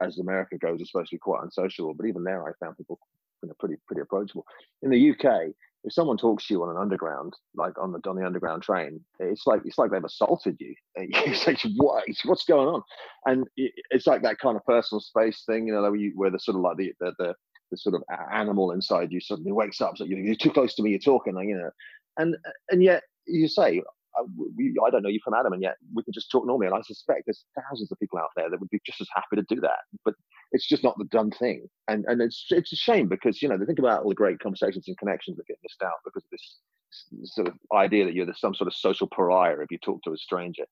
as 0.00 0.18
America 0.18 0.56
goes 0.56 0.80
is 0.80 0.90
supposed 0.90 1.10
to 1.10 1.16
be 1.16 1.20
quite 1.20 1.42
unsociable, 1.42 1.94
but 1.94 2.06
even 2.06 2.24
there 2.24 2.46
I 2.48 2.52
found 2.64 2.76
people 2.76 2.98
you 3.42 3.48
know, 3.48 3.54
pretty 3.58 3.76
pretty 3.86 4.02
approachable. 4.02 4.46
In 4.82 4.90
the 4.90 5.10
UK, 5.10 5.52
if 5.84 5.92
someone 5.92 6.16
talks 6.16 6.46
to 6.46 6.54
you 6.54 6.62
on 6.62 6.70
an 6.70 6.76
underground, 6.76 7.34
like 7.54 7.78
on 7.78 7.92
the 7.92 8.00
on 8.08 8.16
the 8.16 8.26
underground 8.26 8.62
train, 8.62 9.00
it's 9.20 9.46
like 9.46 9.62
it's 9.64 9.78
like 9.78 9.90
they've 9.90 10.04
assaulted 10.04 10.56
you. 10.58 10.74
It's 10.96 11.46
like 11.46 11.60
what 11.76 12.04
what's 12.24 12.44
going 12.44 12.68
on, 12.68 12.82
and 13.26 13.46
it's 13.56 14.06
like 14.06 14.22
that 14.22 14.38
kind 14.38 14.56
of 14.56 14.64
personal 14.64 15.00
space 15.00 15.44
thing, 15.46 15.68
you 15.68 15.72
know, 15.72 15.94
where, 16.14 16.30
the 16.30 16.38
sort 16.38 16.56
of 16.56 16.62
like 16.62 16.76
the, 16.76 16.92
the 17.00 17.12
the, 17.18 17.34
the 17.70 17.76
sort 17.76 17.94
of 17.94 18.02
animal 18.32 18.72
inside 18.72 19.12
you 19.12 19.20
suddenly 19.20 19.52
wakes 19.52 19.80
up. 19.80 19.96
So 19.96 20.04
you're 20.04 20.34
too 20.34 20.50
close 20.50 20.74
to 20.74 20.82
me, 20.82 20.90
you're 20.90 20.98
talking, 20.98 21.36
you 21.48 21.56
know, 21.56 21.70
and 22.16 22.36
and 22.70 22.82
yet 22.82 23.04
you 23.26 23.46
say 23.48 23.78
uh, 23.78 23.82
I, 24.22 24.24
we, 24.56 24.74
I 24.84 24.90
don't 24.90 25.02
know 25.02 25.08
you 25.08 25.20
from 25.22 25.34
Adam, 25.34 25.52
and 25.52 25.62
yet 25.62 25.76
we 25.94 26.02
can 26.02 26.12
just 26.12 26.30
talk 26.30 26.46
normally. 26.46 26.66
And 26.66 26.76
I 26.76 26.82
suspect 26.82 27.22
there's 27.26 27.44
thousands 27.54 27.92
of 27.92 27.98
people 28.00 28.18
out 28.18 28.30
there 28.36 28.50
that 28.50 28.58
would 28.58 28.70
be 28.70 28.80
just 28.84 29.00
as 29.00 29.08
happy 29.14 29.36
to 29.36 29.54
do 29.54 29.60
that, 29.60 29.78
but 30.04 30.14
it's 30.52 30.66
just 30.66 30.84
not 30.84 30.96
the 30.98 31.04
done 31.06 31.30
thing. 31.30 31.68
And 31.88 32.04
and 32.08 32.20
it's 32.20 32.46
it's 32.50 32.72
a 32.72 32.76
shame 32.76 33.08
because 33.08 33.42
you 33.42 33.48
know 33.48 33.58
they 33.58 33.66
think 33.66 33.78
about 33.78 34.02
all 34.02 34.08
the 34.08 34.14
great 34.14 34.40
conversations 34.40 34.88
and 34.88 34.98
connections 34.98 35.36
that 35.36 35.46
get 35.46 35.58
missed 35.62 35.82
out 35.82 36.00
because 36.04 36.24
of 36.24 36.30
this 36.30 37.34
sort 37.34 37.48
of 37.48 37.54
idea 37.74 38.04
that 38.04 38.14
you're 38.14 38.26
some 38.34 38.54
sort 38.54 38.68
of 38.68 38.74
social 38.74 39.08
pariah 39.08 39.58
if 39.60 39.70
you 39.70 39.78
talk 39.78 40.02
to 40.02 40.12
a 40.12 40.18
stranger. 40.18 40.64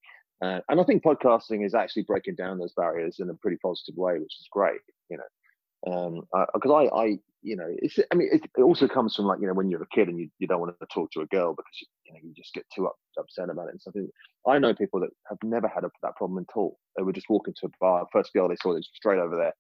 Uh, 0.43 0.61
and 0.68 0.81
I 0.81 0.85
think 0.85 1.03
podcasting 1.03 1.64
is 1.64 1.74
actually 1.74 2.03
breaking 2.03 2.35
down 2.35 2.59
those 2.59 2.74
barriers 2.77 3.16
in 3.20 3.31
a 3.31 3.35
pretty 3.35 3.57
positive 3.62 3.97
way, 3.97 4.14
which 4.14 4.35
is 4.39 4.49
great. 4.51 4.81
You 5.09 5.18
know, 5.18 5.24
um 5.87 6.22
because 6.55 6.70
I, 6.70 6.97
I 6.97 7.18
you 7.43 7.57
know 7.57 7.66
it's 7.68 7.99
i 8.11 8.14
mean 8.14 8.29
it, 8.33 8.43
it, 8.57 8.62
also 8.62 8.89
comes 8.89 9.14
from 9.14 9.27
like 9.27 9.41
you 9.41 9.47
know 9.47 9.53
when 9.55 9.70
you're 9.70 9.83
a 9.83 9.95
kid 9.95 10.09
and 10.09 10.18
you, 10.18 10.29
you 10.39 10.47
don't 10.47 10.61
want 10.61 10.74
to 10.79 10.87
talk 10.93 11.11
to 11.12 11.20
a 11.20 11.27
girl 11.27 11.55
because 11.55 11.72
you, 11.81 11.87
you 12.07 12.12
know 12.12 12.20
you 12.22 12.35
just 12.35 12.53
get 12.55 12.64
too 12.74 12.87
up, 12.87 12.97
upset 13.18 13.51
about 13.51 13.68
it 13.68 13.72
and 13.72 13.81
something 13.81 14.09
i 14.49 14.59
know 14.59 14.74
people 14.74 15.01
that 15.01 15.11
have 15.29 15.39
never 15.45 15.68
had 15.68 15.85
a, 15.85 15.91
that 16.03 16.16
problem 16.16 16.45
at 16.49 16.57
all 16.57 16.79
they 16.97 17.03
would 17.03 17.14
just 17.14 17.31
walk 17.31 17.47
into 17.47 17.66
a 17.66 17.70
bar 17.81 18.07
first 18.12 18.33
girl 18.33 18.49
they 18.49 18.57
saw 18.61 18.74
was 18.74 18.89
straight 18.95 19.18
over 19.18 19.37
there 19.37 19.53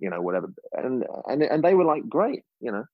you 0.00 0.10
know 0.10 0.20
whatever 0.20 0.52
and 0.72 1.04
and 1.26 1.42
and 1.42 1.62
they 1.62 1.74
were 1.74 1.84
like 1.84 2.08
great 2.08 2.42
you 2.60 2.72
know 2.72 2.84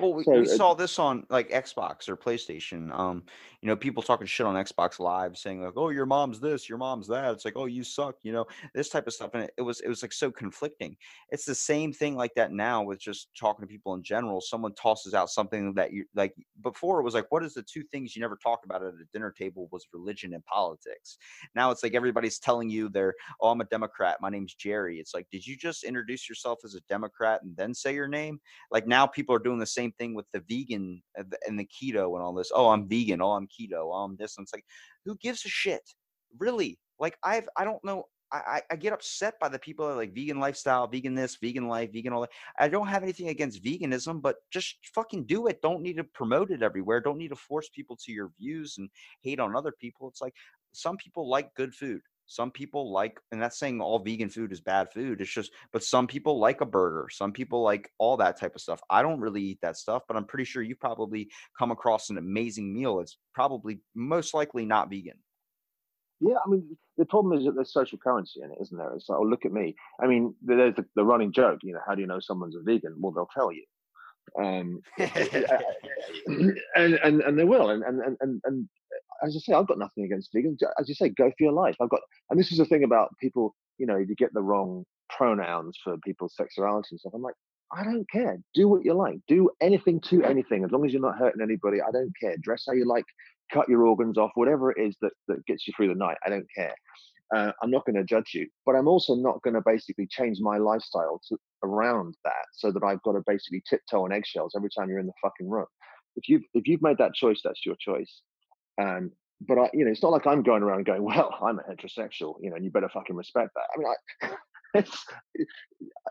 well, 0.00 0.14
we, 0.14 0.24
so, 0.24 0.32
we 0.32 0.46
saw 0.46 0.74
this 0.74 0.98
on 0.98 1.26
like 1.28 1.50
Xbox 1.50 2.08
or 2.08 2.16
PlayStation. 2.16 2.92
Um, 2.98 3.22
you 3.62 3.68
know, 3.68 3.76
people 3.76 4.02
talking 4.02 4.26
shit 4.26 4.44
on 4.44 4.56
Xbox 4.56 4.98
Live, 4.98 5.38
saying 5.38 5.62
like, 5.62 5.74
"Oh, 5.76 5.90
your 5.90 6.04
mom's 6.04 6.40
this, 6.40 6.68
your 6.68 6.78
mom's 6.78 7.06
that." 7.06 7.32
It's 7.32 7.44
like, 7.44 7.56
"Oh, 7.56 7.66
you 7.66 7.84
suck," 7.84 8.16
you 8.24 8.32
know, 8.32 8.44
this 8.74 8.88
type 8.88 9.06
of 9.06 9.12
stuff, 9.12 9.30
and 9.34 9.44
it, 9.44 9.52
it 9.56 9.62
was 9.62 9.80
it 9.80 9.88
was 9.88 10.02
like 10.02 10.12
so 10.12 10.32
conflicting. 10.32 10.96
It's 11.30 11.44
the 11.44 11.54
same 11.54 11.92
thing 11.92 12.16
like 12.16 12.34
that 12.34 12.50
now 12.52 12.82
with 12.82 12.98
just 12.98 13.28
talking 13.38 13.62
to 13.62 13.68
people 13.72 13.94
in 13.94 14.02
general. 14.02 14.40
Someone 14.40 14.74
tosses 14.74 15.14
out 15.14 15.30
something 15.30 15.74
that 15.74 15.92
you 15.92 16.04
like 16.16 16.34
before. 16.62 16.98
It 16.98 17.04
was 17.04 17.14
like, 17.14 17.30
"What 17.30 17.44
is 17.44 17.54
the 17.54 17.62
two 17.62 17.84
things 17.92 18.16
you 18.16 18.20
never 18.20 18.36
talk 18.42 18.64
about 18.64 18.82
at 18.82 18.94
a 18.94 19.04
dinner 19.12 19.30
table?" 19.30 19.68
Was 19.70 19.86
religion 19.92 20.34
and 20.34 20.44
politics. 20.44 21.18
Now 21.54 21.70
it's 21.70 21.84
like 21.84 21.94
everybody's 21.94 22.40
telling 22.40 22.68
you 22.68 22.88
they're, 22.88 23.14
"Oh, 23.40 23.50
I'm 23.50 23.60
a 23.60 23.64
Democrat. 23.66 24.16
My 24.20 24.28
name's 24.28 24.54
Jerry." 24.56 24.98
It's 24.98 25.14
like, 25.14 25.28
did 25.30 25.46
you 25.46 25.56
just 25.56 25.84
introduce 25.84 26.28
yourself 26.28 26.58
as 26.64 26.74
a 26.74 26.80
Democrat 26.88 27.42
and 27.44 27.56
then 27.56 27.74
say 27.74 27.94
your 27.94 28.08
name? 28.08 28.40
Like 28.72 28.88
now 28.88 29.06
people 29.06 29.36
are 29.36 29.38
doing 29.38 29.60
the 29.60 29.66
same 29.66 29.92
thing 29.92 30.14
with 30.14 30.26
the 30.32 30.42
vegan 30.48 31.00
uh, 31.16 31.22
and 31.46 31.56
the 31.56 31.66
keto 31.66 32.14
and 32.16 32.24
all 32.24 32.34
this. 32.34 32.50
Oh, 32.52 32.70
I'm 32.70 32.88
vegan. 32.88 33.22
Oh, 33.22 33.32
I'm 33.32 33.46
keto. 33.52 33.92
I'm 33.94 34.16
this. 34.16 34.36
And 34.36 34.44
it's 34.44 34.52
like, 34.52 34.64
who 35.04 35.16
gives 35.16 35.44
a 35.44 35.48
shit? 35.48 35.82
Really? 36.38 36.78
Like 36.98 37.16
I've 37.24 37.48
I 37.56 37.64
don't 37.64 37.82
know. 37.84 38.06
I, 38.34 38.62
I 38.70 38.76
get 38.76 38.94
upset 38.94 39.34
by 39.40 39.50
the 39.50 39.58
people 39.58 39.86
that 39.86 39.96
like 39.96 40.14
vegan 40.14 40.40
lifestyle, 40.40 40.86
vegan 40.86 41.14
this, 41.14 41.36
vegan 41.36 41.68
life, 41.68 41.92
vegan 41.92 42.14
all 42.14 42.22
that. 42.22 42.30
I 42.58 42.68
don't 42.68 42.86
have 42.86 43.02
anything 43.02 43.28
against 43.28 43.62
veganism, 43.62 44.22
but 44.22 44.36
just 44.50 44.76
fucking 44.94 45.24
do 45.24 45.48
it. 45.48 45.60
Don't 45.60 45.82
need 45.82 45.98
to 45.98 46.04
promote 46.04 46.50
it 46.50 46.62
everywhere. 46.62 47.02
Don't 47.02 47.18
need 47.18 47.28
to 47.28 47.36
force 47.36 47.68
people 47.74 47.94
to 47.96 48.10
your 48.10 48.32
views 48.40 48.76
and 48.78 48.88
hate 49.20 49.38
on 49.38 49.54
other 49.54 49.72
people. 49.78 50.08
It's 50.08 50.22
like 50.22 50.32
some 50.72 50.96
people 50.96 51.28
like 51.28 51.54
good 51.54 51.74
food. 51.74 52.00
Some 52.26 52.50
people 52.50 52.92
like, 52.92 53.18
and 53.30 53.42
that's 53.42 53.58
saying 53.58 53.80
all 53.80 53.98
vegan 53.98 54.30
food 54.30 54.52
is 54.52 54.60
bad 54.60 54.92
food. 54.92 55.20
It's 55.20 55.32
just, 55.32 55.52
but 55.72 55.82
some 55.82 56.06
people 56.06 56.38
like 56.38 56.60
a 56.60 56.66
burger. 56.66 57.08
Some 57.10 57.32
people 57.32 57.62
like 57.62 57.90
all 57.98 58.16
that 58.18 58.38
type 58.38 58.54
of 58.54 58.60
stuff. 58.60 58.80
I 58.88 59.02
don't 59.02 59.20
really 59.20 59.42
eat 59.42 59.58
that 59.62 59.76
stuff, 59.76 60.02
but 60.08 60.16
I'm 60.16 60.24
pretty 60.24 60.44
sure 60.44 60.62
you 60.62 60.76
probably 60.76 61.28
come 61.58 61.70
across 61.70 62.10
an 62.10 62.18
amazing 62.18 62.72
meal. 62.72 63.00
It's 63.00 63.18
probably 63.34 63.80
most 63.94 64.34
likely 64.34 64.64
not 64.64 64.90
vegan. 64.90 65.18
Yeah, 66.20 66.36
I 66.46 66.48
mean, 66.48 66.76
the 66.98 67.04
problem 67.04 67.36
is 67.36 67.44
that 67.44 67.56
there's 67.56 67.72
social 67.72 67.98
currency 67.98 68.42
in 68.42 68.52
it, 68.52 68.58
isn't 68.60 68.78
there? 68.78 68.94
It's 68.94 69.08
like, 69.08 69.18
oh, 69.18 69.24
look 69.24 69.44
at 69.44 69.52
me. 69.52 69.74
I 70.00 70.06
mean, 70.06 70.34
there's 70.40 70.76
the, 70.76 70.84
the 70.94 71.04
running 71.04 71.32
joke, 71.32 71.58
you 71.64 71.72
know, 71.74 71.80
how 71.84 71.96
do 71.96 72.00
you 72.00 72.06
know 72.06 72.20
someone's 72.20 72.54
a 72.54 72.62
vegan? 72.62 72.94
Well, 72.98 73.12
they'll 73.12 73.28
tell 73.34 73.50
you. 73.52 73.64
Um, 74.40 74.80
and, 76.76 76.94
and 76.94 77.20
and 77.22 77.38
they 77.38 77.44
will, 77.44 77.70
and 77.70 77.82
and 77.82 78.16
and 78.20 78.40
and 78.44 78.68
as 79.22 79.36
I 79.36 79.40
say, 79.40 79.52
I've 79.52 79.66
got 79.66 79.78
nothing 79.78 80.04
against 80.04 80.32
vegans. 80.34 80.58
As 80.78 80.88
you 80.88 80.94
say, 80.94 81.08
go 81.10 81.30
for 81.30 81.44
your 81.44 81.52
life. 81.52 81.76
I've 81.80 81.90
got, 81.90 82.00
and 82.30 82.38
this 82.38 82.52
is 82.52 82.58
the 82.58 82.64
thing 82.64 82.84
about 82.84 83.10
people, 83.20 83.54
you 83.78 83.86
know, 83.86 83.96
you 83.96 84.14
get 84.16 84.32
the 84.34 84.42
wrong 84.42 84.84
pronouns 85.10 85.78
for 85.82 85.96
people's 85.98 86.34
sexuality 86.36 86.88
and 86.92 87.00
stuff. 87.00 87.12
I'm 87.14 87.22
like, 87.22 87.34
I 87.74 87.84
don't 87.84 88.08
care. 88.10 88.38
Do 88.54 88.68
what 88.68 88.84
you 88.84 88.92
like. 88.94 89.18
Do 89.28 89.50
anything 89.60 90.00
to 90.02 90.22
anything 90.24 90.64
as 90.64 90.70
long 90.70 90.84
as 90.84 90.92
you're 90.92 91.00
not 91.00 91.18
hurting 91.18 91.40
anybody. 91.40 91.80
I 91.80 91.90
don't 91.90 92.12
care. 92.20 92.36
Dress 92.42 92.64
how 92.66 92.74
you 92.74 92.86
like. 92.86 93.04
Cut 93.52 93.68
your 93.68 93.86
organs 93.86 94.18
off. 94.18 94.30
Whatever 94.34 94.72
it 94.72 94.78
is 94.80 94.96
that 95.00 95.12
that 95.28 95.44
gets 95.46 95.66
you 95.66 95.72
through 95.76 95.88
the 95.88 95.94
night. 95.94 96.18
I 96.24 96.30
don't 96.30 96.46
care. 96.54 96.74
Uh, 97.34 97.50
I'm 97.62 97.70
not 97.70 97.86
going 97.86 97.96
to 97.96 98.04
judge 98.04 98.32
you, 98.34 98.46
but 98.66 98.76
I'm 98.76 98.88
also 98.88 99.14
not 99.14 99.40
going 99.42 99.54
to 99.54 99.62
basically 99.64 100.06
change 100.06 100.38
my 100.40 100.58
lifestyle 100.58 101.18
to, 101.28 101.38
around 101.64 102.14
that 102.24 102.44
so 102.52 102.70
that 102.70 102.82
I've 102.84 103.02
got 103.02 103.12
to 103.12 103.22
basically 103.26 103.62
tiptoe 103.68 104.04
on 104.04 104.12
eggshells 104.12 104.52
every 104.54 104.68
time 104.68 104.90
you're 104.90 104.98
in 104.98 105.06
the 105.06 105.12
fucking 105.22 105.48
room. 105.48 105.66
If 106.16 106.28
you've 106.28 106.42
if 106.52 106.68
you've 106.68 106.82
made 106.82 106.98
that 106.98 107.14
choice, 107.14 107.40
that's 107.42 107.64
your 107.64 107.76
choice. 107.80 108.20
Um, 108.82 109.12
but 109.46 109.58
I, 109.58 109.70
you 109.72 109.84
know, 109.84 109.90
it's 109.90 110.02
not 110.02 110.12
like 110.12 110.26
I'm 110.26 110.42
going 110.42 110.62
around 110.62 110.86
going, 110.86 111.02
"Well, 111.02 111.34
I'm 111.42 111.58
a 111.58 111.62
heterosexual," 111.62 112.36
you 112.40 112.50
know, 112.50 112.56
and 112.56 112.64
you 112.64 112.70
better 112.70 112.88
fucking 112.88 113.16
respect 113.16 113.50
that. 113.54 113.64
I 113.74 113.78
mean, 113.78 113.88
I, 113.88 114.34
it's, 114.74 115.04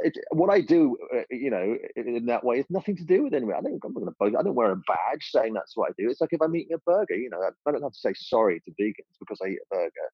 it, 0.01 0.17
what 0.31 0.49
I 0.49 0.61
do, 0.61 0.97
uh, 1.15 1.21
you 1.29 1.49
know, 1.49 1.77
in 1.95 2.25
that 2.27 2.43
way, 2.43 2.59
is 2.59 2.65
nothing 2.69 2.95
to 2.97 3.03
do 3.03 3.23
with 3.23 3.33
anyone. 3.33 3.55
I 3.55 3.61
don't, 3.61 3.79
I'm 3.83 3.93
not 3.93 4.17
going 4.19 4.31
to. 4.33 4.39
I 4.39 4.43
don't 4.43 4.55
wear 4.55 4.71
a 4.71 4.75
badge 4.75 5.29
saying 5.31 5.53
that's 5.53 5.75
what 5.75 5.89
I 5.89 5.93
do. 5.97 6.09
It's 6.09 6.21
like 6.21 6.33
if 6.33 6.41
I'm 6.41 6.55
eating 6.55 6.75
a 6.75 6.79
burger, 6.79 7.15
you 7.15 7.29
know, 7.29 7.41
I 7.41 7.71
don't 7.71 7.83
have 7.83 7.93
to 7.93 7.99
say 7.99 8.13
sorry 8.15 8.61
to 8.61 8.71
vegans 8.71 9.17
because 9.19 9.39
I 9.43 9.49
eat 9.49 9.59
a 9.71 9.75
burger 9.75 10.09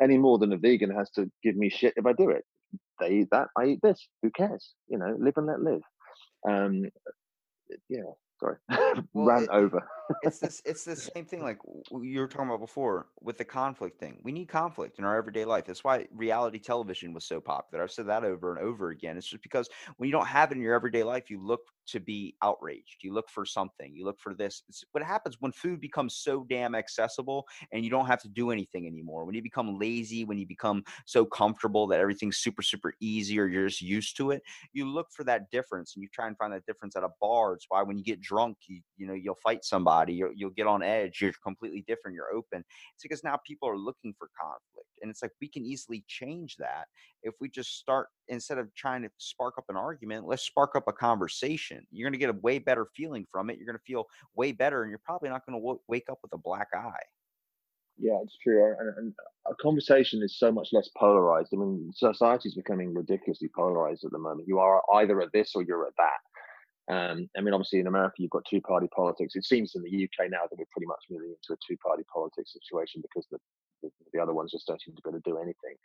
any 0.00 0.16
more 0.16 0.38
than 0.38 0.52
a 0.52 0.56
vegan 0.56 0.90
has 0.90 1.10
to 1.10 1.30
give 1.42 1.56
me 1.56 1.68
shit 1.68 1.94
if 1.96 2.06
I 2.06 2.12
do 2.12 2.30
it. 2.30 2.44
They 3.00 3.10
eat 3.10 3.28
that, 3.32 3.48
I 3.56 3.66
eat 3.66 3.80
this. 3.82 4.06
Who 4.22 4.30
cares? 4.30 4.74
You 4.88 4.98
know, 4.98 5.16
live 5.18 5.34
and 5.36 5.46
let 5.46 5.60
live. 5.60 5.82
Um, 6.48 6.84
yeah, 7.88 8.02
sorry, 8.40 8.56
well, 9.14 9.26
ran 9.26 9.44
it, 9.44 9.50
over. 9.50 9.86
it's 10.22 10.40
this. 10.40 10.62
It's 10.66 10.84
the 10.84 10.96
same 10.96 11.24
thing 11.26 11.42
like 11.42 11.58
you 11.92 12.20
were 12.20 12.28
talking 12.28 12.48
about 12.48 12.60
before 12.60 13.08
with 13.20 13.38
the 13.38 13.44
conflict 13.44 14.00
thing. 14.00 14.18
We 14.22 14.32
need 14.32 14.48
conflict 14.48 14.98
in 14.98 15.04
our 15.04 15.16
everyday 15.16 15.44
life. 15.44 15.66
That's 15.66 15.84
why 15.84 16.06
reality 16.12 16.58
television 16.58 17.14
was 17.14 17.24
so 17.24 17.40
popular. 17.40 17.84
I've 17.84 17.92
said 17.92 18.08
that 18.08 18.24
over 18.24 18.56
and 18.56 18.64
over 18.64 18.90
again. 18.90 19.16
It's 19.16 19.28
just 19.28 19.42
because 19.42 19.68
when 19.96 20.08
you 20.08 20.12
don't 20.12 20.26
have 20.26 20.52
it 20.52 20.56
in 20.56 20.62
your 20.62 20.74
everyday 20.74 21.02
life, 21.04 21.30
you 21.30 21.44
look 21.44 21.62
to 21.90 22.00
be 22.00 22.34
outraged. 22.42 22.98
You 23.02 23.12
look 23.12 23.28
for 23.28 23.44
something. 23.44 23.94
You 23.94 24.04
look 24.04 24.18
for 24.20 24.34
this. 24.34 24.62
It's 24.68 24.84
what 24.92 25.04
happens 25.04 25.36
when 25.40 25.52
food 25.52 25.80
becomes 25.80 26.16
so 26.16 26.46
damn 26.48 26.74
accessible 26.74 27.46
and 27.72 27.84
you 27.84 27.90
don't 27.90 28.06
have 28.06 28.20
to 28.22 28.28
do 28.28 28.50
anything 28.50 28.86
anymore. 28.86 29.24
When 29.24 29.34
you 29.34 29.42
become 29.42 29.78
lazy, 29.78 30.24
when 30.24 30.38
you 30.38 30.46
become 30.46 30.82
so 31.06 31.24
comfortable 31.24 31.86
that 31.88 32.00
everything's 32.00 32.38
super, 32.38 32.62
super 32.62 32.94
easy 33.00 33.38
or 33.38 33.46
you're 33.46 33.68
just 33.68 33.82
used 33.82 34.16
to 34.18 34.30
it, 34.30 34.42
you 34.72 34.86
look 34.86 35.08
for 35.14 35.24
that 35.24 35.50
difference 35.50 35.94
and 35.94 36.02
you 36.02 36.08
try 36.12 36.26
and 36.26 36.36
find 36.36 36.52
that 36.52 36.66
difference 36.66 36.96
at 36.96 37.04
a 37.04 37.10
bar. 37.20 37.54
It's 37.54 37.66
why 37.68 37.82
when 37.82 37.98
you 37.98 38.04
get 38.04 38.20
drunk, 38.20 38.56
you, 38.68 38.80
you 38.96 39.06
know, 39.06 39.14
you'll 39.14 39.38
fight 39.42 39.64
somebody, 39.64 40.14
you'll, 40.14 40.32
you'll 40.34 40.50
get 40.50 40.66
on 40.66 40.82
edge, 40.82 41.20
you're 41.20 41.32
completely 41.42 41.84
different, 41.86 42.14
you're 42.14 42.34
open. 42.34 42.64
It's 42.94 43.02
because 43.02 43.24
now 43.24 43.38
people 43.46 43.68
are 43.68 43.78
looking 43.78 44.14
for 44.18 44.28
conflict. 44.40 44.89
And 45.02 45.10
it's 45.10 45.22
like 45.22 45.32
we 45.40 45.48
can 45.48 45.64
easily 45.64 46.04
change 46.08 46.56
that 46.56 46.86
if 47.22 47.34
we 47.40 47.48
just 47.48 47.78
start 47.78 48.08
instead 48.28 48.58
of 48.58 48.74
trying 48.74 49.02
to 49.02 49.10
spark 49.18 49.54
up 49.58 49.64
an 49.68 49.76
argument, 49.76 50.26
let's 50.26 50.42
spark 50.42 50.76
up 50.76 50.84
a 50.88 50.92
conversation. 50.92 51.86
You're 51.90 52.06
going 52.06 52.18
to 52.18 52.18
get 52.18 52.30
a 52.30 52.38
way 52.40 52.58
better 52.58 52.86
feeling 52.96 53.26
from 53.30 53.50
it. 53.50 53.58
You're 53.58 53.66
going 53.66 53.78
to 53.78 53.84
feel 53.84 54.06
way 54.34 54.52
better, 54.52 54.82
and 54.82 54.90
you're 54.90 55.00
probably 55.04 55.28
not 55.28 55.44
going 55.46 55.58
to 55.58 55.62
w- 55.62 55.80
wake 55.88 56.08
up 56.10 56.18
with 56.22 56.32
a 56.32 56.38
black 56.38 56.68
eye. 56.74 57.04
Yeah, 57.98 58.18
it's 58.22 58.36
true. 58.42 58.74
And, 58.78 58.96
and 58.96 59.14
a 59.46 59.54
conversation 59.60 60.22
is 60.22 60.38
so 60.38 60.50
much 60.50 60.68
less 60.72 60.88
polarized. 60.96 61.50
I 61.52 61.56
mean, 61.56 61.90
society 61.94 62.48
is 62.48 62.54
becoming 62.54 62.94
ridiculously 62.94 63.50
polarized 63.54 64.04
at 64.04 64.12
the 64.12 64.18
moment. 64.18 64.48
You 64.48 64.58
are 64.58 64.82
either 64.94 65.20
at 65.20 65.32
this 65.32 65.52
or 65.54 65.62
you're 65.62 65.86
at 65.86 65.92
that. 65.98 66.20
Um, 66.90 67.28
I 67.36 67.40
mean, 67.40 67.54
obviously 67.54 67.78
in 67.78 67.86
America 67.86 68.16
you've 68.18 68.30
got 68.30 68.44
two-party 68.48 68.88
politics. 68.96 69.36
It 69.36 69.44
seems 69.44 69.74
in 69.76 69.82
the 69.82 70.04
UK 70.04 70.30
now 70.30 70.42
that 70.48 70.58
we're 70.58 70.64
pretty 70.72 70.86
much 70.86 71.04
moving 71.10 71.28
into 71.28 71.52
a 71.52 71.56
two-party 71.66 72.02
politics 72.12 72.52
situation 72.52 73.02
because 73.02 73.28
the 73.30 73.38
the, 73.82 73.90
the 74.12 74.20
other 74.20 74.34
ones 74.34 74.52
just 74.52 74.66
don't 74.66 74.80
seem 74.80 74.94
to 74.94 75.02
be 75.02 75.10
able 75.10 75.20
to 75.20 75.30
do 75.30 75.38
anything. 75.38 75.76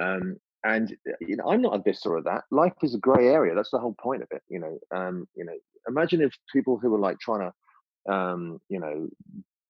Um, 0.00 0.36
and 0.64 0.94
you 1.20 1.36
know, 1.36 1.48
I'm 1.48 1.62
not 1.62 1.74
a 1.74 1.82
this 1.84 2.04
or 2.04 2.22
that. 2.22 2.44
Life 2.50 2.74
is 2.82 2.94
a 2.94 2.98
grey 2.98 3.28
area. 3.28 3.54
That's 3.54 3.70
the 3.70 3.78
whole 3.78 3.94
point 4.00 4.22
of 4.22 4.28
it. 4.30 4.42
You 4.48 4.60
know, 4.60 4.78
um, 4.94 5.26
you 5.34 5.44
know. 5.44 5.54
Imagine 5.88 6.20
if 6.20 6.34
people 6.52 6.78
who 6.78 6.90
were 6.90 6.98
like 6.98 7.18
trying 7.18 7.50
to, 7.50 8.12
um, 8.12 8.60
you 8.68 8.78
know, 8.78 9.08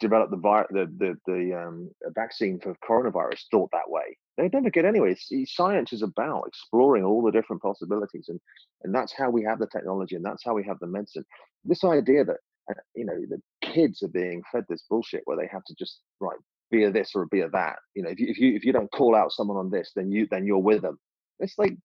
develop 0.01 0.31
the 0.31 0.37
vi- 0.37 0.67
the 0.71 0.87
the, 0.99 1.17
the 1.27 1.55
um, 1.55 1.91
vaccine 2.15 2.59
for 2.59 2.75
coronavirus 2.85 3.43
thought 3.51 3.71
that 3.73 3.89
way. 3.89 4.19
They'd 4.37 4.53
never 4.53 4.71
get 4.71 4.85
anywhere. 4.85 5.15
Science 5.45 5.93
is 5.93 6.03
about 6.03 6.45
exploring 6.49 7.05
all 7.05 7.23
the 7.23 7.31
different 7.31 7.63
possibilities, 7.63 8.27
and 8.29 8.41
and 8.83 8.93
that's 8.93 9.13
how 9.17 9.31
we 9.31 9.45
have 9.45 9.61
the 9.61 9.69
technology, 9.69 10.17
and 10.17 10.25
that's 10.25 10.45
how 10.45 10.55
we 10.55 10.65
have 10.65 10.79
the 10.81 10.87
medicine. 10.89 11.25
This 11.65 11.85
idea 11.85 12.25
that 12.25 12.39
uh, 12.71 12.81
you 12.97 13.05
know 13.05 13.21
the 13.29 13.41
kids 13.63 14.03
are 14.03 14.09
being 14.09 14.43
fed 14.51 14.65
this 14.69 14.85
bullshit 14.91 15.23
where 15.27 15.37
they 15.37 15.49
have 15.53 15.65
to 15.65 15.75
just 15.79 16.01
right 16.21 16.39
be 16.71 16.85
a 16.85 16.91
this 16.91 17.13
or 17.15 17.27
be 17.27 17.41
a 17.41 17.49
that. 17.51 17.77
You 17.95 18.03
know, 18.03 18.11
if 18.11 18.21
you 18.21 18.27
if 18.29 18.39
you 18.39 18.55
if 18.57 18.65
you 18.65 18.73
don't 18.73 18.91
call 18.91 19.15
out 19.15 19.33
someone 19.33 19.57
on 19.57 19.71
this, 19.71 19.93
then 19.95 20.11
you 20.11 20.27
then 20.31 20.47
you're 20.47 20.59
with 20.59 20.83
them. 20.83 20.99
It's 21.39 21.59
like, 21.59 21.77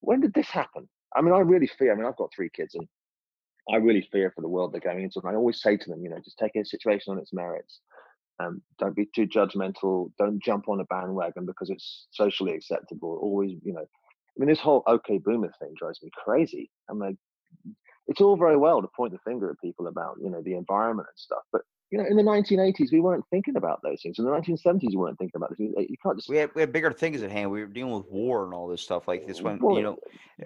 when 0.00 0.20
did 0.20 0.34
this 0.34 0.48
happen? 0.48 0.88
I 1.14 1.22
mean, 1.22 1.32
I 1.32 1.38
really 1.38 1.66
fear. 1.66 1.92
I 1.92 1.96
mean, 1.96 2.06
I've 2.06 2.16
got 2.16 2.30
three 2.34 2.50
kids, 2.54 2.74
and 2.74 2.86
I 3.72 3.76
really 3.76 4.06
fear 4.12 4.32
for 4.34 4.42
the 4.42 4.48
world 4.48 4.72
they're 4.72 4.80
going 4.80 5.02
into. 5.02 5.20
And 5.20 5.30
I 5.30 5.34
always 5.34 5.62
say 5.62 5.76
to 5.76 5.90
them, 5.90 6.02
you 6.02 6.10
know, 6.10 6.20
just 6.24 6.38
take 6.38 6.56
a 6.56 6.64
situation 6.64 7.12
on 7.12 7.18
its 7.18 7.32
merits. 7.32 7.80
Um, 8.38 8.60
don't 8.78 8.94
be 8.94 9.08
too 9.14 9.26
judgmental. 9.26 10.10
Don't 10.18 10.42
jump 10.42 10.68
on 10.68 10.80
a 10.80 10.84
bandwagon 10.84 11.46
because 11.46 11.70
it's 11.70 12.06
socially 12.10 12.52
acceptable. 12.52 13.18
Always, 13.22 13.52
you 13.64 13.72
know, 13.72 13.80
I 13.80 14.36
mean, 14.36 14.48
this 14.48 14.60
whole 14.60 14.82
okay 14.86 15.18
boomer 15.18 15.52
thing 15.58 15.72
drives 15.78 16.00
me 16.02 16.10
crazy. 16.12 16.70
I'm 16.90 16.98
like, 16.98 17.16
it's 18.06 18.20
all 18.20 18.36
very 18.36 18.56
well 18.56 18.82
to 18.82 18.88
point 18.94 19.12
the 19.12 19.18
finger 19.24 19.50
at 19.50 19.60
people 19.60 19.86
about, 19.86 20.18
you 20.22 20.28
know, 20.28 20.42
the 20.42 20.54
environment 20.54 21.08
and 21.10 21.18
stuff, 21.18 21.42
but 21.50 21.62
you 21.90 21.98
know, 21.98 22.04
in 22.04 22.16
the 22.16 22.22
1980s, 22.22 22.90
we 22.90 23.00
weren't 23.00 23.24
thinking 23.30 23.56
about 23.56 23.80
those 23.82 24.02
things. 24.02 24.18
In 24.18 24.24
the 24.24 24.30
1970s, 24.32 24.90
we 24.90 24.96
weren't 24.96 25.18
thinking 25.18 25.36
about 25.36 25.50
this. 25.50 25.60
You 25.60 25.96
can't 26.02 26.16
just. 26.16 26.28
We 26.28 26.36
had, 26.38 26.50
we 26.54 26.62
had 26.62 26.72
bigger 26.72 26.90
things 26.90 27.22
at 27.22 27.30
hand. 27.30 27.50
We 27.50 27.60
were 27.60 27.66
dealing 27.66 27.92
with 27.92 28.06
war 28.10 28.44
and 28.44 28.52
all 28.52 28.66
this 28.66 28.82
stuff 28.82 29.06
like 29.06 29.24
this. 29.26 29.40
one, 29.40 29.60
well, 29.60 29.76
you 29.76 29.82
know, 29.82 29.96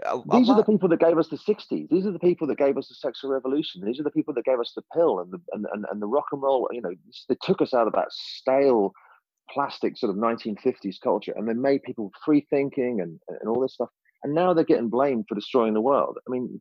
a, 0.04 0.20
these 0.36 0.50
a 0.50 0.52
are 0.52 0.56
the 0.56 0.64
people 0.64 0.88
that 0.90 1.00
gave 1.00 1.16
us 1.16 1.28
the 1.28 1.38
60s. 1.38 1.88
These 1.88 2.06
are 2.06 2.12
the 2.12 2.18
people 2.18 2.46
that 2.48 2.58
gave 2.58 2.76
us 2.76 2.88
the 2.88 2.94
sexual 2.94 3.30
revolution. 3.30 3.82
These 3.84 3.98
are 3.98 4.02
the 4.02 4.10
people 4.10 4.34
that 4.34 4.44
gave 4.44 4.60
us 4.60 4.72
the 4.76 4.82
pill 4.94 5.20
and 5.20 5.32
the 5.32 5.38
and, 5.52 5.66
and, 5.72 5.86
and 5.90 6.02
the 6.02 6.06
rock 6.06 6.26
and 6.32 6.42
roll. 6.42 6.68
You 6.72 6.82
know, 6.82 6.92
they 7.28 7.36
took 7.42 7.62
us 7.62 7.72
out 7.72 7.86
of 7.86 7.94
that 7.94 8.12
stale, 8.12 8.92
plastic 9.50 9.96
sort 9.96 10.10
of 10.10 10.16
1950s 10.16 10.96
culture, 11.02 11.32
and 11.34 11.48
they 11.48 11.54
made 11.54 11.82
people 11.84 12.10
free 12.22 12.46
thinking 12.50 13.00
and 13.00 13.18
and 13.28 13.48
all 13.48 13.60
this 13.60 13.74
stuff. 13.74 13.88
And 14.22 14.34
now 14.34 14.52
they're 14.52 14.64
getting 14.64 14.90
blamed 14.90 15.24
for 15.26 15.34
destroying 15.34 15.72
the 15.72 15.80
world. 15.80 16.18
I 16.28 16.30
mean, 16.30 16.60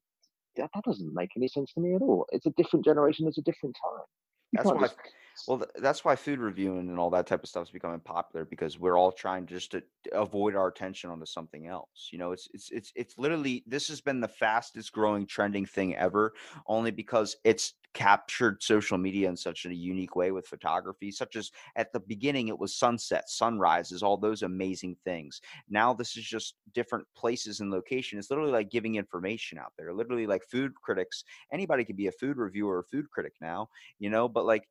that, 0.55 0.69
that 0.73 0.83
doesn't 0.85 1.13
make 1.13 1.31
any 1.35 1.49
sense 1.49 1.73
to 1.73 1.81
me 1.81 1.95
at 1.95 2.01
all. 2.01 2.25
It's 2.29 2.45
a 2.45 2.51
different 2.51 2.85
generation. 2.85 3.27
It's 3.27 3.37
a 3.37 3.41
different 3.41 3.75
time. 3.75 4.05
That's 4.55 4.71
why, 4.71 4.87
well, 5.47 5.63
that's 5.75 6.05
why 6.05 6.15
food 6.15 6.39
reviewing 6.39 6.89
and 6.89 6.99
all 6.99 7.09
that 7.11 7.27
type 7.27 7.43
of 7.43 7.49
stuff 7.49 7.67
is 7.67 7.71
becoming 7.71 7.99
popular 8.01 8.45
because 8.45 8.77
we're 8.77 8.97
all 8.97 9.11
trying 9.11 9.47
just 9.47 9.71
to 9.71 9.83
avoid 10.11 10.55
our 10.55 10.67
attention 10.67 11.09
onto 11.09 11.25
something 11.25 11.67
else. 11.67 12.09
You 12.11 12.19
know, 12.19 12.31
it's 12.31 12.47
it's 12.53 12.69
it's 12.71 12.91
it's 12.95 13.17
literally 13.17 13.63
this 13.65 13.87
has 13.87 14.01
been 14.01 14.21
the 14.21 14.27
fastest 14.27 14.91
growing 14.91 15.25
trending 15.25 15.65
thing 15.65 15.95
ever, 15.95 16.33
only 16.67 16.91
because 16.91 17.35
it's 17.43 17.73
captured 17.93 18.61
social 18.61 18.97
media 18.97 19.29
in 19.29 19.35
such 19.35 19.65
a 19.65 19.73
unique 19.73 20.15
way 20.15 20.31
with 20.31 20.47
photography, 20.47 21.11
such 21.11 21.35
as 21.35 21.51
at 21.75 21.91
the 21.91 21.99
beginning 21.99 22.47
it 22.47 22.57
was 22.57 22.75
sunsets, 22.75 23.37
sunrises, 23.37 24.03
all 24.03 24.17
those 24.17 24.43
amazing 24.43 24.95
things. 25.03 25.41
Now 25.69 25.93
this 25.93 26.17
is 26.17 26.23
just 26.23 26.55
different 26.73 27.07
places 27.15 27.59
and 27.59 27.71
location. 27.71 28.19
It's 28.19 28.29
literally 28.29 28.51
like 28.51 28.71
giving 28.71 28.95
information 28.95 29.57
out 29.57 29.73
there. 29.77 29.93
Literally 29.93 30.27
like 30.27 30.43
food 30.43 30.73
critics, 30.75 31.23
anybody 31.51 31.83
can 31.83 31.95
be 31.95 32.07
a 32.07 32.11
food 32.11 32.37
reviewer 32.37 32.77
or 32.77 32.83
food 32.83 33.09
critic 33.09 33.33
now, 33.41 33.69
you 33.99 34.09
know, 34.09 34.27
but 34.27 34.45
like 34.45 34.67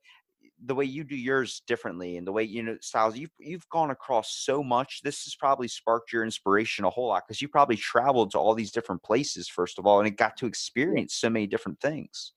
the 0.65 0.75
way 0.75 0.85
you 0.85 1.03
do 1.03 1.15
yours 1.15 1.61
differently 1.67 2.17
and 2.17 2.27
the 2.27 2.31
way 2.31 2.43
you 2.43 2.61
know 2.61 2.77
styles 2.81 3.17
you've 3.17 3.31
you've 3.39 3.67
gone 3.69 3.91
across 3.91 4.33
so 4.33 4.61
much 4.61 5.01
this 5.03 5.23
has 5.23 5.35
probably 5.35 5.67
sparked 5.67 6.11
your 6.11 6.23
inspiration 6.23 6.83
a 6.85 6.89
whole 6.89 7.07
lot 7.07 7.23
because 7.25 7.41
you 7.41 7.47
probably 7.47 7.77
traveled 7.77 8.31
to 8.31 8.37
all 8.37 8.53
these 8.53 8.71
different 8.71 9.01
places 9.01 9.47
first 9.47 9.79
of 9.79 9.85
all 9.85 9.99
and 9.99 10.07
it 10.07 10.17
got 10.17 10.35
to 10.35 10.45
experience 10.45 11.15
so 11.15 11.29
many 11.29 11.47
different 11.47 11.79
things 11.79 12.33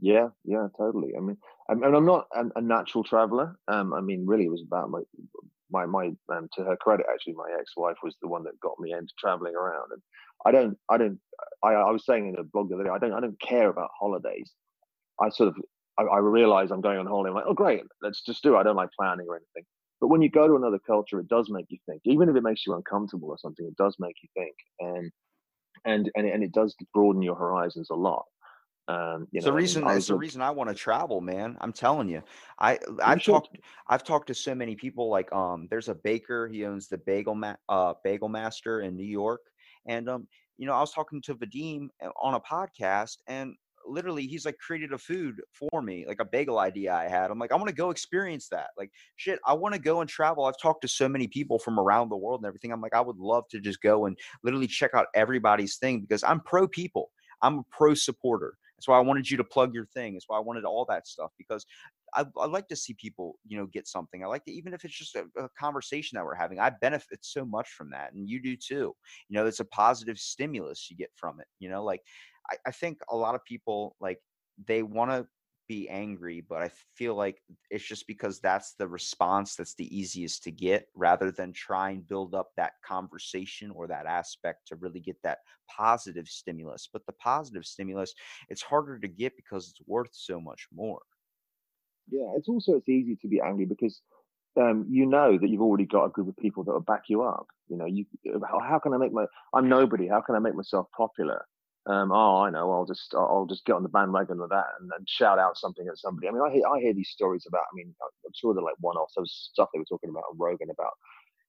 yeah 0.00 0.28
yeah 0.44 0.66
totally 0.76 1.12
i 1.16 1.20
mean 1.20 1.36
and 1.68 1.84
i'm 1.84 2.06
not 2.06 2.26
a, 2.34 2.60
natural 2.60 3.04
traveler 3.04 3.56
um 3.68 3.92
i 3.94 4.00
mean 4.00 4.26
really 4.26 4.44
it 4.44 4.50
was 4.50 4.62
about 4.66 4.90
my 4.90 5.00
my 5.70 5.86
my 5.86 6.10
um, 6.30 6.48
to 6.52 6.64
her 6.64 6.76
credit 6.76 7.06
actually 7.12 7.32
my 7.34 7.50
ex-wife 7.58 7.96
was 8.02 8.16
the 8.20 8.28
one 8.28 8.44
that 8.44 8.58
got 8.60 8.78
me 8.80 8.92
into 8.92 9.12
traveling 9.18 9.54
around 9.54 9.90
and 9.92 10.02
i 10.44 10.50
don't 10.50 10.76
i 10.90 10.96
don't 10.96 11.18
i, 11.62 11.72
I 11.72 11.90
was 11.90 12.04
saying 12.04 12.28
in 12.28 12.38
a 12.38 12.42
blog 12.42 12.68
the 12.68 12.74
other 12.74 12.84
day 12.84 12.90
i 12.90 12.98
don't 12.98 13.12
i 13.12 13.20
don't 13.20 13.40
care 13.40 13.68
about 13.68 13.90
holidays 13.98 14.50
i 15.20 15.28
sort 15.28 15.48
of 15.48 15.56
I, 15.98 16.02
I 16.02 16.18
realize 16.18 16.70
I'm 16.70 16.80
going 16.80 16.98
on 16.98 17.06
holiday. 17.06 17.30
I'm 17.30 17.36
like, 17.36 17.44
oh, 17.46 17.54
great, 17.54 17.82
let's 18.02 18.22
just 18.22 18.42
do 18.42 18.54
it. 18.54 18.58
I 18.58 18.62
don't 18.62 18.76
like 18.76 18.90
planning 18.98 19.26
or 19.28 19.36
anything. 19.36 19.64
But 20.00 20.08
when 20.08 20.22
you 20.22 20.30
go 20.30 20.46
to 20.46 20.56
another 20.56 20.78
culture, 20.78 21.20
it 21.20 21.28
does 21.28 21.48
make 21.50 21.66
you 21.68 21.78
think. 21.86 22.02
Even 22.04 22.28
if 22.28 22.36
it 22.36 22.42
makes 22.42 22.66
you 22.66 22.74
uncomfortable 22.74 23.30
or 23.30 23.38
something, 23.38 23.66
it 23.66 23.76
does 23.76 23.96
make 23.98 24.16
you 24.22 24.28
think, 24.34 24.54
and 24.80 25.10
and 25.84 26.10
and, 26.14 26.26
and 26.26 26.42
it 26.42 26.52
does 26.52 26.74
broaden 26.92 27.22
your 27.22 27.36
horizons 27.36 27.90
a 27.90 27.94
lot. 27.94 28.24
Um, 28.86 29.26
you 29.30 29.38
it's 29.38 29.46
know, 29.46 29.52
the 29.52 29.56
reason. 29.56 29.88
It's 29.88 30.08
the 30.08 30.16
reason 30.16 30.42
I 30.42 30.50
want 30.50 30.68
to 30.68 30.74
travel, 30.74 31.20
man. 31.20 31.56
I'm 31.60 31.72
telling 31.72 32.08
you. 32.08 32.22
I 32.58 32.78
I've 33.02 33.22
talked. 33.22 33.56
I've 33.88 34.04
talked 34.04 34.26
to 34.28 34.34
so 34.34 34.54
many 34.54 34.74
people. 34.74 35.08
Like, 35.08 35.32
um, 35.32 35.68
there's 35.70 35.88
a 35.88 35.94
baker. 35.94 36.48
He 36.48 36.64
owns 36.66 36.88
the 36.88 36.98
Bagel 36.98 37.34
Ma- 37.34 37.56
uh, 37.68 37.94
Bagel 38.04 38.28
Master 38.28 38.82
in 38.82 38.96
New 38.96 39.06
York, 39.06 39.40
and 39.86 40.08
um, 40.08 40.26
you 40.58 40.66
know, 40.66 40.74
I 40.74 40.80
was 40.80 40.92
talking 40.92 41.22
to 41.22 41.34
Vadim 41.34 41.88
uh, 42.02 42.10
on 42.20 42.34
a 42.34 42.40
podcast, 42.40 43.16
and 43.26 43.54
literally 43.86 44.26
he's 44.26 44.46
like 44.46 44.56
created 44.58 44.94
a 44.94 44.98
food 44.98 45.42
for 45.52 45.82
me 45.82 46.06
like 46.08 46.18
a 46.18 46.24
bagel 46.24 46.58
idea 46.58 46.94
i 46.94 47.06
had 47.06 47.30
i'm 47.30 47.38
like 47.38 47.52
i 47.52 47.54
want 47.54 47.68
to 47.68 47.74
go 47.74 47.90
experience 47.90 48.48
that 48.48 48.68
like 48.78 48.90
shit 49.16 49.38
i 49.44 49.52
want 49.52 49.74
to 49.74 49.78
go 49.78 50.00
and 50.00 50.08
travel 50.08 50.46
i've 50.46 50.58
talked 50.58 50.80
to 50.80 50.88
so 50.88 51.06
many 51.06 51.28
people 51.28 51.58
from 51.58 51.78
around 51.78 52.08
the 52.08 52.16
world 52.16 52.40
and 52.40 52.46
everything 52.46 52.72
i'm 52.72 52.80
like 52.80 52.94
i 52.94 53.00
would 53.02 53.18
love 53.18 53.44
to 53.50 53.60
just 53.60 53.82
go 53.82 54.06
and 54.06 54.16
literally 54.42 54.66
check 54.66 54.92
out 54.94 55.08
everybody's 55.14 55.76
thing 55.76 56.00
because 56.00 56.24
i'm 56.24 56.40
pro 56.40 56.66
people 56.66 57.10
I'm 57.44 57.58
a 57.58 57.62
pro 57.70 57.94
supporter. 57.94 58.54
That's 58.76 58.88
why 58.88 58.98
I 58.98 59.02
wanted 59.02 59.30
you 59.30 59.36
to 59.36 59.44
plug 59.44 59.74
your 59.74 59.86
thing. 59.86 60.14
That's 60.14 60.28
why 60.28 60.36
I 60.36 60.40
wanted 60.40 60.64
all 60.64 60.84
that 60.88 61.06
stuff 61.06 61.30
because 61.38 61.64
I, 62.14 62.24
I 62.36 62.46
like 62.46 62.68
to 62.68 62.76
see 62.76 62.94
people, 62.94 63.38
you 63.46 63.56
know, 63.56 63.66
get 63.66 63.88
something. 63.88 64.22
I 64.22 64.26
like 64.26 64.44
to, 64.44 64.52
even 64.52 64.74
if 64.74 64.84
it's 64.84 64.96
just 64.96 65.16
a, 65.16 65.24
a, 65.38 65.48
conversation 65.58 66.16
that 66.16 66.24
we're 66.24 66.34
having, 66.34 66.60
I 66.60 66.70
benefit 66.80 67.20
so 67.22 67.44
much 67.44 67.68
from 67.70 67.90
that. 67.90 68.12
And 68.12 68.28
you 68.28 68.40
do 68.40 68.56
too. 68.56 68.94
You 69.28 69.36
know, 69.36 69.46
it's 69.46 69.60
a 69.60 69.64
positive 69.64 70.18
stimulus 70.18 70.88
you 70.90 70.96
get 70.96 71.10
from 71.16 71.40
it. 71.40 71.46
You 71.58 71.70
know, 71.70 71.84
like 71.84 72.02
I, 72.50 72.56
I 72.66 72.70
think 72.70 72.98
a 73.10 73.16
lot 73.16 73.34
of 73.34 73.44
people 73.44 73.96
like 74.00 74.18
they 74.66 74.82
want 74.82 75.10
to 75.10 75.26
be 75.66 75.88
angry, 75.88 76.40
but 76.40 76.62
I 76.62 76.70
feel 76.94 77.14
like 77.14 77.42
it's 77.70 77.84
just 77.84 78.06
because 78.06 78.40
that's 78.40 78.74
the 78.74 78.88
response 78.88 79.56
that's 79.56 79.74
the 79.74 79.96
easiest 79.96 80.42
to 80.44 80.50
get 80.50 80.88
rather 80.94 81.30
than 81.30 81.52
try 81.52 81.90
and 81.90 82.06
build 82.06 82.34
up 82.34 82.50
that 82.56 82.72
conversation 82.84 83.70
or 83.70 83.86
that 83.88 84.06
aspect 84.06 84.68
to 84.68 84.76
really 84.76 85.00
get 85.00 85.16
that 85.22 85.38
positive 85.68 86.28
stimulus. 86.28 86.88
But 86.92 87.06
the 87.06 87.12
positive 87.12 87.64
stimulus, 87.64 88.14
it's 88.48 88.62
harder 88.62 88.98
to 88.98 89.08
get 89.08 89.36
because 89.36 89.70
it's 89.70 89.86
worth 89.86 90.10
so 90.12 90.40
much 90.40 90.68
more. 90.74 91.00
Yeah, 92.10 92.32
it's 92.36 92.48
also 92.48 92.74
it's 92.74 92.88
easy 92.88 93.16
to 93.16 93.28
be 93.28 93.40
angry 93.40 93.64
because 93.64 94.00
um, 94.60 94.86
you 94.88 95.06
know 95.06 95.38
that 95.38 95.48
you've 95.48 95.62
already 95.62 95.86
got 95.86 96.04
a 96.04 96.10
group 96.10 96.28
of 96.28 96.36
people 96.36 96.64
that 96.64 96.72
will 96.72 96.80
back 96.80 97.04
you 97.08 97.22
up. 97.22 97.46
You 97.68 97.76
know, 97.76 97.86
you 97.86 98.04
how, 98.48 98.60
how 98.60 98.78
can 98.78 98.92
I 98.92 98.98
make 98.98 99.12
my 99.12 99.26
I'm 99.54 99.68
nobody. 99.68 100.06
How 100.06 100.20
can 100.20 100.34
I 100.34 100.38
make 100.38 100.54
myself 100.54 100.86
popular? 100.96 101.46
Um, 101.86 102.12
oh, 102.12 102.42
I 102.42 102.50
know, 102.50 102.72
I'll 102.72 102.86
just 102.86 103.14
I'll 103.14 103.46
just 103.48 103.64
get 103.66 103.74
on 103.74 103.82
the 103.82 103.90
bandwagon 103.90 104.40
of 104.40 104.48
that 104.48 104.66
and, 104.80 104.90
and 104.96 105.08
shout 105.08 105.38
out 105.38 105.58
something 105.58 105.86
at 105.86 105.98
somebody. 105.98 106.28
I 106.28 106.30
mean, 106.30 106.42
I 106.42 106.50
hear 106.50 106.66
I 106.66 106.80
hear 106.80 106.94
these 106.94 107.10
stories 107.10 107.44
about. 107.46 107.64
I 107.70 107.74
mean, 107.74 107.94
I'm 108.02 108.32
sure 108.34 108.54
they're 108.54 108.62
like 108.62 108.74
one-offs. 108.80 109.14
Was 109.16 109.50
stuff 109.52 109.68
they 109.72 109.78
were 109.78 109.84
talking 109.84 110.10
about 110.10 110.24
on 110.30 110.38
Rogan 110.38 110.70
about 110.70 110.92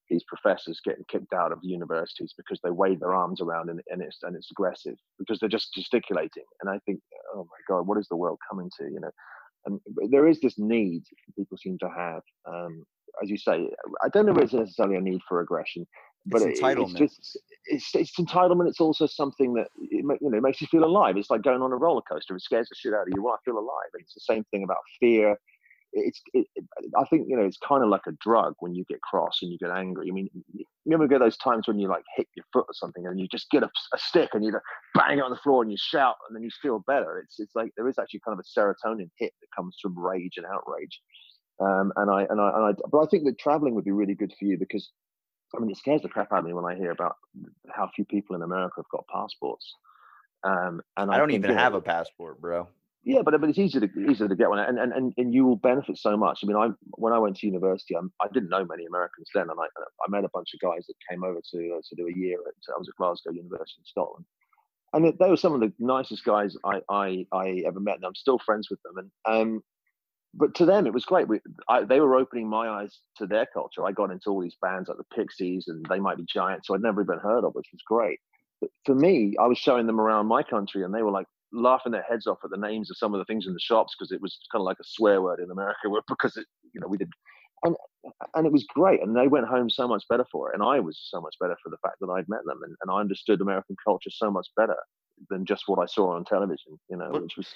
these 0.10 0.24
professors 0.28 0.82
getting 0.84 1.06
kicked 1.10 1.34
out 1.34 1.52
of 1.52 1.60
universities 1.64 2.34
because 2.38 2.60
they 2.64 2.70
wave 2.70 3.00
their 3.00 3.14
arms 3.14 3.42
around 3.42 3.70
and, 3.70 3.82
and 3.90 4.02
it's 4.02 4.20
and 4.24 4.36
it's 4.36 4.52
aggressive 4.52 4.96
because 5.18 5.40
they're 5.40 5.50
just 5.50 5.74
gesticulating. 5.74 6.44
And 6.62 6.70
I 6.70 6.80
think, 6.86 7.00
oh 7.34 7.46
my 7.46 7.74
God, 7.74 7.88
what 7.88 7.98
is 7.98 8.08
the 8.10 8.18
world 8.18 8.40
coming 8.50 8.70
to? 8.78 8.84
You 8.86 9.00
know, 9.00 9.12
and 9.66 9.80
there 10.12 10.28
is 10.28 10.40
this 10.42 10.60
need 10.60 11.04
people 11.36 11.58
seem 11.58 11.78
to 11.80 11.90
have. 11.90 12.22
Um, 12.46 12.84
as 13.24 13.30
you 13.30 13.38
say, 13.38 13.70
I 14.04 14.10
don't 14.10 14.26
know 14.26 14.34
if 14.34 14.40
it's 14.40 14.54
necessarily 14.54 14.98
a 14.98 15.02
need 15.02 15.22
for 15.28 15.40
aggression, 15.40 15.88
but 16.26 16.42
it's 16.42 16.60
entitlement. 16.60 17.02
It's, 17.02 17.18
just, 17.18 17.40
it's, 17.66 17.96
it's 17.96 18.20
entitlement. 18.20 18.68
It's 18.68 18.82
also 18.82 19.06
something 19.06 19.54
that 19.54 19.68
it, 19.78 20.04
you 20.22 20.30
know 20.30 20.38
it 20.38 20.42
makes 20.42 20.62
you 20.62 20.68
feel 20.68 20.84
alive. 20.84 21.18
It's 21.18 21.30
like 21.30 21.44
going 21.44 21.62
on 21.62 21.72
a 21.72 21.76
roller 21.76 22.02
coaster. 22.02 22.36
It 22.36 22.42
scares 22.42 22.70
the 22.70 22.76
shit 22.76 22.94
out 22.94 23.04
of 23.04 23.14
you. 23.16 23.24
Well, 23.24 23.34
I 23.34 23.38
feel 23.46 23.58
alive. 23.58 23.90
It's 23.96 24.14
the 24.14 24.22
same 24.22 24.44
thing 24.52 24.64
about 24.64 24.78
fear. 25.00 25.38
It's 25.94 26.22
it, 26.34 26.48
it, 26.56 26.66
I 26.98 27.06
think 27.06 27.28
you 27.30 27.38
know 27.38 27.44
it's 27.44 27.58
kind 27.58 27.84
of 27.84 27.90
like 27.90 28.02
a 28.08 28.12
drug 28.20 28.56
when 28.60 28.74
you 28.74 28.84
get 28.90 29.02
cross 29.02 29.40
and 29.42 29.52
you 29.52 29.58
get 29.58 29.70
angry. 29.70 30.08
I 30.10 30.14
mean, 30.14 30.30
you 30.54 30.94
ever 30.94 31.08
get 31.08 31.20
those 31.20 31.38
times 31.38 31.68
when 31.68 31.80
you 31.80 31.88
like 31.88 32.04
hit 32.18 32.28
your 32.36 32.46
foot 32.52 32.66
or 32.68 32.74
something 32.74 33.06
and 33.06 33.20
you 33.20 33.28
just 33.28 33.50
get 33.52 33.64
a, 33.64 33.70
a 33.94 33.98
stick 33.98 34.30
and 34.34 34.44
you 34.44 34.52
bang 34.94 35.20
it 35.20 35.24
on 35.24 35.32
the 35.32 35.38
floor 35.38 35.62
and 35.62 35.72
you 35.72 35.78
shout 35.80 36.16
and 36.28 36.36
then 36.36 36.44
you 36.44 36.50
feel 36.62 36.84
better. 36.88 37.20
It's 37.20 37.40
it's 37.40 37.56
like 37.56 37.72
there 37.78 37.88
is 37.88 38.00
actually 38.00 38.22
kind 38.26 38.38
of 38.38 38.44
a 38.44 38.60
serotonin 38.60 39.10
hit 39.18 39.34
that 39.42 39.48
comes 39.56 39.78
from 39.82 39.98
rage 39.98 40.34
and 40.38 40.46
outrage. 40.46 41.00
Um, 41.62 41.94
and 41.96 42.12
I 42.12 42.24
and 42.30 42.42
I 42.42 42.50
and 42.50 42.66
I, 42.66 42.72
but 42.92 43.00
I 43.00 43.06
think 43.06 43.24
that 43.26 43.40
traveling 43.40 43.76
would 43.76 43.86
be 43.86 43.92
really 43.92 44.16
good 44.16 44.34
for 44.38 44.46
you 44.46 44.58
because 44.58 44.92
I 45.56 45.60
mean, 45.60 45.72
it 45.72 45.78
scares 45.78 46.02
the 46.02 46.10
crap 46.10 46.32
out 46.32 46.40
of 46.40 46.46
me 46.46 46.54
when 46.54 46.66
I 46.66 46.76
hear 46.76 46.92
about 46.92 47.16
how 47.70 47.90
few 47.96 48.06
people 48.06 48.36
in 48.36 48.42
America 48.42 48.76
have 48.78 48.90
got 48.90 49.08
passports. 49.08 49.74
Um, 50.44 50.82
and 50.98 51.12
I, 51.12 51.16
I 51.16 51.18
don't 51.18 51.32
even 51.32 51.56
have 51.56 51.74
a 51.74 51.82
passport, 51.82 52.40
bro. 52.40 52.68
Yeah, 53.04 53.22
but 53.24 53.40
but 53.40 53.50
it's 53.50 53.60
easy 53.60 53.80
to 53.80 53.90
easier 54.10 54.28
to 54.28 54.36
get 54.36 54.50
one, 54.50 54.58
and 54.58 54.80
and 54.80 54.92
and, 54.92 55.14
and 55.18 55.34
you 55.34 55.46
will 55.46 55.58
benefit 55.58 55.98
so 55.98 56.18
much. 56.18 56.40
I 56.44 56.48
mean, 56.48 56.58
I 56.58 56.70
when 56.98 57.14
I 57.14 57.20
went 57.20 57.38
to 57.38 57.46
university, 57.46 57.96
I'm, 57.96 58.12
I 58.20 58.28
did 58.34 58.50
not 58.50 58.62
know 58.62 58.66
many 58.66 58.86
Americans 58.86 59.30
then, 59.34 59.44
and 59.44 59.60
I 59.60 59.66
I 59.66 60.10
met 60.10 60.24
a 60.24 60.30
bunch 60.34 60.50
of 60.56 60.60
guys 60.60 60.86
that 60.88 60.96
came 61.08 61.24
over 61.24 61.40
to 61.52 61.76
uh, 61.78 61.82
to 61.88 61.96
do 61.96 62.08
a 62.08 62.18
year 62.18 62.38
at 62.40 62.74
I 62.74 62.80
was 62.80 62.90
at 62.90 62.96
Glasgow 62.96 63.32
University 63.32 63.80
in 63.80 63.86
Scotland, 63.86 64.26
and 64.94 65.14
they 65.20 65.30
were 65.30 65.38
some 65.38 65.54
of 65.54 65.60
the 65.60 65.72
nicest 65.78 66.26
guys 66.26 66.56
I 66.66 66.82
I, 66.90 67.28
I 67.32 67.64
ever 67.68 67.80
met, 67.80 67.98
and 67.98 68.06
I'm 68.06 68.16
still 68.16 68.40
friends 68.40 68.70
with 68.72 68.80
them. 68.82 68.98
And 68.98 69.12
um, 69.42 69.64
but 70.36 70.54
to 70.56 70.66
them 70.66 70.86
it 70.86 70.94
was 70.94 71.06
great. 71.06 71.28
We, 71.28 71.40
I, 71.70 71.84
they 71.84 72.00
were 72.00 72.16
opening 72.16 72.50
my 72.50 72.68
eyes 72.68 73.00
to 73.18 73.26
their 73.26 73.46
culture. 73.46 73.86
I 73.86 73.92
got 73.92 74.12
into 74.12 74.30
all 74.30 74.42
these 74.42 74.58
bands 74.62 74.90
like 74.90 74.98
the 74.98 75.16
Pixies 75.16 75.68
and 75.68 75.86
They 75.90 76.00
Might 76.00 76.18
Be 76.18 76.26
Giants, 76.26 76.68
so 76.68 76.76
I'd 76.76 76.82
never 76.82 77.02
even 77.02 77.20
heard 77.20 77.44
of, 77.44 77.54
which 77.54 77.70
was 77.72 77.82
great. 77.88 78.20
But 78.62 78.70
for 78.86 78.96
me, 78.96 79.36
I 79.40 79.48
was 79.48 79.58
showing 79.58 79.88
them 79.88 80.00
around 80.00 80.28
my 80.28 80.44
country, 80.44 80.84
and 80.84 80.94
they 80.94 81.04
were 81.04 81.12
like 81.12 81.28
laughing 81.52 81.92
their 81.92 82.06
heads 82.10 82.28
off 82.28 82.40
at 82.44 82.50
the 82.50 82.58
names 82.58 82.90
of 82.92 82.98
some 82.98 83.14
of 83.14 83.20
the 83.20 83.26
things 83.26 83.48
in 83.48 83.54
the 83.54 83.60
shops 83.60 83.96
because 83.98 84.12
it 84.12 84.22
was 84.22 84.38
kind 84.52 84.62
of 84.62 84.66
like 84.66 84.80
a 84.80 84.86
swear 84.86 85.22
word 85.22 85.40
in 85.40 85.52
America, 85.52 85.90
because 86.08 86.36
it, 86.38 86.46
you 86.74 86.82
know, 86.82 86.88
we 86.88 86.98
did, 86.98 87.10
and 87.64 87.76
and 88.36 88.46
it 88.46 88.52
was 88.52 88.66
great. 88.74 89.02
And 89.02 89.16
they 89.16 89.28
went 89.28 89.48
home 89.48 89.70
so 89.70 89.88
much 89.88 90.04
better 90.10 90.26
for 90.32 90.52
it, 90.52 90.56
and 90.56 90.64
I 90.64 90.80
was 90.80 91.00
so 91.10 91.22
much 91.22 91.36
better 91.40 91.56
for 91.64 91.70
the 91.70 91.78
fact 91.82 91.98
that 92.02 92.10
I'd 92.10 92.30
met 92.30 92.46
them, 92.46 92.60
and, 92.64 92.76
and 92.82 92.92
I 92.92 93.00
understood 93.00 93.42
American 93.42 93.76
culture 93.86 94.12
so 94.12 94.30
much 94.30 94.48
better 94.56 94.78
than 95.30 95.46
just 95.46 95.64
what 95.68 95.80
I 95.80 95.86
saw 95.86 96.16
on 96.16 96.26
television, 96.26 96.78
you 96.90 96.98
know, 96.98 97.10
which 97.12 97.38
was 97.38 97.48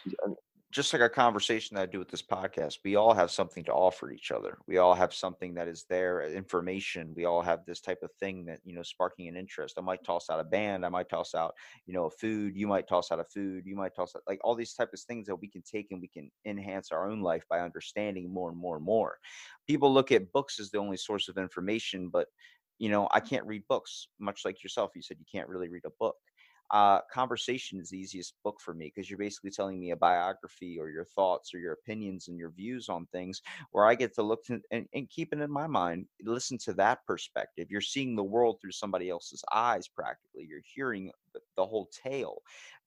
just 0.71 0.93
like 0.93 1.01
our 1.01 1.09
conversation 1.09 1.75
that 1.75 1.81
I 1.81 1.85
do 1.87 1.97
with 1.97 2.09
this 2.09 2.21
podcast, 2.21 2.77
we 2.85 2.95
all 2.95 3.13
have 3.15 3.31
something 3.31 3.63
to 3.63 3.73
offer 3.73 4.11
each 4.11 4.29
other. 4.31 4.59
We 4.67 4.77
all 4.77 4.93
have 4.93 5.13
something 5.13 5.55
that 5.55 5.67
is 5.67 5.85
there, 5.89 6.21
uh, 6.21 6.27
information. 6.27 7.13
We 7.15 7.25
all 7.25 7.41
have 7.41 7.65
this 7.65 7.81
type 7.81 8.03
of 8.03 8.11
thing 8.19 8.45
that, 8.45 8.59
you 8.63 8.75
know, 8.75 8.83
sparking 8.83 9.27
an 9.27 9.35
interest. 9.35 9.79
I 9.79 9.81
might 9.81 10.03
toss 10.03 10.29
out 10.29 10.39
a 10.39 10.43
band. 10.43 10.85
I 10.85 10.89
might 10.89 11.09
toss 11.09 11.33
out, 11.33 11.55
you 11.87 11.93
know, 11.93 12.07
food. 12.11 12.55
You 12.55 12.67
might 12.67 12.87
toss 12.87 13.11
out 13.11 13.19
a 13.19 13.23
food. 13.23 13.65
You 13.65 13.75
might 13.75 13.95
toss 13.95 14.15
out 14.15 14.21
like 14.27 14.39
all 14.43 14.53
these 14.53 14.73
type 14.75 14.93
of 14.93 14.99
things 14.99 15.25
that 15.25 15.35
we 15.37 15.47
can 15.47 15.63
take 15.63 15.87
and 15.89 16.01
we 16.01 16.07
can 16.07 16.29
enhance 16.45 16.91
our 16.91 17.09
own 17.09 17.21
life 17.21 17.43
by 17.49 17.61
understanding 17.61 18.31
more 18.31 18.49
and 18.51 18.57
more 18.59 18.75
and 18.75 18.85
more. 18.85 19.17
People 19.67 19.91
look 19.91 20.11
at 20.11 20.31
books 20.31 20.59
as 20.59 20.69
the 20.69 20.77
only 20.77 20.97
source 20.97 21.29
of 21.29 21.37
information, 21.39 22.09
but, 22.09 22.27
you 22.77 22.89
know, 22.89 23.07
I 23.11 23.21
can't 23.21 23.45
read 23.47 23.63
books, 23.67 24.07
much 24.19 24.45
like 24.45 24.63
yourself. 24.63 24.91
You 24.95 25.01
said 25.01 25.17
you 25.19 25.25
can't 25.31 25.49
really 25.49 25.67
read 25.69 25.85
a 25.85 25.91
book 25.99 26.15
uh, 26.71 26.99
conversation 27.11 27.79
is 27.79 27.89
the 27.89 27.97
easiest 27.97 28.35
book 28.43 28.59
for 28.61 28.73
me 28.73 28.91
because 28.93 29.09
you're 29.09 29.19
basically 29.19 29.51
telling 29.51 29.79
me 29.79 29.91
a 29.91 29.95
biography 29.95 30.77
or 30.79 30.89
your 30.89 31.05
thoughts 31.05 31.53
or 31.53 31.59
your 31.59 31.73
opinions 31.73 32.27
and 32.27 32.37
your 32.37 32.51
views 32.51 32.89
on 32.89 33.07
things 33.07 33.41
where 33.71 33.85
I 33.85 33.95
get 33.95 34.13
to 34.15 34.23
look 34.23 34.43
to, 34.45 34.61
and, 34.71 34.85
and 34.93 35.09
keep 35.09 35.33
it 35.33 35.39
in 35.39 35.51
my 35.51 35.67
mind, 35.67 36.05
listen 36.23 36.57
to 36.59 36.73
that 36.73 37.05
perspective. 37.05 37.67
You're 37.69 37.81
seeing 37.81 38.15
the 38.15 38.23
world 38.23 38.57
through 38.61 38.71
somebody 38.71 39.09
else's 39.09 39.43
eyes 39.53 39.87
practically. 39.87 40.45
You're 40.47 40.61
hearing 40.75 41.11
the, 41.33 41.39
the 41.57 41.65
whole 41.65 41.89
tale. 42.03 42.41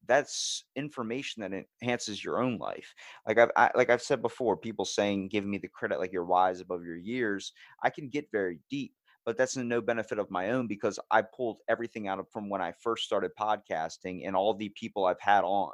That's 0.06 0.64
information 0.74 1.42
that 1.42 1.52
enhances 1.80 2.24
your 2.24 2.42
own 2.42 2.58
life. 2.58 2.92
Like 3.26 3.38
I've 3.38 3.50
I, 3.56 3.70
like 3.76 3.88
I've 3.88 4.02
said 4.02 4.20
before, 4.20 4.56
people 4.56 4.84
saying, 4.84 5.28
"Give 5.28 5.44
me 5.44 5.58
the 5.58 5.68
credit 5.68 6.00
like 6.00 6.12
you're 6.12 6.24
wise 6.24 6.60
above 6.60 6.84
your 6.84 6.96
years." 6.96 7.52
I 7.84 7.90
can 7.90 8.08
get 8.08 8.26
very 8.32 8.58
deep, 8.68 8.94
but 9.24 9.36
that's 9.36 9.56
no 9.56 9.80
benefit 9.80 10.18
of 10.18 10.30
my 10.30 10.50
own 10.50 10.66
because 10.66 10.98
I 11.10 11.22
pulled 11.22 11.58
everything 11.68 12.08
out 12.08 12.18
of 12.18 12.28
from 12.30 12.48
when 12.48 12.60
I 12.60 12.72
first 12.72 13.04
started 13.04 13.30
podcasting 13.38 14.26
and 14.26 14.34
all 14.34 14.54
the 14.54 14.70
people 14.70 15.04
I've 15.04 15.20
had 15.20 15.44
on. 15.44 15.72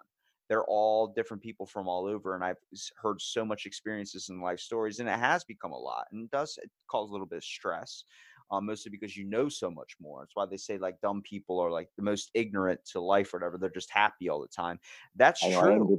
They're 0.48 0.64
all 0.64 1.08
different 1.08 1.42
people 1.42 1.66
from 1.66 1.88
all 1.88 2.06
over, 2.06 2.34
and 2.34 2.42
I've 2.42 2.56
heard 2.96 3.20
so 3.20 3.44
much 3.44 3.66
experiences 3.66 4.30
and 4.30 4.40
life 4.40 4.60
stories, 4.60 4.98
and 4.98 5.08
it 5.08 5.18
has 5.18 5.44
become 5.44 5.72
a 5.72 5.78
lot, 5.78 6.06
and 6.10 6.24
it 6.24 6.30
does 6.30 6.58
it 6.62 6.70
cause 6.90 7.10
a 7.10 7.12
little 7.12 7.26
bit 7.26 7.36
of 7.36 7.44
stress, 7.44 8.04
um, 8.50 8.64
mostly 8.64 8.90
because 8.90 9.14
you 9.14 9.24
know 9.24 9.50
so 9.50 9.70
much 9.70 9.96
more. 10.00 10.22
That's 10.22 10.34
why 10.34 10.46
they 10.46 10.56
say 10.56 10.78
like 10.78 11.00
dumb 11.02 11.20
people 11.20 11.60
are 11.60 11.70
like 11.70 11.90
the 11.96 12.02
most 12.02 12.30
ignorant 12.32 12.80
to 12.92 13.00
life 13.00 13.34
or 13.34 13.38
whatever. 13.38 13.58
They're 13.58 13.68
just 13.68 13.90
happy 13.90 14.30
all 14.30 14.40
the 14.40 14.48
time. 14.48 14.80
That's 15.16 15.44
I 15.44 15.50
true. 15.50 15.98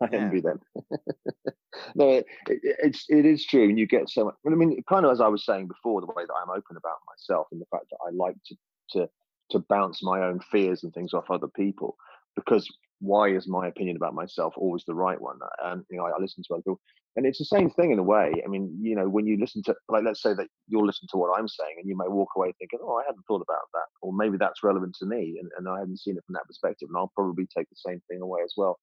I 0.00 0.08
yeah. 0.12 0.18
envy 0.18 0.40
them. 0.40 0.60
no, 1.94 2.08
it, 2.08 2.26
it, 2.48 2.76
it's 2.82 3.04
it 3.08 3.26
is 3.26 3.44
true, 3.44 3.68
and 3.68 3.78
you 3.78 3.86
get 3.86 4.08
so 4.08 4.26
much. 4.26 4.34
I 4.46 4.50
mean, 4.50 4.82
kind 4.88 5.04
of 5.04 5.12
as 5.12 5.20
I 5.20 5.28
was 5.28 5.44
saying 5.44 5.68
before, 5.68 6.00
the 6.00 6.06
way 6.08 6.24
that 6.26 6.34
I'm 6.42 6.50
open 6.50 6.76
about 6.76 6.98
myself 7.06 7.48
and 7.52 7.60
the 7.60 7.66
fact 7.70 7.86
that 7.90 7.98
I 8.06 8.10
like 8.12 8.36
to 8.46 8.56
to 8.92 9.08
to 9.50 9.58
bounce 9.68 10.02
my 10.02 10.22
own 10.22 10.40
fears 10.50 10.84
and 10.84 10.92
things 10.94 11.12
off 11.12 11.30
other 11.30 11.48
people, 11.48 11.96
because 12.34 12.68
why 13.00 13.28
is 13.28 13.48
my 13.48 13.66
opinion 13.66 13.96
about 13.96 14.14
myself 14.14 14.54
always 14.56 14.84
the 14.86 14.94
right 14.94 15.20
one? 15.20 15.38
And 15.64 15.84
you 15.90 15.98
know, 15.98 16.06
I, 16.06 16.10
I 16.10 16.20
listen 16.20 16.42
to 16.48 16.54
other 16.54 16.62
people, 16.62 16.80
and 17.16 17.26
it's 17.26 17.38
the 17.38 17.44
same 17.44 17.68
thing 17.70 17.90
in 17.90 17.98
a 17.98 18.02
way. 18.02 18.32
I 18.44 18.48
mean, 18.48 18.74
you 18.80 18.96
know, 18.96 19.08
when 19.08 19.26
you 19.26 19.38
listen 19.38 19.62
to, 19.64 19.74
like, 19.90 20.04
let's 20.04 20.22
say 20.22 20.32
that 20.34 20.48
you'll 20.68 20.86
listen 20.86 21.08
to 21.10 21.18
what 21.18 21.38
I'm 21.38 21.48
saying, 21.48 21.76
and 21.78 21.88
you 21.88 21.96
may 21.96 22.08
walk 22.08 22.30
away 22.36 22.54
thinking, 22.58 22.78
"Oh, 22.82 22.96
I 22.96 23.04
hadn't 23.06 23.24
thought 23.26 23.42
about 23.42 23.68
that," 23.74 23.86
or 24.00 24.14
maybe 24.14 24.38
that's 24.38 24.62
relevant 24.62 24.96
to 25.00 25.06
me, 25.06 25.38
and, 25.40 25.50
and 25.58 25.68
I 25.68 25.80
hadn't 25.80 25.98
seen 25.98 26.16
it 26.16 26.24
from 26.24 26.34
that 26.34 26.46
perspective, 26.46 26.88
and 26.88 26.96
I'll 26.96 27.12
probably 27.14 27.46
take 27.54 27.68
the 27.68 27.76
same 27.76 28.00
thing 28.08 28.22
away 28.22 28.40
as 28.42 28.54
well 28.56 28.78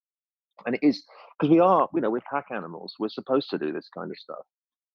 and 0.66 0.74
it 0.74 0.82
is 0.82 1.04
because 1.38 1.50
we 1.50 1.60
are 1.60 1.88
you 1.94 2.00
know 2.00 2.10
we're 2.10 2.20
pack 2.30 2.46
animals 2.50 2.94
we're 2.98 3.08
supposed 3.08 3.48
to 3.50 3.58
do 3.58 3.72
this 3.72 3.88
kind 3.96 4.10
of 4.10 4.16
stuff 4.18 4.44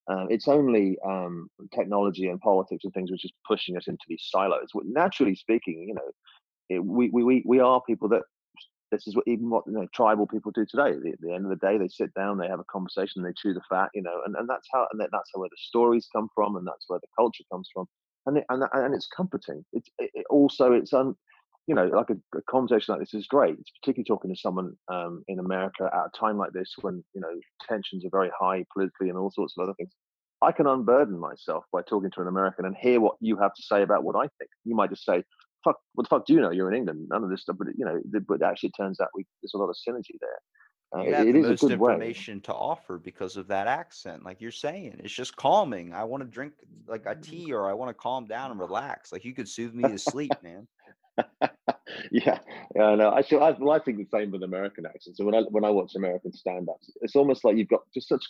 um, 0.10 0.28
it's 0.30 0.50
only 0.50 0.98
um, 1.06 1.50
technology 1.74 2.28
and 2.28 2.42
politics 2.42 2.84
and 2.84 2.94
things 2.94 3.10
which 3.10 3.26
is 3.26 3.32
pushing 3.48 3.78
us 3.78 3.88
into 3.88 4.04
these 4.08 4.28
silos 4.30 4.70
naturally 4.84 5.36
speaking 5.36 5.86
you 5.88 5.94
know 5.94 6.12
it, 6.70 6.84
we, 6.84 7.10
we 7.10 7.44
we 7.46 7.60
are 7.60 7.82
people 7.88 8.10
that 8.10 8.24
this 8.94 9.08
is 9.08 9.16
what 9.16 9.28
even 9.28 9.50
what 9.50 9.66
you 9.66 9.74
know, 9.74 9.88
tribal 9.94 10.28
people 10.28 10.52
do 10.52 10.66
today. 10.66 10.92
At 10.92 11.20
the, 11.20 11.34
end 11.34 11.46
of 11.46 11.50
the 11.50 11.68
day, 11.68 11.78
they 11.78 11.88
sit 11.88 12.14
down, 12.14 12.38
they 12.38 12.48
have 12.48 12.60
a 12.60 12.66
conversation, 12.72 13.24
they 13.24 13.34
chew 13.36 13.54
the 13.54 13.62
fat, 13.68 13.90
you 13.94 14.04
know, 14.04 14.22
and, 14.26 14.36
and 14.36 14.48
that's 14.48 14.68
how 14.72 14.88
and 14.92 15.02
that's 15.02 15.32
how 15.34 15.42
where 15.42 15.50
the 15.50 15.58
stories 15.58 16.08
come 16.14 16.30
from, 16.36 16.56
and 16.56 16.66
that's 16.66 16.86
where 16.88 17.00
the 17.00 17.08
culture 17.18 17.44
comes 17.52 17.68
from, 17.74 17.88
and 18.28 18.38
it, 18.38 18.46
and 18.50 18.64
and 18.72 18.94
it's 18.94 19.08
comforting. 19.08 19.66
It's 19.74 19.90
it, 19.98 20.26
also 20.30 20.74
it's 20.74 20.94
un, 20.94 21.16
you 21.68 21.76
know, 21.76 21.86
like 21.86 22.10
a, 22.10 22.38
a, 22.38 22.42
conversation 22.50 22.94
like 22.94 23.00
this 23.00 23.14
is 23.14 23.28
great. 23.28 23.58
It's 23.60 23.72
particularly 23.82 24.06
talking 24.06 24.34
to 24.34 24.40
someone 24.40 24.76
um, 24.90 25.24
in 25.28 25.40
America 25.40 25.90
at 25.94 26.08
a 26.08 26.18
time 26.18 26.38
like 26.38 26.52
this 26.52 26.74
when 26.82 27.04
you 27.14 27.22
know 27.22 27.40
tensions 27.68 28.06
are 28.06 28.10
very 28.10 28.30
high 28.38 28.66
politically 28.74 29.10
and 29.10 29.18
all 29.18 29.32
sorts 29.32 29.54
of 29.58 29.64
other 29.64 29.74
things. 29.76 29.92
I 30.42 30.52
can 30.52 30.68
unburden 30.68 31.18
myself 31.18 31.64
by 31.72 31.82
talking 31.84 32.12
to 32.12 32.22
an 32.22 32.28
American 32.28 32.66
and 32.66 32.76
hear 32.76 33.00
what 33.00 33.16
you 33.22 33.38
have 33.38 33.54
to 33.54 33.62
say 33.62 33.82
about 33.82 34.04
what 34.04 34.18
I 34.18 34.28
think. 34.40 34.50
You 34.66 34.76
might 34.76 34.90
just 34.90 35.06
say, 35.06 35.24
fuck, 35.64 35.78
what 35.94 36.04
the 36.04 36.10
fuck 36.10 36.26
do 36.26 36.34
you 36.34 36.42
know? 36.42 36.52
You're 36.52 36.70
in 36.70 36.78
England. 36.78 37.08
None 37.10 37.24
of 37.24 37.30
this 37.30 37.44
stuff, 37.44 37.56
but 37.58 37.70
you 37.78 37.86
know, 37.86 38.02
but 38.28 38.44
actually, 38.44 38.70
it 38.70 38.82
turns 38.82 39.00
out 39.00 39.08
we, 39.16 39.26
there's 39.42 39.54
a 39.54 39.58
lot 39.58 39.70
of 39.70 39.78
synergy 39.88 40.18
there. 40.20 40.40
Uh, 40.96 41.04
You 41.04 41.14
have 41.14 41.28
it 41.28 41.34
the 41.34 41.40
is 41.40 41.46
a 41.46 41.50
most 41.50 41.62
good 41.62 41.80
way. 41.80 41.94
information 41.94 42.42
to 42.42 42.54
offer 42.54 42.98
because 42.98 43.38
of 43.38 43.48
that 43.48 43.68
accent. 43.68 44.24
Like 44.24 44.42
you're 44.42 44.52
saying, 44.52 45.00
it's 45.04 45.14
just 45.14 45.36
calming. 45.36 45.94
I 45.94 46.04
want 46.04 46.24
to 46.24 46.30
drink 46.30 46.54
like 46.88 47.06
a 47.06 47.16
tea 47.16 47.54
or 47.54 47.70
I 47.70 47.74
want 47.74 47.90
to 47.90 47.94
calm 47.94 48.26
down 48.26 48.52
and 48.52 48.60
relax. 48.60 49.12
Like 49.12 49.26
you 49.26 49.34
could 49.34 49.48
soothe 49.48 49.74
me 49.74 49.84
to 49.84 49.98
sleep, 49.98 50.34
man. 50.44 50.68
yeah, 52.12 52.40
yeah, 52.76 52.96
no, 52.96 53.12
I, 53.12 53.22
should, 53.22 53.42
I, 53.42 53.52
well, 53.60 53.76
I 53.76 53.80
think 53.80 53.98
the 53.98 54.18
same 54.18 54.32
with 54.32 54.44
American 54.44 54.86
accents. 54.86 55.18
So 55.18 55.26
when 55.26 55.36
I 55.36 55.42
when 55.42 55.66
I 55.66 55.70
watch 55.70 55.96
American 55.96 56.32
stand-ups, 56.32 56.92
it's 57.02 57.16
almost 57.16 57.44
like 57.44 57.58
you've 57.58 57.68
got 57.68 57.82
just 57.94 58.08
such 58.08 58.24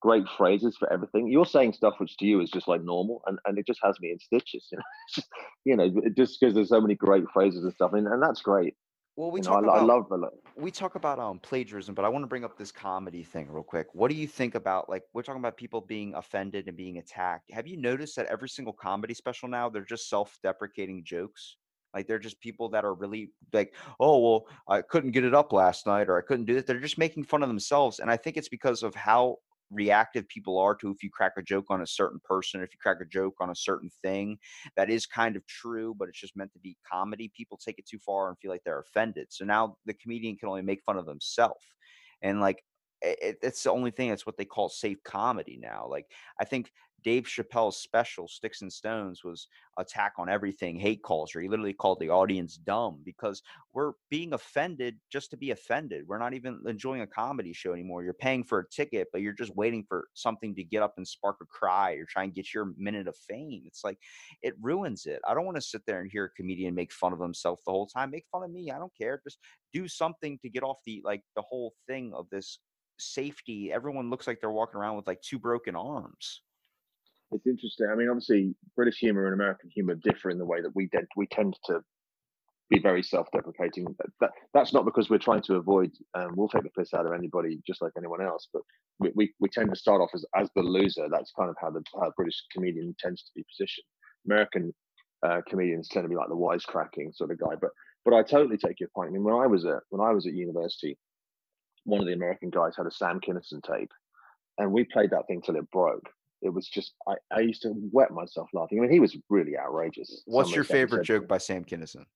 great 0.00 0.24
phrases 0.36 0.76
for 0.76 0.90
everything. 0.92 1.28
You're 1.28 1.46
saying 1.46 1.74
stuff 1.74 1.94
which 1.98 2.16
to 2.18 2.26
you 2.26 2.40
is 2.40 2.50
just 2.50 2.68
like 2.68 2.82
normal, 2.82 3.22
and, 3.26 3.38
and 3.46 3.58
it 3.58 3.66
just 3.66 3.80
has 3.82 3.98
me 4.00 4.12
in 4.12 4.18
stitches. 4.18 4.68
You 4.70 4.78
know, 4.78 4.84
just, 5.14 5.28
you 5.64 5.76
know, 5.76 6.10
just 6.16 6.40
because 6.40 6.54
there's 6.54 6.68
so 6.68 6.80
many 6.80 6.94
great 6.94 7.24
phrases 7.32 7.64
and 7.64 7.72
stuff, 7.72 7.92
and, 7.94 8.06
and 8.06 8.22
that's 8.22 8.42
great. 8.42 8.74
Well, 9.16 9.30
we 9.30 9.40
You 9.40 9.44
know, 9.44 9.50
I, 9.50 9.60
talk 9.60 9.64
I 9.64 9.74
about 9.74 9.86
love 9.86 10.08
the 10.08 10.30
we 10.56 10.70
talk 10.70 10.94
about 10.94 11.18
um 11.18 11.40
plagiarism, 11.40 11.94
but 11.94 12.04
I 12.04 12.08
want 12.08 12.22
to 12.22 12.26
bring 12.28 12.44
up 12.44 12.56
this 12.56 12.72
comedy 12.72 13.22
thing 13.22 13.50
real 13.50 13.62
quick. 13.62 13.88
What 13.92 14.10
do 14.10 14.16
you 14.16 14.26
think 14.26 14.54
about 14.54 14.88
like 14.88 15.02
we're 15.12 15.22
talking 15.22 15.40
about 15.40 15.56
people 15.56 15.80
being 15.80 16.14
offended 16.14 16.68
and 16.68 16.76
being 16.76 16.98
attacked? 16.98 17.50
Have 17.52 17.66
you 17.66 17.76
noticed 17.76 18.16
that 18.16 18.26
every 18.26 18.48
single 18.48 18.72
comedy 18.72 19.14
special 19.14 19.48
now 19.48 19.68
they're 19.68 19.84
just 19.84 20.08
self-deprecating 20.08 21.04
jokes? 21.04 21.56
Like 21.94 22.06
they're 22.06 22.18
just 22.18 22.40
people 22.40 22.68
that 22.70 22.84
are 22.84 22.94
really 22.94 23.32
like, 23.52 23.74
oh 23.98 24.18
well, 24.18 24.46
I 24.68 24.82
couldn't 24.82 25.12
get 25.12 25.24
it 25.24 25.34
up 25.34 25.52
last 25.52 25.86
night 25.86 26.08
or 26.08 26.18
I 26.18 26.22
couldn't 26.22 26.46
do 26.46 26.56
it. 26.56 26.66
They're 26.66 26.80
just 26.80 26.98
making 26.98 27.24
fun 27.24 27.42
of 27.42 27.48
themselves, 27.48 27.98
and 27.98 28.10
I 28.10 28.16
think 28.16 28.36
it's 28.36 28.48
because 28.48 28.82
of 28.82 28.94
how 28.94 29.38
reactive 29.70 30.28
people 30.28 30.58
are 30.58 30.74
to 30.74 30.90
if 30.90 31.02
you 31.02 31.10
crack 31.10 31.32
a 31.38 31.42
joke 31.42 31.66
on 31.70 31.80
a 31.82 31.86
certain 31.86 32.20
person, 32.24 32.60
if 32.60 32.70
you 32.72 32.78
crack 32.80 32.98
a 33.00 33.04
joke 33.04 33.34
on 33.40 33.50
a 33.50 33.56
certain 33.56 33.90
thing 34.02 34.38
that 34.76 34.90
is 34.90 35.06
kind 35.06 35.36
of 35.36 35.46
true, 35.46 35.94
but 35.96 36.08
it's 36.08 36.20
just 36.20 36.36
meant 36.36 36.52
to 36.52 36.58
be 36.58 36.76
comedy. 36.90 37.30
People 37.36 37.56
take 37.56 37.78
it 37.78 37.86
too 37.86 37.98
far 37.98 38.28
and 38.28 38.38
feel 38.38 38.50
like 38.50 38.62
they're 38.64 38.80
offended. 38.80 39.28
So 39.30 39.44
now 39.44 39.76
the 39.86 39.94
comedian 39.94 40.36
can 40.36 40.48
only 40.48 40.62
make 40.62 40.82
fun 40.84 40.96
of 40.96 41.06
themselves. 41.06 41.64
And 42.22 42.40
like, 42.40 42.62
it, 43.02 43.38
it's 43.42 43.62
the 43.62 43.70
only 43.70 43.90
thing 43.90 44.10
that's 44.10 44.26
what 44.26 44.36
they 44.36 44.44
call 44.44 44.68
safe 44.68 45.02
comedy 45.04 45.58
now. 45.60 45.86
Like, 45.88 46.06
I 46.40 46.44
think 46.44 46.70
Dave 47.02 47.24
Chappelle's 47.24 47.78
special, 47.78 48.28
Sticks 48.28 48.62
and 48.62 48.72
Stones, 48.72 49.24
was 49.24 49.48
attack 49.78 50.14
on 50.18 50.28
everything, 50.28 50.78
hate 50.78 51.02
culture. 51.02 51.40
He 51.40 51.48
literally 51.48 51.72
called 51.72 51.98
the 52.00 52.10
audience 52.10 52.56
dumb 52.56 53.00
because 53.04 53.42
we're 53.72 53.92
being 54.10 54.34
offended 54.34 54.96
just 55.10 55.30
to 55.30 55.36
be 55.36 55.50
offended. 55.50 56.04
We're 56.06 56.18
not 56.18 56.34
even 56.34 56.60
enjoying 56.66 57.00
a 57.00 57.06
comedy 57.06 57.52
show 57.52 57.72
anymore. 57.72 58.02
You're 58.04 58.14
paying 58.14 58.44
for 58.44 58.60
a 58.60 58.68
ticket, 58.68 59.08
but 59.12 59.22
you're 59.22 59.32
just 59.32 59.56
waiting 59.56 59.84
for 59.88 60.08
something 60.14 60.54
to 60.56 60.64
get 60.64 60.82
up 60.82 60.94
and 60.96 61.06
spark 61.06 61.36
a 61.40 61.46
cry 61.46 61.92
or 61.92 62.04
try 62.04 62.24
and 62.24 62.34
get 62.34 62.52
your 62.52 62.72
minute 62.76 63.08
of 63.08 63.16
fame. 63.16 63.62
It's 63.66 63.84
like 63.84 63.98
it 64.42 64.54
ruins 64.60 65.06
it. 65.06 65.20
I 65.26 65.34
don't 65.34 65.46
want 65.46 65.56
to 65.56 65.62
sit 65.62 65.82
there 65.86 66.00
and 66.00 66.10
hear 66.10 66.26
a 66.26 66.30
comedian 66.30 66.74
make 66.74 66.92
fun 66.92 67.12
of 67.12 67.20
himself 67.20 67.60
the 67.64 67.72
whole 67.72 67.86
time. 67.86 68.10
Make 68.10 68.26
fun 68.30 68.42
of 68.42 68.50
me. 68.50 68.70
I 68.70 68.78
don't 68.78 68.96
care. 68.96 69.20
Just 69.24 69.38
do 69.72 69.88
something 69.88 70.38
to 70.42 70.50
get 70.50 70.62
off 70.62 70.78
the 70.84 71.00
like 71.04 71.22
the 71.36 71.42
whole 71.42 71.72
thing 71.86 72.12
of 72.14 72.26
this 72.30 72.58
safety. 73.00 73.72
Everyone 73.72 74.10
looks 74.10 74.26
like 74.26 74.40
they're 74.40 74.50
walking 74.50 74.80
around 74.80 74.96
with 74.96 75.06
like 75.06 75.20
two 75.22 75.38
broken 75.38 75.76
arms. 75.76 76.42
It's 77.32 77.46
interesting. 77.46 77.88
I 77.90 77.94
mean, 77.94 78.08
obviously, 78.08 78.54
British 78.76 78.98
humor 78.98 79.26
and 79.26 79.34
American 79.34 79.70
humor 79.70 79.94
differ 79.94 80.30
in 80.30 80.38
the 80.38 80.44
way 80.44 80.60
that 80.60 80.74
we 80.74 80.88
tend 80.88 81.06
we 81.16 81.26
tend 81.26 81.56
to 81.66 81.80
be 82.70 82.78
very 82.78 83.02
self-deprecating. 83.02 83.84
That, 83.84 84.06
that 84.20 84.30
that's 84.54 84.72
not 84.72 84.84
because 84.84 85.10
we're 85.10 85.18
trying 85.18 85.42
to 85.42 85.56
avoid. 85.56 85.90
Um, 86.14 86.32
we'll 86.34 86.48
take 86.48 86.62
the 86.62 86.70
piss 86.70 86.94
out 86.94 87.06
of 87.06 87.12
anybody 87.12 87.60
just 87.66 87.82
like 87.82 87.92
anyone 87.96 88.22
else, 88.22 88.48
but 88.52 88.62
we, 88.98 89.10
we, 89.14 89.32
we 89.40 89.48
tend 89.48 89.70
to 89.70 89.76
start 89.76 90.00
off 90.00 90.10
as 90.14 90.24
as 90.36 90.48
the 90.54 90.62
loser. 90.62 91.08
That's 91.10 91.32
kind 91.38 91.50
of 91.50 91.56
how 91.60 91.70
the 91.70 91.82
how 92.00 92.12
British 92.16 92.42
comedian 92.52 92.94
tends 92.98 93.22
to 93.22 93.30
be 93.34 93.44
positioned. 93.44 93.86
American 94.26 94.74
uh, 95.24 95.40
comedians 95.48 95.88
tend 95.88 96.04
to 96.04 96.08
be 96.08 96.16
like 96.16 96.28
the 96.28 96.34
wisecracking 96.34 97.14
sort 97.14 97.30
of 97.30 97.38
guy. 97.38 97.54
But 97.60 97.70
but 98.04 98.14
I 98.14 98.22
totally 98.22 98.56
take 98.56 98.80
your 98.80 98.88
point. 98.94 99.10
I 99.10 99.12
mean, 99.12 99.24
when 99.24 99.34
I 99.34 99.46
was 99.46 99.64
at 99.64 99.80
when 99.90 100.00
I 100.00 100.12
was 100.12 100.26
at 100.26 100.32
university, 100.32 100.96
one 101.90 102.00
of 102.00 102.06
the 102.06 102.12
American 102.12 102.50
guys 102.50 102.74
had 102.76 102.86
a 102.86 102.90
Sam 102.90 103.20
Kinison 103.20 103.62
tape, 103.62 103.92
and 104.58 104.72
we 104.72 104.84
played 104.84 105.10
that 105.10 105.26
thing 105.26 105.42
till 105.42 105.56
it 105.56 105.70
broke. 105.70 106.08
It 106.42 106.48
was 106.48 106.68
just 106.68 106.94
I, 107.06 107.14
I 107.30 107.40
used 107.40 107.62
to 107.62 107.74
wet 107.92 108.12
myself 108.12 108.48
laughing. 108.54 108.78
I 108.78 108.82
mean, 108.82 108.90
he 108.90 109.00
was 109.00 109.16
really 109.28 109.58
outrageous. 109.58 110.22
What's 110.24 110.52
your 110.52 110.62
of 110.62 110.68
the 110.68 110.68
stuff 110.68 110.76
he 110.76 110.80
favorite 110.80 110.98
said. 111.00 111.06
joke 111.06 111.28
by 111.28 111.38
Sam 111.38 111.64
Kinison? 111.64 112.06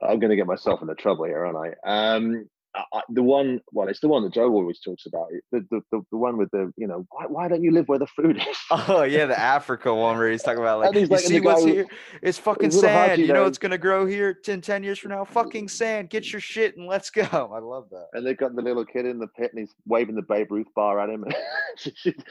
I'm 0.00 0.20
going 0.20 0.30
to 0.30 0.36
get 0.36 0.46
myself 0.46 0.80
into 0.80 0.94
trouble 0.94 1.24
here, 1.24 1.44
aren't 1.44 1.76
I? 1.84 2.14
Um, 2.14 2.48
I, 2.74 3.00
the 3.08 3.22
one, 3.22 3.60
well, 3.72 3.88
it's 3.88 4.00
the 4.00 4.08
one 4.08 4.22
that 4.24 4.32
Joe 4.32 4.52
always 4.52 4.78
talks 4.80 5.06
about. 5.06 5.28
The 5.52 5.66
the, 5.70 5.80
the, 5.90 6.02
the 6.10 6.16
one 6.16 6.36
with 6.36 6.50
the, 6.50 6.72
you 6.76 6.86
know, 6.86 7.06
why, 7.10 7.24
why 7.26 7.48
don't 7.48 7.62
you 7.62 7.72
live 7.72 7.88
where 7.88 7.98
the 7.98 8.06
food 8.06 8.36
is? 8.36 8.56
Oh 8.70 9.02
yeah, 9.02 9.26
the 9.26 9.38
Africa 9.38 9.94
one 9.94 10.16
where 10.18 10.30
he's 10.30 10.42
talking 10.42 10.60
about 10.60 10.80
like 10.80 10.94
you 10.94 11.06
like, 11.06 11.20
see 11.20 11.40
guy 11.40 11.44
what's 11.44 11.64
here? 11.64 11.86
It's 12.22 12.38
fucking 12.38 12.70
sand. 12.70 13.20
You 13.20 13.32
know 13.32 13.46
it's 13.46 13.58
gonna 13.58 13.78
grow 13.78 14.06
here 14.06 14.34
10, 14.34 14.60
10 14.60 14.82
years 14.82 14.98
from 14.98 15.10
now. 15.10 15.24
Fucking 15.38 15.68
sand. 15.68 16.10
Get 16.10 16.30
your 16.32 16.40
shit 16.40 16.76
and 16.76 16.86
let's 16.86 17.10
go. 17.10 17.22
I 17.32 17.58
love 17.58 17.88
that. 17.90 18.08
and 18.12 18.26
they've 18.26 18.36
got 18.36 18.54
the 18.54 18.62
little 18.62 18.84
kid 18.84 19.06
in 19.06 19.18
the 19.18 19.28
pit, 19.28 19.50
and 19.52 19.60
he's 19.60 19.74
waving 19.86 20.14
the 20.14 20.22
Babe 20.22 20.50
Ruth 20.50 20.68
bar 20.74 21.00
at 21.00 21.10
him. 21.10 21.24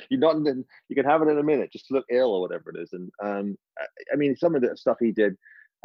You're 0.09 0.19
not, 0.19 0.35
in, 0.35 0.65
you 0.89 0.95
can 0.95 1.05
have 1.05 1.21
it 1.21 1.29
in 1.29 1.37
a 1.37 1.43
minute. 1.43 1.71
Just 1.71 1.91
look 1.91 2.05
ill 2.11 2.33
or 2.33 2.41
whatever 2.41 2.71
it 2.71 2.79
is. 2.79 2.93
And 2.93 3.11
um, 3.23 3.57
I, 3.77 3.85
I 4.13 4.15
mean, 4.15 4.35
some 4.35 4.55
of 4.55 4.61
the 4.61 4.75
stuff 4.77 4.97
he 4.99 5.11
did, 5.11 5.35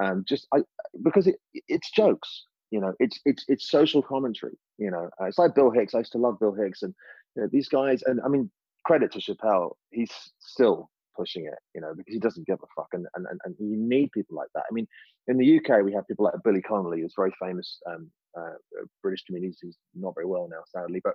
um, 0.03 0.25
just 0.27 0.47
I 0.55 0.61
because 1.03 1.27
it, 1.27 1.37
it's 1.69 1.91
jokes. 1.91 2.47
You 2.73 2.81
know, 2.81 2.95
it's 2.99 3.21
it's 3.27 3.45
it's 3.49 3.71
social 3.71 4.03
commentary. 4.03 4.59
You 4.79 4.91
know, 4.91 5.11
uh, 5.21 5.27
it's 5.27 5.39
like 5.39 5.55
Bill 5.55 5.71
Hicks. 5.71 5.95
I 5.95 5.99
used 5.99 6.13
to 6.13 6.19
love 6.19 6.41
Bill 6.41 6.55
Hicks, 6.55 6.83
and 6.83 6.95
you 7.37 7.43
know, 7.43 7.49
these 7.53 7.69
guys. 7.69 8.03
And 8.03 8.19
I 8.25 8.29
mean, 8.29 8.51
credit 8.87 9.13
to 9.13 9.19
Chappelle. 9.19 9.73
He's 9.91 10.11
still 10.41 10.91
pushing 11.15 11.45
it. 11.45 11.59
You 11.75 11.83
know, 11.83 11.93
because 11.95 12.15
he 12.15 12.19
doesn't 12.19 12.47
give 12.47 12.59
a 12.63 12.67
fuck, 12.75 12.89
and 12.95 13.07
and 13.15 13.27
and, 13.45 13.55
you 13.59 13.77
need 13.77 14.11
people 14.13 14.37
like 14.37 14.49
that. 14.55 14.65
I 14.71 14.73
mean, 14.73 14.89
in 15.29 15.37
the 15.37 15.59
UK, 15.59 15.85
we 15.85 15.93
have 15.93 16.09
people 16.09 16.25
like 16.25 16.35
Billy 16.43 16.63
Connolly, 16.63 17.03
who's 17.03 17.13
very 17.15 17.33
famous 17.39 17.79
um, 17.87 18.11
uh, 18.37 18.55
British 19.03 19.23
comedian. 19.25 19.53
He's 19.61 19.77
not 19.95 20.15
very 20.15 20.27
well 20.27 20.49
now, 20.51 20.63
sadly, 20.73 21.03
but 21.05 21.15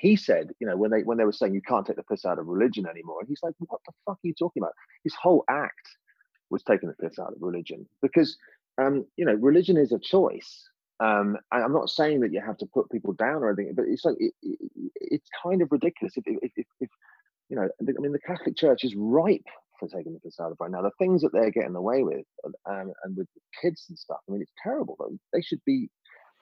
he 0.00 0.16
said, 0.16 0.50
you 0.58 0.66
know, 0.66 0.76
when 0.76 0.90
they 0.90 1.02
when 1.02 1.18
they 1.18 1.24
were 1.24 1.32
saying 1.32 1.54
you 1.54 1.62
can't 1.62 1.86
take 1.86 1.96
the 1.96 2.02
piss 2.02 2.24
out 2.24 2.40
of 2.40 2.48
religion 2.48 2.86
anymore, 2.86 3.20
and 3.20 3.28
he's 3.28 3.44
like, 3.44 3.54
what 3.58 3.80
the 3.86 3.92
fuck 4.04 4.16
are 4.16 4.26
you 4.26 4.34
talking 4.34 4.62
about? 4.62 4.72
His 5.04 5.14
whole 5.14 5.44
act 5.48 5.88
was 6.50 6.62
taking 6.62 6.88
the 6.88 6.94
piss 6.96 7.18
out 7.18 7.32
of 7.32 7.40
religion 7.40 7.86
because, 8.02 8.36
um, 8.78 9.04
you 9.16 9.24
know, 9.24 9.34
religion 9.34 9.76
is 9.76 9.92
a 9.92 9.98
choice. 9.98 10.68
Um, 11.00 11.36
I'm 11.50 11.72
not 11.72 11.90
saying 11.90 12.20
that 12.20 12.32
you 12.32 12.40
have 12.40 12.56
to 12.58 12.66
put 12.66 12.90
people 12.90 13.12
down 13.14 13.42
or 13.42 13.50
anything, 13.50 13.74
but 13.74 13.86
it's 13.88 14.04
like 14.04 14.16
it, 14.18 14.32
it, 14.42 14.58
it's 14.96 15.28
kind 15.42 15.60
of 15.60 15.72
ridiculous 15.72 16.14
if, 16.16 16.24
if, 16.26 16.52
if, 16.56 16.66
if 16.80 16.90
you 17.48 17.56
know, 17.56 17.68
I 17.80 18.00
mean, 18.00 18.12
the 18.12 18.18
Catholic 18.20 18.56
Church 18.56 18.84
is 18.84 18.94
ripe 18.96 19.44
for 19.78 19.88
taking 19.88 20.14
the 20.14 20.20
piss 20.20 20.40
out 20.40 20.52
of 20.52 20.56
right 20.60 20.70
now. 20.70 20.82
The 20.82 20.90
things 20.98 21.22
that 21.22 21.32
they're 21.32 21.50
getting 21.50 21.74
away 21.74 22.02
with, 22.02 22.24
um, 22.44 22.92
and 23.04 23.16
with 23.16 23.28
kids 23.60 23.86
and 23.88 23.98
stuff. 23.98 24.18
I 24.28 24.32
mean, 24.32 24.42
it's 24.42 24.52
terrible. 24.62 24.96
They 25.32 25.42
should 25.42 25.60
be, 25.66 25.90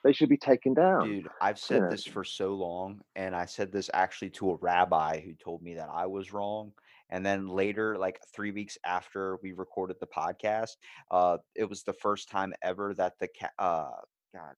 they 0.03 0.13
should 0.13 0.29
be 0.29 0.37
taken 0.37 0.73
down. 0.73 1.07
Dude, 1.07 1.27
I've 1.41 1.59
said 1.59 1.81
know. 1.81 1.89
this 1.89 2.05
for 2.05 2.23
so 2.23 2.53
long, 2.53 3.01
and 3.15 3.35
I 3.35 3.45
said 3.45 3.71
this 3.71 3.89
actually 3.93 4.29
to 4.31 4.51
a 4.51 4.55
rabbi 4.55 5.19
who 5.19 5.33
told 5.33 5.61
me 5.61 5.75
that 5.75 5.89
I 5.91 6.05
was 6.05 6.31
wrong. 6.31 6.71
And 7.09 7.25
then 7.25 7.47
later, 7.47 7.97
like 7.97 8.19
three 8.33 8.51
weeks 8.51 8.77
after 8.85 9.37
we 9.43 9.51
recorded 9.51 9.97
the 9.99 10.07
podcast, 10.07 10.77
uh, 11.11 11.37
it 11.55 11.69
was 11.69 11.83
the 11.83 11.93
first 11.93 12.29
time 12.29 12.53
ever 12.63 12.93
that 12.95 13.13
the 13.19 13.27
ca- 13.27 13.49
uh, 13.59 14.01
God, 14.33 14.55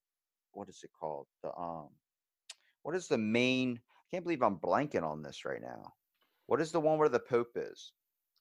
what 0.51 0.69
is 0.69 0.79
it 0.83 0.91
called? 0.97 1.27
The 1.43 1.49
um, 1.57 1.89
what 2.83 2.95
is 2.95 3.07
the 3.07 3.17
main? 3.17 3.79
I 3.79 4.05
can't 4.11 4.23
believe 4.23 4.43
I'm 4.43 4.57
blanking 4.57 5.03
on 5.03 5.21
this 5.21 5.43
right 5.43 5.61
now. 5.61 5.93
What 6.45 6.61
is 6.61 6.71
the 6.71 6.79
one 6.79 6.97
where 6.97 7.09
the 7.09 7.19
Pope 7.19 7.51
is? 7.55 7.91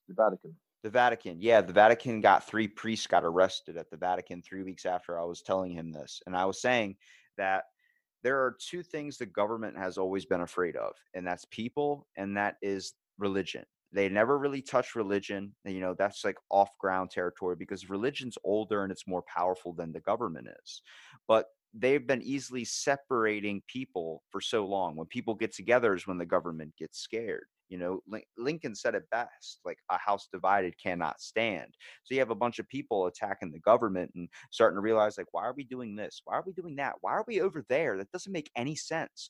The 0.09 0.15
Vatican. 0.15 0.55
The 0.83 0.91
Vatican. 0.91 1.39
Yeah, 1.41 1.63
the 1.63 1.73
Vatican 1.73 2.21
got 2.21 2.47
three 2.47 2.69
priests 2.69 3.07
got 3.07 3.25
arrested 3.25 3.77
at 3.79 3.91
the 3.91 3.97
Vatican 3.97 4.43
three 4.43 4.63
weeks 4.63 4.85
after 4.85 5.19
I 5.19 5.25
was 5.25 5.41
telling 5.41 5.73
him 5.73 5.91
this. 5.91 6.21
And 6.27 6.37
I 6.37 6.45
was 6.45 6.61
saying 6.61 6.97
that 7.39 7.65
there 8.23 8.39
are 8.39 8.57
two 8.59 8.83
things 8.83 9.17
the 9.17 9.27
government 9.27 9.77
has 9.79 9.99
always 9.99 10.25
been 10.27 10.43
afraid 10.43 10.77
of, 10.77 10.93
and 11.15 11.27
that's 11.27 11.47
people 11.47 12.07
and 12.17 12.37
that 12.37 12.57
is 12.63 12.93
religion. 13.19 13.65
They 13.95 14.09
never 14.09 14.39
really 14.39 14.61
touch 14.61 14.97
religion. 14.97 15.55
You 15.65 15.81
know, 15.81 15.95
that's 15.97 16.25
like 16.25 16.37
off 16.51 16.71
ground 16.81 17.11
territory 17.11 17.55
because 17.57 17.89
religion's 17.89 18.37
older 18.43 18.83
and 18.83 18.91
it's 18.91 19.07
more 19.07 19.23
powerful 19.23 19.73
than 19.73 19.93
the 19.93 20.01
government 20.01 20.49
is. 20.63 20.83
But 21.29 21.47
they've 21.73 22.07
been 22.07 22.23
easily 22.23 22.65
separating 22.65 23.63
people 23.69 24.23
for 24.31 24.41
so 24.41 24.67
long. 24.67 24.97
When 24.97 25.07
people 25.07 25.35
get 25.35 25.55
together 25.55 25.95
is 25.95 26.07
when 26.07 26.19
the 26.19 26.27
government 26.27 26.75
gets 26.77 26.99
scared. 26.99 27.47
You 27.71 27.79
know, 27.79 28.01
Lincoln 28.37 28.75
said 28.75 28.95
it 28.95 29.09
best 29.11 29.61
like 29.65 29.79
a 29.91 29.97
house 29.97 30.29
divided 30.31 30.75
cannot 30.81 31.21
stand. 31.21 31.75
So 32.05 32.15
you 32.15 32.21
have 32.21 32.31
a 32.31 32.35
bunch 32.35 32.59
of 32.59 32.69
people 32.69 33.07
attacking 33.07 33.53
the 33.53 33.59
government 33.61 34.13
and 34.15 34.29
starting 34.53 34.77
to 34.77 34.83
realize, 34.83 35.17
like, 35.17 35.33
why 35.33 35.45
are 35.45 35.55
we 35.57 35.65
doing 35.65 35.97
this? 35.97 36.21
Why 36.25 36.37
are 36.37 36.45
we 36.47 36.53
doing 36.53 36.77
that? 36.77 36.97
Why 37.01 37.13
are 37.13 37.25
we 37.27 37.41
over 37.41 37.65
there? 37.69 37.97
That 37.97 38.13
doesn't 38.13 38.33
make 38.33 38.51
any 38.55 38.77
sense. 38.77 39.29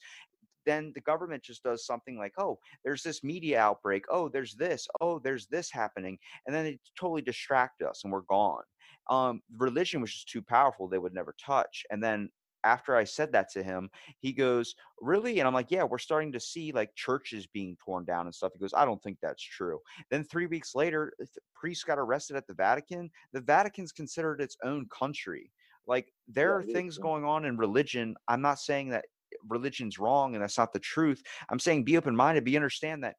Then 0.64 0.92
the 0.94 1.00
government 1.00 1.42
just 1.44 1.62
does 1.62 1.84
something 1.86 2.16
like, 2.18 2.34
oh, 2.38 2.58
there's 2.84 3.02
this 3.02 3.22
media 3.24 3.60
outbreak. 3.60 4.04
Oh, 4.08 4.28
there's 4.28 4.54
this. 4.54 4.88
Oh, 5.00 5.18
there's 5.18 5.46
this 5.48 5.70
happening. 5.70 6.18
And 6.46 6.54
then 6.54 6.64
they 6.64 6.80
totally 6.98 7.22
distract 7.22 7.82
us 7.82 8.04
and 8.04 8.12
we're 8.12 8.22
gone. 8.22 8.64
Um, 9.10 9.42
religion 9.56 10.00
was 10.00 10.12
just 10.12 10.28
too 10.28 10.42
powerful. 10.42 10.88
They 10.88 10.98
would 10.98 11.14
never 11.14 11.34
touch. 11.38 11.84
And 11.90 12.02
then 12.02 12.30
after 12.64 12.96
I 12.96 13.04
said 13.04 13.32
that 13.32 13.50
to 13.50 13.62
him, 13.62 13.90
he 14.18 14.32
goes, 14.32 14.74
Really? 15.00 15.38
And 15.38 15.46
I'm 15.46 15.52
like, 15.54 15.70
Yeah, 15.70 15.84
we're 15.84 15.98
starting 15.98 16.32
to 16.32 16.40
see 16.40 16.72
like 16.72 16.94
churches 16.94 17.46
being 17.46 17.76
torn 17.76 18.04
down 18.04 18.26
and 18.26 18.34
stuff. 18.34 18.52
He 18.54 18.58
goes, 18.58 18.72
I 18.74 18.84
don't 18.86 19.02
think 19.02 19.18
that's 19.20 19.42
true. 19.42 19.80
Then 20.10 20.24
three 20.24 20.46
weeks 20.46 20.74
later, 20.74 21.12
priests 21.54 21.84
got 21.84 21.98
arrested 21.98 22.36
at 22.36 22.46
the 22.46 22.54
Vatican. 22.54 23.10
The 23.32 23.42
Vatican's 23.42 23.92
considered 23.92 24.40
its 24.40 24.56
own 24.62 24.88
country. 24.88 25.52
Like 25.86 26.14
there 26.26 26.54
Yeah, 26.54 26.56
are 26.56 26.62
things 26.62 26.96
going 26.96 27.24
on 27.26 27.44
in 27.44 27.58
religion. 27.58 28.16
I'm 28.28 28.40
not 28.40 28.58
saying 28.58 28.88
that 28.90 29.04
religion's 29.48 29.98
wrong 29.98 30.34
and 30.34 30.42
that's 30.42 30.58
not 30.58 30.72
the 30.72 30.78
truth. 30.78 31.22
I'm 31.48 31.58
saying 31.58 31.84
be 31.84 31.96
open 31.96 32.16
minded, 32.16 32.44
be 32.44 32.56
understand 32.56 33.04
that 33.04 33.16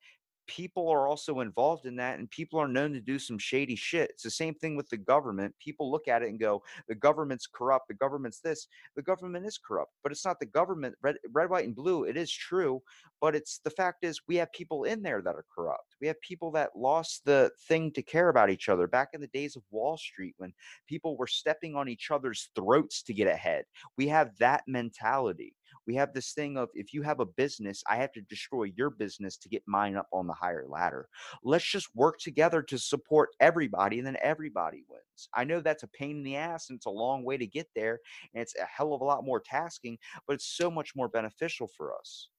people 0.48 0.90
are 0.90 1.08
also 1.08 1.40
involved 1.40 1.86
in 1.86 1.96
that 1.96 2.20
and 2.20 2.30
people 2.30 2.60
are 2.60 2.68
known 2.68 2.94
to 2.94 3.02
do 3.02 3.18
some 3.18 3.38
shady 3.38 3.76
shit. 3.76 4.10
It's 4.12 4.24
the 4.24 4.32
same 4.32 4.54
thing 4.54 4.76
with 4.76 4.90
the 4.90 4.98
government. 4.98 5.56
People 5.60 5.92
look 5.92 6.08
at 6.08 6.22
it 6.22 6.30
and 6.30 6.40
go, 6.40 6.62
the 6.88 6.96
government's 6.96 7.48
corrupt, 7.48 7.88
the 7.88 7.94
government's 7.94 8.40
this, 8.40 8.68
the 8.96 9.02
government 9.02 9.46
is 9.46 9.58
corrupt, 9.58 9.92
but 10.04 10.12
it's 10.12 10.26
not 10.26 10.40
the 10.40 10.46
government, 10.46 10.96
red, 11.02 11.16
red, 11.32 11.50
white, 11.50 11.66
and 11.66 11.76
blue. 11.76 12.04
It 12.04 12.18
is 12.18 12.32
true, 12.32 12.82
but 13.22 13.36
it's 13.36 13.60
the 13.64 13.70
fact 13.70 14.04
is 14.04 14.22
we 14.28 14.36
have 14.36 14.52
people 14.52 14.84
in 14.84 15.02
there 15.02 15.22
that 15.22 15.36
are 15.36 15.46
corrupt. 15.54 15.96
We 16.02 16.08
have 16.08 16.20
people 16.22 16.52
that 16.52 16.76
lost 16.76 17.26
the 17.26 17.52
thing 17.68 17.92
to 17.94 18.02
care 18.02 18.30
about 18.30 18.50
each 18.50 18.70
other 18.70 18.88
back 18.88 19.10
in 19.14 19.22
the 19.22 19.28
days 19.28 19.56
of 19.56 19.64
Wall 19.72 19.98
Street 19.98 20.36
when 20.38 20.54
people 20.88 21.18
were 21.18 21.28
stepping 21.28 21.76
on 21.76 21.90
each 21.90 22.12
other's 22.12 22.50
throats 22.56 23.02
to 23.04 23.14
get 23.14 23.28
ahead. 23.28 23.66
We 23.98 24.08
have 24.10 24.38
that 24.40 24.64
mentality 24.68 25.56
we 25.88 25.96
have 25.96 26.14
this 26.14 26.34
thing 26.34 26.58
of 26.58 26.70
if 26.74 26.94
you 26.94 27.02
have 27.04 27.20
a 27.20 27.26
business, 27.26 27.84
I 27.90 27.98
have 27.98 28.12
to 28.14 28.22
destroy 28.22 28.66
your 28.76 28.90
business 28.90 29.38
to 29.38 29.50
get 29.50 29.64
mine 29.68 29.96
up 29.96 30.08
on 30.12 30.28
the 30.28 30.34
higher 30.34 30.66
ladder. 30.68 31.08
Let's 31.44 31.66
just 31.66 31.90
work 31.96 32.20
together 32.20 32.62
to 32.64 32.78
support 32.78 33.30
everybody, 33.40 33.98
and 33.98 34.08
then 34.08 34.18
everybody 34.22 34.84
wins. 34.90 35.30
I 35.34 35.44
know 35.44 35.60
that's 35.62 35.84
a 35.84 35.88
pain 35.88 36.18
in 36.18 36.24
the 36.24 36.36
ass 36.36 36.70
and 36.70 36.78
it's 36.78 36.86
a 36.86 36.92
long 36.92 37.24
way 37.24 37.38
to 37.38 37.48
get 37.48 37.68
there, 37.76 38.00
and 38.34 38.42
it's 38.42 38.56
a 38.56 38.66
hell 38.66 38.94
of 38.94 39.02
a 39.02 39.06
lot 39.06 39.24
more 39.24 39.42
tasking, 39.42 39.98
but 40.28 40.34
it's 40.34 40.58
so 40.58 40.70
much 40.70 40.96
more 40.96 41.10
beneficial 41.10 41.70
for 41.78 41.96
us. 41.98 42.30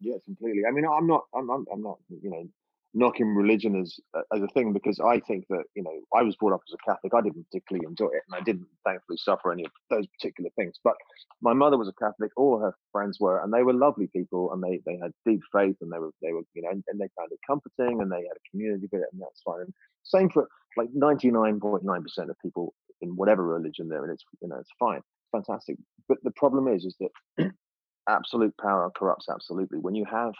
Yeah, 0.00 0.16
completely. 0.24 0.62
I 0.68 0.72
mean, 0.72 0.84
I'm 0.84 1.06
not, 1.06 1.24
I'm, 1.34 1.48
I'm, 1.50 1.64
I'm 1.72 1.82
not, 1.82 1.98
you 2.08 2.30
know, 2.30 2.48
knocking 2.94 3.34
religion 3.34 3.80
as 3.80 3.98
as 4.34 4.42
a 4.42 4.48
thing 4.48 4.72
because 4.72 5.00
I 5.00 5.20
think 5.20 5.46
that 5.48 5.64
you 5.74 5.82
know 5.82 5.98
I 6.14 6.22
was 6.22 6.36
brought 6.36 6.52
up 6.52 6.60
as 6.68 6.74
a 6.74 6.90
Catholic. 6.90 7.14
I 7.14 7.20
didn't 7.22 7.44
particularly 7.44 7.86
enjoy 7.86 8.06
it, 8.06 8.22
and 8.28 8.40
I 8.40 8.42
didn't 8.42 8.66
thankfully 8.84 9.16
suffer 9.16 9.52
any 9.52 9.64
of 9.64 9.70
those 9.90 10.06
particular 10.06 10.50
things. 10.56 10.76
But 10.84 10.94
my 11.40 11.52
mother 11.52 11.78
was 11.78 11.88
a 11.88 12.04
Catholic. 12.04 12.32
All 12.36 12.58
her 12.58 12.74
friends 12.92 13.18
were, 13.20 13.42
and 13.42 13.52
they 13.52 13.62
were 13.62 13.72
lovely 13.72 14.08
people, 14.08 14.52
and 14.52 14.62
they 14.62 14.80
they 14.86 14.98
had 14.98 15.12
deep 15.24 15.40
faith, 15.52 15.76
and 15.80 15.90
they 15.90 15.98
were 15.98 16.12
they 16.22 16.32
were 16.32 16.42
you 16.54 16.62
know, 16.62 16.70
and, 16.70 16.84
and 16.88 17.00
they 17.00 17.08
found 17.16 17.32
it 17.32 17.40
comforting, 17.46 18.00
and 18.02 18.10
they 18.10 18.16
had 18.16 18.36
a 18.36 18.50
community 18.50 18.88
with 18.90 19.02
it, 19.02 19.08
and 19.12 19.20
that's 19.20 19.42
fine. 19.44 19.60
And 19.60 19.74
same 20.04 20.28
for 20.30 20.48
like 20.76 20.88
99.9% 20.92 21.84
of 22.30 22.38
people 22.40 22.74
in 23.00 23.10
whatever 23.16 23.46
religion 23.46 23.88
they're 23.88 24.04
in. 24.04 24.10
It's 24.10 24.24
you 24.40 24.48
know 24.48 24.56
it's 24.56 24.70
fine, 24.78 25.00
fantastic. 25.32 25.76
But 26.08 26.18
the 26.24 26.32
problem 26.32 26.68
is, 26.68 26.84
is 26.84 26.96
that 27.00 27.52
absolute 28.08 28.54
power 28.58 28.90
corrupts 28.94 29.26
absolutely. 29.32 29.78
When 29.78 29.94
you 29.94 30.04
have 30.04 30.34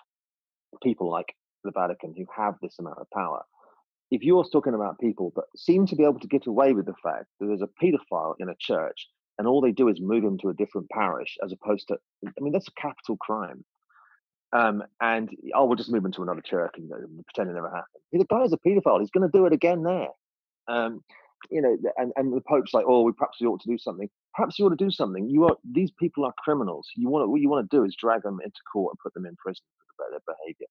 people 0.83 1.11
like 1.11 1.35
the 1.65 1.73
Vatican 1.73 2.15
who 2.17 2.27
have 2.35 2.55
this 2.61 2.79
amount 2.79 2.99
of 2.99 3.11
power. 3.11 3.43
If 4.11 4.23
you're 4.23 4.45
talking 4.45 4.75
about 4.75 4.99
people 4.99 5.33
that 5.37 5.45
seem 5.57 5.87
to 5.87 5.97
be 5.97 6.05
able 6.05 6.21
to 6.21 6.27
get 6.27 6.47
away 6.47 6.73
with 6.73 6.87
the 6.87 6.95
fact 7.03 7.27
that 7.41 7.47
there's 7.47 7.63
a 7.63 7.69
paedophile 7.83 8.35
in 8.39 8.49
a 8.51 8.55
church 8.59 9.09
and 9.39 9.49
all 9.49 9.61
they 9.61 9.73
do 9.73 9.89
is 9.89 10.01
move 10.01 10.23
him 10.23 10.39
to 10.39 10.51
a 10.51 10.55
different 10.55 10.91
parish 10.91 11.39
as 11.43 11.53
opposed 11.53 11.89
to, 11.89 11.97
I 12.27 12.41
mean, 12.41 12.53
that's 12.53 12.69
a 12.69 12.81
capital 12.81 13.17
crime. 13.17 13.65
Um, 14.53 14.83
and 15.01 15.31
oh, 15.55 15.65
we'll 15.65 15.77
just 15.77 15.91
move 15.91 16.05
him 16.05 16.13
to 16.13 16.23
another 16.23 16.43
church 16.43 16.75
and, 16.77 16.91
and 16.91 17.25
pretend 17.25 17.51
it 17.51 17.55
never 17.55 17.71
happened. 17.71 18.03
The 18.13 18.27
guy's 18.27 18.53
a 18.53 18.59
paedophile. 18.59 19.01
He's 19.01 19.11
going 19.11 19.29
to 19.29 19.37
do 19.37 19.47
it 19.47 19.55
again 19.55 19.83
there. 19.83 20.09
Um, 20.69 21.03
you 21.51 21.63
know, 21.63 21.77
and, 21.97 22.13
and 22.17 22.33
the 22.33 22.43
Pope's 22.43 22.75
like, 22.75 22.85
oh, 22.87 23.03
we 23.03 23.13
perhaps 23.13 23.39
we 23.41 23.47
ought 23.47 23.63
to 23.63 23.69
do 23.69 23.79
something. 23.79 24.09
Perhaps 24.35 24.59
you 24.59 24.67
ought 24.67 24.77
to 24.77 24.85
do 24.85 24.91
something. 24.91 25.29
You 25.29 25.45
are 25.45 25.57
these 25.65 25.91
people 25.99 26.25
are 26.25 26.35
criminals. 26.39 26.87
You 26.95 27.09
want 27.09 27.25
to, 27.25 27.29
what 27.29 27.41
you 27.41 27.49
want 27.49 27.69
to 27.69 27.77
do 27.77 27.85
is 27.85 27.97
drag 27.97 28.23
them 28.23 28.39
into 28.45 28.61
court 28.71 28.93
and 28.93 28.99
put 29.03 29.15
them 29.15 29.27
in 29.27 29.35
prison 29.37 29.65
for 29.97 30.07
their 30.11 30.21
behavior 30.27 30.67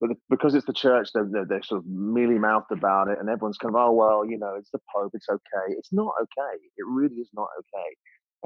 but 0.00 0.10
because 0.30 0.54
it's 0.54 0.66
the 0.66 0.72
church, 0.72 1.10
they're, 1.12 1.28
they're, 1.30 1.44
they're, 1.44 1.62
sort 1.62 1.80
of 1.80 1.86
mealy 1.86 2.38
mouthed 2.38 2.70
about 2.70 3.08
it, 3.08 3.18
and 3.18 3.28
everyone's 3.28 3.58
kind 3.58 3.74
of, 3.74 3.80
oh 3.80 3.92
well, 3.92 4.24
you 4.24 4.38
know, 4.38 4.54
it's 4.56 4.70
the 4.70 4.80
Pope, 4.94 5.12
it's 5.14 5.28
okay. 5.28 5.74
It's 5.76 5.92
not 5.92 6.12
okay. 6.20 6.56
It 6.76 6.86
really 6.86 7.16
is 7.16 7.30
not 7.34 7.48
okay. 7.58 7.96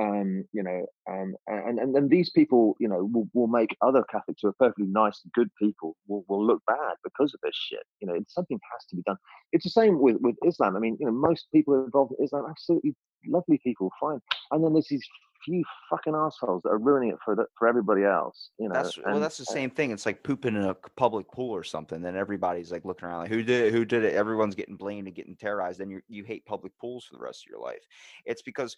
Um, 0.00 0.44
you 0.52 0.62
know, 0.62 0.86
um, 1.10 1.34
and 1.46 1.78
and 1.78 1.94
and 1.94 2.10
these 2.10 2.30
people, 2.30 2.76
you 2.80 2.88
know, 2.88 3.10
will, 3.12 3.28
will 3.34 3.46
make 3.46 3.76
other 3.82 4.02
Catholics 4.10 4.40
who 4.42 4.48
are 4.48 4.54
perfectly 4.58 4.86
nice, 4.86 5.20
and 5.22 5.32
good 5.34 5.50
people, 5.60 5.96
will, 6.08 6.24
will 6.28 6.44
look 6.46 6.62
bad 6.66 6.94
because 7.04 7.34
of 7.34 7.40
this 7.42 7.54
shit. 7.54 7.82
You 8.00 8.08
know, 8.08 8.18
something 8.26 8.58
has 8.72 8.86
to 8.86 8.96
be 8.96 9.02
done. 9.02 9.18
It's 9.52 9.64
the 9.64 9.70
same 9.70 10.00
with 10.00 10.16
with 10.20 10.36
Islam. 10.46 10.76
I 10.76 10.78
mean, 10.80 10.96
you 10.98 11.04
know, 11.04 11.12
most 11.12 11.48
people 11.52 11.84
involved 11.84 12.14
in 12.18 12.24
Islam, 12.24 12.46
absolutely 12.48 12.94
lovely 13.26 13.60
people, 13.62 13.92
fine, 14.00 14.20
and 14.50 14.64
then 14.64 14.72
there's 14.72 14.88
these 14.88 15.06
few 15.44 15.62
fucking 15.90 16.14
assholes 16.14 16.62
that 16.64 16.70
are 16.70 16.78
ruining 16.78 17.10
it 17.10 17.18
for 17.24 17.34
the, 17.34 17.46
for 17.58 17.68
everybody 17.68 18.04
else. 18.04 18.50
You 18.58 18.68
know, 18.68 18.74
that's 18.74 18.98
well, 18.98 19.14
and, 19.14 19.22
that's 19.22 19.38
the 19.38 19.44
same 19.44 19.70
thing. 19.70 19.90
It's 19.90 20.06
like 20.06 20.22
pooping 20.22 20.56
in 20.56 20.62
a 20.62 20.74
public 20.96 21.30
pool 21.30 21.50
or 21.50 21.64
something. 21.64 22.02
Then 22.02 22.16
everybody's 22.16 22.72
like 22.72 22.84
looking 22.84 23.08
around 23.08 23.20
like, 23.20 23.30
who 23.30 23.42
did 23.42 23.66
it? 23.66 23.72
Who 23.72 23.84
did 23.84 24.04
it? 24.04 24.14
Everyone's 24.14 24.54
getting 24.54 24.76
blamed 24.76 25.06
and 25.06 25.16
getting 25.16 25.36
terrorized. 25.36 25.80
Then 25.80 25.90
you 25.90 26.00
you 26.08 26.24
hate 26.24 26.44
public 26.46 26.76
pools 26.78 27.04
for 27.04 27.16
the 27.16 27.22
rest 27.22 27.44
of 27.46 27.50
your 27.50 27.60
life. 27.60 27.82
It's 28.24 28.42
because 28.42 28.76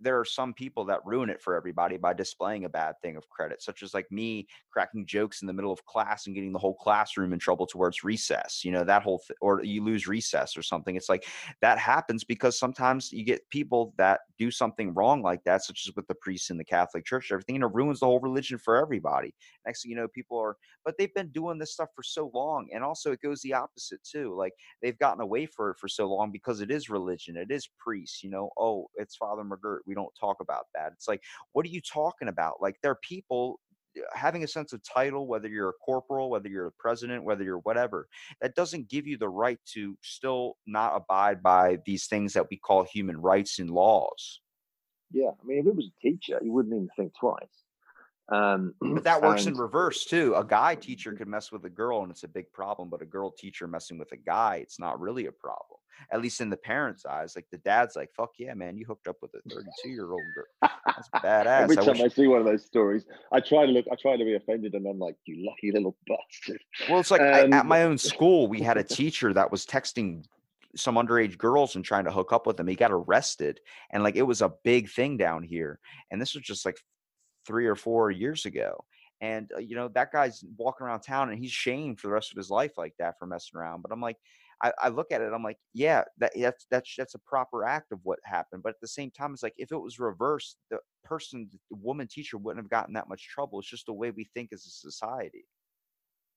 there 0.00 0.18
are 0.18 0.24
some 0.24 0.52
people 0.52 0.84
that 0.84 1.04
ruin 1.04 1.30
it 1.30 1.40
for 1.40 1.54
everybody 1.54 1.96
by 1.96 2.12
displaying 2.12 2.64
a 2.64 2.68
bad 2.68 2.94
thing 3.02 3.16
of 3.16 3.28
credit, 3.28 3.62
such 3.62 3.82
as 3.82 3.94
like 3.94 4.10
me 4.10 4.46
cracking 4.70 5.06
jokes 5.06 5.40
in 5.40 5.46
the 5.46 5.52
middle 5.52 5.72
of 5.72 5.84
class 5.86 6.26
and 6.26 6.34
getting 6.34 6.52
the 6.52 6.58
whole 6.58 6.74
classroom 6.74 7.32
in 7.32 7.38
trouble 7.38 7.66
towards 7.66 8.04
recess. 8.04 8.64
You 8.64 8.72
know, 8.72 8.84
that 8.84 9.02
whole, 9.02 9.20
th- 9.20 9.36
or 9.40 9.62
you 9.62 9.82
lose 9.82 10.06
recess 10.06 10.56
or 10.56 10.62
something. 10.62 10.96
It's 10.96 11.08
like 11.08 11.26
that 11.62 11.78
happens 11.78 12.24
because 12.24 12.58
sometimes 12.58 13.12
you 13.12 13.24
get 13.24 13.48
people 13.48 13.94
that 13.96 14.20
do 14.38 14.50
something 14.50 14.92
wrong 14.94 15.22
like 15.22 15.42
that, 15.44 15.64
such 15.64 15.86
as 15.88 15.94
with 15.96 16.06
the 16.06 16.14
priests 16.14 16.50
in 16.50 16.58
the 16.58 16.64
Catholic 16.64 17.04
Church, 17.04 17.30
everything, 17.32 17.56
and 17.56 17.64
it 17.64 17.74
ruins 17.74 18.00
the 18.00 18.06
whole 18.06 18.20
religion 18.20 18.58
for 18.58 18.76
everybody. 18.76 19.34
Next 19.64 19.82
thing 19.82 19.90
you 19.90 19.96
know, 19.96 20.08
people 20.08 20.38
are, 20.38 20.56
but 20.84 20.96
they've 20.98 21.14
been 21.14 21.28
doing 21.30 21.58
this 21.58 21.72
stuff 21.72 21.88
for 21.94 22.02
so 22.02 22.30
long. 22.34 22.68
And 22.72 22.84
also, 22.84 23.12
it 23.12 23.22
goes 23.22 23.40
the 23.42 23.54
opposite 23.54 24.02
too. 24.04 24.34
Like 24.36 24.52
they've 24.82 24.98
gotten 24.98 25.22
away 25.22 25.46
for 25.46 25.70
it 25.70 25.78
for 25.78 25.88
so 25.88 26.08
long 26.08 26.30
because 26.30 26.60
it 26.60 26.70
is 26.70 26.90
religion, 26.90 27.36
it 27.36 27.50
is 27.50 27.68
priests, 27.78 28.22
you 28.22 28.30
know, 28.30 28.50
oh, 28.58 28.88
it's 28.96 29.16
Father 29.16 29.42
McGirt 29.42 29.78
we 29.86 29.94
don't 29.94 30.12
talk 30.18 30.38
about 30.40 30.66
that. 30.74 30.92
It's 30.92 31.08
like, 31.08 31.22
what 31.52 31.64
are 31.66 31.70
you 31.70 31.80
talking 31.80 32.28
about? 32.28 32.54
Like, 32.60 32.76
there 32.82 32.90
are 32.92 32.98
people 33.02 33.60
uh, 33.96 34.02
having 34.14 34.44
a 34.44 34.48
sense 34.48 34.72
of 34.72 34.80
title, 34.82 35.26
whether 35.26 35.48
you're 35.48 35.70
a 35.70 35.84
corporal, 35.84 36.30
whether 36.30 36.48
you're 36.48 36.66
a 36.66 36.72
president, 36.78 37.24
whether 37.24 37.44
you're 37.44 37.58
whatever, 37.58 38.08
that 38.40 38.54
doesn't 38.54 38.88
give 38.88 39.06
you 39.06 39.16
the 39.16 39.28
right 39.28 39.58
to 39.74 39.96
still 40.02 40.56
not 40.66 40.96
abide 40.96 41.42
by 41.42 41.78
these 41.86 42.06
things 42.06 42.32
that 42.34 42.46
we 42.50 42.56
call 42.56 42.84
human 42.84 43.16
rights 43.16 43.58
and 43.58 43.70
laws. 43.70 44.40
Yeah, 45.12 45.30
I 45.30 45.46
mean, 45.46 45.60
if 45.60 45.66
it 45.66 45.76
was 45.76 45.86
a 45.86 46.00
teacher, 46.02 46.40
you 46.42 46.52
wouldn't 46.52 46.74
even 46.74 46.88
think 46.96 47.12
twice. 47.18 47.46
Um, 48.28 48.74
but 48.80 49.04
that 49.04 49.22
works 49.22 49.46
and, 49.46 49.54
in 49.54 49.60
reverse 49.60 50.04
too. 50.04 50.34
A 50.36 50.44
guy 50.44 50.74
teacher 50.74 51.12
could 51.12 51.28
mess 51.28 51.52
with 51.52 51.64
a 51.64 51.70
girl 51.70 52.02
and 52.02 52.10
it's 52.10 52.24
a 52.24 52.28
big 52.28 52.52
problem, 52.52 52.88
but 52.88 53.02
a 53.02 53.06
girl 53.06 53.30
teacher 53.30 53.66
messing 53.66 53.98
with 53.98 54.12
a 54.12 54.16
guy, 54.16 54.56
it's 54.56 54.78
not 54.78 55.00
really 55.00 55.26
a 55.26 55.32
problem. 55.32 55.78
At 56.12 56.20
least 56.20 56.42
in 56.42 56.50
the 56.50 56.58
parents' 56.58 57.06
eyes. 57.06 57.34
Like 57.34 57.46
the 57.50 57.58
dad's 57.58 57.96
like, 57.96 58.10
fuck 58.14 58.32
yeah, 58.38 58.52
man, 58.54 58.76
you 58.76 58.84
hooked 58.84 59.08
up 59.08 59.16
with 59.22 59.32
a 59.34 59.48
32 59.48 59.88
year 59.88 60.10
old 60.10 60.20
girl. 60.34 60.70
That's 60.86 61.08
badass. 61.08 61.62
Every 61.62 61.78
I 61.78 61.84
time 61.84 61.94
wish- 61.94 62.02
I 62.02 62.08
see 62.08 62.26
one 62.26 62.40
of 62.40 62.44
those 62.44 62.66
stories, 62.66 63.06
I 63.32 63.40
try 63.40 63.64
to 63.64 63.72
look, 63.72 63.86
I 63.90 63.94
try 63.94 64.16
to 64.16 64.24
be 64.24 64.34
offended, 64.34 64.74
and 64.74 64.86
I'm 64.86 64.98
like, 64.98 65.16
you 65.24 65.46
lucky 65.46 65.72
little 65.72 65.96
bastard. 66.06 66.60
Well, 66.90 67.00
it's 67.00 67.10
like 67.10 67.22
I, 67.22 67.42
Um, 67.42 67.52
at 67.52 67.64
my 67.64 67.84
own 67.84 67.96
school, 67.96 68.46
we 68.46 68.60
had 68.60 68.76
a 68.76 68.84
teacher 68.98 69.32
that 69.32 69.50
was 69.50 69.64
texting 69.64 70.24
some 70.76 70.96
underage 70.96 71.38
girls 71.38 71.76
and 71.76 71.84
trying 71.84 72.04
to 72.04 72.12
hook 72.12 72.32
up 72.32 72.46
with 72.46 72.58
them. 72.58 72.66
He 72.66 72.74
got 72.74 72.92
arrested, 72.92 73.60
and 73.90 74.02
like 74.02 74.16
it 74.16 74.22
was 74.22 74.42
a 74.42 74.52
big 74.64 74.90
thing 74.90 75.16
down 75.16 75.42
here. 75.42 75.80
And 76.10 76.20
this 76.20 76.34
was 76.34 76.44
just 76.44 76.66
like 76.66 76.76
three 77.46 77.66
or 77.66 77.76
four 77.76 78.10
years 78.10 78.46
ago. 78.46 78.84
And 79.20 79.50
uh, 79.54 79.60
you 79.60 79.76
know 79.76 79.88
that 79.88 80.12
guy's 80.12 80.44
walking 80.58 80.86
around 80.86 81.00
town 81.00 81.30
and 81.30 81.38
he's 81.38 81.52
shamed 81.52 82.00
for 82.00 82.08
the 82.08 82.12
rest 82.12 82.32
of 82.32 82.36
his 82.36 82.50
life 82.50 82.72
like 82.76 82.94
that 82.98 83.18
for 83.18 83.26
messing 83.26 83.58
around. 83.58 83.80
But 83.80 83.92
I'm 83.92 84.00
like, 84.00 84.18
I, 84.62 84.72
I 84.78 84.88
look 84.88 85.12
at 85.12 85.20
it, 85.20 85.32
I'm 85.32 85.42
like, 85.42 85.58
yeah, 85.74 86.04
that 86.18 86.32
that's 86.36 86.66
that's 86.70 86.94
that's 86.96 87.14
a 87.14 87.18
proper 87.20 87.64
act 87.64 87.92
of 87.92 88.00
what 88.02 88.18
happened. 88.24 88.62
But 88.62 88.70
at 88.70 88.80
the 88.80 88.88
same 88.88 89.10
time, 89.10 89.32
it's 89.32 89.42
like 89.42 89.54
if 89.56 89.72
it 89.72 89.78
was 89.78 89.98
reversed, 89.98 90.58
the 90.70 90.78
person, 91.04 91.48
the 91.70 91.76
woman 91.76 92.08
teacher, 92.08 92.38
wouldn't 92.38 92.64
have 92.64 92.70
gotten 92.70 92.94
that 92.94 93.08
much 93.08 93.28
trouble. 93.28 93.58
It's 93.58 93.68
just 93.68 93.86
the 93.86 93.92
way 93.92 94.10
we 94.10 94.28
think 94.34 94.50
as 94.52 94.66
a 94.66 94.70
society. 94.70 95.46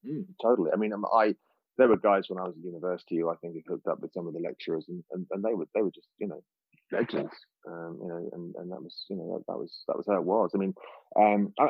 Mm, 0.06 0.26
totally. 0.42 0.72
I 0.72 0.78
mean, 0.78 0.94
um, 0.94 1.06
I 1.14 1.36
there 1.78 1.88
were 1.88 1.98
guys 1.98 2.26
when 2.28 2.40
I 2.40 2.44
was 2.44 2.56
at 2.58 2.64
university 2.64 3.18
who 3.18 3.30
I 3.30 3.36
think 3.36 3.56
had 3.56 3.64
hooked 3.68 3.88
up 3.88 4.02
with 4.02 4.14
some 4.14 4.28
of 4.28 4.34
the 4.34 4.40
lecturers, 4.40 4.86
and, 4.90 5.04
and, 5.12 5.26
and 5.32 5.44
they 5.44 5.54
were 5.54 5.68
they 5.74 5.82
were 5.82 5.92
just 5.92 6.08
you 6.20 6.28
know 6.28 6.44
legends, 6.92 7.34
um, 7.68 8.00
you 8.02 8.08
know, 8.08 8.30
and, 8.34 8.56
and 8.56 8.72
that 8.72 8.82
was 8.82 9.06
you 9.10 9.16
know 9.16 9.38
that, 9.38 9.46
that 9.48 9.58
was 9.58 9.84
that 9.88 9.98
was 9.98 10.06
how 10.08 10.16
it 10.16 10.24
was. 10.24 10.52
I 10.54 10.58
mean, 10.58 10.74
um, 11.16 11.54
I, 11.60 11.70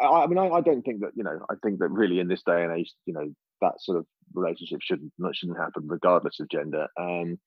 I, 0.00 0.06
I 0.06 0.26
mean, 0.26 0.38
I, 0.38 0.48
I 0.48 0.60
don't 0.60 0.82
think 0.82 1.00
that 1.00 1.12
you 1.14 1.24
know, 1.24 1.38
I 1.50 1.54
think 1.62 1.78
that 1.80 1.88
really 1.88 2.20
in 2.20 2.28
this 2.28 2.42
day 2.42 2.62
and 2.62 2.72
age, 2.72 2.92
you 3.06 3.12
know, 3.12 3.32
that 3.60 3.80
sort 3.80 3.98
of 3.98 4.06
relationship 4.34 4.80
shouldn't 4.82 5.12
shouldn't 5.32 5.58
happen 5.58 5.84
regardless 5.86 6.40
of 6.40 6.48
gender. 6.48 6.88
Um, 6.98 7.38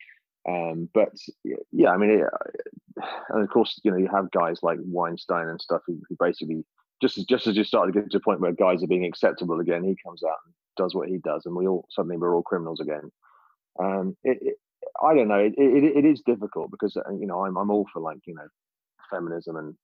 um, 0.48 0.90
but 0.94 1.14
yeah, 1.72 1.90
I 1.90 1.98
mean, 1.98 2.10
it, 2.10 2.24
and 3.30 3.44
of 3.44 3.50
course, 3.50 3.80
you 3.84 3.92
know, 3.92 3.98
you 3.98 4.10
have 4.14 4.32
guys 4.32 4.60
like 4.64 4.80
Weinstein 4.82 5.48
and 5.48 5.62
stuff 5.62 5.82
who, 5.86 6.02
who 6.10 6.16
basically 6.20 6.64
just 7.02 7.18
as 7.18 7.26
just 7.26 7.48
as 7.48 7.56
you 7.56 7.64
start 7.64 7.92
to 7.92 8.00
get 8.00 8.10
to 8.12 8.18
a 8.18 8.22
point 8.22 8.42
where 8.42 8.52
guys 8.52 8.84
are 8.84 8.88
being 8.88 9.06
acceptable 9.06 9.60
again, 9.60 9.84
he 9.84 9.96
comes 10.06 10.24
out 10.24 10.38
and 10.46 10.54
does 10.78 10.96
what 10.96 11.10
he 11.10 11.18
does, 11.18 11.46
and 11.46 11.56
we 11.56 11.68
all 11.68 11.88
suddenly 11.90 12.18
we're 12.18 12.36
all 12.36 12.44
criminals 12.44 12.80
again. 12.80 13.12
Um, 13.80 14.18
it, 14.24 14.58
I 15.04 15.14
don't 15.14 15.28
know. 15.28 15.40
It, 15.40 15.54
it, 15.58 15.98
it 15.98 16.06
is 16.06 16.22
difficult 16.26 16.72
because 16.72 16.96
uh, 16.98 17.12
you 17.14 17.28
know 17.28 17.46
I'm 17.46 17.58
I'm 17.58 17.72
all 17.72 17.86
for 17.94 18.02
like 18.02 18.20
you 18.26 18.36
know 18.36 18.48
feminism 19.10 19.58
and 19.58 19.76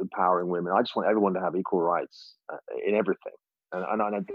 empowering 0.00 0.48
women. 0.48 0.72
I 0.76 0.82
just 0.82 0.96
want 0.96 1.08
everyone 1.08 1.34
to 1.34 1.40
have 1.40 1.56
equal 1.56 1.80
rights 1.80 2.34
uh, 2.52 2.56
in 2.86 2.94
everything. 2.94 3.32
And 3.72 3.84
and 3.84 4.14
and, 4.14 4.28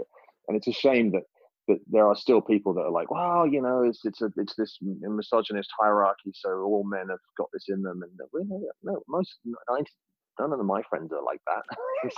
and 0.48 0.56
it's 0.56 0.68
a 0.68 0.72
shame 0.72 1.12
that 1.12 1.22
that 1.68 1.78
there 1.88 2.06
are 2.06 2.16
still 2.16 2.40
people 2.40 2.74
that 2.74 2.80
are 2.80 2.90
like, 2.90 3.10
well, 3.10 3.46
you 3.46 3.62
know, 3.62 3.82
it's 3.82 4.00
it's 4.04 4.20
a 4.20 4.30
it's 4.36 4.54
this 4.56 4.78
misogynist 4.80 5.70
hierarchy, 5.78 6.32
so 6.34 6.62
all 6.62 6.84
men 6.84 7.08
have 7.08 7.18
got 7.36 7.48
this 7.52 7.66
in 7.68 7.82
them, 7.82 8.02
and 8.02 8.12
no, 8.48 8.62
no 8.82 9.02
most 9.08 9.38
none 10.38 10.52
of 10.52 10.64
my 10.64 10.82
friends 10.88 11.12
are 11.12 11.22
like 11.22 11.40
that. 11.46 11.62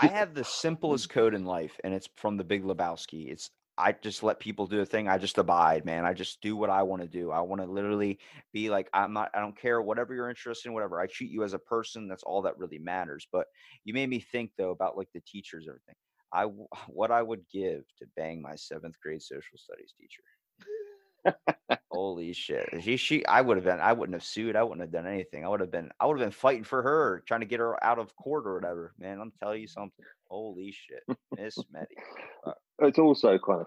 I 0.01 0.07
have 0.19 0.35
the 0.35 0.45
simplest 0.45 1.11
code 1.11 1.35
in 1.35 1.45
life, 1.45 1.79
and 1.85 1.93
it's 1.93 2.09
from 2.17 2.37
the 2.37 2.45
Big 2.45 2.65
Lebowski. 2.65 3.31
It's 3.31 3.51
I 3.77 3.93
just 3.93 4.23
let 4.23 4.39
people 4.39 4.67
do 4.67 4.81
a 4.81 4.87
thing. 4.87 5.09
I 5.09 5.19
just 5.19 5.39
abide, 5.39 5.85
man. 5.85 6.05
I 6.05 6.13
just 6.13 6.41
do 6.41 6.57
what 6.57 6.71
I 6.71 6.83
want 6.85 7.03
to 7.03 7.09
do. 7.09 7.31
I 7.33 7.41
want 7.41 7.61
to 7.61 7.67
literally 7.67 8.21
be 8.53 8.71
like, 8.71 8.89
I'm 8.93 9.13
not, 9.13 9.31
I 9.35 9.41
don't 9.41 9.59
care 9.61 9.83
whatever 9.83 10.15
you're 10.15 10.29
interested 10.29 10.69
in, 10.69 10.75
whatever. 10.75 11.01
I 11.01 11.07
treat 11.07 11.31
you 11.31 11.43
as 11.43 11.55
a 11.55 11.59
person. 11.59 12.09
That's 12.09 12.23
all 12.23 12.43
that 12.43 12.59
really 12.59 12.79
matters. 12.79 13.27
But 13.33 13.47
you 13.85 13.93
made 13.93 14.09
me 14.09 14.21
think 14.21 14.53
though 14.57 14.71
about 14.71 14.97
like 14.97 15.09
the 15.13 15.23
teachers, 15.27 15.67
everything. 15.69 15.97
I, 16.33 16.45
what 16.89 17.11
I 17.11 17.23
would 17.23 17.43
give 17.53 17.83
to 17.99 18.07
bang 18.17 18.41
my 18.41 18.55
seventh 18.55 18.95
grade 19.03 19.23
social 19.23 19.59
studies 19.59 19.93
teacher. 19.99 20.23
Holy 21.91 22.33
shit! 22.33 22.69
She, 22.83 22.97
she, 22.97 23.25
I 23.25 23.41
would 23.41 23.57
have 23.57 23.65
been. 23.65 23.81
I 23.81 23.93
wouldn't 23.93 24.15
have 24.15 24.25
sued. 24.25 24.57
I 24.57 24.63
wouldn't 24.63 24.83
have 24.83 24.93
done 24.93 25.07
anything. 25.07 25.45
I 25.45 25.49
would 25.49 25.61
have 25.61 25.71
been. 25.71 25.91
I 25.99 26.07
would 26.07 26.19
have 26.19 26.27
been 26.27 26.33
fighting 26.33 26.65
for 26.65 26.83
her, 26.83 27.23
trying 27.27 27.41
to 27.41 27.47
get 27.47 27.61
her 27.61 27.83
out 27.83 27.99
of 27.99 28.15
court 28.17 28.47
or 28.47 28.55
whatever. 28.55 28.93
Man, 28.99 29.21
I'm 29.21 29.33
telling 29.41 29.63
you 29.63 29.69
something. 29.69 30.05
Holy 30.35 30.73
shit, 30.73 31.19
Miss. 31.39 31.57
Uh, 32.47 32.53
it's 32.81 32.99
also 32.99 33.39
kind 33.39 33.63
of. 33.63 33.67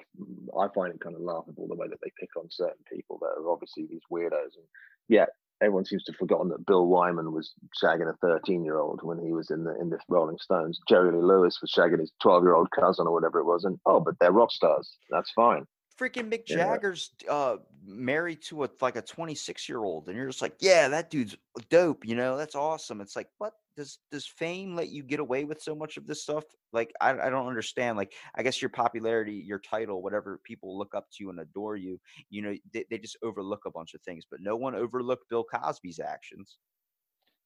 I 0.60 0.68
find 0.76 0.94
it 0.94 1.00
kind 1.00 1.16
of 1.16 1.22
laughable 1.22 1.68
the 1.68 1.76
way 1.76 1.88
that 1.88 1.98
they 2.04 2.12
pick 2.20 2.30
on 2.38 2.46
certain 2.52 2.84
people 2.92 3.18
that 3.22 3.42
are 3.42 3.50
obviously 3.50 3.88
these 3.90 4.02
weirdos, 4.12 4.54
and 4.56 4.66
yet 5.08 5.30
everyone 5.62 5.86
seems 5.86 6.04
to 6.04 6.12
have 6.12 6.20
forgotten 6.20 6.50
that 6.50 6.66
Bill 6.68 6.86
Wyman 6.86 7.32
was 7.32 7.54
shagging 7.82 8.08
a 8.08 8.18
13 8.18 8.64
year 8.64 8.78
old 8.78 9.00
when 9.02 9.18
he 9.18 9.32
was 9.32 9.50
in 9.50 9.64
the 9.64 9.76
in 9.80 9.90
the 9.90 9.98
Rolling 10.10 10.38
Stones. 10.40 10.80
Jerry 10.88 11.12
Lee 11.12 11.24
Lewis 11.24 11.58
was 11.62 11.74
shagging 11.76 12.02
his 12.02 12.12
12 12.22 12.44
year 12.44 12.56
old 12.56 12.70
cousin 12.70 13.08
or 13.08 13.14
whatever 13.14 13.40
it 13.40 13.46
was, 13.46 13.64
and 13.64 13.80
oh, 13.86 14.00
but 14.00 14.14
they're 14.20 14.32
rock 14.32 14.52
stars. 14.52 14.98
That's 15.10 15.32
fine 15.32 15.66
freaking 16.00 16.32
Mick 16.32 16.46
Jagger's 16.46 17.12
uh, 17.30 17.58
married 17.86 18.42
to 18.44 18.64
a 18.64 18.70
like 18.82 18.96
a 18.96 19.02
26 19.02 19.68
year 19.68 19.80
old, 19.80 20.08
and 20.08 20.18
you're 20.18 20.28
just 20.28 20.42
like, 20.42 20.56
yeah, 20.60 20.88
that 20.88 21.10
dude's 21.10 21.36
dope. 21.70 22.06
You 22.06 22.16
know, 22.16 22.38
that's 22.38 22.56
awesome. 22.56 23.02
It's 23.02 23.16
like, 23.16 23.28
what 23.38 23.54
does 23.76 24.00
does 24.12 24.26
fame 24.26 24.76
let 24.76 24.90
you 24.90 25.04
get 25.04 25.20
away 25.20 25.44
with 25.44 25.62
so 25.62 25.76
much 25.76 25.98
of 25.98 26.08
this 26.08 26.24
stuff? 26.24 26.44
Like, 26.74 26.92
I, 27.02 27.12
I 27.12 27.30
don't 27.30 27.48
understand. 27.48 27.98
Like, 27.98 28.14
I 28.36 28.44
guess 28.44 28.62
your 28.62 28.70
popularity, 28.70 29.34
your 29.34 29.60
title, 29.60 30.02
whatever 30.02 30.40
people 30.44 30.78
look 30.78 30.94
up 30.96 31.06
to 31.12 31.24
you 31.24 31.30
and 31.30 31.40
adore 31.40 31.76
you, 31.76 32.00
you 32.30 32.42
know, 32.42 32.56
they, 32.74 32.86
they 32.90 32.98
just 32.98 33.18
overlook 33.24 33.62
a 33.66 33.72
bunch 33.72 33.94
of 33.94 34.02
things. 34.02 34.26
But 34.30 34.42
no 34.42 34.56
one 34.56 34.76
overlooked 34.76 35.30
Bill 35.30 35.44
Cosby's 35.44 36.00
actions. 36.00 36.58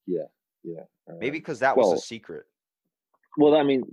Yeah, 0.06 0.26
yeah. 0.64 0.82
Uh, 1.08 1.14
Maybe 1.18 1.38
because 1.38 1.60
that 1.60 1.76
well, 1.76 1.92
was 1.92 2.00
a 2.00 2.06
secret. 2.06 2.44
Well, 3.38 3.54
I 3.54 3.62
mean, 3.62 3.84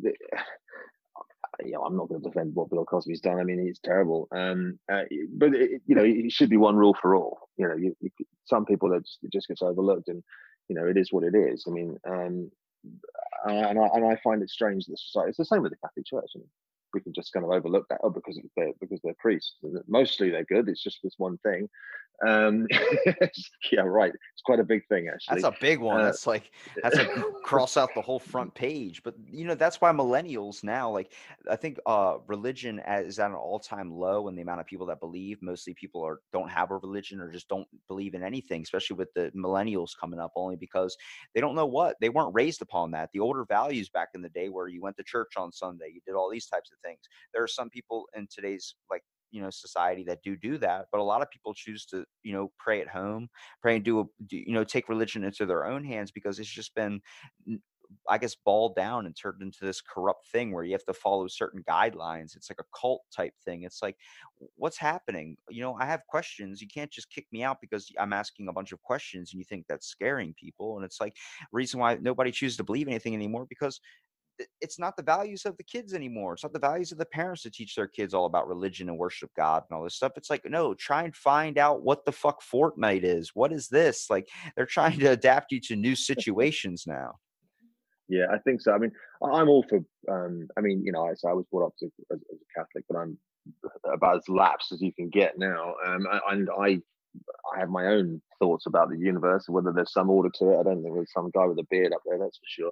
you 1.63 1.73
know, 1.73 1.81
I'm 1.81 1.95
not 1.95 2.09
going 2.09 2.21
to 2.21 2.27
defend 2.27 2.55
what 2.55 2.69
Bill 2.69 2.85
Cosby's 2.85 3.21
done. 3.21 3.39
I 3.39 3.43
mean, 3.43 3.59
it's 3.59 3.79
terrible. 3.83 4.27
Um, 4.31 4.79
uh, 4.91 5.03
but 5.33 5.53
it, 5.53 5.81
you 5.85 5.95
know, 5.95 6.03
it 6.03 6.31
should 6.31 6.49
be 6.49 6.57
one 6.57 6.75
rule 6.75 6.95
for 7.01 7.15
all. 7.15 7.49
You 7.57 7.67
know, 7.67 7.75
you, 7.75 7.95
you, 7.99 8.09
some 8.45 8.65
people 8.65 8.89
that 8.89 9.03
just, 9.03 9.19
it 9.23 9.31
just 9.31 9.47
gets 9.47 9.61
overlooked, 9.61 10.07
and 10.07 10.23
you 10.67 10.75
know, 10.75 10.85
it 10.85 10.97
is 10.97 11.11
what 11.11 11.23
it 11.23 11.35
is. 11.35 11.65
I 11.67 11.71
mean, 11.71 11.97
um, 12.07 12.51
and 13.45 13.79
I 13.79 13.87
and 13.93 14.05
I 14.05 14.17
find 14.23 14.41
it 14.41 14.49
strange 14.49 14.85
that 14.85 14.97
society. 14.99 15.29
It's 15.29 15.37
the 15.37 15.45
same 15.45 15.61
with 15.61 15.71
the 15.71 15.77
Catholic 15.77 16.05
Church. 16.05 16.31
I 16.35 16.39
mean, 16.39 16.49
we 16.93 17.01
can 17.01 17.13
just 17.13 17.33
kind 17.33 17.45
of 17.45 17.51
overlook 17.51 17.87
that 17.89 17.99
oh 18.03 18.09
because 18.09 18.39
they're 18.55 18.73
because 18.79 18.99
they're 19.03 19.15
priests. 19.19 19.55
Mostly 19.87 20.29
they're 20.29 20.45
good 20.45 20.67
it's 20.69 20.83
just 20.83 20.99
this 21.03 21.15
one 21.17 21.37
thing. 21.39 21.69
Um 22.27 22.67
yeah 23.71 23.81
right 23.81 24.11
it's 24.11 24.41
quite 24.43 24.59
a 24.59 24.63
big 24.63 24.85
thing 24.87 25.07
actually. 25.07 25.41
That's 25.41 25.55
a 25.55 25.59
big 25.61 25.79
one 25.79 26.01
uh, 26.01 26.05
that's 26.05 26.27
like 26.27 26.51
that's 26.81 26.97
a 26.97 27.05
cross 27.43 27.77
out 27.77 27.89
the 27.95 28.01
whole 28.01 28.19
front 28.19 28.53
page. 28.53 29.03
But 29.03 29.15
you 29.29 29.45
know 29.45 29.55
that's 29.55 29.79
why 29.79 29.91
millennials 29.91 30.63
now 30.63 30.89
like 30.89 31.13
i 31.49 31.55
think 31.55 31.79
uh 31.85 32.17
religion 32.27 32.81
is 32.87 33.19
at 33.19 33.29
an 33.29 33.35
all-time 33.35 33.91
low 33.91 34.27
in 34.27 34.35
the 34.35 34.41
amount 34.41 34.59
of 34.59 34.65
people 34.65 34.85
that 34.87 34.99
believe. 34.99 35.41
Mostly 35.41 35.73
people 35.73 36.05
are 36.05 36.19
don't 36.33 36.49
have 36.49 36.71
a 36.71 36.77
religion 36.77 37.21
or 37.21 37.31
just 37.31 37.47
don't 37.47 37.67
believe 37.87 38.13
in 38.13 38.23
anything 38.23 38.61
especially 38.61 38.97
with 38.97 39.13
the 39.13 39.31
millennials 39.35 39.91
coming 39.99 40.19
up 40.19 40.31
only 40.35 40.55
because 40.55 40.97
they 41.33 41.41
don't 41.41 41.55
know 41.55 41.65
what 41.65 41.95
they 42.01 42.09
weren't 42.09 42.33
raised 42.33 42.61
upon 42.61 42.91
that. 42.91 43.09
The 43.13 43.19
older 43.19 43.45
values 43.45 43.89
back 43.89 44.09
in 44.13 44.21
the 44.21 44.29
day 44.29 44.49
where 44.49 44.67
you 44.67 44.81
went 44.81 44.97
to 44.97 45.03
church 45.03 45.33
on 45.37 45.51
sunday 45.51 45.91
you 45.93 46.01
did 46.05 46.15
all 46.15 46.29
these 46.29 46.47
types 46.47 46.71
of 46.71 46.78
things. 46.83 46.99
There 47.33 47.43
are 47.43 47.47
some 47.47 47.69
people 47.69 48.05
in 48.15 48.27
today's 48.33 48.75
like 48.89 49.03
you 49.31 49.41
know 49.41 49.49
society 49.51 50.03
that 50.03 50.23
do 50.23 50.35
do 50.35 50.57
that 50.57 50.87
but 50.91 50.99
a 50.99 51.03
lot 51.03 51.21
of 51.21 51.29
people 51.29 51.53
choose 51.53 51.85
to 51.85 52.03
you 52.23 52.33
know 52.33 52.51
pray 52.57 52.81
at 52.81 52.87
home 52.87 53.29
pray 53.61 53.75
and 53.75 53.85
do, 53.85 53.99
a, 53.99 54.03
do 54.25 54.37
you 54.37 54.53
know 54.53 54.63
take 54.63 54.89
religion 54.89 55.23
into 55.23 55.45
their 55.45 55.67
own 55.67 55.83
hands 55.83 56.09
because 56.09 56.39
it's 56.39 56.49
just 56.49 56.73
been 56.73 56.99
I 58.07 58.17
guess 58.17 58.35
balled 58.35 58.75
down 58.75 59.05
and 59.05 59.15
turned 59.15 59.41
into 59.41 59.65
this 59.65 59.81
corrupt 59.81 60.27
thing 60.31 60.51
where 60.51 60.63
you 60.63 60.73
have 60.73 60.85
to 60.85 60.93
follow 60.93 61.27
certain 61.27 61.63
guidelines. 61.63 62.35
It's 62.35 62.49
like 62.49 62.59
a 62.59 62.79
cult 62.79 63.01
type 63.15 63.33
thing. 63.43 63.63
It's 63.63 63.81
like, 63.81 63.95
what's 64.55 64.77
happening? 64.77 65.37
You 65.49 65.61
know, 65.61 65.75
I 65.79 65.85
have 65.85 66.01
questions. 66.07 66.61
You 66.61 66.67
can't 66.67 66.91
just 66.91 67.09
kick 67.09 67.25
me 67.31 67.43
out 67.43 67.57
because 67.61 67.91
I'm 67.99 68.13
asking 68.13 68.47
a 68.47 68.53
bunch 68.53 68.71
of 68.71 68.81
questions 68.83 69.31
and 69.33 69.39
you 69.39 69.45
think 69.45 69.65
that's 69.67 69.87
scaring 69.87 70.33
people. 70.39 70.77
And 70.77 70.85
it's 70.85 71.01
like 71.01 71.15
reason 71.51 71.79
why 71.79 71.95
nobody 71.95 72.31
chooses 72.31 72.57
to 72.57 72.63
believe 72.63 72.87
anything 72.87 73.15
anymore 73.15 73.45
because 73.49 73.79
it's 74.61 74.79
not 74.79 74.95
the 74.95 75.03
values 75.03 75.45
of 75.45 75.57
the 75.57 75.63
kids 75.63 75.93
anymore. 75.93 76.33
It's 76.33 76.43
not 76.43 76.53
the 76.53 76.59
values 76.59 76.91
of 76.91 76.97
the 76.97 77.05
parents 77.05 77.43
to 77.43 77.51
teach 77.51 77.75
their 77.75 77.87
kids 77.87 78.13
all 78.13 78.25
about 78.25 78.47
religion 78.47 78.89
and 78.89 78.97
worship 78.97 79.31
God 79.35 79.63
and 79.69 79.77
all 79.77 79.83
this 79.83 79.95
stuff. 79.95 80.13
It's 80.15 80.29
like, 80.29 80.43
no, 80.45 80.73
try 80.73 81.03
and 81.03 81.15
find 81.15 81.57
out 81.57 81.83
what 81.83 82.05
the 82.05 82.11
fuck 82.11 82.41
Fortnite 82.41 83.03
is. 83.03 83.31
What 83.33 83.51
is 83.51 83.67
this? 83.67 84.07
Like 84.09 84.27
they're 84.55 84.65
trying 84.65 84.99
to 84.99 85.07
adapt 85.07 85.51
you 85.51 85.59
to 85.61 85.75
new 85.75 85.95
situations 86.09 86.85
now. 86.87 87.15
Yeah, 88.07 88.25
I 88.33 88.39
think 88.39 88.61
so. 88.61 88.73
I 88.73 88.79
mean, 88.79 88.91
I'm 89.23 89.49
all 89.49 89.63
for. 89.69 89.79
Um, 90.11 90.47
I 90.57 90.61
mean, 90.61 90.83
you 90.83 90.91
know, 90.91 91.07
I, 91.07 91.13
so 91.13 91.29
I 91.29 91.33
was 91.33 91.45
brought 91.51 91.67
up 91.67 91.73
as, 91.83 91.91
as, 92.11 92.19
a 92.19 92.59
Catholic, 92.59 92.83
but 92.89 92.97
I'm 92.97 93.17
about 93.85 94.17
as 94.17 94.29
lapsed 94.29 94.71
as 94.71 94.81
you 94.81 94.91
can 94.91 95.09
get 95.09 95.37
now. 95.37 95.75
Um, 95.85 96.07
and 96.31 96.49
I, 96.59 96.81
I 97.55 97.59
have 97.59 97.69
my 97.69 97.85
own 97.85 98.19
thoughts 98.39 98.65
about 98.65 98.89
the 98.89 98.97
universe 98.97 99.45
whether 99.47 99.71
there's 99.71 99.93
some 99.93 100.09
order 100.09 100.29
to 100.35 100.51
it. 100.51 100.59
I 100.59 100.63
don't 100.63 100.81
think 100.81 100.95
there's 100.95 101.13
some 101.13 101.29
guy 101.35 101.45
with 101.45 101.59
a 101.59 101.67
beard 101.69 101.93
up 101.93 102.01
there, 102.05 102.17
that's 102.17 102.37
for 102.37 102.47
sure. 102.47 102.71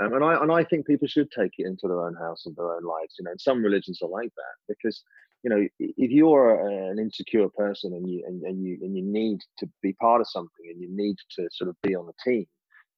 Um, 0.00 0.14
and 0.14 0.24
I 0.24 0.40
and 0.40 0.50
I 0.50 0.64
think 0.64 0.86
people 0.86 1.08
should 1.08 1.30
take 1.30 1.52
it 1.58 1.66
into 1.66 1.86
their 1.86 2.00
own 2.00 2.14
house 2.14 2.46
and 2.46 2.56
their 2.56 2.72
own 2.74 2.84
lives. 2.84 3.14
You 3.18 3.24
know, 3.24 3.32
and 3.32 3.40
some 3.40 3.62
religions 3.62 4.00
are 4.02 4.08
like 4.08 4.32
that 4.36 4.56
because 4.68 5.02
you 5.42 5.50
know 5.50 5.66
if 5.78 6.10
you're 6.10 6.66
an 6.90 6.98
insecure 6.98 7.48
person 7.48 7.92
and 7.92 8.08
you 8.08 8.24
and, 8.26 8.42
and 8.42 8.64
you 8.64 8.78
and 8.82 8.96
you 8.96 9.02
need 9.02 9.40
to 9.58 9.68
be 9.82 9.92
part 9.94 10.20
of 10.20 10.28
something 10.28 10.66
and 10.70 10.80
you 10.80 10.88
need 10.90 11.16
to 11.36 11.48
sort 11.52 11.68
of 11.68 11.76
be 11.82 11.94
on 11.94 12.06
the 12.06 12.12
team, 12.24 12.46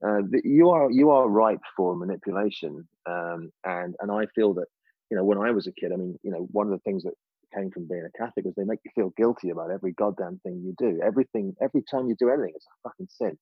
uh, 0.07 0.23
you 0.45 0.71
are 0.71 0.91
you 0.91 1.11
are 1.11 1.29
ripe 1.29 1.63
for 1.77 1.97
manipulation. 1.97 2.87
Um, 3.07 3.51
and 3.65 3.95
and 4.01 4.13
I 4.13 4.27
feel 4.35 4.55
that 4.55 4.67
you 5.11 5.17
know 5.17 5.25
when 5.25 5.39
I 5.39 5.51
was 5.51 5.67
a 5.67 5.73
kid, 5.73 5.93
I 5.93 5.97
mean, 5.97 6.19
you 6.23 6.31
know, 6.31 6.47
one 6.53 6.67
of 6.67 6.73
the 6.73 6.83
things 6.91 7.03
that 7.05 7.15
came 7.55 7.71
from 7.71 7.87
being 7.87 8.07
a 8.07 8.19
Catholic 8.19 8.45
was 8.45 8.55
they 8.57 8.65
make 8.65 8.81
you 8.85 8.91
feel 8.95 9.13
guilty 9.17 9.51
about 9.51 9.71
every 9.71 9.93
goddamn 9.93 10.41
thing 10.43 10.63
you 10.65 10.75
do. 10.79 11.01
Everything, 11.05 11.55
every 11.61 11.83
time 11.83 12.09
you 12.09 12.17
do 12.19 12.31
anything, 12.31 12.53
it's 12.55 12.67
a 12.67 12.89
fucking 12.89 13.09
sin. 13.11 13.37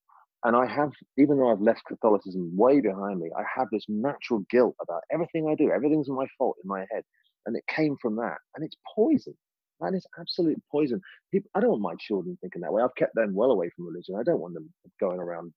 And 0.44 0.56
I 0.56 0.66
have, 0.66 0.92
even 1.18 1.38
though 1.38 1.52
I've 1.52 1.60
left 1.60 1.84
Catholicism 1.86 2.56
way 2.56 2.80
behind 2.80 3.20
me, 3.20 3.30
I 3.36 3.42
have 3.56 3.68
this 3.70 3.84
natural 3.88 4.42
guilt 4.50 4.74
about 4.80 5.02
everything 5.12 5.48
I 5.48 5.54
do. 5.54 5.70
Everything's 5.70 6.08
my 6.08 6.26
fault 6.38 6.56
in 6.62 6.68
my 6.68 6.80
head. 6.90 7.02
And 7.46 7.56
it 7.56 7.64
came 7.68 7.96
from 8.00 8.16
that. 8.16 8.38
And 8.54 8.64
it's 8.64 8.76
poison. 8.94 9.34
That 9.80 9.94
is 9.94 10.06
absolute 10.18 10.62
poison. 10.70 11.00
People, 11.32 11.50
I 11.54 11.60
don't 11.60 11.70
want 11.70 11.82
my 11.82 11.94
children 11.98 12.38
thinking 12.40 12.62
that 12.62 12.72
way. 12.72 12.82
I've 12.82 12.94
kept 12.96 13.14
them 13.14 13.34
well 13.34 13.50
away 13.50 13.70
from 13.74 13.86
religion. 13.86 14.16
I 14.18 14.22
don't 14.22 14.40
want 14.40 14.54
them 14.54 14.72
going 14.98 15.18
around, 15.18 15.52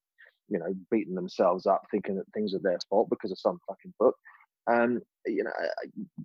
you 0.50 0.60
know, 0.60 0.74
beating 0.92 1.16
themselves 1.16 1.66
up, 1.66 1.84
thinking 1.92 2.16
that 2.16 2.26
things 2.34 2.54
are 2.54 2.60
their 2.62 2.80
fault 2.90 3.10
because 3.10 3.32
of 3.32 3.40
some 3.40 3.60
fucking 3.68 3.94
book. 4.00 4.16
And 4.68 5.02
you 5.26 5.44
know, 5.44 5.52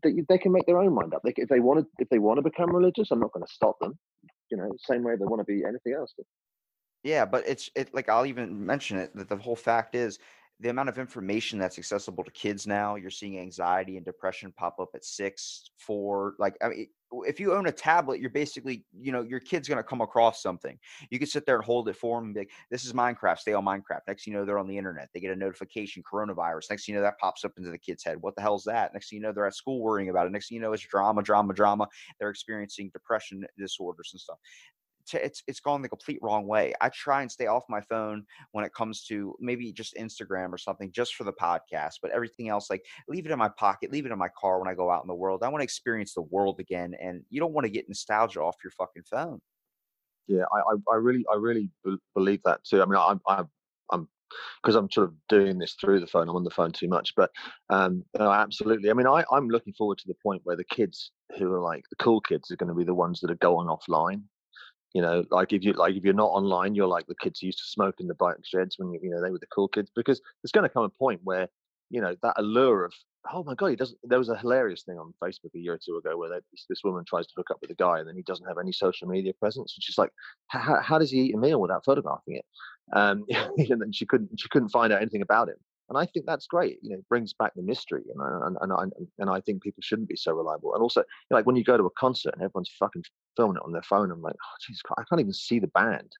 they, 0.03 0.23
they 0.29 0.39
can 0.39 0.53
make 0.53 0.67
their 0.67 0.79
own 0.79 0.95
mind 0.95 1.13
up. 1.15 1.23
They, 1.25 1.35
if 1.37 1.49
they 1.49 1.61
want 1.61 1.81
to, 1.81 1.87
if 1.99 2.09
they 2.09 2.19
want 2.19 2.39
to 2.39 2.43
become 2.43 2.75
religious, 2.75 3.11
I'm 3.11 3.21
not 3.21 3.33
going 3.33 3.45
to 3.45 3.53
stop 3.53 3.77
them. 3.81 3.99
You 4.51 4.59
know, 4.59 4.71
same 4.79 5.03
way 5.03 5.15
they 5.17 5.25
want 5.25 5.41
to 5.41 5.45
be 5.45 5.65
anything 5.65 5.95
else. 5.99 6.15
Yeah, 7.09 7.25
but 7.25 7.45
it's 7.49 7.71
it 7.75 7.95
like 7.95 8.11
I'll 8.11 8.27
even 8.27 8.67
mention 8.67 8.99
it 8.99 9.17
that 9.17 9.31
the 9.31 9.37
whole 9.39 9.57
fact 9.57 9.95
is 9.95 10.19
the 10.61 10.69
amount 10.69 10.91
of 10.91 10.99
information 10.99 11.59
that's 11.59 11.79
accessible 11.79 12.23
to 12.23 12.31
kids 12.33 12.67
now. 12.67 12.97
You're 12.97 13.09
seeing 13.11 13.39
anxiety 13.39 13.97
and 13.97 14.05
depression 14.05 14.53
pop 14.55 14.79
up 14.79 14.91
at 14.95 15.07
six, 15.07 15.71
four. 15.79 16.35
Like, 16.39 16.57
I 16.63 16.69
mean, 16.69 16.87
if 17.27 17.41
you 17.41 17.55
own 17.55 17.67
a 17.67 17.73
tablet, 17.73 18.21
you're 18.21 18.29
basically, 18.29 18.85
you 18.93 19.11
know, 19.11 19.23
your 19.23 19.41
kid's 19.41 19.69
to 19.69 19.83
come 19.83 20.03
across 20.03 20.43
something. 20.43 20.79
You 21.11 21.19
can 21.19 21.29
sit 21.29 21.47
there 21.47 21.57
and 21.57 21.65
hold 21.65 21.89
it 21.89 21.97
for 21.97 22.19
them 22.19 22.27
and 22.27 22.35
be 22.35 22.41
like, 22.43 22.51
this 22.71 22.85
is 22.85 22.93
Minecraft, 22.93 23.39
stay 23.39 23.55
on 23.55 23.65
Minecraft. 23.65 24.01
Next 24.07 24.27
you 24.27 24.35
know, 24.35 24.45
they're 24.45 24.59
on 24.59 24.69
the 24.69 24.77
internet. 24.77 25.09
They 25.15 25.21
get 25.21 25.33
a 25.33 25.37
notification, 25.37 26.03
coronavirus. 26.03 26.69
Next 26.69 26.89
you 26.89 26.95
know, 26.95 27.01
that 27.01 27.19
pops 27.19 27.43
up 27.43 27.53
into 27.57 27.71
the 27.71 27.79
kid's 27.79 28.05
head. 28.05 28.19
What 28.21 28.37
the 28.37 28.43
hell's 28.43 28.65
that? 28.65 28.93
Next 28.93 29.13
you 29.13 29.21
know, 29.21 29.33
they're 29.33 29.47
at 29.47 29.55
school 29.55 29.81
worrying 29.81 30.11
about 30.11 30.27
it. 30.27 30.33
Next 30.33 30.51
you 30.51 30.61
know, 30.61 30.75
it's 30.75 30.87
drama, 30.87 31.23
drama, 31.23 31.55
drama. 31.55 31.89
They're 32.21 32.29
experiencing 32.29 32.91
depression 32.93 33.47
disorders 33.57 34.11
and 34.13 34.21
stuff 34.21 34.39
it's 35.15 35.43
it's 35.47 35.61
gone 35.61 35.83
the 35.83 35.89
complete 35.89 36.19
wrong 36.23 36.47
way. 36.47 36.75
I 36.81 36.89
try 36.89 37.23
and 37.23 37.31
stay 37.31 37.47
off 37.47 37.65
my 37.69 37.81
phone 37.81 38.25
when 38.53 38.65
it 38.65 38.73
comes 38.75 39.05
to 39.07 39.35
maybe 39.41 39.73
just 39.73 39.95
Instagram 39.97 40.53
or 40.53 40.59
something, 40.59 40.91
just 40.93 41.15
for 41.15 41.25
the 41.25 41.33
podcast. 41.33 41.95
But 42.03 42.11
everything 42.11 42.49
else, 42.49 42.71
like 42.71 42.85
leave 43.09 43.27
it 43.27 43.33
in 43.33 43.39
my 43.39 43.49
pocket, 43.49 43.93
leave 43.93 44.07
it 44.07 44.13
in 44.13 44.19
my 44.19 44.31
car 44.39 44.59
when 44.59 44.69
I 44.69 44.75
go 44.75 44.91
out 44.91 45.03
in 45.03 45.09
the 45.09 45.15
world. 45.15 45.43
I 45.43 45.49
want 45.49 45.61
to 45.61 45.65
experience 45.65 46.15
the 46.15 46.23
world 46.23 46.61
again, 46.61 46.95
and 47.01 47.23
you 47.31 47.41
don't 47.41 47.53
want 47.53 47.67
to 47.67 47.71
get 47.71 47.89
nostalgia 47.89 48.41
off 48.41 48.57
your 48.63 48.73
fucking 48.73 49.05
phone. 49.11 49.41
Yeah, 50.27 50.45
I 50.53 50.59
I, 50.59 50.93
I 50.93 50.97
really 50.97 51.25
I 51.33 51.37
really 51.37 51.71
believe 52.15 52.43
that 52.45 52.65
too. 52.65 52.83
I 52.83 52.87
mean, 52.87 52.97
I, 52.97 53.15
I 53.27 53.45
I'm 53.91 54.09
because 54.63 54.75
I'm 54.75 54.91
sort 54.91 55.09
of 55.09 55.15
doing 55.29 55.59
this 55.59 55.75
through 55.75 56.01
the 56.01 56.07
phone. 56.07 56.29
I'm 56.29 56.37
on 56.37 56.45
the 56.45 56.51
phone 56.51 56.73
too 56.73 56.89
much, 56.89 57.15
but 57.17 57.31
um, 57.71 58.05
no, 58.19 58.31
absolutely. 58.31 58.91
I 58.91 58.93
mean, 58.93 59.07
I, 59.07 59.25
I'm 59.33 59.49
looking 59.49 59.73
forward 59.73 59.99
to 59.99 60.09
the 60.09 60.17
point 60.23 60.43
where 60.45 60.57
the 60.57 60.65
kids 60.65 61.13
who 61.39 61.53
are 61.53 61.61
like 61.61 61.85
the 61.91 61.97
cool 61.97 62.21
kids 62.21 62.51
are 62.51 62.57
going 62.57 62.69
to 62.69 62.75
be 62.75 62.85
the 62.85 62.95
ones 62.95 63.21
that 63.21 63.31
are 63.31 63.37
going 63.37 63.69
offline. 63.69 64.23
You 64.95 65.03
know, 65.03 65.25
like 65.31 65.53
if 65.53 65.63
you 65.65 65.73
like 65.75 65.95
if 65.95 66.05
you're 66.05 66.15
not 66.15 66.31
online, 66.31 66.75
you're 66.75 66.87
like 66.87 67.07
the 67.07 67.15
kids 67.21 67.41
who 67.41 67.47
used 67.47 67.59
to 67.59 67.65
smoke 67.65 67.97
in 68.01 68.09
the 68.09 68.15
bike 68.15 68.37
sheds 68.43 68.77
when 68.79 68.93
you, 68.93 69.11
know 69.11 69.23
they 69.23 69.31
were 69.31 69.39
the 69.39 69.47
cool 69.47 69.69
kids. 69.69 69.91
Because 69.95 70.21
there's 70.43 70.53
going 70.53 70.65
to 70.65 70.73
come 70.73 70.85
a 70.85 70.89
point 70.89 71.21
where 71.25 71.49
you 71.91 72.01
know 72.01 72.17
that 72.23 72.35
allure 72.37 72.85
of 72.85 72.93
oh 73.33 73.43
my 73.45 73.55
god, 73.55 73.69
he 73.69 73.77
doesn't. 73.77 73.99
There 74.05 74.19
was 74.19 74.29
a 74.29 74.37
hilarious 74.37 74.83
thing 74.83 74.99
on 74.99 75.15
Facebook 75.23 75.55
a 75.55 75.59
year 75.59 75.75
or 75.75 75.81
two 75.85 75.97
ago 75.97 76.17
where 76.17 76.31
they, 76.31 76.41
this, 76.69 76.81
woman 76.85 77.05
tries 77.07 77.27
to 77.27 77.33
hook 77.37 77.51
up 77.51 77.59
with 77.61 77.71
a 77.71 77.75
guy 77.75 77.99
and 77.99 78.09
then 78.09 78.17
he 78.17 78.23
doesn't 78.23 78.47
have 78.47 78.59
any 78.59 78.73
social 78.73 79.09
media 79.09 79.33
presence, 79.35 79.75
and 79.77 79.83
she's 79.83 79.99
like, 79.99 80.11
how, 80.49 80.99
does 80.99 81.11
he 81.11 81.21
eat 81.21 81.35
a 81.35 81.39
meal 81.39 81.61
without 81.61 81.85
photographing 81.85 82.37
it? 82.37 82.45
Um, 82.93 83.25
and 83.59 83.81
then 83.81 83.93
she 83.93 84.07
couldn't 84.07 84.39
she 84.39 84.49
couldn't 84.49 84.71
find 84.71 84.93
out 84.93 85.03
anything 85.03 85.23
about 85.23 85.49
him. 85.49 85.57
And 85.89 85.97
I 85.97 86.05
think 86.05 86.27
that's 86.27 86.47
great. 86.47 86.79
You 86.83 86.91
know, 86.91 86.97
it 86.97 87.09
brings 87.09 87.33
back 87.33 87.55
the 87.55 87.63
mystery, 87.63 88.05
and 88.13 88.45
and 88.45 88.57
and 88.61 88.73
I, 88.73 88.85
and 89.19 89.31
I 89.31 89.41
think 89.41 89.63
people 89.63 89.83
shouldn't 89.83 90.09
be 90.09 90.17
so 90.17 90.33
reliable. 90.33 90.75
And 90.75 90.83
also, 90.83 91.03
like 91.31 91.47
when 91.47 91.57
you 91.57 91.65
go 91.65 91.77
to 91.77 91.87
a 91.87 91.91
concert 91.91 92.35
and 92.35 92.43
everyone's 92.43 92.71
fucking 92.79 93.05
filming 93.39 93.57
it 93.57 93.63
on 93.65 93.73
their 93.73 93.83
phone, 93.83 94.11
I'm 94.11 94.21
like, 94.21 94.35
oh 94.35 94.57
Jesus, 94.67 94.83
I 94.99 95.05
can't 95.09 95.21
even 95.21 95.33
see 95.33 95.61
the 95.61 95.69
band 95.69 96.11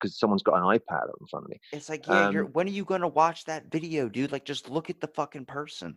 because 0.00 0.18
someone's 0.18 0.42
got 0.42 0.56
an 0.56 0.64
iPad 0.64 1.04
in 1.20 1.26
front 1.30 1.44
of 1.44 1.50
me. 1.50 1.60
It's 1.72 1.88
like, 1.88 2.06
yeah, 2.06 2.28
um, 2.28 2.36
when 2.52 2.66
are 2.66 2.70
you 2.70 2.84
going 2.84 3.00
to 3.02 3.08
watch 3.08 3.44
that 3.44 3.70
video, 3.70 4.08
dude? 4.08 4.32
Like, 4.32 4.44
just 4.44 4.68
look 4.68 4.90
at 4.90 5.00
the 5.00 5.08
fucking 5.08 5.46
person. 5.46 5.96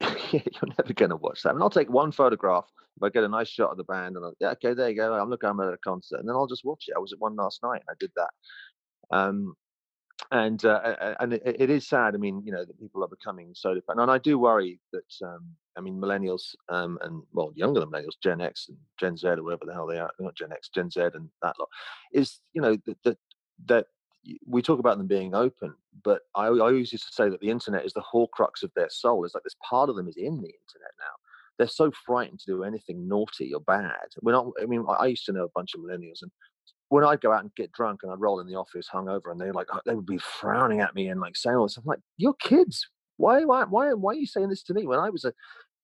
Yeah, 0.32 0.42
you're 0.44 0.74
never 0.78 0.92
going 0.92 1.10
to 1.10 1.16
watch 1.16 1.42
that. 1.42 1.50
I 1.50 1.52
mean, 1.54 1.62
I'll 1.62 1.70
take 1.70 1.90
one 1.90 2.12
photograph 2.12 2.64
if 2.96 3.02
I 3.02 3.08
get 3.08 3.24
a 3.24 3.28
nice 3.28 3.48
shot 3.48 3.70
of 3.70 3.76
the 3.76 3.84
band, 3.84 4.14
and 4.16 4.24
I'll, 4.24 4.34
yeah, 4.38 4.50
okay, 4.50 4.74
there 4.74 4.88
you 4.88 4.94
go. 4.94 5.12
I'm 5.12 5.28
looking, 5.28 5.48
I'm 5.48 5.58
at 5.58 5.72
a 5.72 5.78
concert, 5.78 6.20
and 6.20 6.28
then 6.28 6.36
I'll 6.36 6.46
just 6.46 6.64
watch 6.64 6.84
it. 6.86 6.94
I 6.96 7.00
was 7.00 7.12
at 7.12 7.18
one 7.18 7.34
last 7.34 7.60
night, 7.64 7.82
and 7.86 7.90
I 7.90 7.94
did 7.98 8.12
that. 8.14 8.30
Um, 9.16 9.54
and 10.30 10.64
uh, 10.64 11.16
and 11.18 11.32
it, 11.32 11.42
it 11.44 11.70
is 11.70 11.88
sad. 11.88 12.14
I 12.14 12.18
mean, 12.18 12.42
you 12.44 12.52
know, 12.52 12.64
that 12.64 12.78
people 12.78 13.02
are 13.02 13.08
becoming 13.08 13.50
so 13.54 13.74
dependent, 13.74 14.04
and 14.04 14.10
I 14.10 14.18
do 14.18 14.38
worry 14.38 14.78
that. 14.92 15.26
Um, 15.26 15.56
I 15.80 15.82
mean, 15.82 16.00
millennials 16.00 16.54
um, 16.68 16.98
and 17.02 17.22
well, 17.32 17.52
younger 17.54 17.80
than 17.80 17.90
millennials, 17.90 18.20
Gen 18.22 18.40
X 18.40 18.66
and 18.68 18.76
Gen 18.98 19.16
Z 19.16 19.26
or 19.26 19.42
whatever 19.42 19.64
the 19.64 19.72
hell 19.72 19.86
they 19.86 19.98
are, 19.98 20.10
not 20.20 20.36
Gen 20.36 20.52
X, 20.52 20.68
Gen 20.68 20.90
Z, 20.90 21.00
and 21.00 21.28
that 21.42 21.58
lot, 21.58 21.68
is 22.12 22.40
you 22.52 22.60
know 22.60 22.76
that 22.86 22.98
that 23.04 23.18
that 23.66 23.86
we 24.46 24.60
talk 24.60 24.78
about 24.78 24.98
them 24.98 25.06
being 25.06 25.34
open, 25.34 25.74
but 26.04 26.22
I, 26.34 26.46
I, 26.46 26.48
always 26.48 26.92
used 26.92 27.06
to 27.06 27.14
say 27.14 27.30
that 27.30 27.40
the 27.40 27.48
internet 27.48 27.86
is 27.86 27.94
the 27.94 28.02
horcrux 28.02 28.62
of 28.62 28.70
their 28.76 28.90
soul. 28.90 29.24
It's 29.24 29.34
like 29.34 29.44
this 29.44 29.56
part 29.66 29.88
of 29.88 29.96
them 29.96 30.08
is 30.08 30.16
in 30.18 30.36
the 30.36 30.42
internet 30.42 30.92
now. 30.98 31.14
They're 31.56 31.66
so 31.66 31.90
frightened 32.04 32.40
to 32.40 32.46
do 32.46 32.64
anything 32.64 33.08
naughty 33.08 33.54
or 33.54 33.60
bad. 33.60 34.08
We're 34.20 34.32
not. 34.32 34.48
I 34.60 34.66
mean, 34.66 34.84
I 34.86 35.06
used 35.06 35.24
to 35.26 35.32
know 35.32 35.44
a 35.44 35.54
bunch 35.54 35.74
of 35.74 35.80
millennials, 35.80 36.20
and 36.20 36.30
when 36.90 37.04
I'd 37.04 37.20
go 37.20 37.32
out 37.32 37.42
and 37.42 37.54
get 37.54 37.72
drunk 37.72 38.00
and 38.02 38.12
I'd 38.12 38.20
roll 38.20 38.40
in 38.40 38.46
the 38.46 38.56
office 38.56 38.88
hungover, 38.92 39.30
and 39.30 39.40
they're 39.40 39.54
like, 39.54 39.68
they 39.86 39.94
would 39.94 40.06
be 40.06 40.18
frowning 40.18 40.80
at 40.80 40.94
me 40.94 41.08
and 41.08 41.20
like 41.20 41.36
saying 41.36 41.56
all 41.56 41.66
this. 41.66 41.76
I'm 41.76 41.84
like, 41.86 42.00
you're 42.18 42.34
kids. 42.34 42.86
Why, 43.16 43.44
why, 43.44 43.64
why, 43.64 43.92
why 43.92 44.12
are 44.12 44.16
you 44.16 44.26
saying 44.26 44.48
this 44.48 44.62
to 44.64 44.74
me? 44.74 44.86
When 44.86 44.98
I 44.98 45.10
was 45.10 45.24
a 45.24 45.32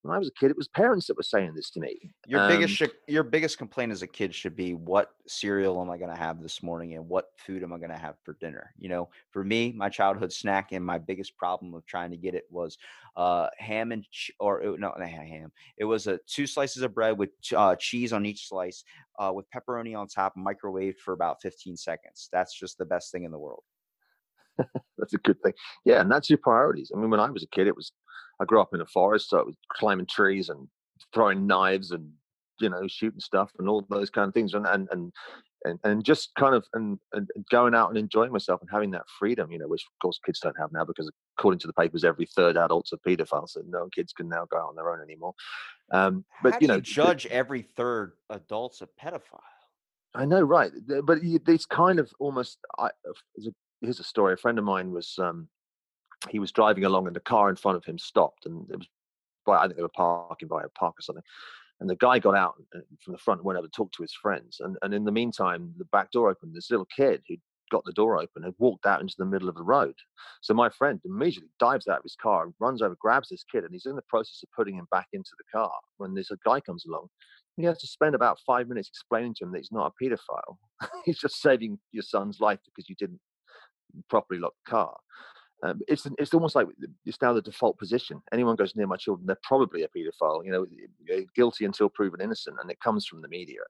when 0.06 0.14
I 0.14 0.18
was 0.18 0.28
a 0.28 0.32
kid, 0.32 0.50
it 0.50 0.56
was 0.56 0.68
parents 0.68 1.06
that 1.06 1.16
were 1.16 1.22
saying 1.22 1.54
this 1.54 1.70
to 1.70 1.80
me. 1.80 2.10
Your 2.26 2.40
um, 2.40 2.48
biggest 2.48 2.82
your 3.06 3.22
biggest 3.24 3.58
complaint 3.58 3.92
as 3.92 4.02
a 4.02 4.06
kid 4.06 4.34
should 4.34 4.54
be 4.54 4.74
what 4.74 5.10
cereal 5.26 5.80
am 5.80 5.90
I 5.90 5.98
going 5.98 6.10
to 6.10 6.16
have 6.16 6.42
this 6.42 6.62
morning 6.62 6.94
and 6.94 7.08
what 7.08 7.30
food 7.38 7.62
am 7.62 7.72
I 7.72 7.78
going 7.78 7.90
to 7.90 7.96
have 7.96 8.14
for 8.24 8.36
dinner? 8.40 8.72
You 8.78 8.88
know, 8.88 9.08
for 9.30 9.42
me, 9.42 9.72
my 9.72 9.88
childhood 9.88 10.32
snack 10.32 10.72
and 10.72 10.84
my 10.84 10.98
biggest 10.98 11.36
problem 11.36 11.74
of 11.74 11.84
trying 11.86 12.10
to 12.10 12.16
get 12.16 12.34
it 12.34 12.44
was 12.50 12.78
uh, 13.16 13.48
ham 13.58 13.92
and 13.92 14.04
ch- 14.10 14.30
or 14.38 14.62
uh, 14.62 14.76
no, 14.78 14.92
not 14.96 15.00
ham. 15.00 15.50
It 15.76 15.84
was 15.84 16.06
a 16.06 16.14
uh, 16.14 16.18
two 16.26 16.46
slices 16.46 16.82
of 16.82 16.94
bread 16.94 17.18
with 17.18 17.30
uh, 17.54 17.76
cheese 17.76 18.12
on 18.12 18.26
each 18.26 18.48
slice, 18.48 18.84
uh, 19.18 19.32
with 19.34 19.46
pepperoni 19.50 19.98
on 19.98 20.06
top, 20.06 20.34
microwaved 20.36 20.98
for 20.98 21.14
about 21.14 21.42
15 21.42 21.76
seconds. 21.76 22.28
That's 22.32 22.58
just 22.58 22.78
the 22.78 22.86
best 22.86 23.10
thing 23.12 23.24
in 23.24 23.32
the 23.32 23.38
world. 23.38 23.62
that's 24.98 25.14
a 25.14 25.18
good 25.18 25.40
thing. 25.42 25.52
Yeah, 25.84 26.00
and 26.00 26.10
that's 26.10 26.30
your 26.30 26.38
priorities. 26.38 26.90
I 26.94 26.98
mean, 26.98 27.10
when 27.10 27.20
I 27.20 27.30
was 27.30 27.42
a 27.42 27.48
kid, 27.48 27.66
it 27.66 27.76
was 27.76 27.92
I 28.40 28.44
grew 28.44 28.60
up 28.60 28.74
in 28.74 28.80
a 28.80 28.86
forest, 28.86 29.30
so 29.30 29.38
it 29.38 29.46
was 29.46 29.56
climbing 29.72 30.06
trees 30.06 30.48
and 30.48 30.68
throwing 31.12 31.46
knives 31.46 31.90
and 31.90 32.10
you 32.60 32.70
know 32.70 32.86
shooting 32.86 33.20
stuff 33.20 33.50
and 33.58 33.68
all 33.68 33.86
those 33.88 34.10
kind 34.10 34.28
of 34.28 34.34
things, 34.34 34.54
and 34.54 34.66
and 34.66 34.88
and 34.90 35.12
and, 35.64 35.78
and 35.84 36.04
just 36.04 36.34
kind 36.38 36.54
of 36.54 36.64
and, 36.74 36.98
and 37.12 37.28
going 37.50 37.74
out 37.74 37.88
and 37.88 37.98
enjoying 37.98 38.32
myself 38.32 38.60
and 38.60 38.70
having 38.70 38.90
that 38.92 39.04
freedom, 39.18 39.50
you 39.50 39.58
know, 39.58 39.66
which 39.66 39.82
of 39.82 39.98
course 40.00 40.18
kids 40.24 40.40
don't 40.40 40.58
have 40.58 40.72
now 40.72 40.84
because 40.84 41.10
according 41.38 41.58
to 41.58 41.66
the 41.66 41.72
papers, 41.72 42.04
every 42.04 42.26
third 42.26 42.56
adult's 42.56 42.92
a 42.92 42.98
paedophile, 42.98 43.48
so 43.48 43.62
no 43.66 43.88
kids 43.94 44.12
can 44.12 44.28
now 44.28 44.46
go 44.50 44.58
out 44.58 44.68
on 44.68 44.76
their 44.76 44.90
own 44.90 45.00
anymore. 45.02 45.34
Um, 45.92 46.24
but 46.42 46.54
How 46.54 46.58
you 46.60 46.68
know, 46.68 46.80
judge 46.80 47.24
the, 47.24 47.32
every 47.32 47.62
third 47.62 48.12
adult's 48.30 48.82
a 48.82 48.88
pedophile. 49.00 49.40
I 50.14 50.24
know, 50.24 50.40
right? 50.40 50.72
But 51.04 51.18
it's 51.22 51.66
kind 51.66 51.98
of 51.98 52.10
almost. 52.18 52.58
I, 52.78 52.90
here's 53.80 54.00
a 54.00 54.04
story. 54.04 54.34
A 54.34 54.36
friend 54.38 54.58
of 54.58 54.64
mine 54.64 54.90
was 54.92 55.14
um, 55.18 55.48
he 56.28 56.38
was 56.38 56.52
driving 56.52 56.84
along 56.84 57.06
and 57.06 57.16
the 57.16 57.20
car 57.20 57.48
in 57.48 57.56
front 57.56 57.76
of 57.76 57.84
him 57.84 57.98
stopped 57.98 58.46
and 58.46 58.68
it 58.70 58.78
was 58.78 58.88
by, 59.46 59.58
I 59.58 59.66
think 59.66 59.76
they 59.76 59.82
were 59.82 59.88
parking 59.88 60.48
by 60.48 60.62
a 60.62 60.68
park 60.70 60.98
or 60.98 61.02
something. 61.02 61.24
And 61.80 61.88
the 61.88 61.96
guy 61.96 62.18
got 62.18 62.34
out 62.34 62.54
uh, 62.74 62.80
from 63.02 63.12
the 63.12 63.18
front 63.18 63.40
and 63.40 63.46
went 63.46 63.58
over 63.58 63.68
to 63.68 63.72
talk 63.72 63.92
to 63.92 64.02
his 64.02 64.12
friends. 64.12 64.60
And, 64.60 64.76
and 64.82 64.94
in 64.94 65.04
the 65.04 65.12
meantime, 65.12 65.74
the 65.78 65.84
back 65.86 66.10
door 66.10 66.30
opened. 66.30 66.54
This 66.54 66.70
little 66.70 66.86
kid 66.86 67.22
who 67.28 67.36
got 67.70 67.84
the 67.84 67.92
door 67.92 68.18
open 68.18 68.42
had 68.42 68.54
walked 68.58 68.86
out 68.86 69.00
into 69.00 69.14
the 69.18 69.26
middle 69.26 69.48
of 69.48 69.56
the 69.56 69.62
road. 69.62 69.94
So 70.40 70.54
my 70.54 70.70
friend 70.70 71.00
immediately 71.04 71.50
dives 71.58 71.88
out 71.88 71.98
of 71.98 72.02
his 72.02 72.16
car 72.20 72.44
and 72.44 72.54
runs 72.60 72.82
over, 72.82 72.96
grabs 73.00 73.28
this 73.28 73.44
kid, 73.50 73.64
and 73.64 73.72
he's 73.72 73.86
in 73.86 73.96
the 73.96 74.02
process 74.02 74.42
of 74.42 74.48
putting 74.56 74.76
him 74.76 74.86
back 74.90 75.08
into 75.12 75.32
the 75.36 75.44
car 75.58 75.72
when 75.98 76.14
this 76.14 76.30
guy 76.44 76.60
comes 76.60 76.86
along. 76.86 77.08
He 77.56 77.64
has 77.64 77.78
to 77.78 77.86
spend 77.86 78.14
about 78.14 78.38
five 78.46 78.68
minutes 78.68 78.88
explaining 78.88 79.34
to 79.34 79.44
him 79.44 79.52
that 79.52 79.58
he's 79.58 79.72
not 79.72 79.92
a 79.92 80.04
pedophile. 80.04 80.56
he's 81.04 81.18
just 81.18 81.40
saving 81.40 81.78
your 81.92 82.02
son's 82.02 82.40
life 82.40 82.60
because 82.66 82.88
you 82.88 82.96
didn't 82.96 83.20
properly 84.10 84.40
lock 84.40 84.52
the 84.64 84.70
car. 84.70 84.96
Um, 85.62 85.80
it's 85.88 86.06
it's 86.18 86.34
almost 86.34 86.54
like 86.54 86.68
it's 87.04 87.20
now 87.22 87.32
the 87.32 87.42
default 87.42 87.78
position. 87.78 88.22
Anyone 88.32 88.56
goes 88.56 88.76
near 88.76 88.86
my 88.86 88.96
children, 88.96 89.26
they're 89.26 89.38
probably 89.42 89.82
a 89.82 89.88
paedophile. 89.88 90.44
You 90.44 90.52
know, 90.52 91.24
guilty 91.34 91.64
until 91.64 91.88
proven 91.88 92.20
innocent, 92.20 92.56
and 92.60 92.70
it 92.70 92.80
comes 92.80 93.06
from 93.06 93.22
the 93.22 93.28
media. 93.28 93.60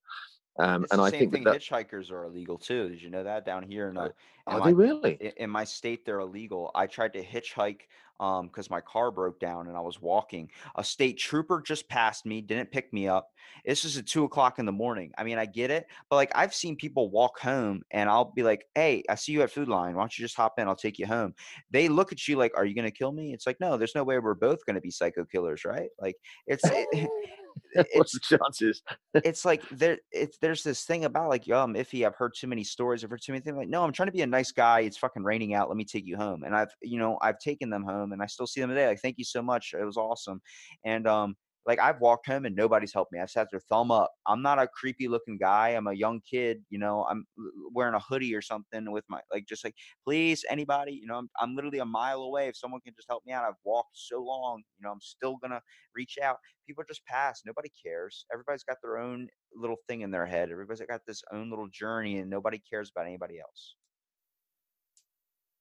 Um, 0.58 0.86
and 0.90 1.00
I 1.00 1.10
think 1.10 1.32
thing, 1.32 1.44
that, 1.44 1.60
hitchhikers 1.60 2.10
are 2.10 2.24
illegal 2.24 2.58
too. 2.58 2.88
Did 2.88 3.02
you 3.02 3.10
know 3.10 3.22
that 3.24 3.44
down 3.44 3.62
here 3.62 3.90
in, 3.90 3.96
uh, 3.98 4.08
are 4.46 4.60
my, 4.60 4.66
they 4.66 4.72
really? 4.72 5.32
In 5.36 5.50
my 5.50 5.64
state, 5.64 6.06
they're 6.06 6.20
illegal. 6.20 6.70
I 6.74 6.86
tried 6.86 7.12
to 7.12 7.24
hitchhike 7.24 7.82
um 8.20 8.46
because 8.46 8.70
my 8.70 8.80
car 8.80 9.10
broke 9.10 9.38
down 9.40 9.68
and 9.68 9.76
I 9.76 9.80
was 9.80 10.00
walking. 10.00 10.50
A 10.76 10.84
state 10.84 11.18
trooper 11.18 11.62
just 11.64 11.88
passed 11.88 12.26
me, 12.26 12.40
didn't 12.40 12.70
pick 12.70 12.92
me 12.92 13.08
up. 13.08 13.30
This 13.64 13.84
is 13.84 13.96
at 13.96 14.06
two 14.06 14.24
o'clock 14.24 14.58
in 14.58 14.66
the 14.66 14.72
morning. 14.72 15.12
I 15.18 15.24
mean, 15.24 15.38
I 15.38 15.46
get 15.46 15.70
it, 15.70 15.86
but 16.10 16.16
like 16.16 16.32
I've 16.34 16.54
seen 16.54 16.76
people 16.76 17.10
walk 17.10 17.38
home 17.38 17.82
and 17.90 18.08
I'll 18.08 18.32
be 18.32 18.42
like, 18.42 18.66
"Hey, 18.74 19.02
I 19.08 19.14
see 19.14 19.32
you 19.32 19.42
at 19.42 19.50
Food 19.50 19.68
Lion. 19.68 19.94
Why 19.94 20.02
don't 20.02 20.18
you 20.18 20.24
just 20.24 20.36
hop 20.36 20.58
in? 20.58 20.68
I'll 20.68 20.76
take 20.76 20.98
you 20.98 21.06
home." 21.06 21.34
They 21.70 21.88
look 21.88 22.12
at 22.12 22.26
you 22.28 22.36
like, 22.36 22.52
"Are 22.56 22.64
you 22.64 22.74
going 22.74 22.84
to 22.84 22.90
kill 22.90 23.12
me?" 23.12 23.32
It's 23.32 23.46
like, 23.46 23.60
no, 23.60 23.76
there's 23.76 23.94
no 23.94 24.04
way 24.04 24.18
we're 24.18 24.34
both 24.34 24.64
going 24.66 24.74
to 24.74 24.80
be 24.80 24.90
psycho 24.90 25.24
killers, 25.24 25.64
right? 25.64 25.88
Like 26.00 26.16
it's. 26.46 26.64
It, 26.64 27.08
What's 27.94 28.12
the 28.12 28.20
chances? 28.20 28.82
it's 29.14 29.44
like 29.44 29.62
there 29.70 29.98
it's 30.12 30.38
there's 30.38 30.62
this 30.62 30.84
thing 30.84 31.04
about 31.04 31.28
like, 31.28 31.46
yo, 31.46 31.62
I'm 31.62 31.74
iffy. 31.74 32.06
I've 32.06 32.14
heard 32.14 32.32
too 32.36 32.46
many 32.46 32.64
stories. 32.64 33.04
I've 33.04 33.10
heard 33.10 33.22
too 33.22 33.32
many 33.32 33.42
things. 33.42 33.56
Like, 33.56 33.68
no, 33.68 33.82
I'm 33.84 33.92
trying 33.92 34.08
to 34.08 34.12
be 34.12 34.22
a 34.22 34.26
nice 34.26 34.52
guy. 34.52 34.80
It's 34.80 34.96
fucking 34.96 35.22
raining 35.22 35.54
out. 35.54 35.68
Let 35.68 35.76
me 35.76 35.84
take 35.84 36.06
you 36.06 36.16
home. 36.16 36.44
And 36.44 36.54
I've, 36.54 36.70
you 36.82 36.98
know, 36.98 37.18
I've 37.22 37.38
taken 37.38 37.70
them 37.70 37.84
home 37.84 38.12
and 38.12 38.22
I 38.22 38.26
still 38.26 38.46
see 38.46 38.60
them 38.60 38.70
today. 38.70 38.86
Like, 38.86 39.00
thank 39.00 39.18
you 39.18 39.24
so 39.24 39.42
much. 39.42 39.74
It 39.78 39.84
was 39.84 39.96
awesome. 39.96 40.40
And 40.84 41.06
um, 41.06 41.36
like 41.66 41.80
I've 41.80 42.00
walked 42.00 42.26
home 42.26 42.46
and 42.46 42.54
nobody's 42.54 42.92
helped 42.92 43.12
me. 43.12 43.18
I've 43.20 43.30
sat 43.30 43.48
there 43.50 43.60
thumb 43.60 43.90
up. 43.90 44.12
I'm 44.26 44.42
not 44.42 44.58
a 44.58 44.68
creepy 44.68 45.08
looking 45.08 45.36
guy. 45.36 45.70
I'm 45.70 45.88
a 45.88 45.92
young 45.92 46.20
kid, 46.28 46.62
you 46.70 46.78
know, 46.78 47.04
I'm 47.10 47.26
wearing 47.72 47.94
a 47.94 48.00
hoodie 48.00 48.34
or 48.34 48.42
something 48.42 48.90
with 48.90 49.04
my 49.08 49.20
like 49.32 49.46
just 49.46 49.64
like 49.64 49.74
please 50.04 50.44
anybody, 50.48 50.92
you 50.92 51.06
know, 51.06 51.16
I'm 51.16 51.30
I'm 51.40 51.56
literally 51.56 51.80
a 51.80 51.84
mile 51.84 52.22
away. 52.22 52.48
If 52.48 52.56
someone 52.56 52.80
can 52.80 52.94
just 52.94 53.08
help 53.08 53.24
me 53.26 53.32
out, 53.32 53.44
I've 53.44 53.54
walked 53.64 53.96
so 53.98 54.22
long, 54.22 54.62
you 54.78 54.84
know, 54.84 54.92
I'm 54.92 55.00
still 55.00 55.36
gonna 55.36 55.60
reach 55.94 56.18
out. 56.22 56.38
People 56.66 56.84
just 56.86 57.04
pass. 57.06 57.42
Nobody 57.44 57.70
cares. 57.82 58.26
Everybody's 58.32 58.64
got 58.64 58.78
their 58.82 58.98
own 58.98 59.28
little 59.54 59.76
thing 59.88 60.02
in 60.02 60.10
their 60.10 60.26
head. 60.26 60.50
Everybody's 60.50 60.86
got 60.86 61.00
this 61.06 61.22
own 61.32 61.50
little 61.50 61.68
journey 61.68 62.18
and 62.18 62.30
nobody 62.30 62.60
cares 62.70 62.90
about 62.94 63.06
anybody 63.06 63.38
else 63.40 63.74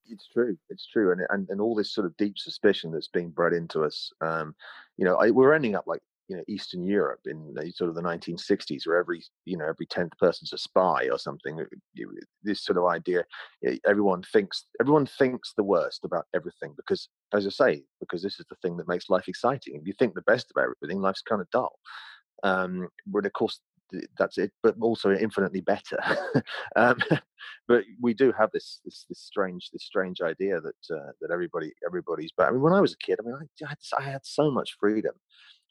it's 0.08 0.28
true. 0.28 0.56
It's 0.68 0.86
true, 0.86 1.12
and 1.12 1.20
and 1.30 1.48
and 1.50 1.60
all 1.60 1.74
this 1.74 1.92
sort 1.92 2.06
of 2.06 2.16
deep 2.16 2.38
suspicion 2.38 2.90
that's 2.90 3.08
being 3.08 3.30
bred 3.30 3.52
into 3.52 3.84
us. 3.84 4.10
Um, 4.20 4.54
you 4.96 5.04
know, 5.04 5.16
I, 5.16 5.30
we're 5.30 5.54
ending 5.54 5.74
up 5.74 5.84
like 5.86 6.00
you 6.28 6.36
know 6.36 6.42
Eastern 6.48 6.84
Europe 6.84 7.20
in 7.26 7.54
the, 7.54 7.70
sort 7.72 7.88
of 7.88 7.94
the 7.94 8.02
1960s, 8.02 8.86
where 8.86 8.98
every 8.98 9.22
you 9.44 9.56
know 9.56 9.66
every 9.66 9.86
tenth 9.86 10.12
person's 10.18 10.52
a 10.52 10.58
spy 10.58 11.08
or 11.10 11.18
something. 11.18 11.64
This 12.42 12.64
sort 12.64 12.78
of 12.78 12.84
idea, 12.84 13.24
everyone 13.86 14.22
thinks 14.22 14.66
everyone 14.80 15.06
thinks 15.06 15.52
the 15.56 15.64
worst 15.64 16.04
about 16.04 16.26
everything 16.34 16.74
because, 16.76 17.08
as 17.32 17.46
I 17.46 17.50
say, 17.50 17.82
because 18.00 18.22
this 18.22 18.40
is 18.40 18.46
the 18.48 18.56
thing 18.56 18.76
that 18.76 18.88
makes 18.88 19.10
life 19.10 19.28
exciting. 19.28 19.76
If 19.76 19.86
you 19.86 19.94
think 19.98 20.14
the 20.14 20.22
best 20.22 20.50
about 20.50 20.68
everything, 20.82 21.00
life's 21.00 21.22
kind 21.22 21.40
of 21.40 21.50
dull. 21.50 21.78
Um, 22.42 22.88
but 23.06 23.26
of 23.26 23.32
course, 23.32 23.60
that's 24.18 24.38
it, 24.38 24.52
but 24.62 24.74
also 24.80 25.12
infinitely 25.12 25.60
better. 25.60 25.98
um, 26.76 26.98
but 27.68 27.84
we 28.00 28.14
do 28.14 28.32
have 28.38 28.50
this, 28.52 28.80
this 28.84 29.06
this 29.08 29.20
strange 29.20 29.70
this 29.72 29.84
strange 29.84 30.20
idea 30.20 30.60
that 30.60 30.94
uh, 30.96 31.10
that 31.20 31.30
everybody 31.32 31.72
everybody's. 31.86 32.30
But 32.36 32.48
I 32.48 32.50
mean, 32.52 32.62
when 32.62 32.72
I 32.72 32.80
was 32.80 32.92
a 32.92 32.98
kid, 32.98 33.18
I 33.20 33.26
mean, 33.26 33.34
I, 33.34 33.64
I, 33.64 33.68
had, 33.68 33.78
I 33.98 34.02
had 34.02 34.26
so 34.26 34.50
much 34.50 34.76
freedom 34.78 35.14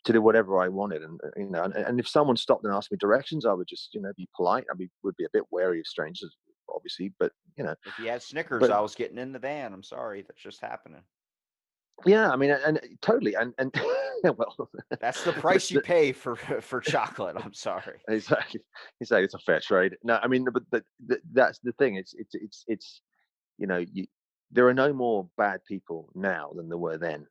to 0.05 0.13
do 0.13 0.21
whatever 0.21 0.61
I 0.61 0.67
wanted, 0.67 1.03
and 1.03 1.19
uh, 1.23 1.29
you 1.37 1.49
know, 1.49 1.63
and, 1.63 1.73
and, 1.73 1.99
if 1.99 2.07
someone 2.07 2.37
stopped 2.37 2.63
and 2.63 2.73
asked 2.73 2.91
me 2.91 2.97
directions, 2.99 3.45
I 3.45 3.53
would 3.53 3.67
just 3.67 3.93
you 3.93 4.01
know 4.01 4.11
be 4.15 4.27
polite. 4.35 4.65
I 4.71 4.75
mean, 4.77 4.89
would 5.03 5.17
be 5.17 5.25
a 5.25 5.33
bit 5.33 5.43
wary 5.51 5.79
of 5.79 5.87
strangers, 5.87 6.35
obviously, 6.73 7.13
but 7.19 7.31
you 7.57 7.63
know, 7.63 7.75
If 7.85 7.99
you 7.99 8.07
had 8.07 8.21
Snickers, 8.21 8.59
But- 8.59 8.71
I 8.71 8.81
was 8.81 8.95
getting 8.95 9.17
in 9.17 9.31
the 9.31 9.39
van. 9.39 9.73
I'm 9.73 9.83
sorry, 9.83 10.21
that's 10.21 10.41
just 10.41 10.61
happening. 10.61 11.01
Yeah, 12.05 12.29
I 12.29 12.35
mean, 12.35 12.51
and, 12.51 12.77
and 12.77 12.97
totally, 13.01 13.35
and 13.35 13.53
and 13.57 13.73
well, 14.23 14.69
That's 14.99 15.23
the 15.23 15.33
price 15.45 15.71
you 15.71 15.81
pay 15.81 16.11
for 16.11 16.35
for 16.61 16.81
chocolate. 16.81 17.35
I'm 17.39 17.53
sorry. 17.53 17.99
exactly 18.07 18.61
exactly 19.01 19.25
it's 19.25 19.33
a 19.33 19.39
fair 19.39 19.59
trade 19.59 19.95
no 20.03 20.19
i 20.21 20.27
mean 20.27 20.45
but 20.51 20.63
the, 20.71 20.83
the, 21.05 21.19
that's 21.33 21.59
the 21.59 21.71
thing 21.73 21.95
it's 21.95 22.13
it's 22.13 22.35
it's 22.35 22.63
it's 22.67 23.01
you 23.57 23.67
know 23.67 23.83
you, 23.93 24.05
there 24.51 24.67
are 24.67 24.73
no 24.73 24.93
more 24.93 25.27
bad 25.37 25.59
people 25.67 26.09
now 26.15 26.51
than 26.55 26.69
there 26.69 26.77
were 26.77 26.97
then 26.97 27.25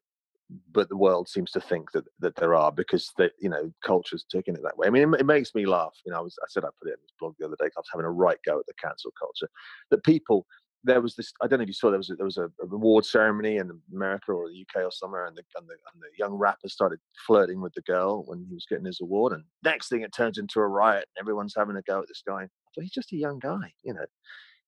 but 0.73 0.89
the 0.89 0.97
world 0.97 1.29
seems 1.29 1.51
to 1.51 1.61
think 1.61 1.91
that 1.93 2.05
that 2.19 2.37
there 2.37 2.55
are 2.55 2.71
because 2.71 3.13
that 3.17 3.33
you 3.41 3.49
know 3.49 3.73
culture's 3.85 4.25
taking 4.31 4.55
it 4.55 4.63
that 4.63 4.77
way 4.77 4.87
i 4.87 4.91
mean 4.91 5.15
it, 5.15 5.21
it 5.21 5.27
makes 5.27 5.55
me 5.55 5.65
laugh 5.65 5.95
you 6.05 6.13
know 6.13 6.19
i 6.19 6.21
was 6.21 6.37
i 6.43 6.47
said 6.49 6.65
i 6.65 6.69
put 6.81 6.89
it 6.89 6.93
in 6.95 7.03
this 7.03 7.15
blog 7.19 7.35
the 7.39 7.47
other 7.47 7.57
day 7.59 7.67
i 7.67 7.81
was 7.81 7.89
having 7.93 8.05
a 8.05 8.11
right 8.11 8.39
go 8.45 8.59
at 8.59 8.67
the 8.67 8.75
cancel 8.75 9.13
culture 9.19 9.49
that 9.91 10.05
people 10.05 10.47
there 10.85 11.01
was 11.01 11.15
this 11.17 11.33
i 11.43 11.47
don't 11.47 11.59
know 11.59 11.63
if 11.63 11.69
you 11.69 11.75
saw 11.75 11.91
there 11.91 11.99
was 11.99 12.11
a, 12.11 12.15
there 12.15 12.25
was 12.25 12.37
a, 12.37 12.45
a 12.45 12.67
award 12.73 13.05
ceremony 13.05 13.57
in 13.57 13.71
america 13.93 14.33
or 14.33 14.49
the 14.49 14.61
uk 14.61 14.83
or 14.83 14.91
somewhere 14.91 15.27
and 15.27 15.37
the, 15.37 15.43
and 15.57 15.69
the 15.69 15.73
and 15.73 16.03
the 16.03 16.09
young 16.19 16.35
rapper 16.35 16.69
started 16.69 16.99
flirting 17.27 17.61
with 17.61 17.73
the 17.75 17.83
girl 17.83 18.23
when 18.27 18.45
he 18.49 18.55
was 18.55 18.67
getting 18.69 18.85
his 18.85 19.01
award 19.01 19.33
and 19.33 19.45
next 19.65 19.89
thing 19.89 20.03
it 20.03 20.13
turns 20.13 20.39
into 20.39 20.61
a 20.61 20.67
riot 20.67 21.07
and 21.17 21.23
everyone's 21.23 21.55
having 21.57 21.77
a 21.77 21.83
go 21.83 22.01
at 22.01 22.09
this 22.09 22.23
guy. 22.27 22.47
Thought 22.75 22.83
he's 22.83 22.91
just 22.91 23.13
a 23.13 23.17
young 23.17 23.39
guy 23.39 23.73
you 23.83 23.95
know 23.95 24.05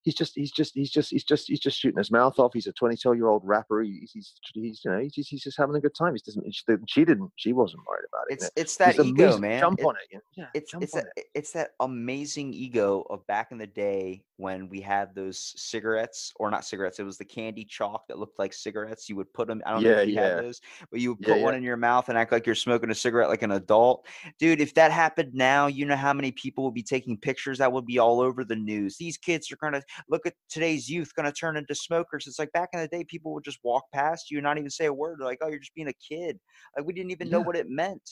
he's 0.06 0.14
just 0.14 0.32
he's 0.36 0.52
just 0.52 0.72
he's 0.74 0.90
just 0.90 1.10
he's 1.10 1.24
just 1.24 1.48
he's 1.48 1.58
just 1.60 1.76
shooting 1.78 1.98
his 1.98 2.10
mouth 2.12 2.38
off 2.38 2.52
he's 2.54 2.68
a 2.68 2.72
22 2.72 3.12
year 3.14 3.26
old 3.26 3.42
rapper 3.44 3.82
he's, 3.82 4.12
he's 4.12 4.32
he's 4.54 4.80
you 4.84 4.90
know 4.90 5.00
he's, 5.00 5.12
just- 5.12 5.28
he's 5.28 5.42
just 5.42 5.58
having 5.58 5.74
a 5.76 5.80
good 5.80 5.94
time 5.94 6.14
he 6.14 6.20
doesn't 6.24 6.54
she, 6.54 6.62
she 6.86 7.04
didn't 7.04 7.30
she 7.36 7.52
wasn't 7.52 7.82
worried 7.86 8.06
about 8.08 8.24
it 8.30 8.34
It's 8.34 8.50
it's 8.56 8.76
that 8.78 8.98
ego, 9.04 9.36
man. 9.36 9.60
jump 9.60 9.80
It- 9.80 9.84
on 9.84 9.96
it 9.96 10.02
you 10.10 10.18
know? 10.18 10.22
yeah 10.36 10.46
it's 10.54 10.72
it's 10.80 10.92
that 10.94 11.06
it 11.16 11.26
it's 11.34 11.50
that 11.52 11.70
amazing 11.80 12.54
ego 12.54 13.04
of 13.10 13.26
back 13.26 13.48
in 13.50 13.58
the 13.58 13.66
day 13.66 14.22
when 14.38 14.68
we 14.68 14.80
had 14.80 15.14
those 15.14 15.52
cigarettes 15.56 16.32
or 16.36 16.50
not 16.50 16.64
cigarettes 16.64 16.98
it 17.00 17.04
was 17.04 17.18
the 17.18 17.24
candy 17.24 17.64
chalk 17.64 18.06
that 18.06 18.18
looked 18.18 18.38
like 18.38 18.52
cigarettes 18.52 19.08
you 19.08 19.16
would 19.16 19.32
put 19.34 19.48
them 19.48 19.60
i 19.66 19.72
don't 19.72 19.82
know 19.82 19.90
if 19.90 20.08
you 20.08 20.14
yeah. 20.14 20.34
had 20.36 20.44
those 20.44 20.60
but 20.90 21.00
you 21.00 21.14
would 21.14 21.26
Yeah, 21.26 21.34
put 21.34 21.42
one 21.42 21.54
yeah. 21.54 21.58
in 21.58 21.64
your 21.64 21.76
mouth 21.76 22.08
and 22.08 22.16
act 22.16 22.30
like 22.32 22.46
you're 22.46 22.54
smoking 22.54 22.90
a 22.90 22.94
cigarette 22.94 23.28
like 23.28 23.42
an 23.42 23.52
adult 23.52 24.06
dude 24.38 24.60
if 24.60 24.72
that 24.74 24.92
happened 24.92 25.34
now 25.34 25.66
you 25.66 25.84
know 25.84 25.96
how 25.96 26.12
many 26.12 26.30
people 26.30 26.62
would 26.64 26.74
be 26.74 26.82
taking 26.82 27.16
pictures 27.16 27.58
that 27.58 27.72
would 27.72 27.86
be 27.86 27.98
all 27.98 28.20
over 28.20 28.44
the 28.44 28.54
news 28.54 28.96
these 28.98 29.16
kids 29.16 29.50
are 29.50 29.56
gonna 29.56 29.82
look 30.08 30.26
at 30.26 30.34
today's 30.48 30.88
youth 30.88 31.12
gonna 31.14 31.32
turn 31.32 31.56
into 31.56 31.74
smokers. 31.74 32.26
It's 32.26 32.38
like 32.38 32.52
back 32.52 32.70
in 32.72 32.80
the 32.80 32.88
day 32.88 33.04
people 33.04 33.32
would 33.34 33.44
just 33.44 33.58
walk 33.62 33.84
past 33.92 34.30
you 34.30 34.40
not 34.40 34.58
even 34.58 34.70
say 34.70 34.86
a 34.86 34.92
word. 34.92 35.18
They're 35.18 35.26
like 35.26 35.38
oh 35.42 35.48
you're 35.48 35.58
just 35.58 35.74
being 35.74 35.88
a 35.88 36.14
kid. 36.14 36.38
Like 36.76 36.86
we 36.86 36.92
didn't 36.92 37.10
even 37.12 37.30
know 37.30 37.40
what 37.40 37.56
it 37.56 37.66
meant 37.68 38.02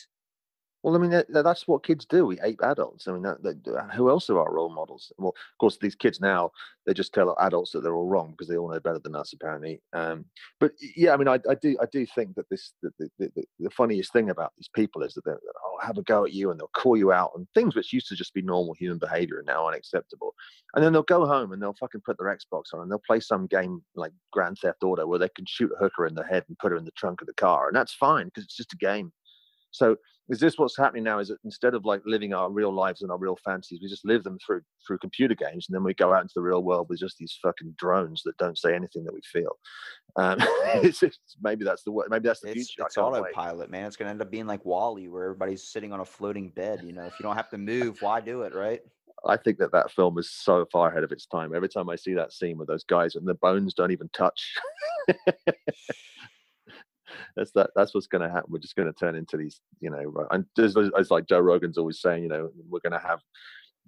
Well, 0.85 0.95
I 0.95 0.99
mean, 0.99 1.11
that, 1.13 1.33
that- 1.33 1.45
that's 1.45 1.67
what 1.67 1.83
kids 1.83 2.05
do. 2.05 2.27
We 2.27 2.39
ape 2.43 2.61
adults. 2.63 3.09
I 3.09 3.13
mean, 3.13 3.23
that, 3.23 3.43
that, 3.43 3.67
uh, 3.67 3.89
who 3.89 4.11
else 4.11 4.29
are 4.29 4.39
our 4.39 4.53
role 4.53 4.69
models? 4.69 5.11
Well, 5.17 5.31
of 5.31 5.59
course, 5.59 5.79
these 5.81 5.95
kids 5.95 6.21
now 6.21 6.51
they 6.87 6.93
just 6.93 7.15
tell 7.15 7.35
adults 7.41 7.73
that 7.73 7.83
they're 7.83 7.95
all 7.95 8.07
wrong 8.07 8.33
because 8.33 8.49
they 8.49 8.59
all 8.59 8.71
know 8.71 8.81
better 8.81 8.99
than 8.99 9.17
us, 9.17 9.33
apparently. 9.33 9.81
Um, 9.95 10.27
but 10.61 10.73
yeah, 10.95 11.15
I 11.15 11.17
mean, 11.17 11.29
I, 11.29 11.39
I 11.49 11.55
do, 11.55 11.77
I 11.81 11.87
do 11.91 12.05
think 12.05 12.35
that 12.35 12.49
this, 12.51 12.75
the, 12.83 12.91
the, 12.99 13.09
the, 13.19 13.45
the 13.59 13.71
funniest 13.71 14.13
thing 14.13 14.29
about 14.29 14.53
these 14.59 14.69
people 14.75 15.03
is 15.03 15.15
that 15.15 15.25
they'll 15.25 15.39
oh, 15.65 15.79
have 15.81 15.97
a 15.97 16.03
go 16.03 16.27
at 16.27 16.35
you 16.35 16.51
and 16.51 16.61
they'll 16.61 16.69
call 16.77 16.97
you 16.97 17.13
out 17.13 17.33
on 17.35 17.49
things 17.55 17.75
which 17.75 17.93
used 17.93 18.09
to 18.09 18.15
just 18.15 18.35
be 18.35 18.43
normal 18.43 18.75
human 18.75 18.99
behavior 18.99 19.39
and 19.39 19.47
now 19.47 19.67
unacceptable. 19.67 20.35
And 20.75 20.85
then 20.85 20.93
they'll 20.93 21.03
go 21.03 21.25
home 21.27 21.53
and 21.53 21.63
they'll 21.63 21.75
fucking 21.81 22.03
put 22.05 22.19
their 22.19 22.37
Xbox 22.37 22.75
on 22.75 22.81
and 22.83 22.91
they'll 22.91 23.01
play 23.07 23.21
some 23.21 23.47
game 23.47 23.83
like 23.95 24.13
Grand 24.33 24.59
Theft 24.59 24.83
Auto 24.83 25.07
where 25.07 25.19
they 25.19 25.31
can 25.31 25.47
shoot 25.47 25.73
a 25.75 25.83
hooker 25.83 26.07
in 26.07 26.15
the 26.15 26.25
head 26.25 26.45
and 26.49 26.59
put 26.59 26.73
her 26.73 26.77
in 26.77 26.85
the 26.85 26.91
trunk 26.91 27.23
of 27.23 27.27
the 27.27 27.35
car, 27.35 27.69
and 27.69 27.77
that's 27.77 27.95
fine 27.95 28.27
because 28.27 28.45
it's 28.45 28.57
just 28.57 28.75
a 28.75 28.77
game. 28.77 29.11
So 29.75 29.97
is 30.31 30.39
this 30.39 30.57
what's 30.57 30.77
happening 30.77 31.03
now? 31.03 31.19
Is 31.19 31.29
that 31.29 31.39
instead 31.45 31.75
of 31.75 31.85
like 31.85 32.01
living 32.07 32.33
our 32.33 32.51
real 32.51 32.73
lives 32.73 33.03
and 33.03 33.11
our 33.11 33.19
real 33.19 33.37
fantasies, 33.45 33.81
we 33.83 33.89
just 33.89 34.07
live 34.07 34.23
them 34.23 34.39
through 34.45 34.63
through 34.87 34.99
computer 34.99 35.35
games, 35.35 35.67
and 35.69 35.75
then 35.75 35.83
we 35.83 35.93
go 35.95 36.15
out 36.15 36.23
into 36.23 36.33
the 36.37 36.43
real 36.43 36.63
world 36.63 36.87
with 36.89 37.01
just 37.01 37.19
these 37.19 37.37
fucking 37.43 37.75
drones 37.77 38.23
that 38.25 38.37
don't 38.39 38.57
say 38.57 38.75
anything 38.75 39.05
that 39.05 39.13
we 39.13 39.21
feel. 39.31 39.59
Um, 40.17 40.39
it's, 40.83 41.03
it's, 41.03 41.19
maybe 41.43 41.65
that's 41.65 41.83
the 41.83 41.91
way. 41.93 42.07
Maybe 42.09 42.29
that's 42.29 42.41
the 42.41 42.49
It's, 42.49 42.71
future. 42.71 42.87
It's 42.87 42.95
can't 42.95 43.13
wait. 43.13 43.21
autopilot, 43.21 43.71
man. 43.71 43.87
It's 43.87 43.97
gonna 43.97 44.11
end 44.11 44.23
up 44.23 44.31
being 44.31 44.47
like 44.47 44.65
WALL-E, 44.65 45.09
where 45.09 45.25
everybody's 45.25 45.65
sitting 45.65 45.93
on 45.93 46.01
a 46.01 46.05
floating 46.05 46.51
bed. 46.51 46.83
You 46.85 46.93
know, 46.93 47.05
if 47.05 47.15
you 47.19 47.25
don't 47.25 47.37
have 47.37 47.51
to 47.51 47.59
move, 47.59 48.01
why 48.01 48.21
do 48.21 48.43
it, 48.43 48.55
right? 48.55 48.81
I 49.27 49.37
think 49.37 49.59
that 49.59 49.73
that 49.73 49.91
film 49.91 50.19
is 50.19 50.31
so 50.31 50.67
far 50.71 50.91
ahead 50.91 51.03
of 51.03 51.11
its 51.11 51.27
time. 51.27 51.55
Every 51.55 51.69
time 51.69 51.89
I 51.89 51.97
see 51.97 52.15
that 52.15 52.33
scene 52.33 52.59
with 52.59 52.69
those 52.69 52.85
guys 52.85 53.15
and 53.15 53.27
the 53.27 53.35
bones 53.35 53.75
don't 53.75 53.91
even 53.91 54.09
touch. 54.13 54.55
that's 57.37 57.51
that. 57.53 57.71
That's 57.75 57.95
what's 57.95 58.07
going 58.07 58.23
to 58.23 58.31
happen. 58.31 58.51
We're 58.51 58.59
just 58.59 58.77
going 58.77 58.93
to 58.93 58.99
turn 58.99 59.17
into 59.17 59.37
these, 59.37 59.61
you 59.81 59.91
know. 59.91 60.27
And 60.31 60.45
just 60.57 60.77
as 60.99 61.11
like 61.11 61.27
Joe 61.27 61.41
Rogan's 61.41 61.79
always 61.79 62.01
saying, 62.01 62.23
you 62.23 62.29
know, 62.29 62.51
we're 62.69 62.81
going 62.81 62.93
to 62.93 63.07
have 63.07 63.21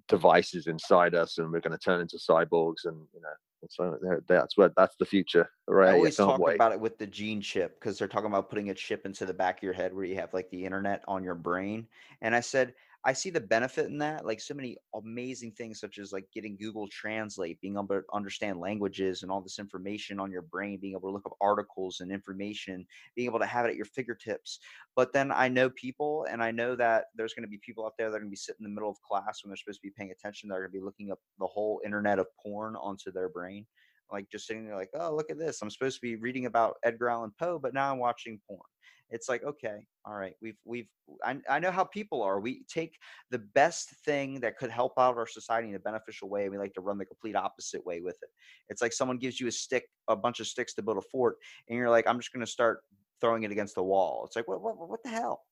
devices 0.08 0.66
inside 0.66 1.14
us, 1.14 1.38
and 1.38 1.50
we're 1.50 1.60
going 1.60 1.76
to 1.76 1.78
turn 1.78 2.00
into 2.00 2.16
cyborgs, 2.16 2.84
and 2.84 2.96
you 3.14 3.20
know, 3.20 3.28
and 3.62 3.70
so 3.70 4.20
that's 4.28 4.56
what 4.56 4.72
that's 4.76 4.96
the 4.96 5.06
future. 5.06 5.48
Right? 5.66 5.90
I 5.90 5.94
always 5.94 6.16
talk 6.16 6.40
wait. 6.40 6.54
about 6.54 6.72
it 6.72 6.80
with 6.80 6.98
the 6.98 7.06
gene 7.06 7.40
chip 7.40 7.78
because 7.80 7.98
they're 7.98 8.08
talking 8.08 8.26
about 8.26 8.48
putting 8.48 8.70
a 8.70 8.74
chip 8.74 9.06
into 9.06 9.26
the 9.26 9.34
back 9.34 9.58
of 9.58 9.62
your 9.62 9.72
head 9.72 9.94
where 9.94 10.04
you 10.04 10.16
have 10.16 10.34
like 10.34 10.50
the 10.50 10.64
internet 10.64 11.02
on 11.08 11.24
your 11.24 11.34
brain. 11.34 11.86
And 12.20 12.34
I 12.34 12.40
said, 12.40 12.74
I 13.06 13.12
see 13.12 13.30
the 13.30 13.40
benefit 13.40 13.86
in 13.86 13.98
that. 13.98 14.26
Like 14.26 14.40
so 14.40 14.52
many 14.52 14.76
amazing 14.96 15.52
things, 15.52 15.78
such 15.78 15.98
as 15.98 16.12
like 16.12 16.26
getting 16.34 16.56
Google 16.56 16.88
Translate, 16.88 17.60
being 17.60 17.74
able 17.74 17.86
to 17.86 18.02
understand 18.12 18.58
languages 18.58 19.22
and 19.22 19.30
all 19.30 19.40
this 19.40 19.60
information 19.60 20.18
on 20.18 20.32
your 20.32 20.42
brain, 20.42 20.80
being 20.80 20.94
able 20.94 21.08
to 21.08 21.12
look 21.12 21.24
up 21.24 21.36
articles 21.40 22.00
and 22.00 22.10
information, 22.10 22.84
being 23.14 23.28
able 23.28 23.38
to 23.38 23.46
have 23.46 23.64
it 23.64 23.70
at 23.70 23.76
your 23.76 23.84
fingertips. 23.84 24.58
But 24.96 25.12
then 25.12 25.30
I 25.30 25.46
know 25.46 25.70
people, 25.70 26.26
and 26.28 26.42
I 26.42 26.50
know 26.50 26.74
that 26.74 27.04
there's 27.14 27.32
going 27.32 27.44
to 27.44 27.48
be 27.48 27.60
people 27.64 27.86
out 27.86 27.92
there 27.96 28.10
that 28.10 28.16
are 28.16 28.18
going 28.18 28.28
to 28.28 28.30
be 28.30 28.36
sitting 28.36 28.66
in 28.66 28.70
the 28.72 28.74
middle 28.74 28.90
of 28.90 29.00
class 29.02 29.44
when 29.44 29.50
they're 29.50 29.56
supposed 29.56 29.80
to 29.82 29.86
be 29.86 29.94
paying 29.96 30.10
attention. 30.10 30.48
They're 30.48 30.58
going 30.58 30.72
to 30.72 30.78
be 30.78 30.84
looking 30.84 31.12
up 31.12 31.20
the 31.38 31.46
whole 31.46 31.80
internet 31.84 32.18
of 32.18 32.26
porn 32.42 32.74
onto 32.74 33.12
their 33.12 33.28
brain 33.28 33.66
like 34.12 34.30
just 34.30 34.46
sitting 34.46 34.64
there 34.64 34.76
like 34.76 34.90
oh 34.94 35.12
look 35.12 35.30
at 35.30 35.36
this 35.36 35.60
i'm 35.60 35.68
supposed 35.68 35.96
to 35.96 36.00
be 36.00 36.14
reading 36.14 36.46
about 36.46 36.76
edgar 36.84 37.08
allan 37.08 37.32
poe 37.40 37.58
but 37.58 37.74
now 37.74 37.90
i'm 37.90 37.98
watching 37.98 38.38
porn 38.46 38.60
it's 39.10 39.28
like 39.28 39.44
okay 39.44 39.86
all 40.04 40.14
right 40.14 40.34
we've 40.42 40.58
we've 40.64 40.88
I, 41.24 41.38
I 41.48 41.58
know 41.58 41.70
how 41.70 41.84
people 41.84 42.22
are 42.22 42.40
we 42.40 42.64
take 42.68 42.96
the 43.30 43.38
best 43.38 43.90
thing 44.04 44.40
that 44.40 44.58
could 44.58 44.70
help 44.70 44.94
out 44.98 45.16
our 45.16 45.26
society 45.26 45.68
in 45.68 45.74
a 45.74 45.78
beneficial 45.78 46.28
way 46.28 46.42
and 46.42 46.52
we 46.52 46.58
like 46.58 46.74
to 46.74 46.80
run 46.80 46.98
the 46.98 47.04
complete 47.04 47.36
opposite 47.36 47.84
way 47.86 48.00
with 48.00 48.16
it. 48.22 48.28
It's 48.68 48.82
like 48.82 48.92
someone 48.92 49.18
gives 49.18 49.40
you 49.40 49.46
a 49.46 49.52
stick 49.52 49.84
a 50.08 50.16
bunch 50.16 50.40
of 50.40 50.48
sticks 50.48 50.74
to 50.74 50.82
build 50.82 50.96
a 50.96 51.02
fort 51.02 51.36
and 51.68 51.78
you're 51.78 51.90
like 51.90 52.06
i'm 52.08 52.18
just 52.18 52.32
going 52.32 52.44
to 52.44 52.50
start 52.50 52.80
throwing 53.20 53.42
it 53.42 53.52
against 53.52 53.74
the 53.74 53.82
wall. 53.82 54.24
It's 54.26 54.36
like 54.36 54.48
what, 54.48 54.60
what, 54.62 54.76
what 54.88 55.02
the 55.02 55.10
hell? 55.10 55.42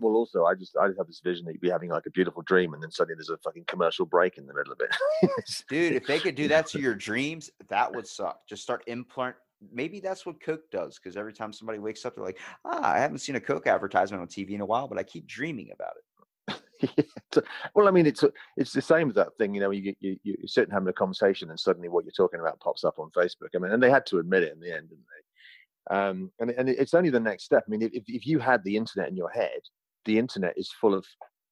Well, 0.00 0.14
also, 0.14 0.44
I 0.44 0.54
just 0.54 0.76
I 0.76 0.88
just 0.88 0.98
have 0.98 1.06
this 1.06 1.20
vision 1.22 1.44
that 1.46 1.52
you'd 1.52 1.60
be 1.60 1.70
having 1.70 1.90
like 1.90 2.06
a 2.06 2.10
beautiful 2.10 2.42
dream, 2.42 2.74
and 2.74 2.82
then 2.82 2.90
suddenly 2.90 3.14
there's 3.14 3.30
a 3.30 3.38
fucking 3.38 3.64
commercial 3.68 4.04
break 4.04 4.38
in 4.38 4.46
the 4.46 4.52
middle 4.52 4.72
of 4.72 4.80
it. 4.80 5.34
Dude 5.68 5.92
if 5.92 6.06
they 6.06 6.18
could 6.18 6.34
do 6.34 6.48
that 6.54 6.66
to 6.68 6.80
your 6.80 6.94
dreams 6.94 7.50
that 7.68 7.94
would 7.94 8.06
suck. 8.06 8.40
Just 8.48 8.62
start 8.62 8.82
implant 8.88 9.36
maybe 9.72 10.00
that's 10.00 10.26
what 10.26 10.42
coke 10.42 10.70
does 10.70 10.98
because 10.98 11.16
every 11.16 11.32
time 11.32 11.52
somebody 11.52 11.78
wakes 11.78 12.04
up 12.04 12.14
they're 12.14 12.24
like 12.24 12.38
ah 12.64 12.92
i 12.94 12.98
haven't 12.98 13.18
seen 13.18 13.36
a 13.36 13.40
coke 13.40 13.66
advertisement 13.66 14.20
on 14.20 14.28
tv 14.28 14.50
in 14.50 14.60
a 14.60 14.66
while 14.66 14.88
but 14.88 14.98
i 14.98 15.02
keep 15.02 15.26
dreaming 15.26 15.70
about 15.72 15.92
it 15.96 16.04
well, 17.74 17.88
I 17.88 17.90
mean, 17.90 18.06
it's 18.06 18.24
it's 18.56 18.72
the 18.72 18.82
same 18.82 19.08
as 19.08 19.14
that 19.14 19.36
thing, 19.38 19.54
you 19.54 19.60
know. 19.60 19.70
You 19.70 19.94
you 20.00 20.18
you 20.22 20.36
sit 20.46 20.64
and 20.64 20.72
having 20.72 20.88
a 20.88 20.92
conversation, 20.92 21.50
and 21.50 21.58
suddenly 21.58 21.88
what 21.88 22.04
you're 22.04 22.12
talking 22.12 22.40
about 22.40 22.60
pops 22.60 22.84
up 22.84 22.98
on 22.98 23.10
Facebook. 23.10 23.48
I 23.54 23.58
mean, 23.58 23.72
and 23.72 23.82
they 23.82 23.90
had 23.90 24.06
to 24.06 24.18
admit 24.18 24.42
it 24.42 24.52
in 24.52 24.60
the 24.60 24.74
end, 24.74 24.90
didn't 24.90 25.04
they? 25.08 25.96
Um, 25.96 26.30
and 26.40 26.50
and 26.50 26.68
it's 26.68 26.94
only 26.94 27.10
the 27.10 27.20
next 27.20 27.44
step. 27.44 27.64
I 27.66 27.70
mean, 27.70 27.82
if 27.82 28.04
if 28.06 28.26
you 28.26 28.38
had 28.38 28.62
the 28.64 28.76
internet 28.76 29.08
in 29.08 29.16
your 29.16 29.30
head, 29.30 29.60
the 30.04 30.18
internet 30.18 30.54
is 30.56 30.70
full 30.80 30.94
of 30.94 31.06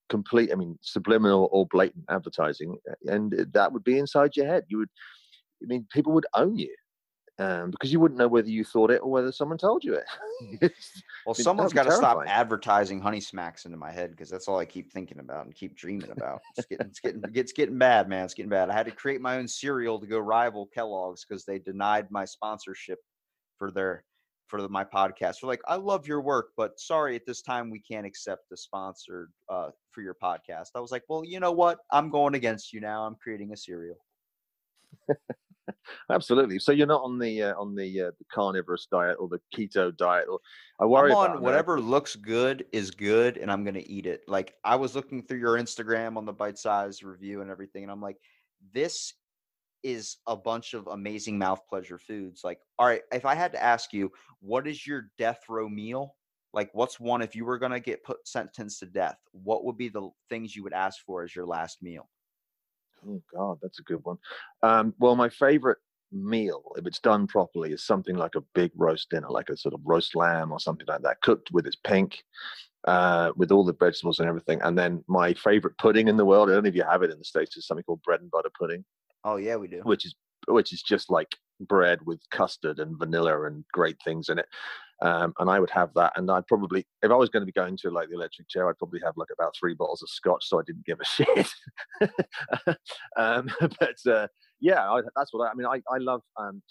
complete, 0.08 0.50
I 0.52 0.56
mean, 0.56 0.78
subliminal 0.82 1.48
or 1.52 1.66
blatant 1.66 2.04
advertising, 2.10 2.76
and 3.06 3.32
that 3.52 3.72
would 3.72 3.84
be 3.84 3.98
inside 3.98 4.36
your 4.36 4.46
head. 4.46 4.64
You 4.68 4.78
would, 4.78 4.90
I 5.62 5.66
mean, 5.66 5.86
people 5.90 6.12
would 6.12 6.26
own 6.34 6.58
you. 6.58 6.74
Um, 7.42 7.70
because 7.70 7.92
you 7.92 7.98
wouldn't 7.98 8.18
know 8.18 8.28
whether 8.28 8.48
you 8.48 8.62
thought 8.62 8.90
it 8.90 9.00
or 9.02 9.10
whether 9.10 9.32
someone 9.32 9.58
told 9.58 9.82
you 9.82 9.94
it. 9.94 10.72
Well 11.24 11.36
mean, 11.38 11.44
someone's 11.44 11.72
got 11.72 11.84
to 11.84 11.92
stop 11.92 12.18
advertising 12.26 13.00
honey 13.00 13.20
smacks 13.20 13.64
into 13.64 13.76
my 13.76 13.92
head 13.92 14.10
because 14.10 14.28
that's 14.28 14.48
all 14.48 14.58
i 14.58 14.64
keep 14.64 14.90
thinking 14.90 15.20
about 15.20 15.44
and 15.44 15.54
keep 15.54 15.76
dreaming 15.76 16.10
about. 16.10 16.40
It's 16.56 16.66
getting 16.66 16.86
it's 16.88 16.98
getting 16.98 17.22
it's 17.32 17.52
getting 17.52 17.78
bad 17.78 18.08
man. 18.08 18.24
It's 18.24 18.34
getting 18.34 18.50
bad. 18.50 18.68
I 18.68 18.72
had 18.72 18.86
to 18.86 18.92
create 18.92 19.20
my 19.20 19.36
own 19.36 19.46
cereal 19.46 20.00
to 20.00 20.06
go 20.06 20.18
rival 20.18 20.66
kellogg's 20.74 21.24
because 21.24 21.44
they 21.44 21.60
denied 21.60 22.10
my 22.10 22.24
sponsorship 22.24 22.98
for 23.56 23.70
their 23.70 24.02
for 24.48 24.68
my 24.68 24.82
podcast. 24.82 25.36
They're 25.40 25.48
like 25.48 25.62
i 25.68 25.76
love 25.76 26.08
your 26.08 26.20
work 26.20 26.48
but 26.56 26.80
sorry 26.80 27.14
at 27.14 27.24
this 27.24 27.40
time 27.40 27.70
we 27.70 27.78
can't 27.78 28.04
accept 28.04 28.50
the 28.50 28.56
sponsor 28.56 29.28
uh, 29.48 29.70
for 29.92 30.02
your 30.02 30.16
podcast. 30.20 30.70
I 30.74 30.80
was 30.80 30.90
like 30.90 31.04
well 31.08 31.24
you 31.24 31.38
know 31.38 31.52
what? 31.52 31.78
I'm 31.92 32.10
going 32.10 32.34
against 32.34 32.72
you 32.72 32.80
now. 32.80 33.04
I'm 33.04 33.14
creating 33.14 33.52
a 33.52 33.56
cereal 33.56 33.98
Absolutely. 36.10 36.58
So 36.58 36.72
you're 36.72 36.86
not 36.86 37.02
on 37.02 37.18
the 37.18 37.42
uh, 37.42 37.54
on 37.54 37.74
the 37.74 38.02
uh, 38.02 38.10
the 38.18 38.24
carnivorous 38.32 38.86
diet 38.90 39.16
or 39.18 39.28
the 39.28 39.40
keto 39.54 39.96
diet, 39.96 40.26
or 40.28 40.40
I 40.80 40.86
worry 40.86 41.12
I'm 41.12 41.18
on 41.18 41.30
about 41.30 41.42
whatever 41.42 41.80
looks 41.80 42.16
good 42.16 42.66
is 42.72 42.90
good, 42.90 43.36
and 43.38 43.50
I'm 43.50 43.64
gonna 43.64 43.82
eat 43.84 44.06
it. 44.06 44.22
Like 44.28 44.54
I 44.64 44.76
was 44.76 44.94
looking 44.94 45.22
through 45.22 45.38
your 45.38 45.58
Instagram 45.58 46.16
on 46.16 46.24
the 46.24 46.32
bite 46.32 46.58
size 46.58 47.02
review 47.02 47.40
and 47.42 47.50
everything, 47.50 47.82
and 47.84 47.92
I'm 47.92 48.02
like, 48.02 48.18
this 48.72 49.14
is 49.82 50.18
a 50.26 50.36
bunch 50.36 50.74
of 50.74 50.86
amazing 50.88 51.38
mouth 51.38 51.60
pleasure 51.68 51.98
foods. 51.98 52.42
Like, 52.44 52.60
all 52.78 52.86
right, 52.86 53.02
if 53.12 53.24
I 53.24 53.34
had 53.34 53.52
to 53.52 53.62
ask 53.62 53.92
you, 53.92 54.12
what 54.40 54.66
is 54.68 54.86
your 54.86 55.10
death 55.18 55.40
row 55.48 55.68
meal? 55.68 56.16
Like, 56.52 56.70
what's 56.74 57.00
one 57.00 57.22
if 57.22 57.34
you 57.34 57.44
were 57.44 57.58
gonna 57.58 57.80
get 57.80 58.04
put 58.04 58.26
sentenced 58.28 58.80
to 58.80 58.86
death? 58.86 59.18
What 59.32 59.64
would 59.64 59.78
be 59.78 59.88
the 59.88 60.10
things 60.28 60.56
you 60.56 60.62
would 60.64 60.74
ask 60.74 61.04
for 61.04 61.24
as 61.24 61.34
your 61.34 61.46
last 61.46 61.82
meal? 61.82 62.08
Oh 63.06 63.22
God, 63.34 63.58
that's 63.62 63.78
a 63.80 63.82
good 63.82 64.04
one. 64.04 64.18
Um, 64.62 64.94
well, 64.98 65.16
my 65.16 65.28
favorite 65.28 65.78
meal, 66.12 66.62
if 66.76 66.86
it's 66.86 67.00
done 67.00 67.26
properly, 67.26 67.72
is 67.72 67.82
something 67.84 68.16
like 68.16 68.34
a 68.34 68.42
big 68.54 68.70
roast 68.76 69.10
dinner, 69.10 69.28
like 69.30 69.48
a 69.48 69.56
sort 69.56 69.74
of 69.74 69.80
roast 69.84 70.14
lamb 70.14 70.52
or 70.52 70.60
something 70.60 70.86
like 70.86 71.02
that, 71.02 71.20
cooked 71.22 71.50
with 71.52 71.66
its 71.66 71.76
pink, 71.76 72.22
uh, 72.86 73.32
with 73.36 73.50
all 73.50 73.64
the 73.64 73.72
vegetables 73.72 74.18
and 74.18 74.28
everything. 74.28 74.60
And 74.62 74.78
then 74.78 75.04
my 75.08 75.34
favorite 75.34 75.78
pudding 75.78 76.08
in 76.08 76.16
the 76.16 76.24
world, 76.24 76.50
I 76.50 76.54
don't 76.54 76.64
know 76.64 76.68
if 76.68 76.74
you 76.74 76.84
have 76.84 77.02
it 77.02 77.10
in 77.10 77.18
the 77.18 77.24
States, 77.24 77.56
is 77.56 77.66
something 77.66 77.84
called 77.84 78.02
bread 78.02 78.20
and 78.20 78.30
butter 78.30 78.50
pudding, 78.58 78.84
Oh 79.24 79.36
yeah, 79.36 79.56
we 79.56 79.68
do. 79.68 79.80
which 79.84 80.04
is 80.06 80.14
which 80.48 80.72
is 80.72 80.82
just 80.82 81.10
like 81.10 81.36
bread 81.60 82.00
with 82.04 82.20
custard 82.30 82.80
and 82.80 82.98
vanilla 82.98 83.46
and 83.46 83.64
great 83.72 83.96
things 84.04 84.28
in 84.28 84.38
it. 84.40 84.46
Um, 85.02 85.34
and 85.40 85.50
I 85.50 85.58
would 85.58 85.70
have 85.70 85.92
that, 85.94 86.12
and 86.14 86.30
I'd 86.30 86.46
probably, 86.46 86.86
if 87.02 87.10
I 87.10 87.14
was 87.16 87.28
going 87.28 87.40
to 87.40 87.46
be 87.46 87.50
going 87.50 87.76
to 87.78 87.90
like 87.90 88.08
the 88.08 88.14
electric 88.14 88.48
chair, 88.48 88.68
I'd 88.68 88.78
probably 88.78 89.00
have 89.04 89.16
like 89.16 89.30
about 89.32 89.52
three 89.58 89.74
bottles 89.74 90.00
of 90.00 90.08
scotch, 90.08 90.48
so 90.48 90.60
I 90.60 90.62
didn't 90.64 90.86
give 90.86 91.00
a 91.00 91.04
shit. 91.04 91.48
um, 93.16 93.48
but 93.80 94.06
uh, 94.08 94.28
yeah, 94.62 94.88
I, 94.88 95.00
that's 95.16 95.32
what 95.34 95.46
I, 95.46 95.50
I 95.50 95.54
mean. 95.54 95.66
I, 95.66 95.82
I 95.92 95.98
love. 95.98 96.22
Um, 96.36 96.62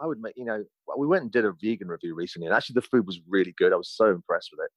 I 0.00 0.06
would 0.06 0.20
make. 0.20 0.34
You 0.36 0.44
know, 0.44 0.64
we 0.96 1.08
went 1.08 1.22
and 1.24 1.32
did 1.32 1.44
a 1.44 1.52
vegan 1.60 1.88
review 1.88 2.14
recently, 2.14 2.46
and 2.46 2.54
actually 2.54 2.74
the 2.74 2.82
food 2.82 3.04
was 3.04 3.20
really 3.28 3.52
good. 3.58 3.72
I 3.72 3.76
was 3.76 3.90
so 3.90 4.06
impressed 4.06 4.50
with 4.52 4.64
it. 4.64 4.70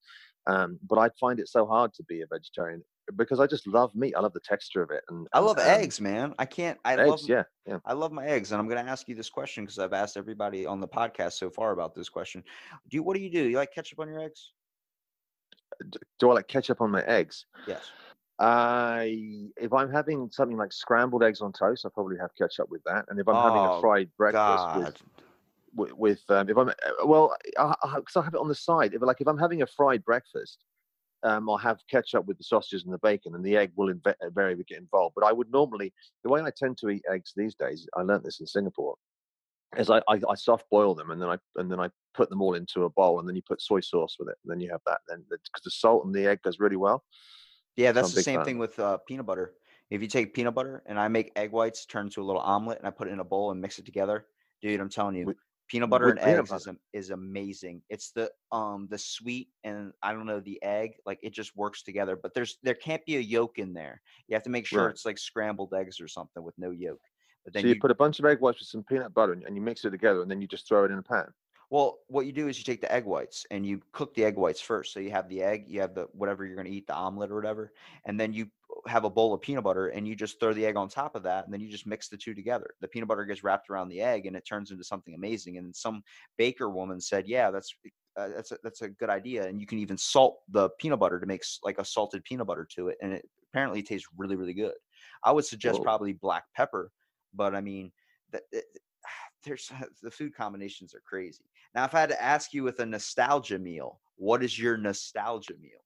Um, 0.52 0.78
but 0.86 0.98
I 0.98 1.08
find 1.20 1.38
it 1.38 1.48
so 1.48 1.64
hard 1.64 1.94
to 1.94 2.02
be 2.04 2.22
a 2.22 2.26
vegetarian 2.26 2.82
because 3.16 3.38
I 3.38 3.46
just 3.46 3.66
love 3.68 3.94
meat. 3.94 4.14
I 4.16 4.20
love 4.20 4.32
the 4.32 4.40
texture 4.40 4.82
of 4.82 4.90
it, 4.90 5.04
and 5.08 5.28
I 5.32 5.38
love 5.38 5.58
um, 5.58 5.64
eggs, 5.64 6.00
man. 6.00 6.34
I 6.40 6.44
can't. 6.44 6.76
I 6.84 6.96
love. 6.96 7.20
Eggs, 7.20 7.28
yeah, 7.28 7.44
yeah. 7.66 7.78
I 7.84 7.92
love 7.92 8.10
my 8.10 8.26
eggs, 8.26 8.50
and 8.50 8.60
I'm 8.60 8.68
going 8.68 8.84
to 8.84 8.90
ask 8.90 9.08
you 9.08 9.14
this 9.14 9.30
question 9.30 9.64
because 9.64 9.78
I've 9.78 9.92
asked 9.92 10.16
everybody 10.16 10.66
on 10.66 10.80
the 10.80 10.88
podcast 10.88 11.34
so 11.34 11.50
far 11.50 11.70
about 11.70 11.94
this 11.94 12.08
question. 12.08 12.42
Do 12.90 12.96
you, 12.96 13.04
what 13.04 13.16
do 13.16 13.22
you 13.22 13.30
do? 13.30 13.48
You 13.48 13.58
like 13.58 13.72
ketchup 13.72 14.00
on 14.00 14.08
your 14.08 14.20
eggs? 14.20 14.50
Do 16.18 16.30
I 16.30 16.34
like 16.34 16.48
ketchup 16.48 16.80
on 16.80 16.90
my 16.90 17.02
eggs? 17.02 17.46
Yes. 17.68 17.82
I 18.38 19.50
if 19.56 19.72
I'm 19.72 19.90
having 19.90 20.28
something 20.30 20.58
like 20.58 20.72
scrambled 20.72 21.22
eggs 21.22 21.40
on 21.40 21.52
toast, 21.52 21.86
I 21.86 21.88
probably 21.88 22.18
have 22.18 22.30
ketchup 22.36 22.68
with 22.70 22.82
that. 22.84 23.06
And 23.08 23.18
if 23.18 23.28
I'm 23.28 23.34
having 23.36 23.64
Oh, 23.66 23.78
a 23.78 23.80
fried 23.80 24.10
breakfast 24.18 24.66
with 24.74 24.84
God. 24.84 25.00
with, 25.74 25.92
with 25.92 26.20
um, 26.28 26.50
if 26.50 26.56
I'm 26.56 26.68
uh, 26.68 26.72
well, 27.06 27.34
because 27.44 28.16
I, 28.16 28.20
I, 28.20 28.24
have 28.24 28.34
it 28.34 28.40
on 28.40 28.48
the 28.48 28.54
side. 28.54 28.92
If 28.92 29.02
like 29.02 29.20
if 29.20 29.28
I'm 29.28 29.38
having 29.38 29.62
a 29.62 29.66
fried 29.66 30.04
breakfast, 30.04 30.64
um, 31.22 31.48
I'll 31.48 31.56
have 31.56 31.80
ketchup 31.90 32.26
with 32.26 32.36
the 32.36 32.44
sausages 32.44 32.84
and 32.84 32.92
the 32.92 32.98
bacon, 32.98 33.34
and 33.34 33.44
the 33.44 33.56
egg 33.56 33.72
will 33.74 33.92
inve- 33.92 34.14
invariably 34.22 34.64
get 34.64 34.78
involved. 34.78 35.14
But 35.14 35.24
I 35.24 35.32
would 35.32 35.50
normally 35.50 35.94
the 36.22 36.30
way 36.30 36.42
I 36.42 36.50
tend 36.54 36.76
to 36.78 36.90
eat 36.90 37.04
eggs 37.10 37.32
these 37.34 37.54
days. 37.54 37.88
I 37.96 38.02
learned 38.02 38.24
this 38.24 38.40
in 38.40 38.46
Singapore. 38.46 38.96
Is 39.78 39.90
I, 39.90 39.98
I, 40.08 40.20
I 40.28 40.34
soft 40.36 40.64
boil 40.70 40.94
them 40.94 41.10
and 41.10 41.20
then 41.20 41.28
I 41.28 41.38
and 41.56 41.70
then 41.70 41.80
I 41.80 41.90
put 42.14 42.30
them 42.30 42.40
all 42.40 42.54
into 42.54 42.84
a 42.84 42.90
bowl 42.90 43.18
and 43.18 43.28
then 43.28 43.34
you 43.34 43.42
put 43.42 43.60
soy 43.60 43.80
sauce 43.80 44.16
with 44.18 44.28
it 44.28 44.36
and 44.44 44.50
then 44.50 44.60
you 44.60 44.70
have 44.70 44.80
that 44.86 45.00
then 45.08 45.24
because 45.28 45.62
the 45.64 45.70
salt 45.70 46.04
and 46.04 46.14
the 46.14 46.26
egg 46.26 46.40
goes 46.42 46.60
really 46.60 46.76
well. 46.76 47.02
Yeah, 47.76 47.92
that's 47.92 48.12
the 48.12 48.22
same 48.22 48.44
thing 48.44 48.58
with 48.58 48.78
uh, 48.78 48.98
peanut 48.98 49.26
butter. 49.26 49.54
If 49.90 50.02
you 50.02 50.08
take 50.08 50.34
peanut 50.34 50.54
butter 50.54 50.82
and 50.86 50.98
I 50.98 51.08
make 51.08 51.32
egg 51.36 51.52
whites 51.52 51.86
turn 51.86 52.10
to 52.10 52.22
a 52.22 52.24
little 52.24 52.40
omelet 52.42 52.78
and 52.78 52.86
I 52.86 52.90
put 52.90 53.06
it 53.08 53.12
in 53.12 53.20
a 53.20 53.24
bowl 53.24 53.52
and 53.52 53.60
mix 53.60 53.78
it 53.78 53.84
together, 53.84 54.26
dude, 54.60 54.80
I'm 54.80 54.88
telling 54.88 55.14
you, 55.14 55.26
With- 55.26 55.36
peanut 55.68 55.90
butter 55.90 56.06
with 56.06 56.18
and 56.18 56.24
peanut 56.24 56.38
eggs 56.38 56.52
is 56.52 56.68
am- 56.68 56.80
is 56.92 57.10
amazing. 57.10 57.82
It's 57.88 58.10
the 58.12 58.30
um 58.52 58.88
the 58.90 58.98
sweet 58.98 59.50
and 59.64 59.92
I 60.02 60.12
don't 60.12 60.26
know 60.26 60.40
the 60.40 60.60
egg, 60.62 60.92
like 61.04 61.20
it 61.22 61.32
just 61.32 61.54
works 61.56 61.82
together. 61.82 62.16
But 62.20 62.34
there's 62.34 62.58
there 62.62 62.74
can't 62.74 63.04
be 63.04 63.16
a 63.16 63.20
yolk 63.20 63.58
in 63.58 63.72
there. 63.74 64.00
You 64.28 64.34
have 64.34 64.42
to 64.44 64.50
make 64.50 64.66
sure 64.66 64.84
Right. 64.84 64.90
it's 64.90 65.04
like 65.04 65.18
scrambled 65.18 65.74
eggs 65.74 66.00
or 66.00 66.08
something 66.08 66.42
with 66.42 66.56
no 66.58 66.70
yolk. 66.70 67.00
But 67.44 67.52
then 67.52 67.62
so 67.62 67.68
you, 67.68 67.74
you, 67.74 67.80
put 67.80 67.92
a 67.92 67.94
bunch 67.94 68.18
of 68.18 68.24
egg 68.24 68.40
whites 68.40 68.58
with 68.58 68.68
some 68.68 68.82
peanut 68.82 69.14
butter 69.14 69.32
and, 69.32 69.44
and 69.44 69.54
you 69.54 69.62
mix 69.62 69.84
it 69.84 69.90
together 69.90 70.22
and 70.22 70.30
then 70.30 70.40
you 70.40 70.48
just 70.48 70.66
throw 70.66 70.84
it 70.84 70.90
in 70.90 70.98
a 70.98 71.02
pan. 71.02 71.26
Well, 71.70 71.98
what 72.06 72.26
you 72.26 72.32
do 72.32 72.46
is 72.48 72.58
you 72.58 72.64
take 72.64 72.80
the 72.80 72.92
egg 72.92 73.04
whites 73.04 73.44
and 73.50 73.66
you 73.66 73.82
cook 73.92 74.14
the 74.14 74.24
egg 74.24 74.36
whites 74.36 74.60
first. 74.60 74.92
So 74.92 75.00
you 75.00 75.10
have 75.10 75.28
the 75.28 75.42
egg, 75.42 75.64
you 75.68 75.80
have 75.80 75.94
the 75.94 76.04
whatever 76.12 76.44
you're 76.46 76.54
going 76.54 76.66
to 76.66 76.72
eat, 76.72 76.86
the 76.86 76.94
omelet 76.94 77.30
or 77.30 77.34
whatever, 77.34 77.72
and 78.04 78.20
then 78.20 78.32
you 78.32 78.50
have 78.86 79.04
a 79.04 79.10
bowl 79.10 79.34
of 79.34 79.40
peanut 79.40 79.64
butter 79.64 79.88
and 79.88 80.06
you 80.06 80.14
just 80.14 80.38
throw 80.38 80.52
the 80.52 80.64
egg 80.64 80.76
on 80.76 80.88
top 80.88 81.16
of 81.16 81.24
that, 81.24 81.44
and 81.44 81.52
then 81.52 81.60
you 81.60 81.68
just 81.68 81.86
mix 81.86 82.08
the 82.08 82.16
two 82.16 82.34
together. 82.34 82.74
The 82.80 82.86
peanut 82.88 83.08
butter 83.08 83.24
gets 83.24 83.42
wrapped 83.42 83.68
around 83.68 83.88
the 83.88 84.00
egg 84.00 84.26
and 84.26 84.36
it 84.36 84.46
turns 84.46 84.70
into 84.70 84.84
something 84.84 85.14
amazing. 85.14 85.58
And 85.58 85.74
some 85.74 86.02
baker 86.36 86.70
woman 86.70 87.00
said, 87.00 87.26
"Yeah, 87.26 87.50
that's 87.50 87.74
uh, 88.16 88.28
that's 88.28 88.52
a, 88.52 88.58
that's 88.62 88.82
a 88.82 88.88
good 88.88 89.10
idea, 89.10 89.46
and 89.48 89.60
you 89.60 89.66
can 89.66 89.78
even 89.78 89.98
salt 89.98 90.42
the 90.48 90.70
peanut 90.78 91.00
butter 91.00 91.18
to 91.18 91.26
make 91.26 91.42
like 91.64 91.78
a 91.78 91.84
salted 91.84 92.22
peanut 92.24 92.46
butter 92.46 92.64
to 92.72 92.88
it, 92.88 92.98
and 93.02 93.12
it 93.12 93.28
apparently 93.50 93.82
tastes 93.82 94.06
really 94.16 94.36
really 94.36 94.54
good." 94.54 94.74
I 95.24 95.32
would 95.32 95.44
suggest 95.44 95.82
Whoa. 95.82 95.82
probably 95.82 96.12
black 96.12 96.44
pepper, 96.54 96.92
but 97.34 97.54
I 97.56 97.60
mean, 97.60 97.92
that, 98.30 98.44
there's 99.44 99.70
the 100.02 100.10
food 100.10 100.34
combinations 100.34 100.94
are 100.94 101.00
crazy. 101.00 101.44
Now, 101.74 101.84
if 101.84 101.94
I 101.94 102.00
had 102.00 102.10
to 102.10 102.22
ask 102.22 102.52
you 102.54 102.62
with 102.62 102.80
a 102.80 102.86
nostalgia 102.86 103.58
meal, 103.58 104.00
what 104.16 104.42
is 104.42 104.58
your 104.58 104.76
nostalgia 104.76 105.56
meal? 105.60 105.84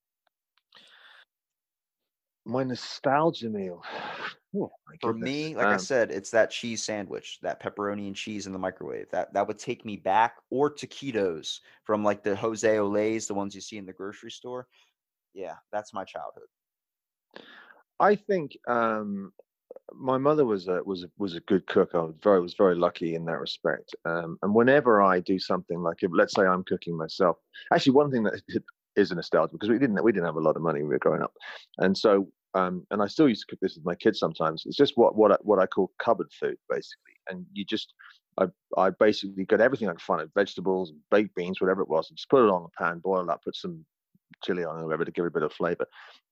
My 2.44 2.64
nostalgia 2.64 3.48
meal. 3.48 3.82
Oh, 4.52 4.72
For 5.00 5.14
me, 5.14 5.54
like 5.54 5.70
I 5.70 5.76
Um, 5.76 5.78
said, 5.78 6.10
it's 6.10 6.30
that 6.32 6.50
cheese 6.50 6.82
sandwich, 6.82 7.38
that 7.42 7.62
pepperoni 7.62 8.06
and 8.08 8.16
cheese 8.16 8.46
in 8.46 8.52
the 8.52 8.58
microwave. 8.58 9.08
That 9.10 9.32
that 9.32 9.46
would 9.46 9.58
take 9.58 9.84
me 9.84 9.96
back, 9.96 10.36
or 10.50 10.70
taquitos 10.74 11.60
from 11.84 12.02
like 12.04 12.22
the 12.24 12.34
José 12.34 12.76
Olés, 12.78 13.26
the 13.28 13.34
ones 13.34 13.54
you 13.54 13.60
see 13.60 13.78
in 13.78 13.86
the 13.86 13.92
grocery 13.92 14.30
store. 14.32 14.66
Yeah, 15.32 15.56
that's 15.72 15.94
my 15.94 16.04
childhood. 16.04 16.48
I 18.00 18.16
think 18.16 18.58
um, 18.66 19.32
my 19.94 20.18
mother 20.18 20.44
was 20.44 20.68
a 20.68 20.82
was 20.84 21.04
a, 21.04 21.10
was 21.18 21.34
a 21.34 21.40
good 21.40 21.66
cook. 21.66 21.90
I 21.94 21.98
was 21.98 22.14
very 22.22 22.40
was 22.40 22.54
very 22.54 22.74
lucky 22.74 23.14
in 23.14 23.24
that 23.26 23.38
respect. 23.38 23.94
Um, 24.04 24.38
and 24.42 24.54
whenever 24.54 25.02
I 25.02 25.20
do 25.20 25.38
something 25.38 25.80
like, 25.82 26.02
if, 26.02 26.10
let's 26.14 26.34
say 26.34 26.42
I'm 26.42 26.64
cooking 26.64 26.96
myself, 26.96 27.36
actually 27.72 27.92
one 27.92 28.10
thing 28.10 28.22
that 28.24 28.40
is 28.96 29.10
a 29.10 29.14
nostalgia 29.14 29.52
because 29.52 29.68
we 29.68 29.78
didn't 29.78 30.02
we 30.02 30.12
didn't 30.12 30.26
have 30.26 30.36
a 30.36 30.40
lot 30.40 30.56
of 30.56 30.62
money 30.62 30.80
when 30.80 30.88
we 30.88 30.94
were 30.94 30.98
growing 30.98 31.22
up, 31.22 31.32
and 31.78 31.96
so 31.96 32.28
um, 32.54 32.86
and 32.90 33.02
I 33.02 33.06
still 33.06 33.28
used 33.28 33.42
to 33.42 33.52
cook 33.52 33.60
this 33.60 33.76
with 33.76 33.84
my 33.84 33.94
kids 33.94 34.18
sometimes. 34.18 34.64
It's 34.66 34.76
just 34.76 34.96
what 34.96 35.16
what 35.16 35.32
I, 35.32 35.36
what 35.42 35.58
I 35.58 35.66
call 35.66 35.92
cupboard 35.98 36.32
food 36.32 36.56
basically, 36.68 37.14
and 37.28 37.46
you 37.52 37.64
just 37.64 37.94
I 38.38 38.46
I 38.76 38.90
basically 38.90 39.44
got 39.44 39.60
everything 39.60 39.88
I 39.88 39.92
could 39.92 40.02
find, 40.02 40.28
vegetables, 40.34 40.92
baked 41.10 41.34
beans, 41.34 41.60
whatever 41.60 41.82
it 41.82 41.88
was, 41.88 42.10
and 42.10 42.16
just 42.16 42.30
put 42.30 42.44
it 42.44 42.50
on 42.50 42.64
the 42.64 42.84
pan, 42.84 42.98
boil 42.98 43.22
it 43.22 43.30
up, 43.30 43.42
put 43.44 43.56
some 43.56 43.84
chili 44.42 44.64
on 44.64 44.76
or 44.78 44.84
whatever 44.84 45.04
to 45.04 45.10
give 45.10 45.24
it 45.24 45.28
a 45.28 45.32
bit 45.32 45.42
of 45.42 45.52
flavor, 45.52 45.86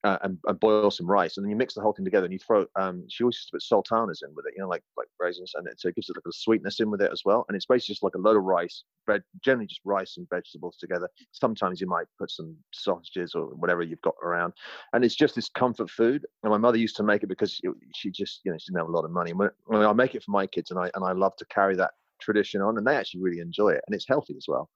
uh, 0.04 0.18
and, 0.22 0.38
and 0.46 0.60
boil 0.60 0.90
some 0.90 1.10
rice, 1.10 1.36
and 1.36 1.44
then 1.44 1.50
you 1.50 1.56
mix 1.56 1.74
the 1.74 1.80
whole 1.80 1.92
thing 1.92 2.04
together 2.04 2.24
and 2.26 2.32
you 2.32 2.38
throw. 2.38 2.66
Um, 2.78 3.04
she 3.08 3.24
always 3.24 3.36
used 3.36 3.48
to 3.48 3.56
put 3.56 3.62
sultanas 3.62 4.22
in 4.26 4.34
with 4.34 4.46
it, 4.46 4.54
you 4.56 4.62
know, 4.62 4.68
like 4.68 4.82
like 4.96 5.08
raisins, 5.18 5.52
and 5.54 5.66
it, 5.66 5.80
so 5.80 5.88
it 5.88 5.94
gives 5.94 6.08
it 6.08 6.16
a 6.16 6.32
sweetness 6.32 6.80
in 6.80 6.90
with 6.90 7.02
it 7.02 7.12
as 7.12 7.22
well. 7.24 7.44
And 7.48 7.56
it's 7.56 7.66
basically 7.66 7.94
just 7.94 8.02
like 8.02 8.14
a 8.14 8.18
load 8.18 8.36
of 8.36 8.44
rice, 8.44 8.84
bread, 9.06 9.22
generally 9.44 9.66
just 9.66 9.80
rice 9.84 10.16
and 10.16 10.28
vegetables 10.30 10.76
together. 10.78 11.08
Sometimes 11.32 11.80
you 11.80 11.86
might 11.86 12.06
put 12.18 12.30
some 12.30 12.56
sausages 12.72 13.34
or 13.34 13.46
whatever 13.56 13.82
you've 13.82 14.00
got 14.02 14.14
around, 14.22 14.52
and 14.92 15.04
it's 15.04 15.16
just 15.16 15.34
this 15.34 15.48
comfort 15.48 15.90
food. 15.90 16.26
And 16.42 16.50
my 16.52 16.58
mother 16.58 16.78
used 16.78 16.96
to 16.96 17.02
make 17.02 17.22
it 17.22 17.28
because 17.28 17.60
it- 17.62 17.74
she 17.94 18.10
just, 18.10 18.40
you 18.44 18.52
know, 18.52 18.58
she 18.58 18.66
didn't 18.72 18.80
have 18.80 18.88
a 18.88 18.92
lot 18.96 19.04
of 19.04 19.10
money. 19.10 19.32
When, 19.32 19.50
when 19.66 19.82
I 19.82 19.92
make 19.92 20.14
it 20.14 20.22
for 20.22 20.30
my 20.30 20.46
kids, 20.46 20.70
and 20.70 20.78
I 20.78 20.90
and 20.94 21.04
I 21.04 21.12
love 21.12 21.36
to 21.36 21.44
carry 21.46 21.76
that 21.76 21.92
tradition 22.20 22.60
on, 22.60 22.76
and 22.78 22.86
they 22.86 22.96
actually 22.96 23.22
really 23.22 23.40
enjoy 23.40 23.70
it, 23.70 23.82
and 23.86 23.94
it's 23.94 24.06
healthy 24.08 24.34
as 24.36 24.46
well. 24.48 24.70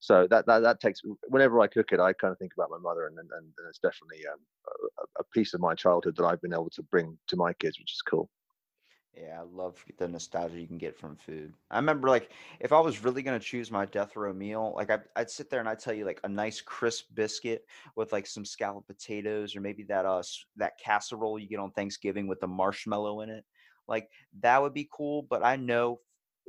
So 0.00 0.26
that 0.30 0.46
that, 0.46 0.60
that 0.60 0.80
takes 0.80 1.00
whenever 1.28 1.60
I 1.60 1.66
cook 1.68 1.92
it, 1.92 2.00
I 2.00 2.12
kind 2.14 2.32
of 2.32 2.38
think 2.38 2.52
about 2.54 2.70
my 2.70 2.78
mother, 2.78 3.06
and 3.06 3.18
and, 3.18 3.30
and 3.32 3.52
it's 3.68 3.78
definitely 3.78 4.26
um, 4.26 4.40
a, 4.98 5.20
a 5.20 5.24
piece 5.34 5.54
of 5.54 5.60
my 5.60 5.74
childhood 5.74 6.16
that 6.16 6.24
I've 6.24 6.40
been 6.40 6.54
able 6.54 6.70
to 6.70 6.82
bring 6.82 7.18
to 7.28 7.36
my 7.36 7.52
kids, 7.54 7.78
which 7.78 7.92
is 7.92 8.02
cool. 8.02 8.30
Yeah, 9.14 9.40
I 9.40 9.42
love 9.42 9.84
the 9.98 10.06
nostalgia 10.06 10.60
you 10.60 10.68
can 10.68 10.78
get 10.78 10.96
from 10.96 11.16
food. 11.16 11.52
I 11.68 11.76
remember 11.76 12.08
like 12.08 12.30
if 12.60 12.72
I 12.72 12.78
was 12.78 13.02
really 13.02 13.22
gonna 13.22 13.40
choose 13.40 13.70
my 13.70 13.84
death 13.84 14.14
row 14.14 14.32
meal, 14.32 14.72
like 14.76 14.88
I'd, 14.90 15.02
I'd 15.16 15.30
sit 15.30 15.50
there 15.50 15.58
and 15.58 15.68
I'd 15.68 15.80
tell 15.80 15.92
you 15.92 16.04
like 16.04 16.20
a 16.22 16.28
nice 16.28 16.60
crisp 16.60 17.06
biscuit 17.12 17.64
with 17.96 18.12
like 18.12 18.26
some 18.26 18.44
scalloped 18.44 18.86
potatoes 18.86 19.56
or 19.56 19.60
maybe 19.60 19.82
that 19.84 20.06
uh 20.06 20.22
that 20.56 20.78
casserole 20.78 21.40
you 21.40 21.48
get 21.48 21.58
on 21.58 21.72
Thanksgiving 21.72 22.28
with 22.28 22.38
the 22.38 22.46
marshmallow 22.46 23.20
in 23.22 23.30
it. 23.30 23.44
Like 23.88 24.10
that 24.40 24.62
would 24.62 24.74
be 24.74 24.88
cool, 24.92 25.22
but 25.22 25.44
I 25.44 25.56
know 25.56 26.00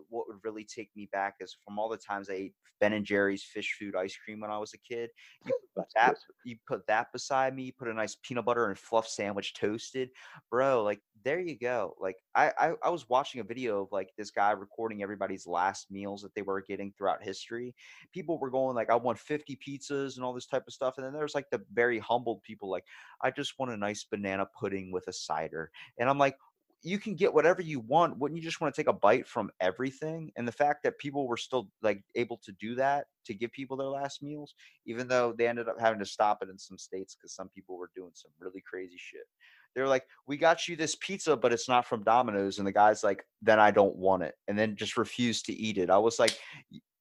what 0.10 0.28
would 0.28 0.38
really 0.44 0.64
take 0.64 0.90
me 0.96 1.10
back 1.12 1.36
is 1.40 1.56
from 1.64 1.80
all 1.80 1.90
the 1.90 1.98
times 1.98 2.30
I 2.30 2.34
ate 2.34 2.54
Ben 2.80 2.94
and 2.94 3.06
Jerry's 3.06 3.44
fish 3.44 3.76
food 3.80 3.96
ice 3.96 4.18
cream 4.24 4.40
when 4.40 4.52
I 4.52 4.58
was 4.58 4.74
a 4.74 4.78
kid. 4.78 5.10
You 5.76 5.84
put 5.84 5.88
that 5.96 6.18
you 6.44 6.58
put 6.68 6.88
that 6.88 7.14
beside 7.14 7.56
me, 7.56 7.64
you 7.64 7.72
put 7.72 7.88
a 7.88 7.94
nice 7.94 8.18
peanut 8.22 8.44
butter 8.44 8.68
and 8.68 8.78
fluff 8.78 9.08
sandwich 9.08 9.54
toasted 9.54 10.10
bro 10.50 10.84
like 10.84 11.00
there 11.24 11.40
you 11.40 11.58
go 11.58 11.96
like 12.00 12.16
I, 12.36 12.52
I 12.60 12.74
i 12.84 12.90
was 12.90 13.08
watching 13.10 13.42
a 13.42 13.44
video 13.44 13.84
of 13.84 13.92
like 13.92 14.10
this 14.18 14.32
guy 14.32 14.52
recording 14.52 15.04
everybody's 15.04 15.48
last 15.48 15.92
meals 15.92 16.22
that 16.22 16.34
they 16.36 16.42
were 16.42 16.62
getting 16.62 16.92
throughout 16.92 17.24
history 17.24 17.76
people 18.14 18.40
were 18.40 18.50
going 18.50 18.76
like 18.76 18.90
i 18.90 18.96
want 18.96 19.20
50 19.20 19.58
pizzas 19.66 20.16
and 20.16 20.26
all 20.26 20.34
this 20.34 20.48
type 20.48 20.64
of 20.68 20.74
stuff 20.74 20.96
and 20.98 21.06
then 21.06 21.14
there's 21.14 21.36
like 21.36 21.50
the 21.52 21.62
very 21.74 22.00
humbled 22.00 22.42
people 22.44 22.70
like 22.70 22.86
i 23.22 23.30
just 23.30 23.58
want 23.60 23.72
a 23.72 23.78
nice 23.78 24.04
banana 24.04 24.48
pudding 24.60 24.92
with 24.92 25.08
a 25.08 25.14
cider 25.14 25.72
and 26.00 26.10
i'm 26.10 26.18
like 26.18 26.36
you 26.84 26.98
can 26.98 27.16
get 27.16 27.34
whatever 27.34 27.62
you 27.62 27.80
want 27.80 28.18
wouldn't 28.18 28.38
you 28.38 28.44
just 28.44 28.62
want 28.62 28.74
to 28.74 28.80
take 28.80 28.90
a 28.90 28.94
bite 28.94 29.28
from 29.28 29.50
everything 29.60 30.32
and 30.36 30.48
the 30.48 30.52
fact 30.52 30.84
that 30.84 30.98
people 30.98 31.28
were 31.28 31.38
still 31.38 31.68
like 31.82 32.04
able 32.16 32.38
to 32.38 32.52
do 32.54 32.76
that 32.76 33.06
to 33.26 33.34
give 33.34 33.52
people 33.52 33.78
their 33.78 33.88
last 33.88 34.24
meals 34.24 34.56
even 34.86 35.08
though 35.08 35.34
they 35.38 35.48
ended 35.48 35.70
up 35.70 35.80
having 35.80 36.00
to 36.00 36.06
stop 36.06 36.40
it 36.42 36.50
in 36.50 36.58
some 36.58 36.78
states 36.78 37.16
because 37.16 37.34
some 37.34 37.50
people 37.50 37.78
were 37.78 37.92
doing 37.96 38.12
some 38.14 38.32
really 38.40 38.64
crazy 38.68 38.98
shit 38.98 39.28
they're 39.74 39.88
like, 39.88 40.06
"We 40.28 40.38
got 40.38 40.68
you 40.68 40.76
this 40.76 40.96
pizza, 40.96 41.36
but 41.36 41.54
it's 41.54 41.70
not 41.70 41.86
from 41.86 42.04
Domino's." 42.04 42.58
And 42.58 42.68
the 42.68 42.72
guy's 42.72 43.04
like, 43.04 43.26
"Then 43.42 43.60
I 43.60 43.72
don't 43.72 43.96
want 43.96 44.24
it," 44.24 44.36
and 44.48 44.58
then 44.58 44.76
just 44.76 44.98
refused 44.98 45.46
to 45.46 45.54
eat 45.54 45.78
it. 45.78 45.90
I 45.90 45.98
was 45.98 46.20
like, 46.20 46.38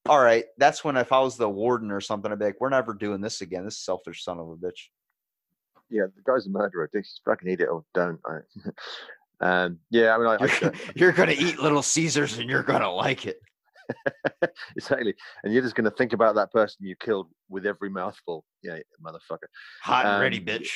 "All 0.09 0.23
right." 0.23 0.45
That's 0.59 0.85
when 0.85 0.97
if 0.97 1.13
I 1.13 1.21
was 1.21 1.37
the 1.37 1.49
warden 1.49 1.91
or 1.91 2.01
something, 2.01 2.31
I'd 2.31 2.39
be 2.39 2.47
like, 2.47 2.61
"We're 2.61 2.69
never 2.69 2.95
doing 2.95 3.21
this 3.21 3.41
again. 3.41 3.65
This 3.65 3.79
selfish 3.79 4.25
son 4.25 4.39
of 4.39 4.49
a 4.49 4.57
bitch." 4.57 4.91
Yeah, 5.89 6.07
the 6.15 6.23
guy's 6.23 6.47
a 6.47 6.51
murderer. 6.51 6.89
Just 6.93 7.23
fucking 7.25 7.49
eat 7.49 7.61
it 7.61 7.67
or 7.67 7.85
don't. 7.95 8.21
Um, 9.41 9.79
yeah, 9.91 10.15
I 10.15 10.19
mean, 10.19 10.27
I, 10.27 10.35
I, 10.35 10.59
You're, 10.61 10.73
you're 10.95 11.13
gonna 11.13 11.33
eat 11.33 11.59
Little 11.59 11.83
Caesars 11.83 12.39
and 12.39 12.49
you're 12.49 12.63
gonna 12.63 12.91
like 12.91 13.27
it. 13.27 13.39
exactly, 14.77 15.15
and 15.43 15.53
you're 15.53 15.63
just 15.63 15.75
going 15.75 15.85
to 15.85 15.91
think 15.91 16.13
about 16.13 16.35
that 16.35 16.53
person 16.53 16.87
you 16.87 16.95
killed 16.97 17.29
with 17.49 17.67
every 17.67 17.91
mouthful. 17.91 18.45
Yeah, 18.63 18.79
motherfucker. 19.03 19.49
Hot 19.83 20.07
and 20.07 20.21
ready, 20.21 20.39
Um, 20.39 20.45
bitch. 20.45 20.69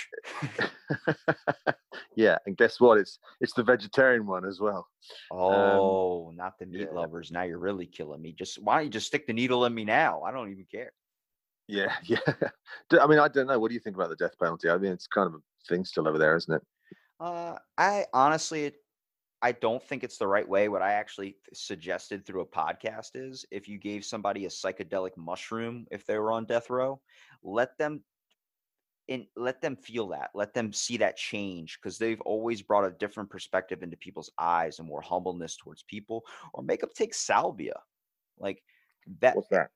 yeah, 2.16 2.38
and 2.46 2.56
guess 2.56 2.80
what? 2.80 2.98
It's 2.98 3.18
it's 3.40 3.52
the 3.52 3.62
vegetarian 3.62 4.26
one 4.26 4.44
as 4.44 4.60
well. 4.60 4.86
Oh, 5.30 6.32
not 6.34 6.54
the 6.58 6.66
meat 6.66 6.88
yeah. 6.92 6.98
lovers. 6.98 7.30
Now 7.30 7.42
you're 7.42 7.58
really 7.58 7.86
killing 7.86 8.22
me. 8.22 8.32
Just 8.32 8.62
why 8.62 8.76
don't 8.76 8.86
you 8.86 8.90
just 8.90 9.06
stick 9.06 9.26
the 9.26 9.32
needle 9.32 9.64
in 9.64 9.74
me 9.74 9.84
now? 9.84 10.22
I 10.22 10.32
don't 10.32 10.50
even 10.50 10.66
care. 10.70 10.92
Yeah, 11.66 11.92
yeah. 12.04 12.18
I 13.00 13.06
mean, 13.06 13.18
I 13.18 13.28
don't 13.28 13.46
know. 13.46 13.58
What 13.58 13.68
do 13.68 13.74
you 13.74 13.80
think 13.80 13.96
about 13.96 14.10
the 14.10 14.16
death 14.16 14.34
penalty? 14.40 14.68
I 14.68 14.76
mean, 14.76 14.92
it's 14.92 15.06
kind 15.06 15.26
of 15.26 15.34
a 15.34 15.38
thing 15.68 15.84
still 15.84 16.06
over 16.06 16.18
there, 16.18 16.36
isn't 16.36 16.52
it? 16.52 16.62
Uh, 17.20 17.56
I 17.78 18.06
honestly, 18.12 18.72
I 19.42 19.52
don't 19.52 19.82
think 19.82 20.04
it's 20.04 20.18
the 20.18 20.26
right 20.26 20.48
way. 20.48 20.68
What 20.68 20.82
I 20.82 20.94
actually 20.94 21.36
suggested 21.52 22.24
through 22.26 22.42
a 22.42 22.46
podcast 22.46 23.10
is 23.14 23.44
if 23.50 23.68
you 23.68 23.78
gave 23.78 24.04
somebody 24.04 24.46
a 24.46 24.48
psychedelic 24.48 25.16
mushroom 25.16 25.86
if 25.90 26.06
they 26.06 26.18
were 26.18 26.32
on 26.32 26.46
death 26.46 26.70
row, 26.70 27.00
let 27.42 27.76
them 27.78 28.02
in 29.08 29.26
let 29.36 29.60
them 29.60 29.76
feel 29.76 30.08
that 30.08 30.30
let 30.34 30.54
them 30.54 30.72
see 30.72 30.96
that 30.96 31.16
change 31.16 31.78
because 31.78 31.98
they've 31.98 32.22
always 32.22 32.62
brought 32.62 32.86
a 32.86 32.90
different 32.92 33.28
perspective 33.28 33.82
into 33.82 33.98
people's 33.98 34.30
eyes 34.38 34.78
and 34.78 34.88
more 34.88 35.02
humbleness 35.02 35.56
towards 35.56 35.82
people 35.82 36.24
or 36.54 36.62
make 36.62 36.80
them 36.80 36.88
take 36.94 37.12
salvia 37.12 37.74
like 38.38 38.62
that 39.20 39.36
What's 39.36 39.48
that? 39.48 39.68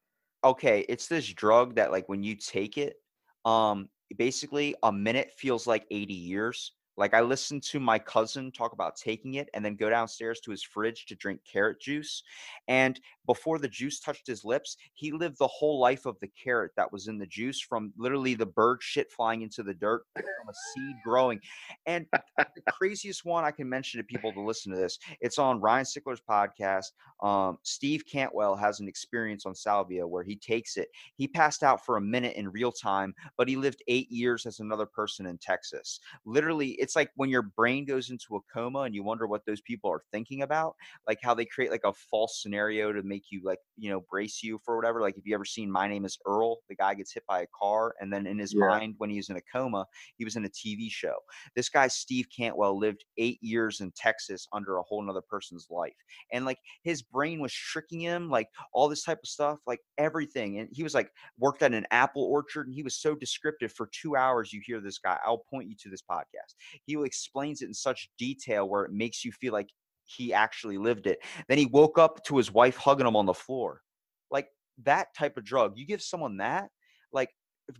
okay 0.42 0.86
it's 0.88 1.08
this 1.08 1.26
drug 1.28 1.74
that 1.74 1.92
like 1.92 2.08
when 2.08 2.22
you 2.22 2.34
take 2.36 2.78
it 2.78 2.96
um 3.44 3.90
basically 4.16 4.74
a 4.82 4.90
minute 4.90 5.30
feels 5.36 5.66
like 5.66 5.84
80 5.90 6.14
years 6.14 6.72
like 6.98 7.14
i 7.14 7.20
listened 7.20 7.62
to 7.62 7.80
my 7.80 7.98
cousin 7.98 8.50
talk 8.50 8.72
about 8.72 8.96
taking 8.96 9.34
it 9.34 9.48
and 9.54 9.64
then 9.64 9.76
go 9.76 9.88
downstairs 9.88 10.40
to 10.40 10.50
his 10.50 10.62
fridge 10.62 11.06
to 11.06 11.14
drink 11.14 11.40
carrot 11.50 11.80
juice 11.80 12.22
and 12.66 13.00
before 13.26 13.58
the 13.58 13.68
juice 13.68 14.00
touched 14.00 14.26
his 14.26 14.44
lips 14.44 14.76
he 14.94 15.12
lived 15.12 15.38
the 15.38 15.46
whole 15.46 15.78
life 15.80 16.04
of 16.04 16.18
the 16.20 16.28
carrot 16.28 16.72
that 16.76 16.92
was 16.92 17.08
in 17.08 17.18
the 17.18 17.26
juice 17.26 17.60
from 17.60 17.92
literally 17.96 18.34
the 18.34 18.44
bird 18.44 18.78
shit 18.82 19.10
flying 19.12 19.42
into 19.42 19.62
the 19.62 19.74
dirt 19.74 20.02
from 20.14 20.48
a 20.48 20.54
seed 20.74 20.96
growing 21.04 21.40
and 21.86 22.06
the 22.36 22.62
craziest 22.72 23.24
one 23.24 23.44
i 23.44 23.50
can 23.50 23.68
mention 23.68 23.98
to 23.98 24.04
people 24.04 24.32
to 24.32 24.40
listen 24.40 24.72
to 24.72 24.78
this 24.78 24.98
it's 25.20 25.38
on 25.38 25.60
ryan 25.60 25.84
sickler's 25.84 26.20
podcast 26.28 26.86
um, 27.20 27.58
Steve 27.62 28.04
Cantwell 28.10 28.54
has 28.56 28.80
an 28.80 28.88
experience 28.88 29.44
on 29.44 29.54
salvia 29.54 30.06
where 30.06 30.22
he 30.22 30.36
takes 30.36 30.76
it. 30.76 30.88
He 31.16 31.26
passed 31.26 31.62
out 31.62 31.84
for 31.84 31.96
a 31.96 32.00
minute 32.00 32.36
in 32.36 32.48
real 32.50 32.70
time, 32.70 33.14
but 33.36 33.48
he 33.48 33.56
lived 33.56 33.82
eight 33.88 34.10
years 34.10 34.46
as 34.46 34.60
another 34.60 34.86
person 34.86 35.26
in 35.26 35.38
Texas. 35.38 36.00
Literally, 36.24 36.70
it's 36.72 36.87
like 36.96 37.10
when 37.16 37.30
your 37.30 37.42
brain 37.42 37.84
goes 37.84 38.10
into 38.10 38.36
a 38.36 38.40
coma 38.52 38.80
and 38.80 38.94
you 38.94 39.02
wonder 39.02 39.26
what 39.26 39.44
those 39.46 39.60
people 39.60 39.90
are 39.90 40.02
thinking 40.12 40.42
about, 40.42 40.74
like 41.06 41.18
how 41.22 41.34
they 41.34 41.44
create 41.44 41.70
like 41.70 41.84
a 41.84 41.92
false 41.92 42.40
scenario 42.42 42.92
to 42.92 43.02
make 43.02 43.24
you 43.30 43.40
like, 43.44 43.58
you 43.76 43.90
know, 43.90 44.00
brace 44.10 44.42
you 44.42 44.58
for 44.64 44.76
whatever. 44.76 45.00
Like 45.00 45.16
if 45.16 45.26
you 45.26 45.34
ever 45.34 45.44
seen 45.44 45.70
My 45.70 45.88
Name 45.88 46.04
is 46.04 46.18
Earl, 46.26 46.58
the 46.68 46.74
guy 46.76 46.94
gets 46.94 47.12
hit 47.12 47.24
by 47.26 47.42
a 47.42 47.46
car, 47.58 47.94
and 48.00 48.12
then 48.12 48.26
in 48.26 48.38
his 48.38 48.54
Yeah. 48.54 48.80
mind, 48.80 48.94
when 48.98 49.10
he 49.10 49.16
was 49.16 49.28
in 49.28 49.36
a 49.36 49.42
coma, 49.52 49.86
he 50.16 50.24
was 50.24 50.36
in 50.36 50.44
a 50.44 50.48
TV 50.50 50.88
show. 50.90 51.16
This 51.54 51.68
guy, 51.68 51.88
Steve 51.88 52.26
Cantwell, 52.34 52.78
lived 52.78 53.04
eight 53.16 53.38
years 53.42 53.80
in 53.80 53.92
Texas 53.92 54.46
under 54.52 54.76
a 54.76 54.82
whole 54.82 55.02
nother 55.02 55.22
person's 55.22 55.68
life. 55.70 55.96
And 56.32 56.44
like 56.44 56.58
his 56.82 57.02
brain 57.02 57.40
was 57.40 57.52
tricking 57.52 58.00
him, 58.00 58.28
like 58.30 58.48
all 58.72 58.88
this 58.88 59.04
type 59.04 59.20
of 59.22 59.28
stuff, 59.28 59.58
like 59.66 59.80
everything. 59.96 60.58
And 60.58 60.68
he 60.72 60.82
was 60.82 60.94
like 60.94 61.10
worked 61.38 61.62
at 61.62 61.74
an 61.74 61.86
apple 61.90 62.24
orchard, 62.24 62.66
and 62.66 62.74
he 62.74 62.82
was 62.82 63.00
so 63.00 63.14
descriptive 63.14 63.72
for 63.72 63.86
two 63.92 64.16
hours. 64.16 64.52
You 64.52 64.60
hear 64.64 64.80
this 64.80 64.98
guy. 64.98 65.18
I'll 65.24 65.44
point 65.50 65.68
you 65.68 65.76
to 65.80 65.90
this 65.90 66.02
podcast. 66.02 66.54
He 66.86 67.02
explains 67.02 67.62
it 67.62 67.66
in 67.66 67.74
such 67.74 68.10
detail 68.18 68.68
where 68.68 68.84
it 68.84 68.92
makes 68.92 69.24
you 69.24 69.32
feel 69.32 69.52
like 69.52 69.68
he 70.04 70.32
actually 70.32 70.78
lived 70.78 71.06
it. 71.06 71.18
Then 71.48 71.58
he 71.58 71.66
woke 71.66 71.98
up 71.98 72.24
to 72.24 72.36
his 72.36 72.52
wife 72.52 72.76
hugging 72.76 73.06
him 73.06 73.16
on 73.16 73.26
the 73.26 73.34
floor, 73.34 73.82
like 74.30 74.48
that 74.84 75.14
type 75.14 75.36
of 75.36 75.44
drug. 75.44 75.74
You 75.76 75.86
give 75.86 76.02
someone 76.02 76.38
that, 76.38 76.70
like 77.12 77.30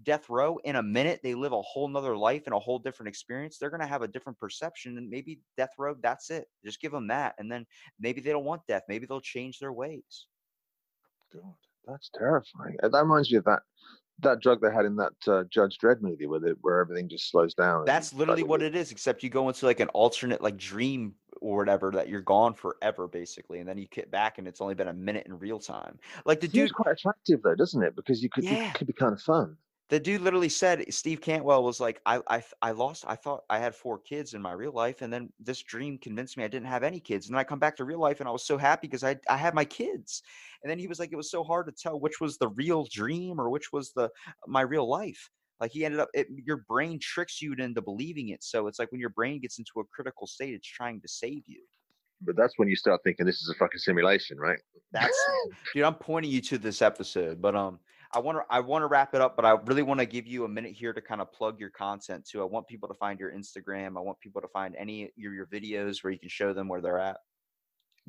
death 0.04 0.28
row 0.28 0.58
in 0.64 0.76
a 0.76 0.82
minute 0.82 1.20
they 1.22 1.34
live 1.34 1.52
a 1.52 1.62
whole 1.62 1.88
nother 1.88 2.16
life 2.16 2.42
and 2.44 2.54
a 2.54 2.58
whole 2.58 2.78
different 2.78 3.08
experience 3.08 3.56
they're 3.56 3.70
going 3.70 3.80
to 3.80 3.86
have 3.86 4.02
a 4.02 4.08
different 4.08 4.38
perception 4.38 4.98
and 4.98 5.08
maybe 5.08 5.40
death 5.56 5.70
row 5.78 5.94
that's 6.02 6.30
it 6.30 6.44
just 6.62 6.80
give 6.80 6.92
them 6.92 7.08
that 7.08 7.34
and 7.38 7.50
then 7.50 7.64
maybe 7.98 8.20
they 8.20 8.30
don't 8.30 8.44
want 8.44 8.60
death 8.68 8.82
maybe 8.86 9.06
they'll 9.06 9.20
change 9.20 9.58
their 9.58 9.72
ways 9.72 10.26
God, 11.32 11.54
that's 11.86 12.10
terrifying. 12.16 12.76
That 12.82 12.92
reminds 12.92 13.30
me 13.30 13.38
of 13.38 13.44
that 13.44 13.60
that 14.20 14.40
drug 14.40 14.60
they 14.60 14.72
had 14.72 14.84
in 14.84 14.96
that 14.96 15.12
uh, 15.26 15.44
Judge 15.44 15.78
Dredd 15.78 16.00
movie 16.02 16.26
with 16.26 16.44
it, 16.44 16.56
where 16.60 16.78
everything 16.80 17.08
just 17.08 17.30
slows 17.30 17.54
down. 17.54 17.84
that's 17.84 18.12
literally 18.12 18.42
what 18.42 18.62
it 18.62 18.74
is 18.74 18.90
except 18.92 19.22
you 19.22 19.30
go 19.30 19.48
into 19.48 19.66
like 19.66 19.80
an 19.80 19.88
alternate 19.88 20.42
like 20.42 20.56
dream 20.56 21.14
or 21.40 21.58
whatever 21.58 21.92
that 21.92 22.08
you're 22.08 22.20
gone 22.20 22.52
forever 22.52 23.06
basically 23.06 23.60
and 23.60 23.68
then 23.68 23.78
you 23.78 23.86
get 23.92 24.10
back 24.10 24.38
and 24.38 24.48
it's 24.48 24.60
only 24.60 24.74
been 24.74 24.88
a 24.88 24.92
minute 24.92 25.24
in 25.26 25.38
real 25.38 25.60
time 25.60 25.96
like 26.24 26.40
the 26.40 26.48
dude's 26.48 26.72
quite 26.72 26.90
attractive 26.92 27.40
though, 27.42 27.54
doesn't 27.54 27.82
it? 27.82 27.94
Because 27.94 28.22
you 28.22 28.28
could 28.28 28.42
Yeah. 28.44 28.68
it 28.68 28.74
could 28.74 28.86
be 28.88 28.92
kind 28.92 29.12
of 29.12 29.20
fun. 29.22 29.56
The 29.88 29.98
dude 29.98 30.20
literally 30.20 30.48
said 30.48 30.84
steve 30.92 31.20
cantwell 31.20 31.64
was 31.64 31.80
like 31.80 32.00
I, 32.04 32.20
I 32.28 32.42
i 32.62 32.70
lost 32.72 33.04
i 33.06 33.14
thought 33.14 33.44
i 33.48 33.58
had 33.58 33.74
four 33.74 33.98
kids 33.98 34.34
in 34.34 34.42
my 34.42 34.52
real 34.52 34.72
life 34.72 35.02
and 35.02 35.12
then 35.12 35.30
this 35.40 35.62
dream 35.62 35.98
convinced 35.98 36.36
me 36.36 36.44
i 36.44 36.48
didn't 36.48 36.68
have 36.68 36.82
any 36.82 37.00
kids 37.00 37.26
and 37.26 37.34
then 37.34 37.40
i 37.40 37.44
come 37.44 37.58
back 37.58 37.76
to 37.76 37.84
real 37.84 38.00
life 38.00 38.20
and 38.20 38.28
i 38.28 38.32
was 38.32 38.46
so 38.46 38.58
happy 38.58 38.86
because 38.86 39.04
i 39.04 39.16
i 39.28 39.36
had 39.36 39.54
my 39.54 39.64
kids. 39.64 40.22
And 40.62 40.70
then 40.70 40.78
he 40.78 40.88
was 40.88 40.98
like 40.98 41.12
it 41.12 41.16
was 41.16 41.30
so 41.30 41.44
hard 41.44 41.66
to 41.66 41.72
tell 41.72 42.00
which 42.00 42.20
was 42.20 42.36
the 42.38 42.48
real 42.48 42.86
dream 42.90 43.40
or 43.40 43.48
which 43.50 43.72
was 43.72 43.92
the 43.92 44.10
my 44.46 44.62
real 44.62 44.88
life. 44.88 45.30
Like 45.60 45.72
he 45.72 45.84
ended 45.84 46.00
up 46.00 46.08
it, 46.14 46.28
your 46.30 46.64
brain 46.68 46.98
tricks 47.00 47.42
you 47.42 47.54
into 47.54 47.82
believing 47.82 48.28
it 48.28 48.44
so 48.44 48.66
it's 48.66 48.78
like 48.78 48.92
when 48.92 49.00
your 49.00 49.10
brain 49.10 49.40
gets 49.40 49.58
into 49.58 49.80
a 49.80 49.84
critical 49.84 50.26
state 50.26 50.54
it's 50.54 50.68
trying 50.68 51.00
to 51.00 51.08
save 51.08 51.42
you. 51.46 51.62
But 52.20 52.36
that's 52.36 52.54
when 52.56 52.68
you 52.68 52.76
start 52.76 53.00
thinking 53.04 53.26
this 53.26 53.40
is 53.40 53.48
a 53.48 53.54
fucking 53.54 53.78
simulation, 53.78 54.38
right? 54.38 54.58
that's 54.90 55.18
dude 55.74 55.84
i'm 55.84 55.94
pointing 55.94 56.30
you 56.30 56.40
to 56.40 56.56
this 56.56 56.80
episode 56.80 57.42
but 57.42 57.54
um 57.54 57.78
i 58.12 58.18
want 58.18 58.38
to 58.38 58.44
i 58.50 58.60
want 58.60 58.82
to 58.82 58.86
wrap 58.86 59.14
it 59.14 59.20
up 59.20 59.36
but 59.36 59.44
i 59.44 59.50
really 59.66 59.82
want 59.82 60.00
to 60.00 60.06
give 60.06 60.26
you 60.26 60.44
a 60.44 60.48
minute 60.48 60.72
here 60.72 60.92
to 60.92 61.00
kind 61.00 61.20
of 61.20 61.32
plug 61.32 61.58
your 61.60 61.70
content 61.70 62.26
too 62.26 62.40
i 62.42 62.44
want 62.44 62.66
people 62.66 62.88
to 62.88 62.94
find 62.94 63.18
your 63.20 63.32
instagram 63.32 63.96
i 63.96 64.00
want 64.00 64.18
people 64.20 64.40
to 64.40 64.48
find 64.48 64.74
any 64.76 65.10
your, 65.16 65.34
your 65.34 65.46
videos 65.46 66.02
where 66.02 66.12
you 66.12 66.18
can 66.18 66.28
show 66.28 66.52
them 66.52 66.68
where 66.68 66.80
they're 66.80 66.98
at 66.98 67.16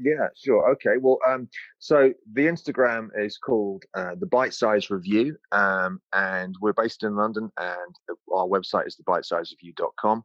Yeah, 0.01 0.27
sure. 0.33 0.71
Okay. 0.71 0.95
Well, 0.97 1.19
um, 1.27 1.49
so 1.79 2.13
the 2.31 2.45
Instagram 2.45 3.09
is 3.17 3.37
called 3.37 3.83
uh, 3.95 4.15
the 4.17 4.27
Bite 4.27 4.53
Size 4.53 4.89
Review, 4.89 5.35
um, 5.51 5.99
and 6.13 6.55
we're 6.61 6.71
based 6.71 7.03
in 7.03 7.17
London, 7.17 7.51
and 7.57 7.95
our 8.33 8.47
website 8.47 8.87
is 8.87 8.95
thebitesizereview.com. 8.95 10.23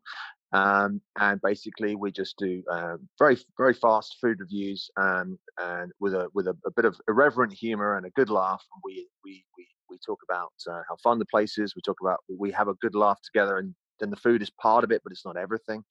Um, 0.53 1.01
and 1.19 1.41
basically, 1.43 1.97
we 1.97 2.12
just 2.12 2.37
do 2.39 2.62
uh, 2.71 2.97
very, 3.19 3.37
very 3.59 3.75
fast 3.75 4.16
food 4.21 4.39
reviews, 4.41 4.89
um, 4.97 5.39
and 5.59 5.91
with 6.01 6.15
a 6.15 6.29
with 6.33 6.47
a, 6.47 6.57
a 6.66 6.71
bit 6.71 6.85
of 6.85 6.97
irreverent 7.09 7.53
humor 7.53 7.97
and 7.97 8.07
a 8.07 8.11
good 8.11 8.31
laugh. 8.31 8.62
We 8.85 9.09
we 9.25 9.45
we 9.59 9.66
we 9.91 9.99
talk 10.07 10.21
about 10.29 10.53
uh, 10.71 10.83
how 10.89 10.97
fun 11.03 11.19
the 11.19 11.27
place 11.27 11.59
is. 11.59 11.75
We 11.75 11.83
talk 11.83 11.99
about 12.01 12.21
we 12.29 12.53
have 12.53 12.69
a 12.69 12.75
good 12.75 12.95
laugh 12.95 13.21
together, 13.23 13.59
and 13.59 13.75
then 13.99 14.11
the 14.11 14.16
food 14.16 14.43
is 14.43 14.51
part 14.51 14.85
of 14.85 14.93
it, 14.93 15.03
but 15.03 15.12
it's 15.12 15.25
not 15.25 15.37
everything 15.37 15.83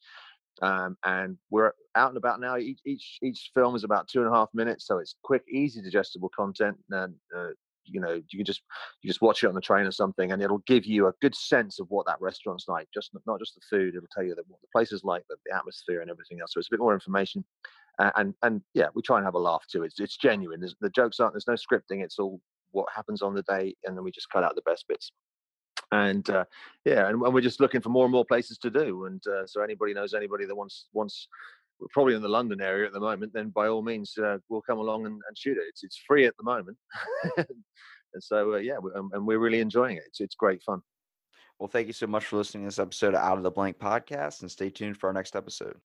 um, 0.61 0.97
and 1.03 1.37
we're 1.49 1.71
out 1.95 2.09
and 2.09 2.17
about 2.17 2.39
now. 2.39 2.57
Each 2.57 2.79
each 2.85 3.17
each 3.21 3.51
film 3.53 3.75
is 3.75 3.83
about 3.83 4.07
two 4.07 4.19
and 4.19 4.29
a 4.29 4.35
half 4.35 4.49
minutes, 4.53 4.85
so 4.85 4.99
it's 4.99 5.15
quick, 5.23 5.43
easy, 5.49 5.81
digestible 5.81 6.29
content. 6.35 6.77
And 6.91 7.15
uh, 7.35 7.49
you 7.85 7.99
know, 7.99 8.21
you 8.29 8.37
can 8.39 8.45
just 8.45 8.61
you 9.01 9.09
just 9.09 9.21
watch 9.21 9.43
it 9.43 9.47
on 9.47 9.55
the 9.55 9.61
train 9.61 9.85
or 9.85 9.91
something, 9.91 10.31
and 10.31 10.41
it'll 10.41 10.63
give 10.67 10.85
you 10.85 11.07
a 11.07 11.13
good 11.21 11.35
sense 11.35 11.79
of 11.79 11.87
what 11.89 12.05
that 12.07 12.21
restaurant's 12.21 12.67
like. 12.67 12.87
Just 12.93 13.11
not- 13.25 13.39
just 13.39 13.55
the 13.55 13.61
food; 13.69 13.95
it'll 13.95 14.07
tell 14.13 14.23
you 14.23 14.35
that 14.35 14.47
what 14.47 14.61
the 14.61 14.67
place 14.73 14.91
is 14.91 15.03
like, 15.03 15.23
the, 15.29 15.35
the 15.45 15.55
atmosphere, 15.55 16.01
and 16.01 16.09
everything 16.09 16.39
else. 16.39 16.53
So 16.53 16.59
it's 16.59 16.69
a 16.69 16.73
bit 16.73 16.79
more 16.79 16.93
information. 16.93 17.43
Uh, 17.99 18.11
and 18.15 18.33
and 18.43 18.61
yeah, 18.73 18.87
we 18.93 19.01
try 19.01 19.17
and 19.17 19.25
have 19.25 19.35
a 19.35 19.39
laugh 19.39 19.65
too. 19.71 19.83
It's 19.83 19.99
it's 19.99 20.17
genuine. 20.17 20.59
There's, 20.59 20.75
the 20.81 20.89
jokes 20.89 21.19
aren't. 21.19 21.33
There's 21.33 21.47
no 21.47 21.53
scripting. 21.53 22.03
It's 22.03 22.19
all 22.19 22.39
what 22.71 22.87
happens 22.95 23.21
on 23.21 23.35
the 23.35 23.43
day, 23.43 23.75
and 23.85 23.95
then 23.95 24.03
we 24.03 24.11
just 24.11 24.29
cut 24.29 24.43
out 24.43 24.55
the 24.55 24.61
best 24.63 24.85
bits 24.87 25.11
and 25.93 26.27
uh, 26.29 26.45
yeah, 26.85 27.07
and, 27.07 27.21
and 27.21 27.33
we're 27.33 27.41
just 27.41 27.59
looking 27.59 27.81
for 27.81 27.89
more 27.89 28.05
and 28.05 28.11
more 28.11 28.25
places 28.25 28.57
to 28.59 28.69
do. 28.69 29.05
And 29.05 29.21
uh, 29.27 29.45
so 29.45 29.61
anybody 29.61 29.93
knows 29.93 30.13
anybody 30.13 30.45
that 30.45 30.55
wants 30.55 30.87
wants, 30.91 31.27
probably 31.91 32.15
in 32.15 32.21
the 32.21 32.29
London 32.29 32.61
area 32.61 32.87
at 32.87 32.93
the 32.93 32.99
moment. 32.99 33.33
Then 33.33 33.49
by 33.49 33.67
all 33.67 33.81
means, 33.81 34.17
uh, 34.17 34.37
we'll 34.49 34.61
come 34.61 34.79
along 34.79 35.05
and, 35.05 35.21
and 35.27 35.37
shoot 35.37 35.57
it. 35.57 35.63
It's 35.69 35.83
it's 35.83 36.01
free 36.07 36.25
at 36.25 36.35
the 36.37 36.43
moment, 36.43 36.77
and 37.37 37.47
so 38.19 38.53
uh, 38.53 38.57
yeah, 38.57 38.77
we, 38.81 38.91
um, 38.95 39.09
and 39.13 39.25
we're 39.25 39.39
really 39.39 39.59
enjoying 39.59 39.97
it. 39.97 40.03
It's 40.07 40.21
it's 40.21 40.35
great 40.35 40.61
fun. 40.63 40.81
well 41.59 41.67
thank 41.67 41.87
you 41.87 41.93
so 41.93 42.07
much 42.07 42.25
for 42.25 42.37
listening 42.37 42.63
to 42.63 42.67
this 42.67 42.79
episode 42.79 43.13
of 43.15 43.21
out 43.21 43.37
of 43.37 43.43
the 43.43 43.51
blank 43.51 43.77
podcast 43.77 44.41
and 44.41 44.51
stay 44.51 44.69
tuned 44.69 44.97
for 44.97 45.07
our 45.07 45.13
next 45.13 45.35
episode 45.35 45.77